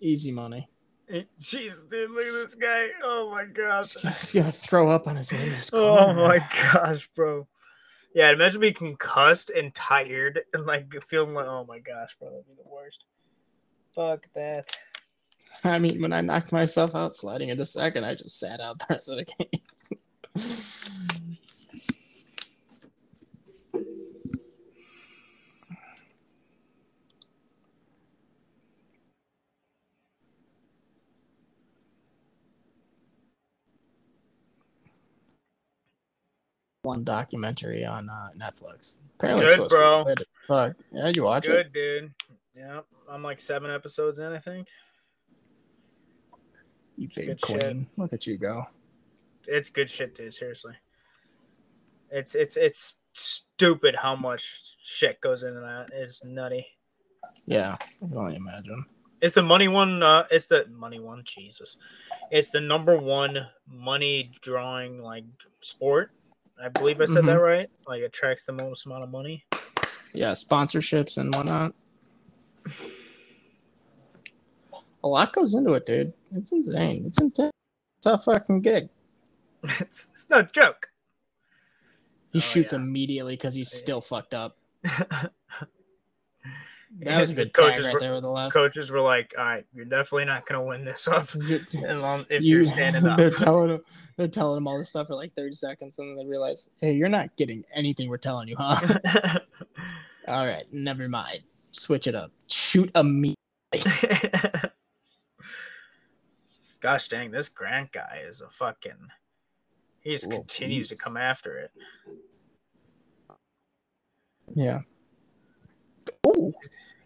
Easy 0.00 0.30
money. 0.30 0.68
Eh, 1.10 1.22
jeez, 1.40 1.88
dude, 1.88 2.10
look 2.10 2.26
at 2.26 2.32
this 2.32 2.54
guy. 2.54 2.88
Oh 3.02 3.30
my 3.30 3.44
gosh. 3.44 3.94
He's 3.94 4.32
gonna, 4.32 4.52
throw 4.52 4.88
up 4.88 5.06
on 5.06 5.16
his 5.16 5.32
way 5.32 5.52
Oh 5.72 6.12
my 6.12 6.38
gosh, 6.72 7.08
bro. 7.08 7.46
Yeah, 8.14 8.30
imagine 8.30 8.60
being 8.60 8.74
concussed 8.74 9.50
and 9.50 9.74
tired 9.74 10.40
and 10.52 10.64
like 10.64 10.92
feeling 11.04 11.34
like, 11.34 11.46
oh 11.46 11.64
my 11.66 11.78
gosh, 11.78 12.16
bro, 12.18 12.30
that'd 12.30 12.46
be 12.46 12.54
the 12.54 12.68
worst. 12.68 13.04
Fuck 13.94 14.26
that. 14.34 14.70
I 15.64 15.78
mean, 15.78 16.00
when 16.00 16.12
I 16.12 16.20
knocked 16.20 16.52
myself 16.52 16.94
out 16.94 17.12
sliding 17.12 17.48
into 17.48 17.64
second, 17.64 18.04
I 18.04 18.14
just 18.14 18.38
sat 18.38 18.60
out 18.60 18.78
the 18.78 18.86
rest 18.90 19.08
of 19.10 19.16
the 19.16 19.24
game. 19.24 19.60
One 36.82 37.04
documentary 37.04 37.84
on 37.84 38.08
uh, 38.08 38.30
Netflix. 38.40 38.96
Apparently, 39.16 39.44
Good, 39.46 39.52
supposed 39.52 39.70
to 39.70 39.76
be 39.76 39.80
bro. 39.80 40.04
good 40.04 40.24
Fuck. 40.46 40.76
Yeah, 40.92 41.08
you 41.14 41.24
watch 41.24 41.48
it? 41.48 41.72
Good, 41.72 41.72
dude. 41.72 42.14
Yeah, 42.56 42.80
I'm 43.10 43.22
like 43.22 43.40
seven 43.40 43.70
episodes 43.70 44.18
in, 44.20 44.32
I 44.32 44.38
think. 44.38 44.68
You 46.98 47.08
big 47.14 47.26
good 47.26 47.40
queen. 47.40 47.60
shit. 47.60 47.76
Look 47.96 48.12
at 48.12 48.26
you 48.26 48.36
go. 48.36 48.64
It's 49.46 49.70
good 49.70 49.88
shit, 49.88 50.16
dude. 50.16 50.34
Seriously. 50.34 50.74
It's 52.10 52.34
it's 52.34 52.56
it's 52.56 52.96
stupid 53.12 53.94
how 53.94 54.16
much 54.16 54.76
shit 54.82 55.20
goes 55.20 55.44
into 55.44 55.60
that. 55.60 55.90
It's 55.94 56.24
nutty. 56.24 56.66
Yeah, 57.46 57.76
I 57.80 58.06
can 58.06 58.16
only 58.16 58.34
imagine. 58.34 58.84
It's 59.20 59.34
the 59.34 59.42
money 59.42 59.68
one. 59.68 60.02
Uh, 60.02 60.24
it's 60.30 60.46
the 60.46 60.66
money 60.72 60.98
one. 60.98 61.22
Jesus, 61.24 61.76
it's 62.32 62.50
the 62.50 62.60
number 62.60 62.96
one 62.96 63.46
money 63.68 64.32
drawing 64.40 65.00
like 65.00 65.24
sport. 65.60 66.10
I 66.60 66.68
believe 66.68 67.00
I 67.00 67.04
said 67.04 67.24
that 67.26 67.40
right. 67.40 67.70
Like 67.86 68.02
attracts 68.02 68.44
the 68.44 68.52
most 68.52 68.86
amount 68.86 69.04
of 69.04 69.10
money. 69.10 69.44
Yeah, 70.14 70.32
sponsorships 70.32 71.18
and 71.18 71.32
whatnot. 71.32 71.74
A 75.04 75.08
lot 75.08 75.32
goes 75.32 75.54
into 75.54 75.72
it, 75.74 75.86
dude. 75.86 76.12
It's 76.32 76.52
insane. 76.52 77.04
It's 77.06 77.20
intense. 77.20 77.52
It's 77.98 78.06
a 78.06 78.18
fucking 78.18 78.62
gig. 78.62 78.88
it's 79.62 80.08
it's 80.10 80.28
no 80.30 80.42
joke. 80.42 80.88
He 82.32 82.38
Oh, 82.38 82.40
shoots 82.40 82.72
yeah. 82.72 82.78
immediately 82.80 83.34
because 83.34 83.54
he's 83.54 83.72
Yeah. 83.72 83.78
still 83.78 84.00
fucked 84.00 84.34
up. 84.34 84.56
That 87.00 87.20
was 87.20 87.30
a 87.30 87.34
good 87.34 87.52
coaches 87.52 87.84
right 87.84 87.92
were- 87.94 88.00
there 88.00 88.14
with 88.14 88.22
the 88.22 88.30
left. 88.30 88.52
Coaches 88.54 88.90
were 88.90 89.00
like, 89.00 89.34
"All 89.38 89.44
right, 89.44 89.64
you're 89.74 89.84
definitely 89.84 90.24
not 90.24 90.46
gonna 90.46 90.64
win 90.64 90.84
this 90.86 91.06
up 91.06 91.28
if 91.34 91.72
You- 91.72 92.56
you're 92.56 92.64
standing 92.64 93.06
up." 93.06 93.18
They're 93.18 93.30
telling 93.30 93.68
him. 93.70 93.80
They're 94.16 94.26
telling 94.26 94.56
him 94.56 94.66
all 94.66 94.78
this 94.78 94.88
stuff 94.90 95.06
for 95.08 95.14
like 95.14 95.34
thirty 95.34 95.52
seconds, 95.52 95.98
and 95.98 96.08
then 96.08 96.16
they 96.16 96.28
realize, 96.28 96.70
hey, 96.80 96.92
you're 96.92 97.10
not 97.10 97.36
getting 97.36 97.62
anything 97.74 98.08
we're 98.08 98.16
telling 98.16 98.48
you, 98.48 98.56
huh? 98.58 99.38
all 100.28 100.46
right, 100.46 100.64
never 100.72 101.08
mind. 101.10 101.40
Switch 101.72 102.06
it 102.06 102.14
up. 102.14 102.32
Shoot 102.48 102.90
immediately. 102.96 103.36
Gosh 106.80 107.08
dang, 107.08 107.30
this 107.30 107.48
Grant 107.48 107.92
guy 107.92 108.22
is 108.24 108.40
a 108.40 108.48
fucking. 108.48 109.08
He 110.00 110.12
just 110.12 110.26
Little 110.26 110.40
continues 110.44 110.88
to 110.88 110.96
come 110.96 111.16
after 111.16 111.58
it. 111.58 111.70
Yeah. 114.54 114.80
Oh, 116.24 116.52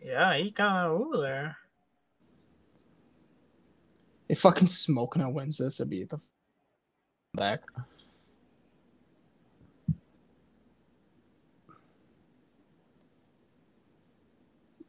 Yeah, 0.04 0.36
he 0.36 0.50
kind 0.50 0.86
of 0.86 1.00
ooh 1.00 1.20
there. 1.20 1.56
if 4.28 4.40
fucking 4.40 4.68
Smoking 4.68 5.34
wins 5.34 5.58
this, 5.58 5.80
it'd 5.80 5.90
be 5.90 6.04
the 6.04 6.16
f- 6.16 6.22
back. 7.34 7.60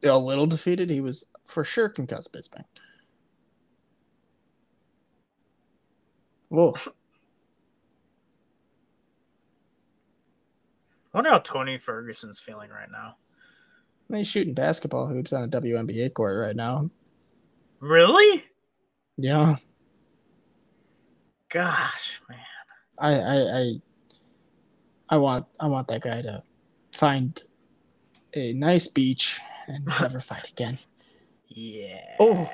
A 0.02 0.18
little 0.18 0.46
defeated. 0.46 0.90
He 0.90 1.00
was 1.00 1.24
for 1.46 1.64
sure 1.64 1.88
concussed 1.88 2.32
Bisping. 2.34 2.64
Whoa. 6.54 6.72
I 11.12 11.18
wonder 11.18 11.30
how 11.30 11.38
Tony 11.38 11.78
Ferguson's 11.78 12.40
feeling 12.40 12.70
right 12.70 12.90
now. 12.92 13.16
He's 14.16 14.28
shooting 14.28 14.54
basketball 14.54 15.08
hoops 15.08 15.32
on 15.32 15.42
a 15.42 15.48
WNBA 15.48 16.14
court 16.14 16.38
right 16.38 16.54
now. 16.54 16.88
Really? 17.80 18.44
Yeah. 19.16 19.56
Gosh, 21.48 22.20
man. 22.28 22.38
I 22.98 23.14
I 23.14 23.36
I, 23.36 23.74
I 25.08 25.16
want 25.16 25.46
I 25.58 25.66
want 25.66 25.88
that 25.88 26.02
guy 26.02 26.22
to 26.22 26.40
find 26.92 27.42
a 28.34 28.52
nice 28.52 28.86
beach 28.86 29.40
and 29.66 29.84
never 30.00 30.20
fight 30.20 30.48
again. 30.50 30.78
Yeah. 31.56 32.16
Oh. 32.18 32.50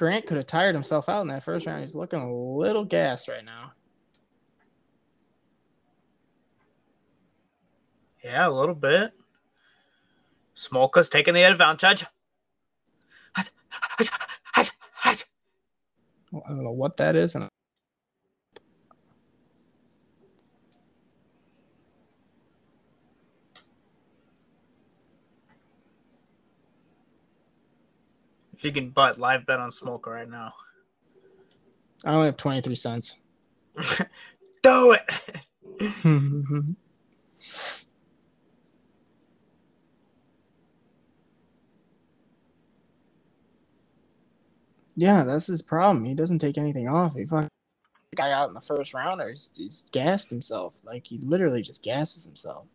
Grant 0.00 0.24
could 0.24 0.38
have 0.38 0.46
tired 0.46 0.74
himself 0.74 1.10
out 1.10 1.20
in 1.20 1.28
that 1.28 1.42
first 1.42 1.66
round. 1.66 1.82
He's 1.82 1.94
looking 1.94 2.20
a 2.20 2.34
little 2.34 2.86
gassed 2.86 3.28
right 3.28 3.44
now. 3.44 3.72
Yeah, 8.24 8.48
a 8.48 8.50
little 8.50 8.74
bit. 8.74 9.10
Smolka's 10.56 11.10
taking 11.10 11.34
the 11.34 11.42
advantage. 11.42 12.06
I 13.36 13.44
don't 16.32 16.64
know 16.64 16.70
what 16.70 16.96
that 16.96 17.14
is, 17.14 17.34
and 17.34 17.49
If 28.60 28.64
you 28.66 28.72
can 28.72 28.90
butt 28.90 29.18
live 29.18 29.46
bet 29.46 29.58
on 29.58 29.70
Smolka 29.70 30.08
right 30.08 30.28
now. 30.28 30.52
I 32.04 32.12
only 32.12 32.26
have 32.26 32.36
twenty 32.36 32.60
three 32.60 32.74
cents. 32.74 33.22
Do 34.62 34.92
it. 34.92 35.00
yeah, 44.94 45.24
that's 45.24 45.46
his 45.46 45.62
problem. 45.62 46.04
He 46.04 46.12
doesn't 46.12 46.40
take 46.40 46.58
anything 46.58 46.86
off. 46.86 47.14
He 47.14 47.24
fucking 47.24 47.48
guy 48.14 48.30
out 48.30 48.48
in 48.48 48.54
the 48.54 48.60
first 48.60 48.92
round, 48.92 49.22
or 49.22 49.30
he's, 49.30 49.50
he's 49.56 49.88
gassed 49.90 50.28
himself. 50.28 50.74
Like 50.84 51.06
he 51.06 51.16
literally 51.20 51.62
just 51.62 51.82
gasses 51.82 52.26
himself 52.26 52.66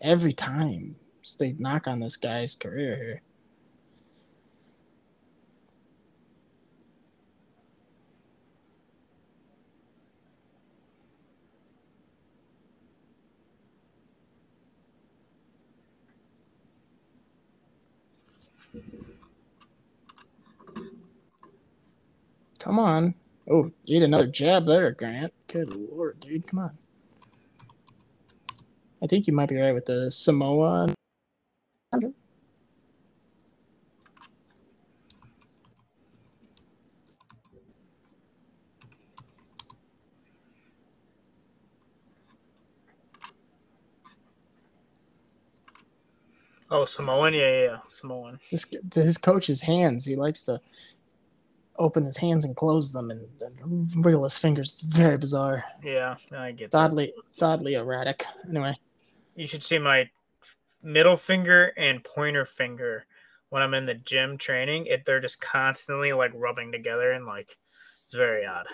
every 0.00 0.32
time. 0.32 0.96
Just 1.22 1.38
they 1.38 1.52
knock 1.60 1.86
on 1.86 2.00
this 2.00 2.16
guy's 2.16 2.56
career 2.56 2.96
here. 2.96 3.22
Come 22.58 22.78
on. 22.78 23.14
Oh, 23.50 23.70
eat 23.86 24.02
another 24.02 24.26
jab 24.26 24.66
there, 24.66 24.90
Grant. 24.92 25.32
Good 25.46 25.74
lord, 25.74 26.20
dude. 26.20 26.46
Come 26.46 26.58
on. 26.58 26.78
I 29.02 29.06
think 29.06 29.26
you 29.26 29.32
might 29.32 29.48
be 29.48 29.56
right 29.56 29.72
with 29.72 29.86
the 29.86 30.10
Samoa. 30.10 30.92
Oh, 46.70 46.84
Samoan. 46.84 47.32
Yeah, 47.32 47.40
yeah, 47.40 47.62
yeah. 47.62 47.78
Samoan. 47.88 48.38
This, 48.50 48.74
his 48.94 49.16
coach's 49.16 49.62
hands. 49.62 50.04
He 50.04 50.16
likes 50.16 50.42
to 50.44 50.60
open 51.78 52.04
his 52.04 52.16
hands 52.16 52.44
and 52.44 52.56
close 52.56 52.92
them 52.92 53.10
and, 53.10 53.26
and 53.40 53.90
wiggle 54.04 54.24
his 54.24 54.36
fingers. 54.38 54.82
It's 54.84 54.96
very 54.96 55.16
bizarre. 55.16 55.64
Yeah, 55.82 56.16
I 56.36 56.52
get 56.52 56.66
It's 56.66 56.72
that. 56.72 56.78
oddly, 56.78 57.12
it's 57.30 57.42
oddly 57.42 57.74
erratic. 57.74 58.24
Anyway, 58.48 58.74
You 59.36 59.46
should 59.46 59.62
see 59.62 59.78
my 59.78 60.10
middle 60.82 61.16
finger 61.16 61.72
and 61.76 62.02
pointer 62.04 62.44
finger 62.44 63.04
when 63.50 63.62
I'm 63.62 63.74
in 63.74 63.86
the 63.86 63.94
gym 63.94 64.38
training. 64.38 64.86
It 64.86 65.04
they're 65.04 65.20
just 65.20 65.40
constantly 65.40 66.12
like 66.12 66.32
rubbing 66.34 66.72
together 66.72 67.12
and 67.12 67.24
like 67.26 67.56
it's 68.04 68.14
very 68.14 68.44
odd. 68.46 68.66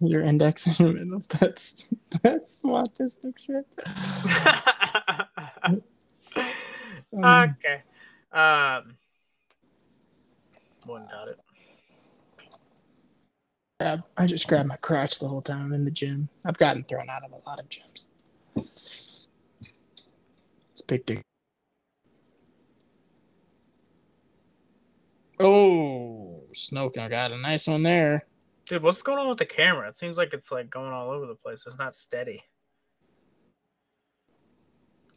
your 0.00 0.22
index 0.22 0.66
and 0.66 0.78
your 0.80 0.92
middle. 0.92 1.20
That's 1.40 1.92
that's 2.22 2.62
autistic 2.62 3.38
shit. 3.38 3.66
Um, 5.62 7.54
okay. 7.60 7.82
Um. 8.32 8.96
Wouldn't 10.88 11.10
doubt 11.10 11.28
it. 11.28 11.38
Grab, 13.80 14.02
I 14.16 14.26
just 14.26 14.46
grab 14.46 14.66
my 14.66 14.76
crotch 14.76 15.18
the 15.18 15.28
whole 15.28 15.40
time 15.40 15.66
I'm 15.66 15.72
in 15.72 15.84
the 15.84 15.90
gym. 15.90 16.28
I've 16.44 16.58
gotten 16.58 16.84
thrown 16.84 17.08
out 17.08 17.24
of 17.24 17.32
a 17.32 17.48
lot 17.48 17.58
of 17.58 17.68
gyms. 17.68 18.08
It's 18.56 19.28
big 20.86 21.06
dick. 21.06 21.22
Oh, 25.38 26.42
Snoke 26.52 26.98
I 26.98 27.08
got 27.08 27.32
a 27.32 27.38
nice 27.38 27.66
one 27.66 27.82
there. 27.82 28.26
Dude, 28.66 28.82
what's 28.82 29.00
going 29.00 29.18
on 29.18 29.28
with 29.28 29.38
the 29.38 29.46
camera? 29.46 29.88
It 29.88 29.96
seems 29.96 30.18
like 30.18 30.34
it's 30.34 30.52
like 30.52 30.68
going 30.68 30.92
all 30.92 31.10
over 31.10 31.26
the 31.26 31.34
place. 31.34 31.64
It's 31.66 31.78
not 31.78 31.94
steady. 31.94 32.42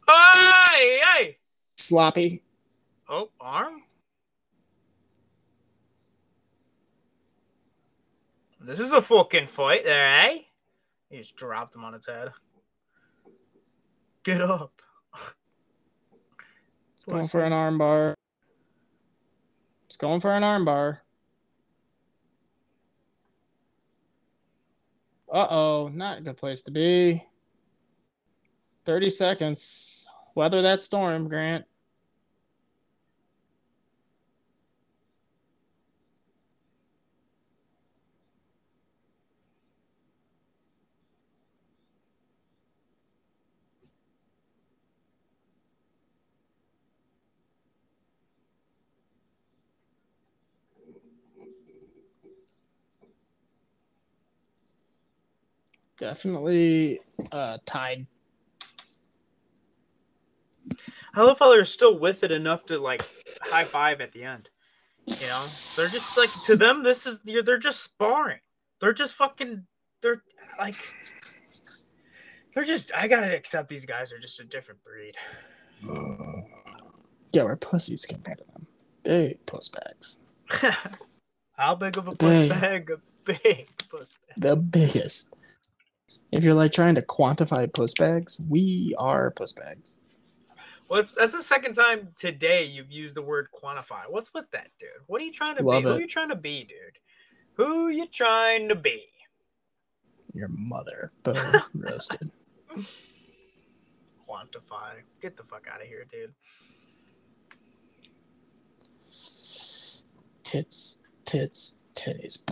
Hey, 0.08 1.00
hey! 1.00 1.36
Sloppy. 1.76 2.42
Oh, 3.08 3.28
arm. 3.40 3.82
This 8.66 8.80
is 8.80 8.92
a 8.92 9.02
fucking 9.02 9.46
fight 9.46 9.84
there, 9.84 10.26
eh? 10.26 10.38
He 11.10 11.18
just 11.18 11.36
dropped 11.36 11.74
him 11.74 11.84
on 11.84 11.94
its 11.94 12.06
head. 12.06 12.30
Get 14.22 14.40
up. 14.40 14.80
It's 16.94 17.04
going 17.04 17.28
for 17.28 17.40
an 17.42 17.52
armbar. 17.52 18.14
It's 19.86 19.98
going 19.98 20.20
for 20.20 20.30
an 20.30 20.42
armbar. 20.42 21.00
Uh 25.30 25.46
oh, 25.50 25.90
not 25.92 26.18
a 26.18 26.20
good 26.22 26.38
place 26.38 26.62
to 26.62 26.70
be. 26.70 27.22
30 28.86 29.10
seconds. 29.10 30.08
Weather 30.36 30.62
that 30.62 30.80
storm, 30.80 31.28
Grant. 31.28 31.66
Definitely 56.04 57.00
uh, 57.32 57.56
tied. 57.64 58.06
I 61.14 61.22
love 61.22 61.38
how 61.38 61.48
they're 61.50 61.64
still 61.64 61.98
with 61.98 62.24
it 62.24 62.30
enough 62.30 62.66
to 62.66 62.76
like 62.76 63.00
high 63.40 63.64
five 63.64 64.02
at 64.02 64.12
the 64.12 64.22
end. 64.22 64.50
You 65.06 65.26
know, 65.28 65.42
they're 65.76 65.88
just 65.88 66.18
like 66.18 66.28
to 66.44 66.56
them. 66.56 66.82
This 66.82 67.06
is 67.06 67.20
they're 67.20 67.42
they're 67.42 67.56
just 67.56 67.82
sparring. 67.82 68.40
They're 68.82 68.92
just 68.92 69.14
fucking. 69.14 69.66
They're 70.02 70.22
like. 70.58 70.74
They're 72.52 72.64
just. 72.64 72.94
I 72.94 73.08
gotta 73.08 73.34
accept 73.34 73.70
these 73.70 73.86
guys 73.86 74.12
are 74.12 74.18
just 74.18 74.38
a 74.40 74.44
different 74.44 74.80
breed. 74.84 75.14
Yeah, 77.32 77.44
we're 77.44 77.56
pussies 77.56 78.04
compared 78.04 78.38
to 78.38 78.44
them. 78.52 78.66
Big 79.04 79.46
puss 79.46 79.70
bags. 79.70 80.22
How 81.56 81.74
big 81.76 81.96
of 81.96 82.08
a 82.08 82.14
puss 82.14 82.46
bag? 82.50 82.90
A 82.90 82.98
big 83.24 83.70
puss 83.88 84.14
bag. 84.28 84.36
The 84.36 84.56
biggest. 84.56 85.34
If 86.34 86.42
you're 86.42 86.52
like 86.52 86.72
trying 86.72 86.96
to 86.96 87.02
quantify 87.02 87.72
puss 87.72 87.94
bags, 87.94 88.40
we 88.48 88.92
are 88.98 89.30
puss 89.30 89.52
bags. 89.52 90.00
Well, 90.88 91.04
that's 91.16 91.32
the 91.32 91.40
second 91.40 91.74
time 91.74 92.08
today 92.16 92.64
you've 92.64 92.90
used 92.90 93.14
the 93.14 93.22
word 93.22 93.46
quantify. 93.54 94.02
What's 94.08 94.34
with 94.34 94.50
that, 94.50 94.68
dude? 94.80 94.88
What 95.06 95.22
are 95.22 95.24
you 95.24 95.32
trying 95.32 95.54
to 95.54 95.62
Love 95.62 95.84
be? 95.84 95.88
Who 95.88 95.94
are 95.94 96.00
you 96.00 96.08
trying 96.08 96.30
to 96.30 96.36
be, 96.36 96.64
dude? 96.64 96.98
Who 97.52 97.88
you 97.88 98.06
trying 98.06 98.68
to 98.68 98.74
be? 98.74 99.04
Your 100.34 100.48
mother. 100.48 101.12
Boom. 101.22 101.36
Roasted. 101.72 102.32
Quantify. 104.28 105.02
Get 105.22 105.36
the 105.36 105.44
fuck 105.44 105.68
out 105.72 105.82
of 105.82 105.86
here, 105.86 106.04
dude. 106.10 106.34
Tits, 110.42 111.04
tits, 111.24 111.84
titties. 111.94 112.44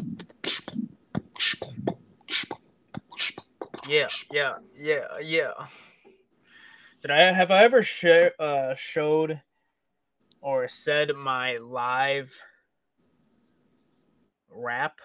Yeah, 3.88 4.09
yeah, 4.30 4.54
yeah, 4.74 5.06
yeah. 5.20 5.52
Did 7.00 7.10
I 7.10 7.32
have 7.32 7.50
I 7.50 7.64
ever 7.64 7.82
sh- 7.82 8.30
uh, 8.38 8.74
showed 8.74 9.40
or 10.40 10.68
said 10.68 11.14
my 11.16 11.56
live 11.56 12.40
rap 14.50 15.00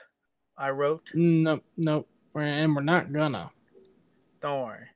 I 0.58 0.70
wrote? 0.70 1.10
Nope, 1.14 1.64
nope. 1.76 2.08
And 2.36 2.76
we're 2.76 2.84
not 2.84 3.12
gonna. 3.12 3.50
Don't 4.42 4.62
worry. 4.62 4.88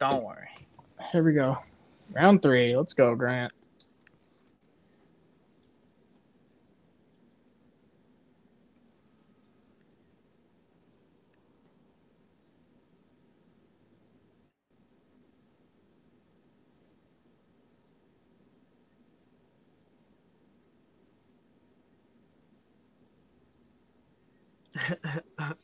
Don't 0.00 0.24
worry. 0.24 0.48
Here 1.12 1.22
we 1.22 1.32
go. 1.32 1.56
Round 2.12 2.42
three. 2.42 2.76
Let's 2.76 2.92
go, 2.92 3.14
Grant. 3.14 3.52
I 24.76 25.54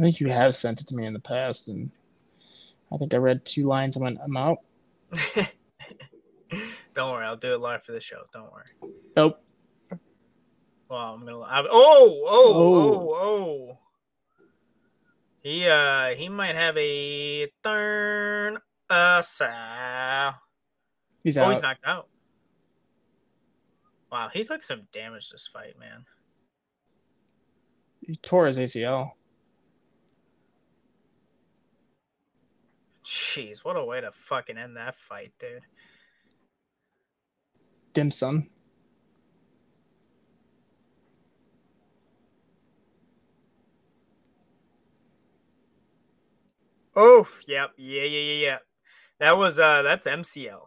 think 0.00 0.20
you 0.20 0.28
have 0.30 0.54
sent 0.54 0.80
it 0.80 0.88
to 0.88 0.96
me 0.96 1.04
in 1.06 1.12
the 1.12 1.18
past, 1.20 1.68
and 1.68 1.90
I 2.92 2.96
think 2.96 3.12
I 3.14 3.18
read 3.18 3.44
two 3.44 3.64
lines 3.64 3.96
and 3.96 4.04
went, 4.04 4.18
I'm 4.22 4.36
out. 4.36 4.58
Don't 6.94 7.12
worry, 7.12 7.24
I'll 7.26 7.36
do 7.36 7.54
it 7.54 7.60
live 7.60 7.82
for 7.84 7.92
the 7.92 8.00
show. 8.00 8.22
Don't 8.32 8.52
worry. 8.52 8.64
Nope. 9.16 9.42
Well, 10.88 11.00
I'm 11.00 11.24
gonna. 11.24 11.40
I, 11.40 11.62
oh, 11.62 12.24
oh, 12.26 12.54
oh, 12.54 13.14
oh. 13.14 13.78
He 15.42 15.66
uh 15.66 16.08
he 16.08 16.28
might 16.28 16.54
have 16.54 16.76
a 16.76 17.50
turn. 17.64 18.58
Uh, 18.90 19.22
so. 19.22 19.46
He's 21.24 21.38
out. 21.38 21.46
Oh, 21.46 21.50
he's 21.50 21.62
knocked 21.62 21.86
out. 21.86 22.08
Wow, 24.10 24.28
he 24.30 24.44
took 24.44 24.62
some 24.62 24.82
damage 24.92 25.30
this 25.30 25.46
fight, 25.46 25.78
man. 25.78 26.04
He 28.06 28.16
tore 28.16 28.46
his 28.46 28.58
ACL. 28.58 29.12
Jeez, 33.04 33.64
what 33.64 33.76
a 33.76 33.84
way 33.84 34.00
to 34.00 34.10
fucking 34.12 34.58
end 34.58 34.76
that 34.76 34.94
fight, 34.94 35.32
dude. 35.38 35.62
Dim 37.92 38.10
sum. 38.10 38.48
Oh, 46.94 47.26
yep, 47.46 47.70
yeah, 47.76 48.02
yeah, 48.02 48.20
yeah, 48.20 48.46
yeah. 48.46 48.58
That 49.18 49.38
was 49.38 49.58
uh, 49.58 49.82
that's 49.82 50.06
MCL. 50.06 50.60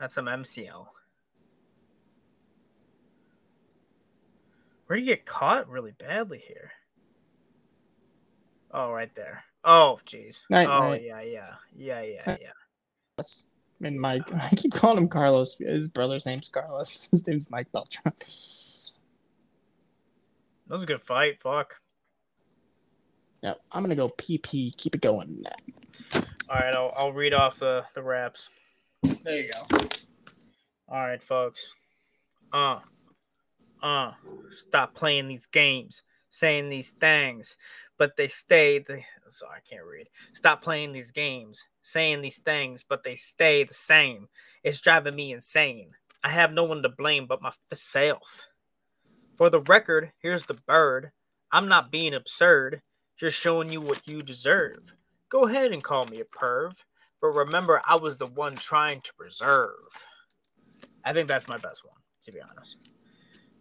That's 0.00 0.14
some 0.14 0.26
MCL. 0.26 0.86
Where 4.88 4.98
do 4.98 5.04
you 5.04 5.14
get 5.14 5.26
caught 5.26 5.68
really 5.68 5.92
badly 5.92 6.38
here? 6.38 6.72
Oh, 8.72 8.90
right 8.90 9.14
there. 9.14 9.44
Oh, 9.62 10.00
jeez. 10.06 10.40
Oh, 10.50 10.54
night. 10.54 11.02
yeah, 11.02 11.20
yeah, 11.20 11.54
yeah, 11.76 12.00
yeah, 12.00 12.36
yeah. 12.40 13.22
Mean, 13.80 14.00
Mike. 14.00 14.22
I 14.34 14.48
keep 14.56 14.72
calling 14.72 14.96
him 14.96 15.08
Carlos. 15.08 15.58
His 15.58 15.88
brother's 15.88 16.24
name's 16.24 16.48
Carlos. 16.48 17.08
His 17.10 17.28
name's 17.28 17.50
Mike 17.50 17.70
Beltran. 17.70 18.14
That 20.66 20.74
was 20.74 20.84
a 20.84 20.86
good 20.86 21.02
fight. 21.02 21.38
Fuck. 21.42 21.74
Yeah, 23.42 23.54
I'm 23.70 23.82
gonna 23.82 23.94
go 23.94 24.08
PP. 24.08 24.74
Keep 24.78 24.94
it 24.94 25.02
going. 25.02 25.38
All 26.14 26.58
right, 26.58 26.74
I'll, 26.74 26.92
I'll 26.98 27.12
read 27.12 27.34
off 27.34 27.58
the 27.58 27.84
the 27.94 28.02
raps. 28.02 28.48
There 29.22 29.42
you 29.42 29.50
go. 29.50 29.78
All 30.88 30.98
right, 30.98 31.22
folks. 31.22 31.74
Uh, 32.52 32.80
uh, 33.82 34.12
stop 34.50 34.94
playing 34.94 35.28
these 35.28 35.46
games, 35.46 36.02
saying 36.30 36.68
these 36.68 36.90
things, 36.90 37.56
but 37.96 38.16
they 38.16 38.28
stay 38.28 38.78
the. 38.78 39.00
Sorry, 39.28 39.56
I 39.56 39.60
can't 39.68 39.84
read. 39.84 40.08
Stop 40.32 40.62
playing 40.62 40.92
these 40.92 41.10
games, 41.10 41.64
saying 41.82 42.22
these 42.22 42.38
things, 42.38 42.84
but 42.88 43.02
they 43.02 43.14
stay 43.14 43.64
the 43.64 43.74
same. 43.74 44.28
It's 44.62 44.80
driving 44.80 45.14
me 45.14 45.32
insane. 45.32 45.90
I 46.24 46.30
have 46.30 46.52
no 46.52 46.64
one 46.64 46.82
to 46.82 46.88
blame 46.88 47.26
but 47.26 47.40
myself. 47.42 48.48
For 49.36 49.50
the 49.50 49.60
record, 49.60 50.12
here's 50.20 50.46
the 50.46 50.54
bird. 50.54 51.12
I'm 51.52 51.68
not 51.68 51.92
being 51.92 52.14
absurd, 52.14 52.82
just 53.16 53.40
showing 53.40 53.70
you 53.72 53.80
what 53.80 54.06
you 54.06 54.22
deserve. 54.22 54.94
Go 55.28 55.46
ahead 55.46 55.72
and 55.72 55.82
call 55.82 56.06
me 56.06 56.20
a 56.20 56.24
perv, 56.24 56.72
but 57.20 57.28
remember, 57.28 57.82
I 57.86 57.96
was 57.96 58.18
the 58.18 58.26
one 58.26 58.56
trying 58.56 59.00
to 59.02 59.14
preserve. 59.14 60.06
I 61.04 61.12
think 61.12 61.28
that's 61.28 61.48
my 61.48 61.58
best 61.58 61.84
one, 61.84 62.00
to 62.22 62.32
be 62.32 62.40
honest. 62.40 62.76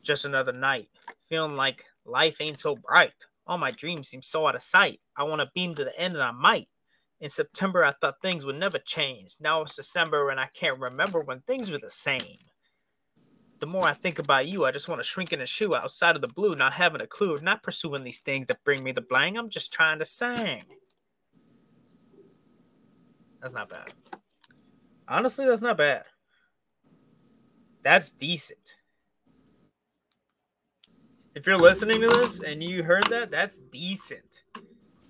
Just 0.08 0.24
another 0.24 0.54
night, 0.54 0.88
feeling 1.28 1.58
like 1.58 1.84
life 2.06 2.38
ain't 2.40 2.58
so 2.58 2.78
bright. 2.78 3.12
All 3.46 3.58
my 3.58 3.72
dreams 3.72 4.08
seem 4.08 4.22
so 4.22 4.48
out 4.48 4.56
of 4.56 4.64
sight. 4.64 5.02
I 5.18 5.24
want 5.24 5.42
to 5.42 5.52
beam 5.54 5.76
to 5.76 5.84
the 5.84 6.00
end, 6.00 6.14
and 6.14 6.24
I 6.24 6.32
might. 6.32 6.68
In 7.20 7.30
September, 7.30 7.84
I 7.84 7.92
thought 7.92 8.22
things 8.22 8.46
would 8.46 8.58
never 8.58 8.78
change. 8.80 9.36
Now 9.42 9.64
it's 9.64 9.76
December, 9.76 10.30
and 10.30 10.40
I 10.40 10.48
can't 10.54 10.80
remember 10.80 11.20
when 11.20 11.42
things 11.42 11.70
were 11.70 11.78
the 11.78 11.92
same. 11.92 12.22
The 13.60 13.66
more 13.66 13.84
I 13.84 13.92
think 13.92 14.18
about 14.18 14.48
you, 14.48 14.64
I 14.64 14.72
just 14.72 14.88
want 14.88 15.02
to 15.02 15.04
shrink 15.08 15.34
in 15.34 15.42
a 15.42 15.46
shoe 15.46 15.76
outside 15.76 16.16
of 16.16 16.22
the 16.22 16.30
blue, 16.30 16.56
not 16.56 16.72
having 16.72 17.02
a 17.02 17.08
clue, 17.08 17.38
not 17.42 17.62
pursuing 17.62 18.06
these 18.06 18.20
things 18.20 18.46
that 18.46 18.64
bring 18.64 18.86
me 18.86 18.94
the 18.94 19.02
blang. 19.02 19.38
I'm 19.38 19.50
just 19.50 19.74
trying 19.74 20.00
to 20.00 20.06
sing. 20.06 20.64
That's 23.42 23.54
not 23.54 23.68
bad. 23.68 23.94
Honestly, 25.10 25.46
that's 25.46 25.62
not 25.62 25.78
bad. 25.78 26.06
That's 27.82 28.12
decent. 28.12 28.77
If 31.38 31.46
you're 31.46 31.56
listening 31.56 32.02
to 32.02 32.08
this 32.08 32.40
and 32.40 32.64
you 32.64 32.82
heard 32.82 33.04
that, 33.12 33.30
that's 33.30 33.60
decent. 33.60 34.42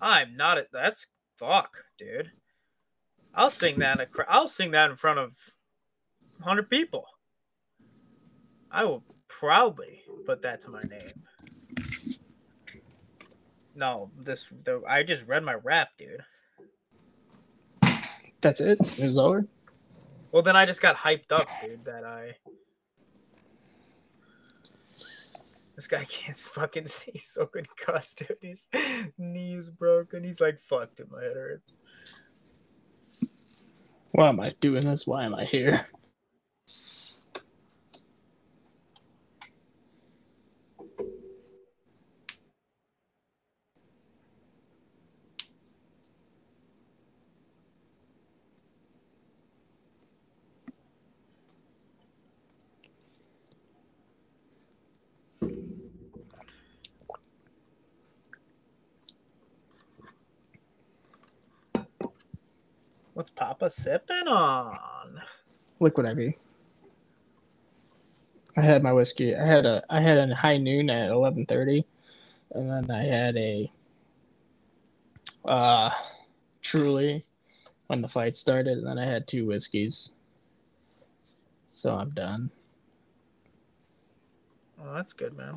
I'm 0.01 0.35
not. 0.35 0.57
A, 0.57 0.67
that's 0.73 1.07
fuck, 1.37 1.77
dude. 1.97 2.33
I'll 3.33 3.49
sing 3.49 3.79
that. 3.79 3.97
In 3.97 4.01
a, 4.01 4.25
I'll 4.27 4.49
sing 4.49 4.71
that 4.71 4.89
in 4.89 4.97
front 4.97 5.19
of 5.19 5.31
hundred 6.41 6.69
people. 6.69 7.05
I 8.69 8.83
will 8.83 9.05
proudly 9.29 10.01
put 10.25 10.41
that 10.41 10.59
to 10.61 10.69
my 10.69 10.79
name. 10.91 12.09
No, 13.73 14.11
this. 14.19 14.47
The, 14.65 14.81
I 14.85 15.03
just 15.03 15.25
read 15.27 15.45
my 15.45 15.53
rap, 15.53 15.91
dude. 15.97 16.25
That's 18.41 18.59
it. 18.59 18.81
It 18.81 19.05
was 19.05 19.17
over. 19.17 19.47
Well, 20.33 20.43
then 20.43 20.57
I 20.57 20.65
just 20.65 20.81
got 20.81 20.97
hyped 20.97 21.31
up, 21.31 21.47
dude. 21.63 21.85
That 21.85 22.03
I. 22.03 22.35
This 25.87 25.99
guy 25.99 26.05
can't 26.09 26.37
fucking 26.37 26.85
see. 26.85 27.11
He's 27.13 27.29
so 27.29 27.45
concussed, 27.45 28.23
dude. 28.27 28.37
His 28.41 28.67
knees 29.17 29.69
broken. 29.69 30.23
He's 30.23 30.41
like, 30.41 30.59
fuck, 30.59 30.95
dude, 30.95 31.11
my 31.11 31.21
head 31.21 31.35
hurts. 31.35 31.73
Why 34.13 34.29
am 34.29 34.39
I 34.39 34.53
doing 34.59 34.83
this? 34.83 35.05
Why 35.05 35.25
am 35.25 35.35
I 35.35 35.43
here? 35.43 35.85
What's 63.17 63.31
Papa 63.57 63.71
sipping 63.71 64.27
on? 64.27 65.19
Liquid 65.79 66.05
IV. 66.05 66.35
I 68.55 68.61
had 68.61 68.83
my 68.83 68.93
whiskey. 68.93 69.35
I 69.35 69.45
had 69.45 69.65
a 69.65 69.83
I 69.89 69.99
had 69.99 70.17
a 70.19 70.35
high 70.35 70.57
noon 70.57 70.91
at 70.91 71.09
eleven 71.09 71.43
thirty, 71.47 71.83
and 72.51 72.69
then 72.69 72.91
I 72.95 73.03
had 73.03 73.35
a 73.35 73.71
uh 75.45 75.89
truly 76.61 77.23
when 77.87 78.01
the 78.01 78.07
fight 78.07 78.35
started, 78.35 78.77
and 78.77 78.85
then 78.85 78.99
I 78.99 79.05
had 79.05 79.27
two 79.27 79.47
whiskeys. 79.47 80.19
So 81.65 81.95
I'm 81.95 82.11
done. 82.11 82.51
Oh, 84.79 84.93
that's 84.93 85.13
good, 85.13 85.35
man. 85.35 85.55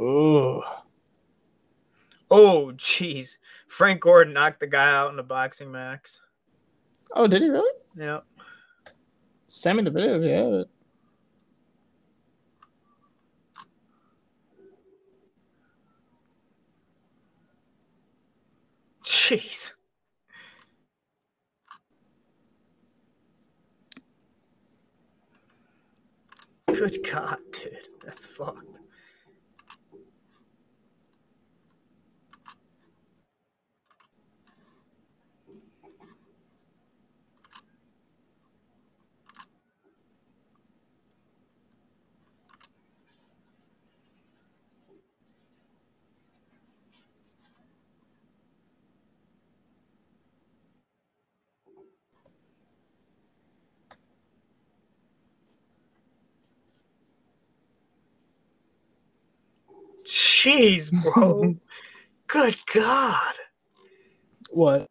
Ooh. 0.00 0.62
Oh, 2.30 2.72
jeez. 2.76 3.38
Frank 3.68 4.00
Gordon 4.00 4.34
knocked 4.34 4.60
the 4.60 4.66
guy 4.66 4.90
out 4.94 5.10
in 5.10 5.16
the 5.16 5.22
boxing 5.22 5.70
max. 5.72 6.20
Oh, 7.14 7.26
did 7.26 7.42
he 7.42 7.48
really? 7.48 7.72
Yep. 7.96 8.24
Send 9.46 9.78
me 9.78 9.82
the 9.82 9.90
video 9.90 10.20
Yeah. 10.20 10.64
Jeez. 19.04 19.72
Good 26.66 26.98
God, 27.10 27.38
dude. 27.52 27.88
That's 28.04 28.26
fucked. 28.26 28.77
Jeez, 60.48 60.90
bro. 61.02 61.56
Good 62.26 62.56
God. 62.72 63.34
What? 64.50 64.86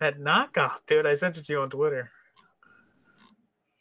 That 0.00 0.18
knockout, 0.18 0.84
dude. 0.86 1.06
I 1.06 1.14
sent 1.14 1.38
it 1.38 1.44
to 1.44 1.52
you 1.52 1.60
on 1.60 1.70
Twitter. 1.70 2.10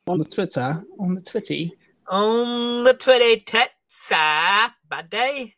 On 0.08 0.20
the 0.20 0.26
Twitter. 0.26 0.84
On 1.00 1.16
the 1.16 1.22
Twitty. 1.22 1.72
On 2.08 2.84
the 2.84 2.94
Twitter 2.94 3.42
Tetsa, 3.44 4.74
buddy. 4.88 5.56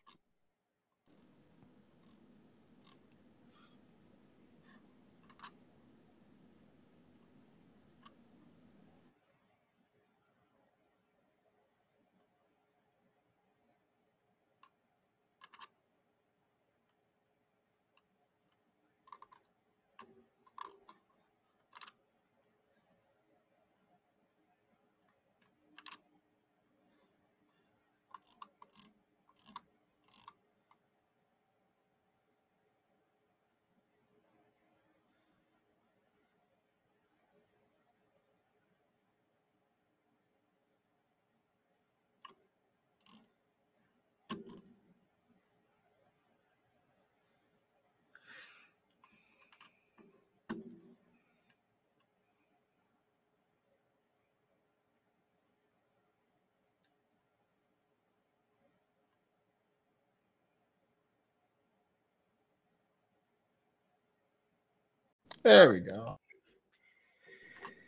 There 65.43 65.71
we 65.71 65.79
go. 65.81 66.19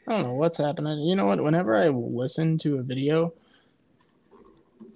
I 0.07 0.11
don't 0.11 0.23
know 0.23 0.33
what's 0.35 0.57
happening. 0.57 0.99
You 0.99 1.15
know 1.15 1.25
what? 1.25 1.41
Whenever 1.41 1.75
I 1.75 1.87
listen 1.89 2.57
to 2.59 2.77
a 2.77 2.83
video 2.83 3.33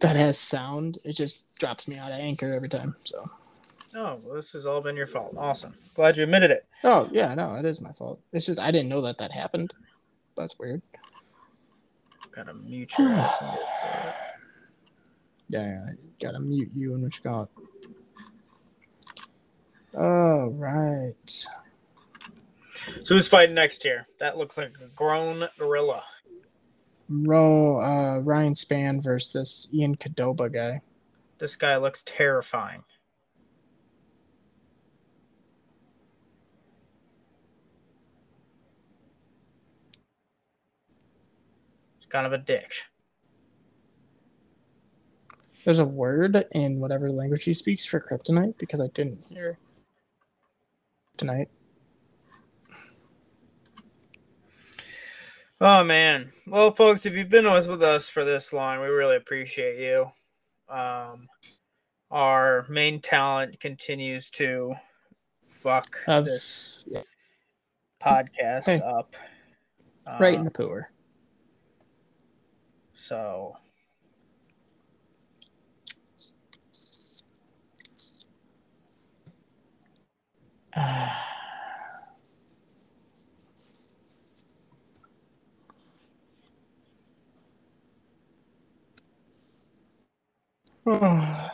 that 0.01 0.15
has 0.15 0.37
sound, 0.37 0.97
it 1.03 1.13
just 1.13 1.57
drops 1.57 1.87
me 1.87 1.97
out 1.97 2.11
of 2.11 2.19
anchor 2.19 2.53
every 2.53 2.69
time. 2.69 2.95
So, 3.03 3.25
Oh, 3.95 4.19
well, 4.23 4.35
this 4.35 4.51
has 4.53 4.67
all 4.67 4.81
been 4.81 4.95
your 4.95 5.07
fault. 5.07 5.33
Awesome. 5.35 5.73
Glad 5.95 6.15
you 6.15 6.23
admitted 6.23 6.51
it. 6.51 6.65
oh 6.83 7.09
yeah, 7.11 7.33
no, 7.33 7.55
it 7.55 7.65
is 7.65 7.81
my 7.81 7.91
fault. 7.93 8.19
It's 8.33 8.45
just 8.45 8.59
I 8.59 8.69
didn't 8.71 8.89
know 8.89 9.01
that 9.01 9.17
that 9.17 9.31
happened. 9.31 9.73
That's 10.37 10.59
weird. 10.59 10.81
Gotta 12.31 12.53
mute 12.53 12.93
your 12.99 13.09
ass. 13.09 13.41
in 13.41 13.47
Discord. 13.47 14.13
Yeah, 15.51 15.63
yeah, 15.65 15.85
gotta 16.21 16.39
mute 16.39 16.69
you 16.75 16.93
and 16.93 17.01
what 17.01 17.15
you 17.17 17.23
got. 17.23 17.49
All 19.97 20.49
right. 20.51 21.45
So 23.03 23.15
who's 23.15 23.27
fighting 23.27 23.55
next 23.55 23.83
here? 23.83 24.07
That 24.19 24.37
looks 24.37 24.57
like 24.57 24.75
a 24.83 24.87
grown 24.89 25.47
gorilla. 25.57 26.03
Ro, 27.09 27.81
uh, 27.81 28.19
Ryan 28.19 28.53
Spann 28.53 29.03
versus 29.03 29.33
this 29.33 29.69
Ian 29.73 29.95
Kadoba 29.95 30.53
guy. 30.53 30.81
This 31.39 31.55
guy 31.55 31.77
looks 31.77 32.03
terrifying. 32.05 32.83
He's 41.97 42.05
kind 42.05 42.27
of 42.27 42.33
a 42.33 42.37
dick. 42.37 42.71
There's 45.65 45.79
a 45.79 45.85
word 45.85 46.45
in 46.51 46.79
whatever 46.79 47.11
language 47.11 47.43
he 47.43 47.53
speaks 47.53 47.85
for 47.85 47.99
kryptonite 47.99 48.57
because 48.57 48.81
I 48.81 48.87
didn't 48.87 49.23
hear 49.29 49.57
tonight. 51.17 51.49
Oh 55.61 55.83
man. 55.83 56.31
Well, 56.47 56.71
folks, 56.71 57.05
if 57.05 57.13
you've 57.15 57.29
been 57.29 57.45
with, 57.51 57.67
with 57.67 57.83
us 57.83 58.07
for 58.07 58.23
this 58.23 58.53
long, 58.53 58.79
we 58.79 58.87
really 58.87 59.17
appreciate 59.17 59.79
you. 59.79 60.09
Um, 60.73 61.27
our 62.11 62.65
main 62.69 63.01
talent 63.01 63.59
continues 63.59 64.29
to 64.31 64.73
fuck 65.47 65.97
Have- 66.05 66.25
this 66.25 66.85
yeah, 66.89 67.01
podcast 68.01 68.65
Hey. 68.67 68.79
up. 68.79 69.15
right 70.19 70.35
Uh, 70.35 70.39
in 70.39 70.45
the 70.45 70.51
pooer. 70.51 70.83
So 72.93 73.57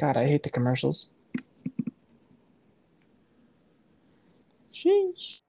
God, 0.00 0.16
I 0.16 0.26
hate 0.26 0.42
the 0.44 0.50
commercials. 0.50 1.10
Sheesh. 4.70 5.40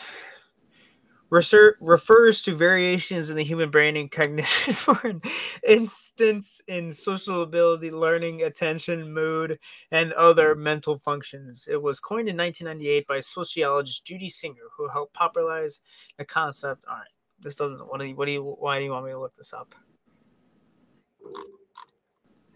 refers 1.29 2.41
to 2.41 2.55
variations 2.55 3.29
in 3.29 3.37
the 3.37 3.43
human 3.43 3.69
brain 3.69 3.97
and 3.97 4.09
cognition 4.09 4.73
for 4.73 5.07
an 5.07 5.21
instance 5.67 6.61
in 6.67 6.91
social 6.91 7.41
ability, 7.41 7.91
learning, 7.91 8.43
attention, 8.43 9.11
mood, 9.13 9.59
and 9.91 10.13
other 10.13 10.55
mental 10.55 10.97
functions. 10.97 11.67
It 11.69 11.81
was 11.81 11.99
coined 11.99 12.29
in 12.29 12.37
1998 12.37 13.07
by 13.07 13.19
sociologist 13.19 14.05
Judy 14.05 14.29
Singer, 14.29 14.69
who 14.77 14.87
helped 14.87 15.13
popularize 15.13 15.81
the 16.17 16.25
concept. 16.25 16.85
All 16.89 16.95
right, 16.95 17.07
this 17.39 17.55
doesn't. 17.55 17.79
What 17.79 17.99
do 17.99 18.07
you? 18.07 18.15
What 18.15 18.25
do 18.25 18.31
you? 18.31 18.43
Why 18.43 18.79
do 18.79 18.85
you 18.85 18.91
want 18.91 19.05
me 19.05 19.11
to 19.11 19.19
look 19.19 19.33
this 19.33 19.53
up? 19.53 19.75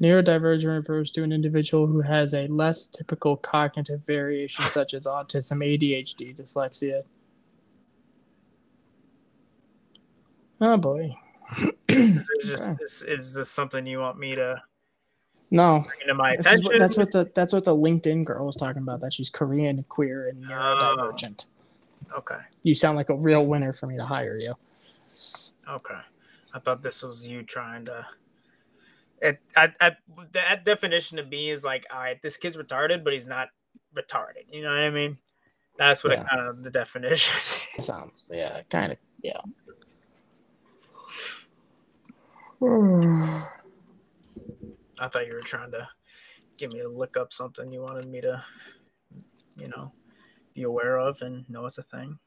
Neurodivergent 0.01 0.79
refers 0.79 1.11
to 1.11 1.23
an 1.23 1.31
individual 1.31 1.85
who 1.85 2.01
has 2.01 2.33
a 2.33 2.47
less 2.47 2.87
typical 2.87 3.37
cognitive 3.37 4.03
variation, 4.03 4.65
such 4.65 4.95
as 4.95 5.05
autism, 5.05 5.59
ADHD, 5.59 6.35
dyslexia. 6.35 7.03
Oh 10.61 10.77
boy. 10.77 11.09
Is, 11.89 12.27
just, 12.45 12.81
is, 12.81 13.03
is 13.05 13.33
this 13.35 13.51
something 13.51 13.85
you 13.85 13.99
want 13.99 14.17
me 14.17 14.35
to 14.35 14.61
No, 15.49 15.83
bring 15.85 16.01
into 16.01 16.13
my 16.13 16.35
this 16.37 16.45
attention? 16.45 16.65
what, 16.65 16.79
that's 16.79 16.97
what 16.97 17.11
the 17.11 17.29
that's 17.35 17.51
what 17.51 17.65
the 17.65 17.75
LinkedIn 17.75 18.23
girl 18.23 18.45
was 18.45 18.55
talking 18.55 18.81
about. 18.81 19.01
That 19.01 19.11
she's 19.11 19.29
Korean, 19.29 19.83
queer, 19.89 20.29
and 20.29 20.45
neurodivergent. 20.45 21.47
Oh, 22.13 22.19
okay. 22.19 22.37
You 22.63 22.73
sound 22.73 22.95
like 22.95 23.09
a 23.09 23.15
real 23.15 23.45
winner 23.47 23.73
for 23.73 23.87
me 23.87 23.97
to 23.97 24.05
hire 24.05 24.37
you. 24.37 24.53
Okay. 25.69 25.99
I 26.53 26.59
thought 26.59 26.81
this 26.81 27.03
was 27.03 27.27
you 27.27 27.43
trying 27.43 27.85
to. 27.85 28.05
It, 29.21 29.39
I, 29.55 29.73
I, 29.79 29.91
that 30.31 30.63
definition 30.63 31.17
to 31.17 31.25
me 31.25 31.49
is 31.49 31.63
like, 31.63 31.85
all 31.93 31.99
right, 31.99 32.19
this 32.21 32.37
kid's 32.37 32.57
retarded, 32.57 33.03
but 33.03 33.13
he's 33.13 33.27
not 33.27 33.49
retarded. 33.95 34.45
You 34.51 34.63
know 34.63 34.69
what 34.69 34.79
I 34.79 34.89
mean? 34.89 35.17
That's 35.77 36.03
what 36.03 36.13
Yeah. 36.13 36.21
it 36.21 36.27
kind 36.27 36.41
of 36.47 36.63
the 36.63 36.71
definition. 36.71 37.61
Sounds 37.79 38.31
yeah, 38.33 38.61
kind 38.69 38.91
of 38.91 38.97
yeah. 39.21 39.41
I 42.63 43.47
thought 45.07 45.25
you 45.25 45.33
were 45.33 45.41
trying 45.41 45.71
to 45.71 45.87
get 46.59 46.71
me 46.71 46.81
to 46.81 46.89
look 46.89 47.17
up 47.17 47.33
something 47.33 47.71
you 47.73 47.81
wanted 47.81 48.07
me 48.07 48.21
to, 48.21 48.43
you 49.57 49.67
know, 49.69 49.91
be 50.53 50.61
aware 50.61 50.99
of 50.99 51.23
and 51.23 51.49
know 51.49 51.65
it's 51.65 51.79
a 51.79 51.83
thing. 51.83 52.19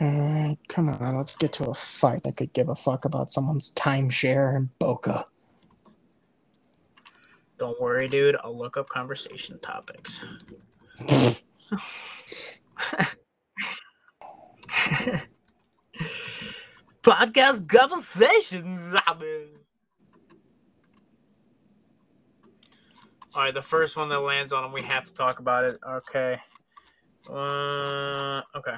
Alright, 0.00 0.58
come 0.68 0.88
on, 0.88 1.16
let's 1.16 1.36
get 1.36 1.52
to 1.54 1.68
a 1.68 1.74
fight 1.74 2.22
that 2.22 2.38
could 2.38 2.54
give 2.54 2.70
a 2.70 2.74
fuck 2.74 3.04
about 3.04 3.30
someone's 3.30 3.74
timeshare 3.74 4.56
in 4.56 4.70
Boca. 4.78 5.26
Don't 7.60 7.78
worry, 7.78 8.08
dude. 8.08 8.36
I'll 8.42 8.56
look 8.56 8.78
up 8.78 8.88
conversation 8.88 9.58
topics. 9.60 10.24
Podcast 17.02 17.68
conversations. 17.68 18.96
I 19.06 19.14
mean. 19.20 19.48
All 23.34 23.42
right, 23.42 23.52
the 23.52 23.60
first 23.60 23.94
one 23.98 24.08
that 24.08 24.20
lands 24.20 24.54
on 24.54 24.64
him, 24.64 24.72
we 24.72 24.80
have 24.80 25.04
to 25.04 25.12
talk 25.12 25.38
about 25.38 25.64
it. 25.64 25.76
Okay. 25.86 26.40
Uh, 27.28 28.40
okay. 28.56 28.76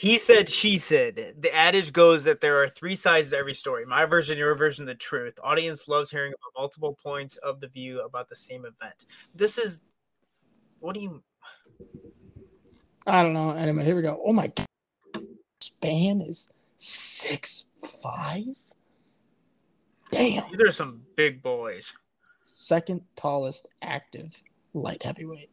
He 0.00 0.16
said, 0.16 0.48
she 0.48 0.78
said. 0.78 1.34
The 1.40 1.54
adage 1.54 1.92
goes 1.92 2.24
that 2.24 2.40
there 2.40 2.62
are 2.62 2.68
three 2.68 2.94
sides 2.94 3.32
to 3.32 3.36
every 3.36 3.52
story. 3.52 3.84
My 3.84 4.06
version, 4.06 4.38
your 4.38 4.54
version, 4.54 4.86
the 4.86 4.94
truth. 4.94 5.38
Audience 5.44 5.88
loves 5.88 6.10
hearing 6.10 6.32
about 6.32 6.58
multiple 6.58 6.96
points 7.02 7.36
of 7.36 7.60
the 7.60 7.68
view 7.68 8.00
about 8.00 8.26
the 8.30 8.34
same 8.34 8.64
event. 8.64 9.04
This 9.34 9.58
is. 9.58 9.82
What 10.78 10.94
do 10.94 11.02
you. 11.02 11.22
I 13.06 13.22
don't 13.22 13.34
know. 13.34 13.50
Anyway, 13.50 13.84
here 13.84 13.94
we 13.94 14.00
go. 14.00 14.22
Oh 14.26 14.32
my 14.32 14.46
god. 14.46 15.26
Spann 15.62 16.26
is 16.26 16.50
six 16.76 17.68
five. 18.02 18.46
Damn. 20.10 20.44
These 20.50 20.60
are 20.60 20.70
some 20.70 21.02
big 21.14 21.42
boys. 21.42 21.92
Second 22.44 23.02
tallest 23.16 23.68
active 23.82 24.42
light 24.72 25.02
heavyweight. 25.02 25.50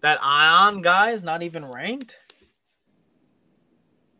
That 0.00 0.18
Ion 0.22 0.80
guy 0.80 1.10
is 1.10 1.24
not 1.24 1.42
even 1.42 1.66
ranked. 1.66 2.16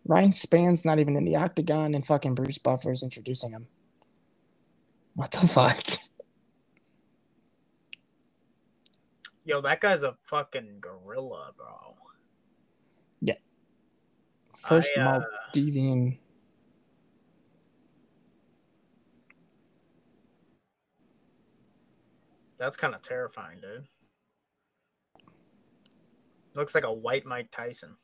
Ryan 0.04 0.32
Spann's 0.32 0.84
not 0.84 0.98
even 0.98 1.16
in 1.16 1.24
the 1.24 1.36
octagon, 1.36 1.94
and 1.94 2.06
fucking 2.06 2.34
Bruce 2.34 2.58
Buffer's 2.58 3.02
introducing 3.02 3.52
him. 3.52 3.68
What 5.14 5.30
the 5.30 5.46
fuck? 5.46 5.78
Yo, 9.44 9.60
that 9.60 9.80
guy's 9.80 10.02
a 10.02 10.14
fucking 10.22 10.78
gorilla, 10.80 11.52
bro. 11.56 11.94
Yeah. 13.20 13.34
First 14.56 14.92
I, 14.96 15.00
uh, 15.00 15.20
Moldovan. 15.54 16.18
That's 22.58 22.76
kind 22.76 22.94
of 22.94 23.02
terrifying, 23.02 23.58
dude. 23.60 23.88
Looks 26.54 26.74
like 26.74 26.84
a 26.84 26.92
white 26.92 27.26
Mike 27.26 27.50
Tyson. 27.50 27.96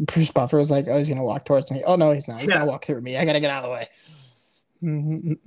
Bruce 0.00 0.30
Buffer 0.30 0.56
was 0.58 0.70
like, 0.70 0.86
"Oh, 0.88 0.96
he's 0.98 1.08
gonna 1.08 1.22
walk 1.24 1.44
towards 1.44 1.70
me." 1.70 1.82
Oh 1.84 1.96
no, 1.96 2.10
he's 2.12 2.26
not. 2.28 2.40
He's 2.40 2.48
Yeah. 2.48 2.58
gonna 2.58 2.70
walk 2.70 2.84
through 2.86 3.00
me. 3.02 3.16
I 3.16 3.24
gotta 3.24 3.40
get 3.40 3.50
out 3.50 3.64
of 3.64 3.70
the 3.70 3.74
way. 3.74 3.88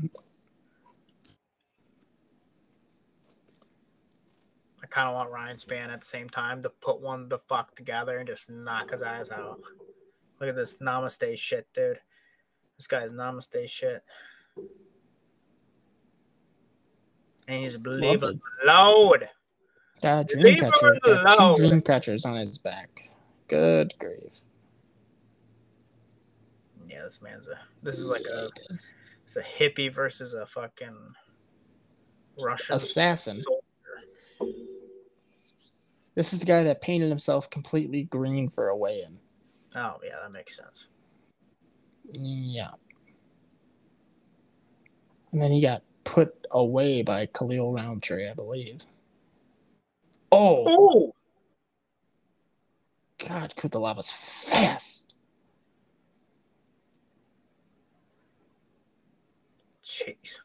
I 4.84 4.86
kind 4.88 5.08
of 5.08 5.16
want 5.16 5.32
Ryan 5.32 5.56
Spann 5.58 5.90
at 5.90 6.02
the 6.02 6.06
same 6.06 6.30
time 6.30 6.62
to 6.62 6.70
put 6.70 7.00
one 7.02 7.30
the 7.30 7.40
fuck 7.40 7.76
together 7.76 8.18
and 8.20 8.28
just 8.28 8.50
knock 8.50 8.92
his 8.92 9.02
eyes 9.02 9.32
out. 9.32 9.60
Look 10.40 10.50
at 10.50 10.56
this 10.56 10.78
namaste 10.78 11.38
shit, 11.38 11.68
dude. 11.74 12.00
This 12.78 12.88
guy's 12.88 13.14
namaste 13.14 13.68
shit. 13.70 14.04
And 17.48 17.62
he's 17.62 17.78
believing 17.78 18.40
loud. 18.66 19.30
God, 20.02 20.30
Leave 20.36 20.62
him 20.62 20.72
Dreamcatcher. 20.72 21.00
got 21.02 21.40
alone. 21.40 21.56
Two 21.58 21.64
Dreamcatchers 21.64 22.26
on 22.26 22.36
his 22.36 22.58
back. 22.58 23.10
Good 23.48 23.94
grief. 24.00 24.44
Yeah, 26.88 27.04
this 27.04 27.22
man's 27.22 27.48
a. 27.48 27.58
This 27.82 28.00
is 28.00 28.10
like 28.10 28.26
a. 28.32 28.46
It 28.46 28.60
is. 28.70 28.96
It's 29.26 29.38
a 29.38 29.42
hippie 29.44 29.92
versus 29.92 30.34
a 30.34 30.46
fucking 30.46 30.96
Russian 32.40 32.76
assassin. 32.76 33.42
soldier. 33.42 34.54
This 36.16 36.34
is 36.34 36.40
the 36.42 36.46
guy 36.46 36.64
that 36.64 36.82
painted 36.82 37.10
himself 37.10 37.50
completely 37.50 38.04
green 38.04 38.50
for 38.50 38.68
a 38.70 38.78
weigh-in. 38.78 39.18
Oh 39.76 39.96
yeah, 40.04 40.18
that 40.22 40.32
makes 40.32 40.56
sense. 40.56 40.88
Yeah. 42.12 42.70
And 45.32 45.42
then 45.42 45.52
he 45.52 45.62
got 45.62 45.82
put 46.04 46.36
away 46.52 47.02
by 47.02 47.26
Khalil 47.28 47.74
Rountree, 47.74 48.30
I 48.30 48.34
believe. 48.36 48.82
Oh, 50.32 50.64
Oh, 50.68 51.16
God, 53.20 53.54
Cutelaba's 53.58 54.12
fast. 54.12 55.16
jeez. 59.86 60.40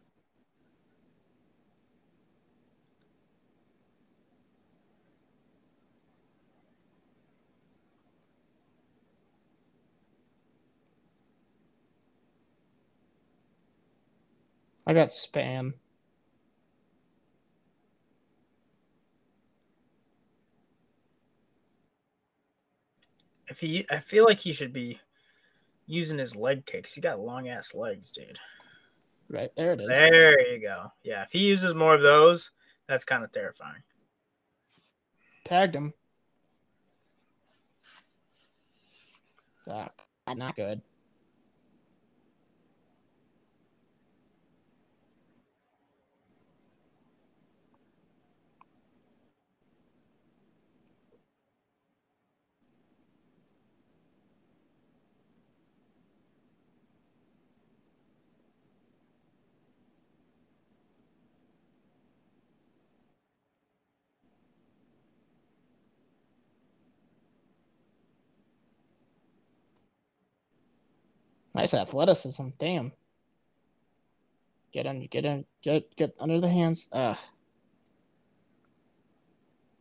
I 14.86 14.94
got 14.94 15.10
spam. 15.10 15.74
If 23.58 23.68
he, 23.68 23.84
I 23.90 23.98
feel 23.98 24.24
like 24.24 24.38
he 24.38 24.52
should 24.52 24.72
be 24.72 25.00
using 25.86 26.16
his 26.16 26.36
leg 26.36 26.64
kicks. 26.64 26.94
He 26.94 27.00
got 27.00 27.18
long 27.18 27.48
ass 27.48 27.74
legs, 27.74 28.12
dude. 28.12 28.38
Right 29.28 29.50
there 29.56 29.72
it 29.72 29.80
is. 29.80 29.88
There 29.88 30.52
you 30.52 30.60
go. 30.60 30.86
Yeah, 31.02 31.24
if 31.24 31.32
he 31.32 31.40
uses 31.40 31.74
more 31.74 31.92
of 31.92 32.00
those, 32.00 32.52
that's 32.86 33.04
kind 33.04 33.24
of 33.24 33.32
terrifying. 33.32 33.82
Tagged 35.44 35.74
him. 35.74 35.92
Fuck. 39.64 40.06
Not 40.36 40.54
good. 40.54 40.80
Nice 71.58 71.74
athleticism. 71.74 72.50
Damn. 72.56 72.92
Get 74.70 74.86
on, 74.86 75.08
get 75.10 75.24
in, 75.24 75.44
get 75.60 75.96
get 75.96 76.14
under 76.20 76.40
the 76.40 76.48
hands. 76.48 76.88
Uh 76.92 77.16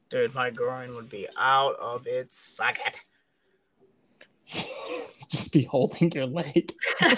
Dude, 0.09 0.33
my 0.33 0.49
groin 0.49 0.95
would 0.95 1.07
be 1.07 1.27
out 1.37 1.75
of 1.79 2.07
its 2.07 2.39
socket. 2.39 3.01
just 4.47 5.53
be 5.53 5.63
holding 5.63 6.11
your 6.13 6.25
leg. 6.25 6.73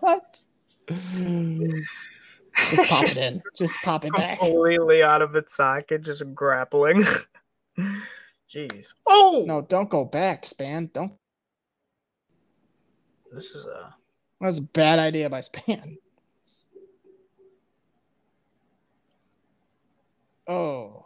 what? 0.00 0.40
Just 0.88 2.90
pop 2.90 3.04
it 3.04 3.18
in. 3.18 3.42
Just 3.56 3.82
pop 3.84 4.04
it 4.04 4.14
back. 4.14 4.40
Completely 4.40 5.04
out 5.04 5.22
of 5.22 5.36
its 5.36 5.54
socket, 5.54 6.02
just 6.02 6.24
grappling. 6.34 7.04
Jeez. 8.48 8.94
Oh, 9.06 9.44
No, 9.46 9.60
don't 9.60 9.90
go 9.90 10.06
back, 10.06 10.42
Spann. 10.42 10.92
Don't. 10.92 11.12
This 13.32 13.54
is 13.54 13.66
a. 13.66 13.94
That 14.40 14.46
was 14.46 14.58
a 14.58 14.62
bad 14.62 14.98
idea 14.98 15.28
by 15.30 15.40
Spann. 15.40 15.96
Oh. 20.50 21.04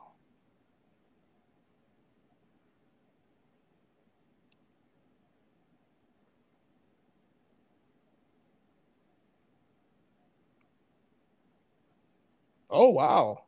Oh 12.71 12.91
wow. 12.91 13.47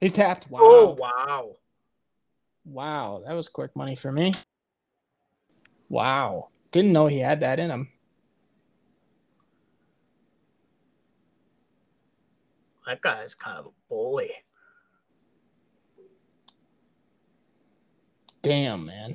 He's 0.00 0.14
tapped. 0.14 0.50
Wow. 0.50 0.60
Oh 0.62 0.96
wow. 0.98 1.56
Wow, 2.64 3.22
that 3.26 3.34
was 3.34 3.48
quick 3.48 3.76
money 3.76 3.94
for 3.96 4.10
me. 4.10 4.32
Wow. 5.90 6.48
Didn't 6.74 6.90
know 6.92 7.06
he 7.06 7.20
had 7.20 7.38
that 7.38 7.60
in 7.60 7.70
him. 7.70 7.88
That 12.84 13.00
guy's 13.00 13.36
kind 13.36 13.60
of 13.60 13.66
a 13.66 13.70
bully. 13.88 14.28
Damn, 18.42 18.86
man. 18.86 19.14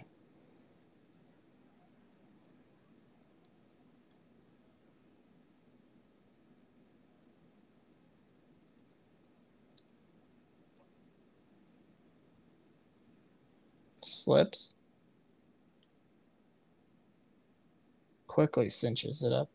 Slips. 14.01 14.78
Quickly 18.29 18.69
cinches 18.69 19.23
it 19.23 19.33
up. 19.33 19.49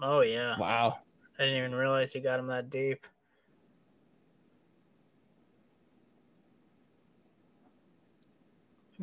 Oh 0.00 0.22
yeah. 0.22 0.56
Wow. 0.58 1.00
I 1.38 1.42
didn't 1.42 1.58
even 1.58 1.74
realize 1.74 2.14
he 2.14 2.20
got 2.20 2.40
him 2.40 2.46
that 2.46 2.70
deep. 2.70 3.06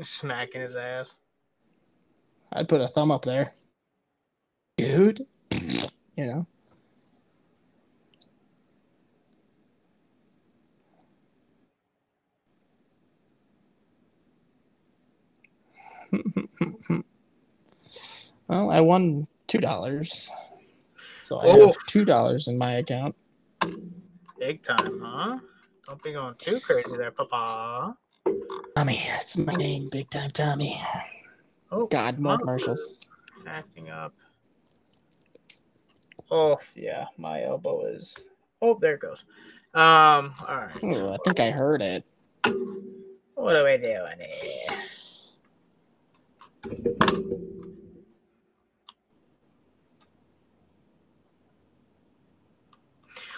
Smacking 0.01 0.61
his 0.61 0.75
ass. 0.75 1.17
I'd 2.51 2.67
put 2.67 2.81
a 2.81 2.87
thumb 2.87 3.11
up 3.11 3.23
there. 3.23 3.53
Dude. 4.77 5.27
You 5.51 6.25
know? 6.25 6.47
Well, 18.47 18.69
I 18.69 18.79
won 18.79 19.27
two 19.47 19.57
dollars, 19.57 20.29
so 21.19 21.39
I 21.39 21.47
Oh. 21.47 21.65
have 21.65 21.75
two 21.87 22.05
dollars 22.05 22.47
in 22.47 22.59
my 22.59 22.73
account. 22.75 23.15
Big 24.37 24.61
time, 24.61 24.99
huh? 25.01 25.39
Don't 25.87 26.03
be 26.03 26.13
going 26.13 26.35
too 26.35 26.59
crazy 26.59 26.95
there, 26.95 27.09
Papa. 27.09 27.97
Tommy, 28.75 29.01
that's 29.07 29.35
my 29.37 29.55
name, 29.55 29.89
Big 29.91 30.09
Time 30.11 30.29
Tommy. 30.29 30.79
Oh, 31.71 31.87
God, 31.87 32.19
more 32.19 32.37
commercials. 32.37 32.99
acting 33.47 33.89
up. 33.89 34.13
Oh 36.29 36.57
yeah, 36.75 37.05
my 37.17 37.43
elbow 37.43 37.85
is. 37.85 38.15
Oh, 38.61 38.77
there 38.79 38.93
it 38.93 38.99
goes. 38.99 39.25
Um. 39.73 40.33
All 40.47 40.55
right. 40.55 40.83
Ooh, 40.83 41.09
I 41.09 41.17
think 41.23 41.39
I 41.39 41.49
heard 41.51 41.81
it. 41.81 42.03
What 43.33 43.55
are 43.55 43.63
we 43.65 43.77
doing 43.77 44.19
here? 44.19 44.75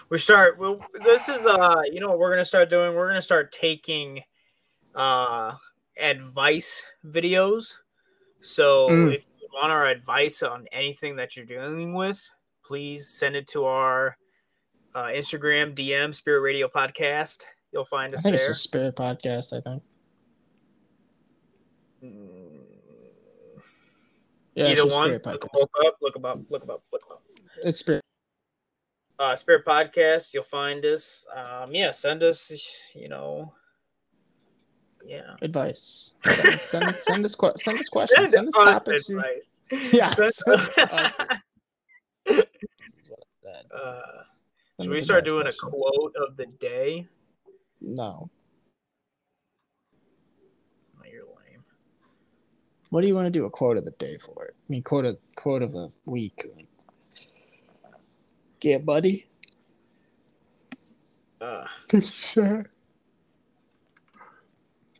We 0.09 0.17
start. 0.17 0.57
Well, 0.57 0.79
this 1.03 1.27
is 1.29 1.45
uh. 1.45 1.81
You 1.91 1.99
know 1.99 2.09
what 2.09 2.19
we're 2.19 2.29
gonna 2.29 2.45
start 2.45 2.69
doing? 2.69 2.95
We're 2.95 3.07
gonna 3.07 3.21
start 3.21 3.51
taking 3.51 4.21
uh 4.95 5.55
advice 5.99 6.85
videos. 7.05 7.75
So 8.41 8.87
Mm. 8.89 9.13
if 9.13 9.25
you 9.41 9.47
want 9.53 9.71
our 9.71 9.87
advice 9.87 10.41
on 10.43 10.65
anything 10.71 11.17
that 11.17 11.35
you're 11.35 11.45
dealing 11.45 11.93
with, 11.93 12.21
please 12.63 13.09
send 13.09 13.35
it 13.35 13.47
to 13.47 13.65
our 13.65 14.17
uh, 14.95 15.07
Instagram 15.07 15.75
DM 15.75 16.13
Spirit 16.15 16.39
Radio 16.41 16.67
Podcast. 16.67 17.43
You'll 17.73 17.85
find 17.85 18.13
us 18.13 18.21
I 18.21 18.23
think 18.23 18.35
it's 18.35 18.43
there. 18.43 18.51
just 18.51 18.63
Spirit 18.63 18.95
Podcast. 18.95 19.51
I 19.57 19.61
think. 19.61 19.83
Mm, 22.03 22.46
Yeah, 24.57 24.69
Either 24.69 24.87
one. 24.87 25.09
Spirit 25.09 25.25
Look 25.25 25.43
'em 25.43 25.49
Podcast. 25.49 25.53
both 25.53 25.85
up. 25.85 25.97
Look 26.01 26.13
them 26.15 26.25
up. 26.25 26.37
Look 26.49 26.61
them 26.61 26.69
up. 26.71 26.83
Look 26.91 27.01
'em 27.05 27.11
up. 27.13 27.23
It's 27.63 27.77
Spirit. 27.77 28.01
Uh, 29.19 29.35
Spirit 29.35 29.63
Podcast. 29.65 30.33
You'll 30.33 30.41
find 30.43 30.83
us. 30.83 31.27
Um, 31.35 31.71
yeah, 31.73 31.91
send 31.91 32.23
us. 32.23 32.91
You 32.95 33.07
know. 33.09 33.53
Yeah. 35.05 35.35
advice. 35.41 36.15
Send 36.25 36.47
us, 36.53 36.63
send 36.63 36.83
us, 36.85 37.03
send 37.05 37.23
us, 37.23 37.35
que- 37.35 37.53
send 37.57 37.79
us 37.79 37.87
questions. 37.95 38.31
Send 38.31 38.51
Send 38.53 38.69
us 38.69 38.83
topics. 38.83 39.07
you- 39.09 39.19
advice. 39.19 39.61
Yeah. 39.93 40.07
Send- 40.09 40.33
send 40.33 40.59
us- 40.59 41.17
this 42.25 42.39
is 42.39 43.09
what 43.09 43.19
I 43.23 43.43
said. 43.43 43.65
uh, 43.71 44.23
should 44.81 44.89
we 44.91 45.01
start 45.01 45.25
doing 45.25 45.45
a 45.47 45.51
quote 45.53 46.15
of 46.17 46.35
the 46.35 46.47
day? 46.59 47.07
No. 47.79 48.27
Oh, 50.99 51.03
you're 51.09 51.23
lame. 51.25 51.63
What 52.89 53.01
do 53.01 53.07
you 53.07 53.15
want 53.15 53.25
to 53.25 53.31
do 53.31 53.45
a 53.45 53.49
quote 53.49 53.77
of 53.77 53.85
the 53.85 53.91
day 53.91 54.17
for? 54.17 54.45
It? 54.45 54.55
I 54.57 54.71
mean, 54.71 54.83
quote 54.83 55.05
of 55.05 55.17
quote 55.35 55.61
of 55.61 55.73
the 55.73 55.91
week. 56.05 56.43
Like, 56.55 56.67
get 58.59 58.85
buddy. 58.85 59.27
Uh, 61.41 61.65
sure. 61.99 62.65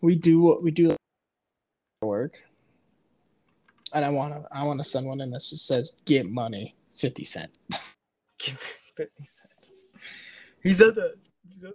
We 0.01 0.15
do 0.15 0.41
what 0.41 0.61
we 0.63 0.71
do. 0.71 0.95
Work. 2.01 2.43
And 3.93 4.03
I 4.05 4.09
wanna 4.09 4.43
I 4.51 4.63
wanna 4.63 4.83
send 4.83 5.07
one 5.07 5.21
in 5.21 5.31
that 5.31 5.43
just 5.49 5.65
says 5.65 6.01
get 6.05 6.29
money 6.29 6.75
fifty 6.91 7.23
cent. 7.23 7.57
give 8.37 8.53
it 8.53 9.11
50 9.17 9.23
cents. 9.23 9.71
He 10.61 10.69
said 10.71 10.95
that. 10.95 11.15
He 11.47 11.51
said 11.59 11.73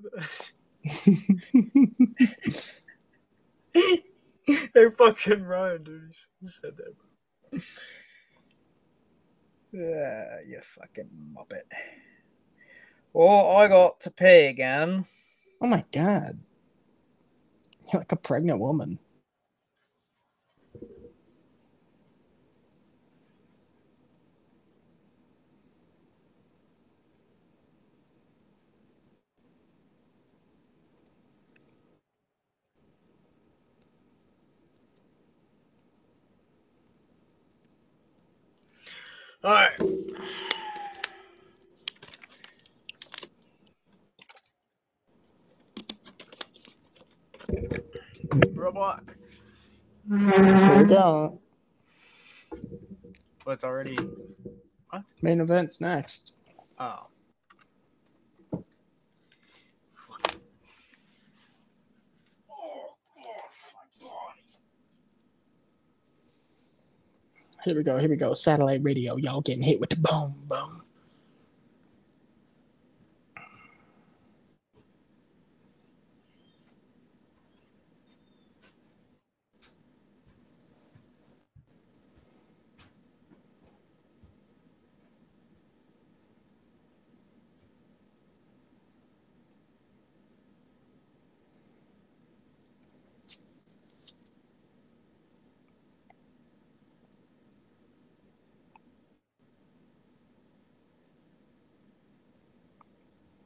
that. 3.74 4.02
hey, 4.74 4.90
fucking 4.96 5.44
Ryan, 5.44 5.84
dude. 5.84 6.12
He 6.40 6.48
said 6.48 6.76
that. 6.76 6.94
bro. 7.50 7.60
Yeah, 9.72 10.40
you 10.46 10.60
fucking 10.78 11.08
muppet. 11.34 11.62
Well, 13.12 13.56
I 13.56 13.68
got 13.68 14.00
to 14.00 14.10
pay 14.10 14.48
again. 14.48 15.06
oh 15.62 15.66
my 15.66 15.84
god. 15.92 16.38
You're 17.92 18.00
like 18.00 18.12
a 18.12 18.16
pregnant 18.16 18.60
woman. 18.60 18.98
All 39.44 39.50
right. 39.52 39.76
Roblox. 48.54 49.00
We. 50.08 51.40
But 53.44 53.50
it's 53.50 53.64
already. 53.64 53.98
What? 54.90 55.02
Main 55.22 55.40
event's 55.40 55.80
next. 55.80 56.34
Oh. 56.78 57.00
Fuck. 59.92 60.36
Oh, 62.48 62.94
gosh, 63.16 63.74
my 63.74 64.06
body. 64.06 64.42
Here 67.64 67.76
we 67.76 67.84
go. 67.84 67.96
Here 67.98 68.08
we 68.08 68.16
go. 68.16 68.34
Satellite 68.34 68.82
radio. 68.82 69.16
Y'all 69.16 69.40
getting 69.40 69.62
hit 69.62 69.78
with 69.78 69.90
the 69.90 69.96
boom, 69.96 70.32
boom. 70.48 70.82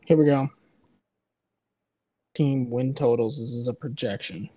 Here 0.06 0.16
we 0.16 0.24
go. 0.26 0.46
Team 2.36 2.70
win 2.70 2.94
totals. 2.94 3.38
This 3.38 3.52
is 3.54 3.66
a 3.66 3.74
projection. 3.74 4.48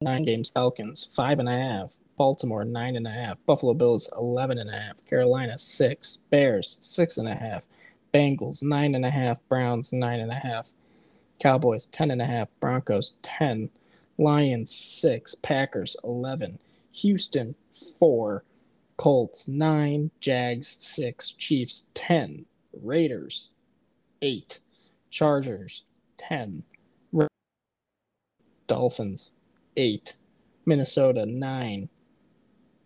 Nine 0.00 0.22
games, 0.22 0.50
Falcons, 0.52 1.12
five 1.16 1.40
and 1.40 1.48
a 1.48 1.52
half. 1.52 1.96
Baltimore, 2.16 2.64
nine 2.64 2.94
and 2.94 3.08
a 3.08 3.10
half. 3.10 3.38
Buffalo 3.44 3.74
Bills, 3.74 4.08
11 4.16 4.58
and 4.58 4.70
a 4.70 4.78
half. 4.78 5.04
Carolina, 5.06 5.58
six. 5.58 6.18
Bears, 6.30 6.78
six 6.80 7.18
and 7.18 7.28
a 7.28 7.34
half. 7.34 7.66
Bengals, 8.14 8.62
nine 8.62 8.94
and 8.94 9.04
a 9.04 9.10
half. 9.10 9.40
Browns, 9.48 9.92
nine 9.92 10.20
and 10.20 10.30
a 10.30 10.36
half. 10.36 10.70
Cowboys, 11.40 11.86
10 11.86 12.12
and 12.12 12.22
a 12.22 12.24
half. 12.24 12.48
Broncos, 12.60 13.16
10. 13.22 13.68
Lions, 14.16 14.72
six. 14.72 15.34
Packers, 15.34 15.96
11. 16.04 16.60
Houston, 16.92 17.56
four. 17.98 18.44
Colts, 18.98 19.48
nine. 19.48 20.10
Jags, 20.20 20.76
six. 20.80 21.32
Chiefs, 21.32 21.90
10. 21.94 22.44
Raiders, 22.82 23.52
eight. 24.22 24.58
Chargers, 25.08 25.84
10. 26.18 26.64
Ra- 27.12 27.28
Dolphins, 28.66 29.30
eight. 29.76 30.16
Minnesota, 30.66 31.24
nine. 31.24 31.88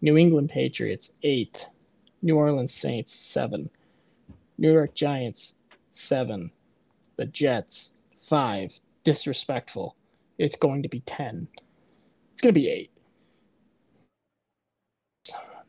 New 0.02 0.16
England 0.18 0.50
Patriots, 0.50 1.16
eight. 1.22 1.66
New 2.20 2.36
Orleans 2.36 2.74
Saints, 2.74 3.12
seven. 3.12 3.70
New 4.58 4.72
York 4.72 4.94
Giants, 4.94 5.54
seven. 5.90 6.52
The 7.16 7.26
Jets, 7.26 7.94
five. 8.18 8.78
Disrespectful. 9.02 9.96
It's 10.38 10.56
going 10.56 10.82
to 10.82 10.88
be 10.88 11.00
10. 11.00 11.48
It's 12.30 12.40
going 12.40 12.54
to 12.54 12.60
be 12.60 12.68
eight. 12.68 12.91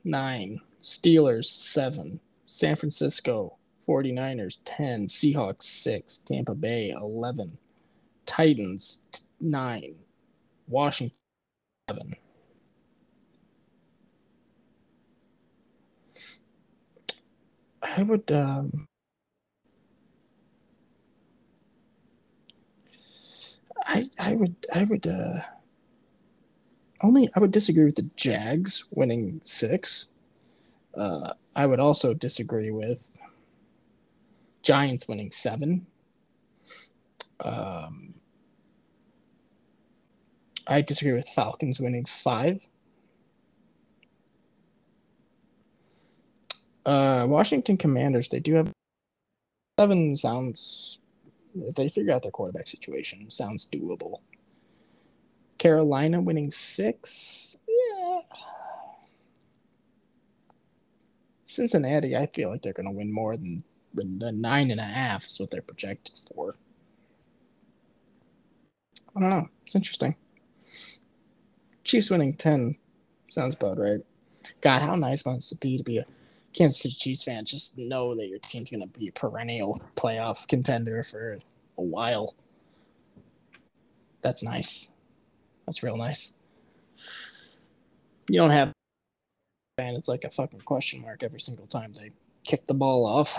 Nine. 0.04 0.58
Steelers, 0.82 1.46
seven. 1.46 2.20
San 2.46 2.76
Francisco, 2.76 3.58
49ers, 3.88 4.62
10. 4.66 5.08
Seahawks, 5.08 5.64
six. 5.64 6.18
Tampa 6.20 6.56
Bay, 6.56 6.90
11. 6.92 7.58
Titans, 8.26 9.08
nine. 9.40 9.96
Washington, 10.68 11.16
seven. 11.90 12.12
I 17.98 18.04
would 18.04 18.32
um 18.32 18.88
I 23.86 24.10
I 24.20 24.36
would 24.36 24.56
I 24.74 24.84
would 24.84 25.06
uh 25.08 25.40
only 27.04 27.30
I 27.36 27.40
would 27.40 27.52
disagree 27.52 27.86
with 27.86 27.96
the 27.96 28.10
Jags 28.16 28.86
winning 28.92 29.42
six. 29.44 30.08
Uh, 30.96 31.34
I 31.56 31.66
would 31.66 31.80
also 31.80 32.14
disagree 32.14 32.72
with 32.72 33.12
Giants 34.62 35.08
winning 35.08 35.32
seven. 35.32 35.86
Um, 37.40 38.14
I 40.68 40.82
disagree 40.82 41.14
with 41.14 41.28
Falcons 41.28 41.80
winning 41.80 42.06
five. 42.06 42.66
Uh, 46.86 47.26
Washington 47.30 47.78
Commanders, 47.78 48.30
they 48.30 48.40
do 48.40 48.56
have 48.56 48.72
seven 49.80 50.16
sounds 50.16 51.00
if 51.56 51.76
they 51.76 51.88
figure 51.88 52.14
out 52.14 52.24
their 52.24 52.32
quarterback 52.32 52.68
situation, 52.68 53.30
sounds 53.30 53.70
doable. 53.70 54.20
Carolina 55.64 56.20
winning 56.20 56.52
six, 56.52 57.56
yeah. 57.70 58.20
Cincinnati, 61.46 62.18
I 62.18 62.26
feel 62.26 62.50
like 62.50 62.62
they're 62.62 62.74
going 62.74 62.90
to 62.90 62.92
win 62.92 63.14
more 63.14 63.38
than 63.38 63.64
the 63.94 64.34
nine 64.34 64.72
and 64.72 64.82
a 64.82 64.84
half 64.84 65.26
is 65.26 65.40
what 65.40 65.52
they're 65.52 65.62
projected 65.62 66.20
for. 66.36 66.56
I 69.16 69.22
don't 69.22 69.30
know. 69.30 69.48
It's 69.66 69.74
interesting. 69.74 70.16
Chiefs 71.86 72.10
winning 72.10 72.34
ten 72.34 72.76
sounds 73.30 73.56
about 73.56 73.78
right. 73.78 74.02
God, 74.60 74.82
how 74.82 74.96
nice 74.96 75.26
must 75.26 75.54
it 75.54 75.62
be 75.62 75.78
to 75.78 75.84
be 75.84 76.00
a 76.00 76.06
Kansas 76.52 76.82
City 76.82 76.96
Chiefs 76.96 77.24
fan? 77.24 77.46
Just 77.46 77.80
know 77.80 78.14
that 78.16 78.28
your 78.28 78.40
team's 78.40 78.70
going 78.70 78.84
to 78.86 79.00
be 79.00 79.08
a 79.08 79.14
perennial 79.14 79.82
playoff 79.96 80.46
contender 80.50 81.04
for 81.04 81.40
a 81.78 81.82
while. 81.82 82.36
That's 84.22 84.44
nice. 84.44 84.90
That's 85.66 85.84
real 85.84 85.98
nice. 85.98 86.34
You 88.30 88.40
don't 88.40 88.52
have 88.52 88.72
and 89.80 89.98
it's 89.98 90.08
like 90.08 90.24
a 90.24 90.30
fucking 90.30 90.62
question 90.62 91.02
mark 91.02 91.24
every 91.24 91.40
single 91.40 91.66
time 91.66 91.94
they 91.94 92.12
kick 92.44 92.66
the 92.68 92.74
ball 92.74 93.06
off. 93.06 93.38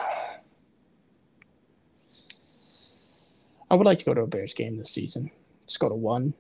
I 3.70 3.76
would 3.76 3.86
like 3.86 3.98
to 3.98 4.05
go 4.05 4.14
to 4.14 4.22
a 4.22 4.26
Bears 4.26 4.52
game 4.52 4.76
this 4.76 4.90
season. 4.90 5.30
Just 5.66 5.80
go 5.80 5.88
to 5.88 5.94
one. 5.94 6.34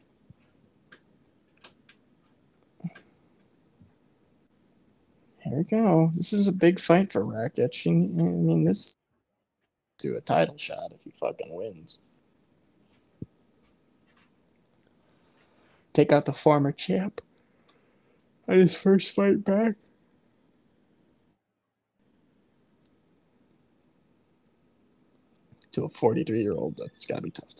Here 5.38 5.58
we 5.58 5.64
go. 5.64 6.10
This 6.16 6.32
is 6.32 6.48
a 6.48 6.52
big 6.52 6.80
fight 6.80 7.12
for 7.12 7.24
Rakic. 7.24 7.86
I 7.86 7.90
mean, 7.90 8.64
this 8.64 8.96
to 9.98 10.16
a 10.16 10.20
title 10.20 10.56
shot 10.58 10.92
if 10.92 11.02
he 11.02 11.12
fucking 11.12 11.56
wins. 11.56 12.00
Take 15.94 16.12
out 16.12 16.26
the 16.26 16.34
former 16.34 16.72
champ 16.72 17.22
at 18.48 18.56
his 18.58 18.76
first 18.76 19.14
fight 19.14 19.44
back. 19.44 19.76
To 25.72 25.84
a 25.84 25.88
43 25.90 26.42
year 26.42 26.52
old, 26.54 26.78
that's 26.78 27.06
gotta 27.06 27.22
be 27.22 27.30
tough. 27.30 27.50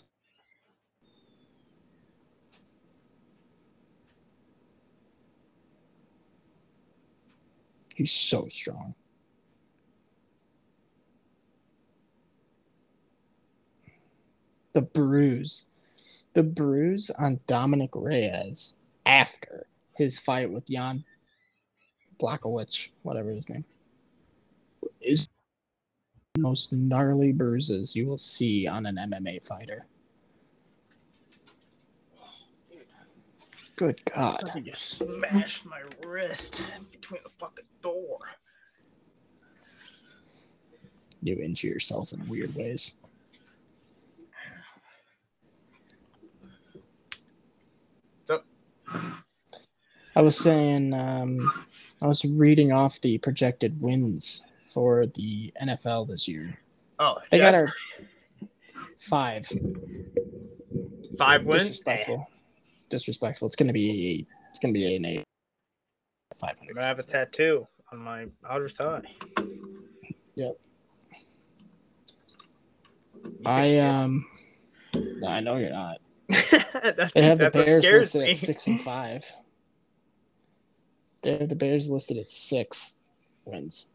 He's 7.94 8.12
so 8.12 8.48
strong. 8.48 8.94
The 14.74 14.82
bruise. 14.82 15.73
The 16.35 16.43
bruise 16.43 17.11
on 17.11 17.40
Dominick 17.47 17.90
Reyes 17.94 18.77
after 19.06 19.66
his 19.97 20.19
fight 20.19 20.51
with 20.51 20.66
Jan 20.66 21.05
Blachowicz, 22.19 22.90
whatever 23.02 23.31
his 23.31 23.48
name, 23.48 23.65
is 25.01 25.28
the 26.35 26.40
most 26.40 26.73
gnarly 26.73 27.32
bruises 27.32 27.94
you 27.94 28.06
will 28.06 28.19
see 28.19 28.66
on 28.66 28.86
an 28.86 28.97
MMA 28.97 29.47
fighter. 29.47 29.86
Good 33.77 34.05
God. 34.05 34.43
You 34.55 34.73
smashed 34.73 35.66
my 35.66 35.82
wrist 36.05 36.62
between 36.90 37.20
the 37.23 37.31
fucking 37.31 37.65
door. 37.82 38.19
You 41.23 41.40
injure 41.40 41.69
yourself 41.69 42.12
in 42.12 42.28
weird 42.28 42.55
ways. 42.55 42.94
I 50.16 50.22
was 50.22 50.38
saying, 50.38 50.94
um, 50.94 51.52
I 52.00 52.06
was 52.06 52.24
reading 52.24 52.72
off 52.72 53.00
the 53.00 53.18
projected 53.18 53.80
wins 53.80 54.46
for 54.70 55.06
the 55.06 55.52
NFL 55.62 56.08
this 56.08 56.28
year. 56.28 56.58
Oh, 56.98 57.18
They 57.30 57.38
got 57.38 57.54
our 57.54 57.72
five. 58.98 59.46
five 61.18 61.46
wins. 61.46 61.62
Disrespectful. 61.64 62.28
Disrespectful. 62.88 63.46
It's 63.46 63.56
gonna 63.56 63.72
be 63.72 64.26
it's 64.50 64.58
gonna 64.58 64.72
be 64.72 64.86
eight 64.86 64.96
and 64.96 65.06
eight. 65.06 65.24
Five 66.40 66.56
I'm 66.60 66.68
gonna 66.74 66.86
have 66.86 66.98
a 66.98 67.02
tattoo 67.02 67.66
on 67.92 67.98
my 67.98 68.26
outer 68.48 68.68
thigh. 68.68 69.02
Yep. 70.36 70.58
I 73.46 73.78
um. 73.78 74.24
I 75.26 75.40
know 75.40 75.56
you're 75.56 75.70
not. 75.70 75.98
That- 76.72 77.12
They 77.14 77.22
have 77.22 77.38
the 77.38 77.51
Bears 77.51 77.84
listed 77.84 78.22
me. 78.22 78.30
at 78.30 78.36
six 78.36 78.66
and 78.66 78.80
five. 78.90 79.24
They 81.22 81.38
have 81.38 81.48
the 81.48 81.55
Bears 81.56 81.88
listed 81.90 82.18
at 82.18 82.28
six 82.28 82.96
wins. 83.44 83.90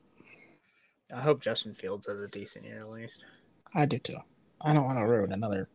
I 1.14 1.20
hope 1.22 1.42
Justin 1.42 1.74
Fields 1.74 2.06
has 2.08 2.22
a 2.22 2.28
decent 2.28 2.66
year 2.66 2.80
at 2.80 2.90
least. 2.90 3.26
I 3.76 3.86
do 3.86 3.98
too. 4.00 4.16
I 4.62 4.74
don't 4.74 4.86
want 4.86 5.00
to 5.00 5.06
ruin 5.06 5.32
another. 5.32 5.68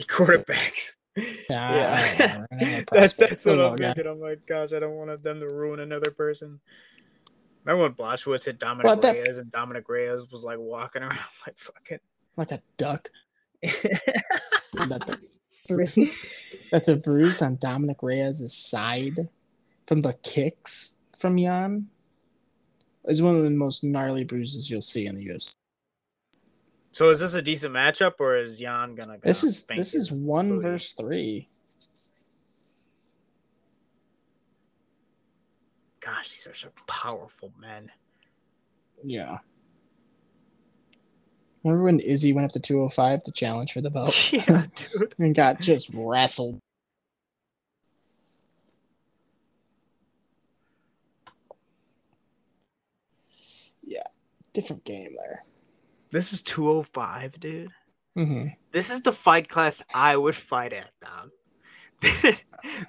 Quarterbacks. 0.00 0.92
Yeah, 1.48 1.68
I- 1.70 1.74
I 1.74 2.16
Yeah, 2.18 2.18
don't 2.18 2.28
wanna 2.28 2.46
ruin 2.50 2.72
another 2.72 2.84
that's 2.92 3.12
that's 3.14 3.44
what 3.44 3.60
I'm 3.60 3.76
guy. 3.76 3.84
thinking. 3.94 4.06
I'm 4.08 4.20
like, 4.20 4.44
gosh, 4.46 4.72
I 4.72 4.80
don't 4.80 4.96
want 4.96 5.22
them 5.22 5.38
to 5.38 5.46
ruin 5.48 5.78
another 5.78 6.10
person. 6.10 6.58
Remember 7.64 7.84
when 7.84 7.92
Blachowicz 7.94 8.44
hit 8.46 8.58
Dominick 8.58 8.84
Well, 8.86 8.96
that- 8.96 9.14
Reyes 9.14 9.38
and 9.38 9.48
Dominick 9.50 9.88
Reyes 9.88 10.26
was 10.32 10.44
like 10.44 10.58
walking 10.58 11.02
around 11.02 11.16
like 11.46 11.56
fucking. 11.56 12.00
like 12.36 12.50
a 12.50 12.60
duck. 12.78 13.08
That 14.74 15.06
the 15.06 15.18
bruise, 15.68 16.24
that 16.70 16.84
the 16.84 16.96
bruise 16.96 17.40
on 17.42 17.56
Dominick 17.60 18.02
Reyes' 18.02 18.52
side 18.54 19.18
from 19.86 20.02
the 20.02 20.12
kicks 20.22 20.96
from 21.18 21.38
Jan 21.38 21.88
is 23.06 23.22
one 23.22 23.36
of 23.36 23.42
the 23.44 23.50
most 23.50 23.84
gnarly 23.84 24.24
bruises 24.24 24.70
you'll 24.70 24.80
see 24.82 25.06
in 25.06 25.14
the 25.16 25.26
UFC. 25.26 25.56
so 26.92 27.10
is 27.10 27.20
this 27.20 27.34
a 27.34 27.42
decent 27.42 27.74
matchup 27.74 28.14
or 28.18 28.36
is 28.36 28.58
Jan 28.58 28.94
gonna? 28.94 29.14
Go 29.18 29.20
This 29.24 29.44
is 29.44 29.64
this 29.64 29.94
is 29.94 30.12
one 30.12 30.48
booty? 30.56 30.62
verse 30.62 30.92
three. 30.94 31.48
Gosh, 36.00 36.30
these 36.30 36.46
are 36.46 36.54
some 36.54 36.70
powerful 36.86 37.52
men. 37.58 37.90
Yeah. 39.02 39.36
Remember 41.64 41.84
when 41.84 42.00
Izzy 42.00 42.32
went 42.34 42.44
up 42.44 42.52
to 42.52 42.60
205 42.60 43.22
to 43.22 43.32
challenge 43.32 43.72
for 43.72 43.80
the 43.80 43.90
belt 43.90 44.32
yeah, 44.32 44.66
dude. 44.74 45.14
and 45.18 45.34
got 45.34 45.60
just 45.60 45.90
wrestled? 45.94 46.60
Yeah, 53.82 54.02
different 54.52 54.84
game 54.84 55.08
there. 55.16 55.42
This 56.10 56.32
is 56.32 56.42
205, 56.42 57.40
dude. 57.40 57.70
hmm 58.14 58.44
This 58.70 58.90
is 58.90 59.00
the 59.00 59.12
fight 59.12 59.48
class 59.48 59.82
I 59.94 60.16
would 60.16 60.36
fight 60.36 60.72
at, 60.72 60.90
Dom. 61.00 61.32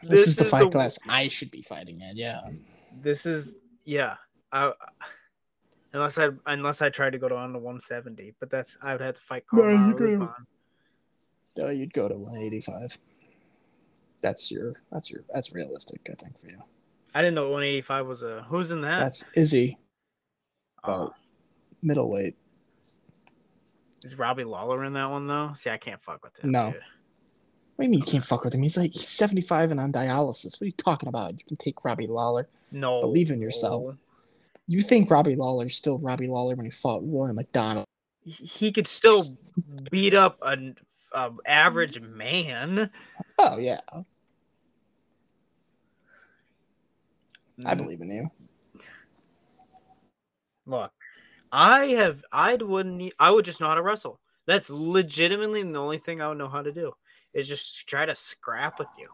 This, 0.03 0.25
is 0.25 0.37
the 0.37 0.45
fight 0.45 0.71
class 0.71 0.97
I 1.09 1.27
should 1.27 1.51
be 1.51 1.61
fighting 1.61 2.01
at. 2.01 2.15
Yeah. 2.15 2.39
This 3.03 3.25
is 3.25 3.55
yeah. 3.83 4.15
I, 4.49 4.71
unless 5.95 6.17
I 6.19 6.29
unless 6.45 6.81
I 6.81 6.89
tried 6.89 7.11
to 7.11 7.17
go 7.17 7.29
down 7.29 7.53
to 7.53 7.59
170, 7.59 8.35
but 8.39 8.49
that's 8.49 8.77
I 8.83 8.91
would 8.91 9.01
have 9.01 9.15
to 9.15 9.21
fight 9.21 9.43
No, 9.51 9.69
you 9.69 10.21
on. 10.21 10.45
No, 11.57 11.69
you'd 11.69 11.93
go 11.93 12.07
to 12.07 12.15
185. 12.15 12.97
That's 14.21 14.51
your. 14.51 14.73
That's 14.91 15.09
your. 15.09 15.23
That's 15.33 15.53
realistic. 15.55 16.01
I 16.11 16.15
think 16.15 16.37
for 16.39 16.47
you. 16.47 16.57
I 17.13 17.21
didn't 17.21 17.35
know 17.35 17.43
185 17.43 18.07
was 18.07 18.23
a 18.23 18.43
who's 18.49 18.71
in 18.71 18.81
that? 18.81 18.99
That's 18.99 19.29
Izzy, 19.35 19.77
Oh, 20.83 21.05
uh, 21.07 21.09
middleweight. 21.81 22.35
is 24.03 24.17
Robbie 24.17 24.43
Lawler 24.43 24.83
in 24.83 24.93
that 24.93 25.09
one 25.09 25.27
though? 25.27 25.51
See, 25.55 25.69
I 25.69 25.77
can't 25.77 26.01
fuck 26.01 26.23
with 26.23 26.43
him. 26.43 26.51
No. 26.51 26.71
dude. 26.71 26.81
What 27.77 27.83
do 27.85 27.87
you 27.87 27.91
mean 27.91 27.99
you 27.99 28.05
can't 28.05 28.23
fuck 28.23 28.43
with 28.43 28.53
him? 28.53 28.61
He's 28.61 28.77
like 28.77 28.91
he's 28.93 29.07
75 29.07 29.71
and 29.71 29.79
on 29.79 29.91
dialysis. 29.91 30.55
What 30.55 30.61
are 30.63 30.65
you 30.65 30.71
talking 30.73 31.07
about? 31.09 31.33
You 31.33 31.45
can 31.47 31.57
take 31.57 31.83
Robbie 31.85 32.07
Lawler. 32.07 32.47
no. 32.71 32.99
Believe 33.01 33.31
in 33.31 33.41
yourself. 33.41 33.95
You 34.67 34.81
think 34.81 35.11
Robbie 35.11 35.35
Lawler's 35.35 35.75
still 35.75 35.99
Robbie 35.99 36.27
Lawler 36.27 36.55
when 36.55 36.65
he 36.65 36.71
fought 36.71 37.01
Rory 37.03 37.33
MacDonald? 37.33 37.85
He 38.23 38.71
could 38.71 38.87
still 38.87 39.21
beat 39.91 40.15
up 40.15 40.39
an 40.41 40.75
average 41.45 42.01
man. 42.09 42.89
Oh 43.37 43.57
yeah. 43.57 43.81
I 47.65 47.73
mm. 47.73 47.77
believe 47.77 48.01
in 48.01 48.09
you. 48.09 48.29
Look, 50.65 50.91
I 51.51 51.85
have 51.87 52.23
I 52.31 52.55
wouldn't 52.55 53.13
I 53.19 53.29
would 53.29 53.45
just 53.45 53.61
know 53.61 53.67
how 53.67 53.75
to 53.75 53.83
wrestle. 53.83 54.19
That's 54.47 54.69
legitimately 54.69 55.63
the 55.63 55.79
only 55.79 55.99
thing 55.99 56.21
I 56.21 56.27
would 56.27 56.37
know 56.37 56.49
how 56.49 56.61
to 56.63 56.71
do 56.71 56.93
is 57.33 57.47
just 57.47 57.87
try 57.87 58.05
to 58.05 58.15
scrap 58.15 58.79
with 58.79 58.87
you. 58.97 59.09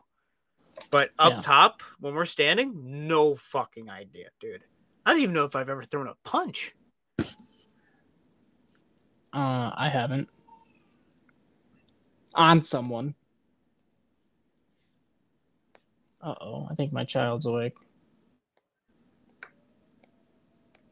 But 0.89 1.11
up 1.19 1.33
Yeah. 1.33 1.39
top, 1.41 1.81
when 1.99 2.15
we're 2.15 2.25
standing, 2.25 3.07
no 3.07 3.35
fucking 3.35 3.89
idea, 3.89 4.29
dude. 4.39 4.63
I 5.05 5.11
don't 5.11 5.21
even 5.21 5.33
know 5.33 5.45
if 5.45 5.55
I've 5.55 5.69
ever 5.69 5.83
thrown 5.83 6.07
a 6.07 6.15
punch. 6.23 6.75
Uh, 9.33 9.71
I 9.75 9.89
haven't. 9.89 10.29
On 12.35 12.61
someone. 12.61 13.15
Uh 16.21 16.35
oh, 16.39 16.67
I 16.69 16.75
think 16.75 16.93
my 16.93 17.03
child's 17.03 17.45
awake. 17.45 17.75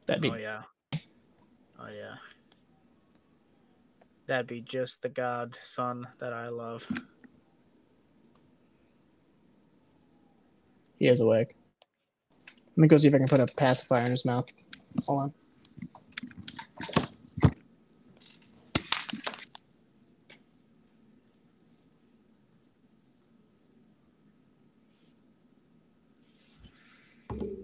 That'd 0.07 0.23
be 0.23 0.31
Oh 0.31 0.35
yeah. 0.35 0.61
Oh 1.79 1.87
yeah. 1.87 2.15
That'd 4.25 4.47
be 4.47 4.61
just 4.61 5.01
the 5.01 5.09
god 5.09 5.55
son 5.61 6.07
that 6.19 6.33
I 6.33 6.47
love. 6.47 6.87
he 10.97 11.07
is 11.07 11.21
awake. 11.21 11.55
Let 12.79 12.83
me 12.83 12.87
go 12.87 12.97
see 12.97 13.09
if 13.09 13.13
I 13.13 13.17
can 13.17 13.27
put 13.27 13.41
a 13.41 13.45
pacifier 13.45 14.05
in 14.05 14.11
his 14.11 14.23
mouth. 14.23 14.47
Hold 15.05 15.23
on. 15.23 15.33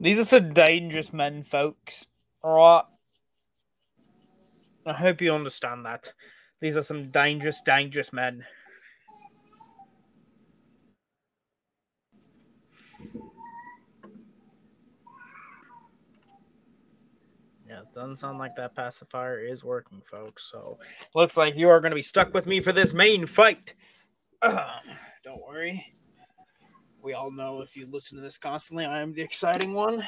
These 0.02 0.20
are 0.20 0.26
some 0.26 0.52
dangerous 0.52 1.14
men, 1.14 1.46
folks. 1.46 2.08
All 2.44 2.58
right. 2.58 2.84
I 4.86 4.92
hope 4.92 5.22
you 5.22 5.34
understand 5.34 5.86
that. 5.86 6.12
These 6.60 6.76
are 6.76 6.82
some 6.82 7.10
dangerous, 7.10 7.62
dangerous 7.62 8.12
men. 8.12 8.46
Doesn't 17.96 18.18
sound 18.18 18.38
like 18.38 18.52
that 18.58 18.76
pacifier 18.76 19.40
is 19.40 19.64
working, 19.64 20.02
folks. 20.06 20.52
So, 20.52 20.78
looks 21.16 21.38
like 21.38 21.56
you 21.56 21.70
are 21.70 21.80
going 21.80 21.92
to 21.92 21.96
be 21.96 22.02
stuck 22.02 22.34
with 22.34 22.46
me 22.46 22.60
for 22.60 22.72
this 22.74 22.94
main 22.94 23.26
fight. 23.26 23.74
don't 24.44 25.42
worry. 25.48 25.94
We 27.02 27.14
all 27.14 27.32
know 27.32 27.62
if 27.62 27.76
you 27.76 27.88
listen 27.90 28.18
to 28.18 28.22
this 28.22 28.38
constantly, 28.38 28.86
I 28.86 29.00
am 29.00 29.14
the 29.14 29.22
exciting 29.22 29.74
one. 29.74 30.04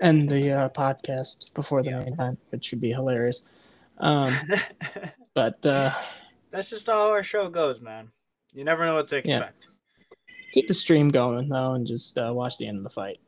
End 0.00 0.28
the 0.28 0.52
uh, 0.52 0.68
podcast 0.70 1.52
before 1.54 1.82
the 1.82 1.90
Yeah. 1.90 1.98
main 2.00 2.12
event, 2.14 2.38
which 2.50 2.64
should 2.64 2.80
be 2.80 2.92
hilarious. 2.92 3.78
Um, 3.98 4.32
but 5.34 5.64
uh, 5.66 5.90
That's 6.50 6.70
just 6.70 6.86
how 6.86 7.10
our 7.10 7.22
show 7.22 7.48
goes, 7.50 7.80
man. 7.80 8.10
You 8.54 8.64
never 8.64 8.86
know 8.86 8.94
what 8.94 9.08
to 9.08 9.20
Yeah. 9.24 9.50
Keep 10.52 10.66
the 10.68 10.74
stream 10.74 11.08
going 11.10 11.48
though, 11.48 11.72
and 11.74 11.86
just 11.86 12.18
uh, 12.18 12.32
watch 12.34 12.58
the 12.58 12.66
end 12.66 12.78
of 12.78 12.84
the 12.84 12.90
fight. 12.90 13.18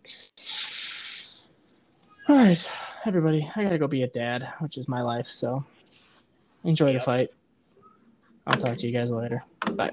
All 2.28 2.36
right, 2.36 2.72
everybody, 3.04 3.48
I 3.56 3.62
gotta 3.62 3.78
go 3.78 3.88
be 3.88 4.02
a 4.04 4.08
dad, 4.08 4.46
which 4.60 4.78
is 4.78 4.88
my 4.88 5.02
life. 5.02 5.26
So 5.26 5.58
enjoy 6.64 6.90
Yep. 6.92 6.94
the 7.00 7.04
fight. 7.04 7.30
I'll 8.46 8.56
talk 8.56 8.78
to 8.78 8.86
you 8.86 8.92
guys 8.92 9.10
later. 9.10 9.42
Bye. 9.72 9.92